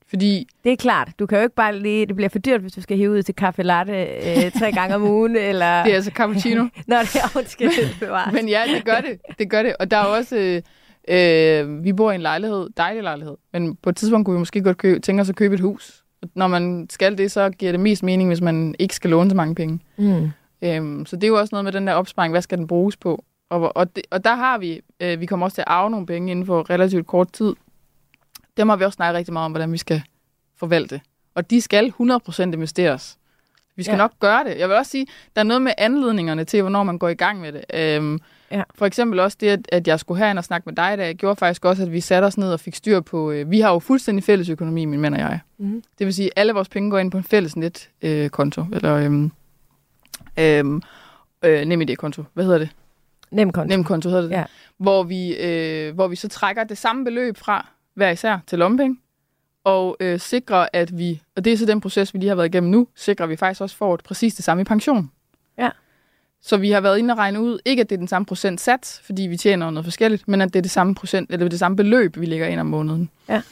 Fordi... 0.09 0.49
Det 0.65 0.73
er 0.73 0.77
klart. 0.77 1.13
Du 1.19 1.27
kan 1.27 1.39
jo 1.39 1.43
ikke 1.43 1.55
bare 1.55 1.79
lige... 1.79 2.07
Det 2.07 2.17
bliver 2.17 2.29
for 2.29 2.39
dyrt, 2.39 2.61
hvis 2.61 2.73
du 2.73 2.81
skal 2.81 2.97
hive 2.97 3.11
ud 3.11 3.23
til 3.23 3.35
kaffe 3.35 3.63
latte 3.63 4.05
øh, 4.05 4.53
tre 4.53 4.73
gange 4.79 4.95
om 4.95 5.03
ugen, 5.03 5.37
eller... 5.37 5.83
Det 5.83 5.91
er 5.91 5.95
altså 5.95 6.11
cappuccino. 6.11 6.63
Nå, 6.87 6.97
det 6.97 7.17
er 7.17 7.37
undskyld, 7.37 8.33
Men 8.37 8.49
ja, 8.49 8.63
det 8.75 8.85
gør 8.85 9.01
det. 9.01 9.39
Det 9.39 9.51
gør 9.51 9.63
det. 9.63 9.77
Og 9.81 9.91
der 9.91 9.97
er 9.97 10.05
også... 10.05 10.37
Øh, 10.37 10.63
øh, 11.09 11.85
vi 11.85 11.93
bor 11.93 12.13
i 12.13 12.15
en 12.15 12.21
lejlighed, 12.21 12.69
dejlig 12.77 13.03
lejlighed, 13.03 13.37
men 13.53 13.77
på 13.77 13.91
et 13.91 13.97
tidspunkt 13.97 14.25
kunne 14.25 14.35
vi 14.35 14.39
måske 14.39 14.63
godt 14.63 14.79
købe, 14.79 15.01
tænke 15.01 15.21
os 15.21 15.29
at 15.29 15.37
købe 15.37 15.55
et 15.55 15.61
hus. 15.61 16.05
Når 16.35 16.47
man 16.47 16.87
skal 16.91 17.19
det, 17.19 17.31
så 17.31 17.51
giver 17.51 17.73
det 17.73 17.81
mest 17.81 18.03
mening, 18.03 18.29
hvis 18.29 18.41
man 18.41 18.75
ikke 18.79 18.95
skal 18.95 19.11
låne 19.11 19.31
så 19.31 19.37
mange 19.37 19.55
penge. 19.55 19.81
Mm. 19.99 20.31
Øhm, 20.63 21.07
så 21.07 21.17
det 21.17 21.25
er 21.25 21.29
jo 21.29 21.39
også 21.39 21.55
noget 21.55 21.65
med 21.65 21.73
den 21.73 21.87
der 21.87 21.93
opsparing, 21.93 22.33
hvad 22.33 22.43
skal 22.43 22.59
den 22.59 22.67
bruges 22.67 22.97
på? 22.97 23.25
Og, 23.51 23.77
og, 23.77 23.97
det, 23.97 24.05
og 24.11 24.25
der 24.25 24.35
har 24.35 24.59
vi, 24.59 24.81
øh, 25.01 25.21
vi 25.21 25.27
kommer 25.27 25.47
også 25.47 25.55
til 25.55 25.61
at 25.61 25.69
arve 25.69 25.91
nogle 25.91 26.07
penge 26.07 26.31
inden 26.31 26.47
for 26.47 26.71
relativt 26.71 27.07
kort 27.07 27.33
tid. 27.33 27.55
Dem 28.57 28.69
har 28.69 28.77
vi 28.77 28.85
også 28.85 28.97
snakket 28.97 29.19
rigtig 29.19 29.33
meget 29.33 29.45
om, 29.45 29.53
hvordan 29.53 29.73
vi 29.73 29.79
skal 29.79 30.03
forvalte. 30.57 31.01
Og 31.35 31.51
de 31.51 31.61
skal 31.61 31.93
100% 32.01 32.43
investeres. 32.43 33.19
Vi 33.77 33.83
skal 33.83 33.93
ja. 33.93 33.99
nok 33.99 34.13
gøre 34.21 34.45
det. 34.45 34.59
Jeg 34.59 34.69
vil 34.69 34.77
også 34.77 34.91
sige, 34.91 35.07
der 35.37 35.41
er 35.41 35.45
noget 35.45 35.63
med 35.63 35.73
anledningerne 35.79 36.45
til, 36.45 36.61
hvornår 36.63 36.83
man 36.83 36.99
går 36.99 37.09
i 37.09 37.15
gang 37.15 37.41
med 37.41 37.53
det. 37.53 37.65
Øhm, 37.75 38.19
ja. 38.51 38.63
For 38.75 38.87
eksempel 38.87 39.21
også 39.21 39.37
det, 39.41 39.69
at 39.73 39.89
jeg 39.89 40.01
skulle 40.01 40.19
herind 40.19 40.39
og 40.39 40.45
snakke 40.45 40.67
med 40.67 40.77
dig, 40.77 40.99
der 40.99 41.13
gjorde 41.13 41.37
faktisk 41.37 41.65
også, 41.65 41.83
at 41.83 41.93
vi 41.93 42.01
satte 42.01 42.27
os 42.27 42.39
ned 42.39 42.53
og 42.53 42.61
fik 42.61 42.75
styr 42.75 43.01
på... 43.01 43.31
Øh, 43.31 43.51
vi 43.51 43.61
har 43.61 43.73
jo 43.73 43.79
fuldstændig 43.79 44.25
fælles 44.25 44.49
økonomi, 44.49 44.85
min 44.85 45.01
mand 45.01 45.15
og 45.15 45.21
jeg. 45.21 45.41
Mm-hmm. 45.59 45.83
Det 45.99 46.07
vil 46.07 46.15
sige, 46.15 46.27
at 46.27 46.33
alle 46.37 46.53
vores 46.53 46.69
penge 46.69 46.91
går 46.91 46.99
ind 46.99 47.11
på 47.11 47.17
en 47.17 47.25
fælles 47.25 47.57
netkonto. 47.57 48.61
Øh, 48.61 48.69
eller 48.73 48.95
øhm, 48.95 49.33
øhm, 50.39 50.83
øh, 51.45 51.65
nem 51.65 51.83
idé-konto. 51.83 52.25
Hvad 52.35 52.45
hedder 52.45 52.59
det? 52.59 52.69
Nemkonto. 53.31 53.69
Nemkonto 53.69 54.09
hedder 54.09 54.23
det. 54.23 54.31
Ja. 54.31 54.45
Hvor, 54.77 55.03
vi, 55.03 55.37
øh, 55.37 55.95
hvor 55.95 56.09
vi 56.09 56.17
så 56.17 56.29
trækker 56.29 56.65
det 56.65 56.79
samme 56.79 57.05
beløb 57.05 57.37
fra 57.37 57.67
hver 57.95 58.11
især 58.11 58.39
til 58.47 58.59
lommepenge. 58.59 58.97
og 59.65 59.97
øh, 60.01 60.21
sikre, 60.21 60.77
at 60.77 60.99
vi, 60.99 61.23
og 61.37 61.45
det 61.45 61.53
er 61.53 61.57
så 61.57 61.67
den 61.67 61.81
proces, 61.81 62.15
vi 62.15 62.19
lige 62.19 62.29
har 62.29 62.37
været 62.37 62.47
igennem 62.47 62.71
nu, 62.71 62.87
sikrer 62.95 63.25
at 63.25 63.31
vi 63.31 63.37
faktisk 63.37 63.61
også 63.61 63.77
får 63.77 63.95
et 63.95 64.03
præcis 64.03 64.35
det 64.35 64.45
samme 64.45 64.61
i 64.61 64.65
pension. 64.65 65.11
Ja. 65.59 65.71
Så 66.43 66.57
vi 66.57 66.71
har 66.71 66.81
været 66.81 66.99
inde 66.99 67.13
og 67.13 67.19
regne 67.19 67.41
ud, 67.41 67.59
ikke 67.65 67.81
at 67.81 67.91
det 67.91 67.97
er 67.97 67.99
den 67.99 68.09
samme 68.09 68.27
procentsats, 68.27 69.01
fordi 69.05 69.23
vi 69.23 69.37
tjener 69.37 69.71
noget 69.71 69.85
forskelligt, 69.85 70.29
men 70.29 70.41
at 70.41 70.53
det 70.53 70.59
er 70.59 70.63
det 70.63 70.71
samme 70.71 70.95
procent, 70.95 71.31
eller 71.31 71.49
det 71.49 71.59
samme 71.59 71.77
beløb, 71.77 72.17
vi 72.21 72.27
lægger 72.27 72.47
ind 72.47 72.61
om 72.61 72.67
måneden. 72.67 73.11
Ja. 73.29 73.43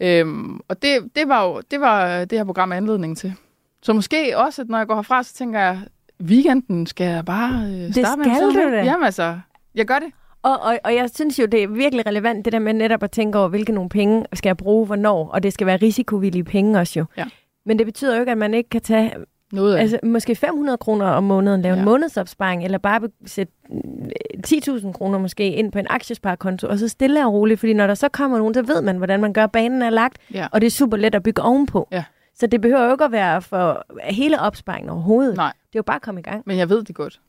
Øhm, 0.00 0.60
og 0.68 0.82
det, 0.82 0.98
det 1.16 1.28
var 1.28 1.44
jo 1.44 1.62
det, 1.70 1.80
var 1.80 2.24
det 2.24 2.38
her 2.38 2.44
program 2.44 2.72
anledning 2.72 3.18
til. 3.18 3.34
Så 3.82 3.92
måske 3.92 4.38
også, 4.38 4.62
at 4.62 4.68
når 4.68 4.78
jeg 4.78 4.86
går 4.86 4.94
herfra, 4.94 5.22
så 5.22 5.34
tænker 5.34 5.60
jeg, 5.60 5.80
weekenden 6.22 6.86
skal 6.86 7.06
jeg 7.06 7.24
bare 7.24 7.52
øh, 7.64 7.92
starte 7.94 8.10
Det 8.22 8.26
med. 8.28 8.52
skal 8.52 8.64
du 8.64 8.70
da. 8.72 8.84
Jamen 8.84 9.04
altså, 9.04 9.38
jeg 9.74 9.86
gør 9.86 9.98
det. 9.98 10.08
Og, 10.42 10.60
og, 10.62 10.78
og 10.84 10.94
jeg 10.94 11.10
synes 11.14 11.38
jo, 11.38 11.46
det 11.46 11.62
er 11.62 11.68
virkelig 11.68 12.06
relevant, 12.06 12.44
det 12.44 12.52
der 12.52 12.58
med 12.58 12.72
netop 12.72 13.02
at 13.02 13.10
tænke 13.10 13.38
over, 13.38 13.48
hvilke 13.48 13.72
nogle 13.72 13.88
penge 13.90 14.24
skal 14.32 14.48
jeg 14.48 14.56
bruge, 14.56 14.86
hvornår, 14.86 15.28
og 15.28 15.42
det 15.42 15.52
skal 15.52 15.66
være 15.66 15.76
risikovillige 15.76 16.44
penge 16.44 16.78
også 16.80 16.98
jo. 16.98 17.04
Ja. 17.16 17.24
Men 17.66 17.78
det 17.78 17.86
betyder 17.86 18.14
jo 18.14 18.20
ikke, 18.20 18.32
at 18.32 18.38
man 18.38 18.54
ikke 18.54 18.70
kan 18.70 18.80
tage 18.80 19.12
Noget 19.52 19.74
af 19.76 19.80
altså, 19.80 19.98
måske 20.02 20.34
500 20.36 20.78
kroner 20.78 21.06
om 21.06 21.24
måneden, 21.24 21.62
lave 21.62 21.74
ja. 21.74 21.78
En 21.78 21.84
månedsopsparing, 21.84 22.64
eller 22.64 22.78
bare 22.78 23.00
sætte 23.26 23.52
mm, 23.70 24.10
10.000 24.46 24.92
kroner 24.92 25.18
måske 25.18 25.52
ind 25.52 25.72
på 25.72 25.78
en 25.78 25.86
aktiesparekonto, 25.90 26.68
og 26.68 26.78
så 26.78 26.88
stille 26.88 27.26
og 27.26 27.32
roligt, 27.32 27.60
fordi 27.60 27.72
når 27.72 27.86
der 27.86 27.94
så 27.94 28.08
kommer 28.08 28.38
nogen, 28.38 28.54
så 28.54 28.62
ved 28.62 28.82
man, 28.82 28.96
hvordan 28.96 29.20
man 29.20 29.32
gør, 29.32 29.46
banen 29.46 29.82
er 29.82 29.90
lagt, 29.90 30.16
Ja. 30.34 30.46
og 30.52 30.60
det 30.60 30.66
er 30.66 30.70
super 30.70 30.96
let 30.96 31.14
at 31.14 31.22
bygge 31.22 31.42
ovenpå. 31.42 31.88
Ja. 31.92 32.04
Så 32.34 32.46
det 32.46 32.60
behøver 32.60 32.84
jo 32.84 32.92
ikke 32.92 33.04
at 33.04 33.12
være 33.12 33.42
for 33.42 33.86
hele 34.04 34.40
opsparingen 34.40 34.90
overhovedet. 34.90 35.36
Nej. 35.36 35.52
Det 35.66 35.76
er 35.76 35.78
jo 35.78 35.82
bare 35.82 35.96
at 35.96 36.02
komme 36.02 36.20
i 36.20 36.22
gang. 36.22 36.42
Men 36.46 36.58
jeg 36.58 36.68
ved 36.68 36.82
det 36.84 36.94
godt. 36.94 37.20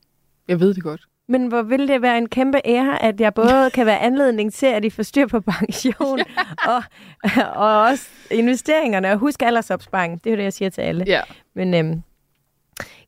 Jeg 0.48 0.60
ved 0.60 0.74
det 0.74 0.82
godt. 0.82 1.02
Men 1.28 1.46
hvor 1.46 1.62
vil 1.62 1.88
det 1.88 2.02
være 2.02 2.18
en 2.18 2.28
kæmpe 2.28 2.60
ære, 2.64 3.02
at 3.02 3.20
jeg 3.20 3.34
både 3.34 3.70
kan 3.74 3.86
være 3.86 3.98
anledning 3.98 4.52
til, 4.52 4.66
at 4.66 4.84
I 4.84 4.90
får 4.90 5.02
styr 5.02 5.26
på 5.26 5.40
pension, 5.40 6.18
og, 6.68 6.82
og 7.54 7.80
også 7.82 8.08
investeringerne, 8.30 9.10
og 9.12 9.18
husk 9.18 9.42
aldersopsparing. 9.42 10.24
Det 10.24 10.30
er 10.30 10.34
jo 10.34 10.36
det, 10.36 10.44
jeg 10.44 10.52
siger 10.52 10.68
til 10.70 10.80
alle. 10.80 11.04
Ja, 11.06 11.20
Men 11.54 11.74
øhm, 11.74 12.02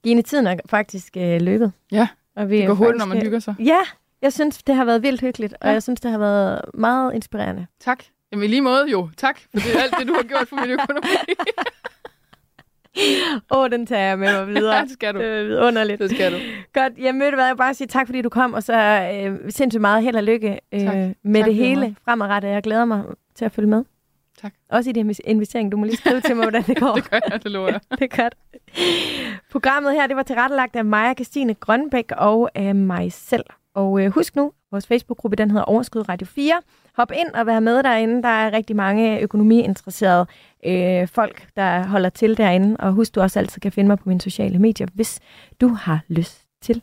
Gine, 0.05 0.23
tiden 0.23 0.47
er 0.47 0.57
faktisk 0.67 1.17
øh, 1.17 1.41
løbet. 1.43 1.73
ja. 1.93 2.09
Og 2.37 2.51
vi 2.51 2.59
det 2.59 2.67
går 2.67 2.75
hurtigt, 2.75 2.99
når 2.99 3.07
man 3.07 3.23
hygger 3.23 3.39
sig. 3.39 3.55
Ja, 3.59 3.79
jeg 4.23 4.33
synes, 4.33 4.63
det 4.63 4.75
har 4.75 4.85
været 4.85 5.03
vildt 5.03 5.21
hyggeligt, 5.21 5.53
og 5.61 5.67
Ja. 5.67 5.73
jeg 5.73 5.83
synes, 5.83 6.01
det 6.01 6.11
har 6.11 6.19
været 6.19 6.61
meget 6.75 7.15
inspirerende. 7.15 7.67
Tak. 7.81 8.05
Jamen 8.33 8.45
i 8.45 8.47
lige 8.49 8.61
måde 8.63 8.91
jo. 8.91 9.09
Tak 9.17 9.39
for 9.41 9.49
det, 9.53 9.77
alt 9.83 9.95
det, 9.99 10.09
du 10.09 10.13
har 10.15 10.23
gjort 10.23 10.49
for 10.49 10.57
min 10.57 10.71
økonomi. 10.71 11.07
Åh, 13.51 13.59
oh, 13.59 13.71
den 13.71 13.87
tager 13.87 14.03
jeg 14.09 14.19
med 14.19 14.33
mig 14.39 14.49
videre. 14.55 14.75
Ja, 14.79 14.83
det 14.83 14.91
skal 14.91 15.15
du. 15.15 15.19
Det 15.19 15.27
er 15.39 15.43
vidunderligt. 15.45 16.01
Det 16.01 16.11
skal 16.11 16.33
du. 16.33 16.39
Godt, 16.73 16.93
jamen 16.99 17.21
ved 17.21 17.31
du 17.31 17.37
hvad, 17.37 17.47
jeg 17.47 17.57
bare 17.57 17.75
sige 17.75 17.87
tak, 17.87 18.07
fordi 18.07 18.23
du 18.23 18.29
kom, 18.29 18.55
og 18.55 18.63
så 18.63 18.75
øh, 19.15 19.51
sindssygt 19.51 19.81
meget 19.81 20.03
held 20.03 20.17
og 20.17 20.23
lykke 20.23 20.59
øh, 20.75 20.81
Tak. 20.81 20.95
med 21.23 21.41
Tak 21.41 21.47
det 21.47 21.55
hele 21.55 21.81
meget. 21.81 21.97
fremadrettet. 22.05 22.49
Jeg 22.49 22.63
glæder 22.63 22.85
mig 22.85 23.05
til 23.35 23.45
at 23.45 23.53
følge 23.53 23.69
med. 23.69 23.85
Tak. 24.43 24.53
Også 24.71 24.91
i 24.91 24.93
din 24.93 25.15
investering. 25.25 25.73
Du 25.73 25.77
må 25.77 25.85
lige 25.85 25.97
skrive 25.97 26.21
til 26.21 26.37
mig, 26.37 26.45
hvordan 26.45 26.63
det 26.63 26.79
går. 26.83 26.95
Det 26.95 27.11
gør 27.11 27.19
jeg, 27.31 27.43
det 27.43 27.51
lover 27.51 27.69
jeg. 27.69 27.81
det 27.91 28.03
er 28.13 28.17
godt. 28.23 28.35
Programmet 29.51 29.93
her, 29.93 30.07
det 30.07 30.17
var 30.17 30.23
tilrettelagt 30.23 30.77
af 30.77 30.85
Maja 30.85 31.15
Christine 31.15 31.55
Grønbæk 31.55 32.13
og 32.17 32.51
af 32.55 32.75
mig 32.75 33.13
selv. 33.13 33.45
Og 33.79 34.05
øh, 34.05 34.11
husk 34.11 34.37
nu, 34.37 34.53
vores 34.71 34.87
Facebook-gruppe, 34.87 35.37
den 35.37 35.51
hedder 35.51 35.65
Overskud 35.65 36.09
Radio 36.09 36.27
4. 36.27 36.63
Hop 36.97 37.13
ind 37.15 37.29
og 37.35 37.47
vær 37.47 37.61
med 37.61 37.83
derinde. 37.83 38.23
Der 38.23 38.29
er 38.29 38.53
rigtig 38.53 38.77
mange 38.77 39.21
økonomiinteresserede 39.21 40.27
øh, 40.67 41.09
folk, 41.09 41.49
der 41.57 41.87
holder 41.87 42.09
til 42.09 42.37
derinde. 42.37 42.77
Og 42.77 42.93
husk, 42.93 43.15
du 43.15 43.21
også 43.21 43.39
altid 43.39 43.61
kan 43.61 43.73
finde 43.73 43.89
mig 43.89 43.99
på 43.99 44.09
mine 44.09 44.21
sociale 44.21 44.59
medier, 44.59 44.87
hvis 44.95 45.21
du 45.61 45.69
har 45.69 46.01
lyst 46.09 46.47
til. 46.63 46.83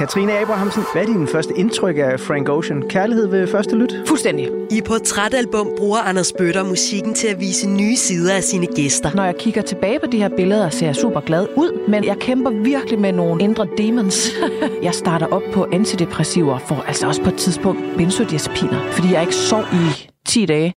Katrine 0.00 0.38
Abrahamsen, 0.38 0.82
hvad 0.92 1.02
er 1.02 1.06
din 1.06 1.26
første 1.26 1.52
indtryk 1.56 1.96
af 1.98 2.20
Frank 2.20 2.48
Ocean? 2.48 2.82
Kærlighed 2.88 3.26
ved 3.26 3.46
første 3.46 3.76
lyt? 3.76 3.94
Fuldstændig. 4.06 4.48
I 4.70 4.80
Portrætalbum 4.80 5.68
bruger 5.78 5.98
Anders 5.98 6.32
Bøtter 6.32 6.64
musikken 6.64 7.14
til 7.14 7.28
at 7.28 7.40
vise 7.40 7.68
nye 7.68 7.96
sider 7.96 8.34
af 8.34 8.42
sine 8.42 8.66
gæster. 8.66 9.10
Når 9.14 9.24
jeg 9.24 9.36
kigger 9.36 9.62
tilbage 9.62 10.00
på 10.00 10.06
de 10.06 10.18
her 10.18 10.28
billeder, 10.36 10.70
ser 10.70 10.86
jeg 10.86 10.96
super 10.96 11.20
glad 11.20 11.46
ud, 11.56 11.88
men 11.88 12.04
jeg 12.04 12.16
kæmper 12.16 12.50
virkelig 12.50 13.00
med 13.00 13.12
nogle 13.12 13.42
indre 13.42 13.66
demons. 13.78 14.30
jeg 14.82 14.94
starter 14.94 15.26
op 15.26 15.42
på 15.52 15.66
antidepressiver, 15.72 16.58
for 16.58 16.84
altså 16.86 17.06
også 17.06 17.22
på 17.22 17.28
et 17.28 17.36
tidspunkt 17.36 17.80
benzodiazepiner, 17.96 18.80
fordi 18.92 19.12
jeg 19.12 19.20
ikke 19.20 19.34
sov 19.34 19.62
i 19.72 20.10
10 20.28 20.46
dage. 20.46 20.74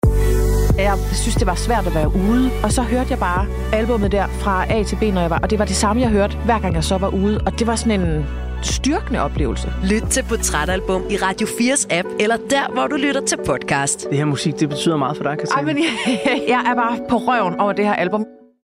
Jeg 0.78 0.97
synes, 1.13 1.36
det 1.36 1.47
var 1.47 1.55
svært 1.55 1.88
at 1.88 1.95
være 1.95 2.07
ude, 2.07 2.51
og 2.63 2.72
så 2.72 2.82
hørte 2.82 3.07
jeg 3.09 3.19
bare 3.19 3.47
albummet 3.74 4.11
der 4.11 4.28
fra 4.28 4.74
A 4.74 4.84
til 4.84 4.95
B, 4.95 5.01
når 5.01 5.22
jeg 5.22 5.30
var, 5.30 5.39
og 5.39 5.49
det 5.49 5.59
var 5.59 5.65
det 5.65 5.76
samme, 5.76 6.01
jeg 6.01 6.09
hørte, 6.09 6.38
hver 6.45 6.59
gang 6.59 6.76
jeg 6.76 6.84
så 6.84 6.97
var 6.97 7.09
ude, 7.09 7.41
og 7.45 7.59
det 7.59 7.67
var 7.67 7.76
sådan 7.76 8.01
en 8.01 8.26
styrkende 8.66 9.22
oplevelse. 9.22 9.74
Lyt 9.84 10.03
til 10.09 10.24
Portrætalbum 10.30 11.03
i 11.09 11.16
Radio 11.16 11.47
4's 11.47 11.86
app, 11.89 12.07
eller 12.20 12.38
der, 12.49 12.72
hvor 12.74 12.88
du 12.88 12.95
lytter 12.95 13.22
til 13.22 13.38
podcast. 13.45 14.09
Det 14.09 14.18
her 14.18 14.26
musik, 14.26 14.59
det 14.59 14.70
betyder 14.70 14.97
meget 14.97 15.18
for 15.18 15.24
dig, 15.24 15.38
Katrine. 15.38 15.70
Ej, 15.70 15.74
men 15.74 15.84
jeg, 15.84 16.43
jeg 16.53 16.64
er 16.72 16.76
bare 16.76 16.99
på 17.09 17.18
røven 17.18 17.59
over 17.59 17.74
det 17.74 17.86
her 17.86 17.93
album. 17.93 18.26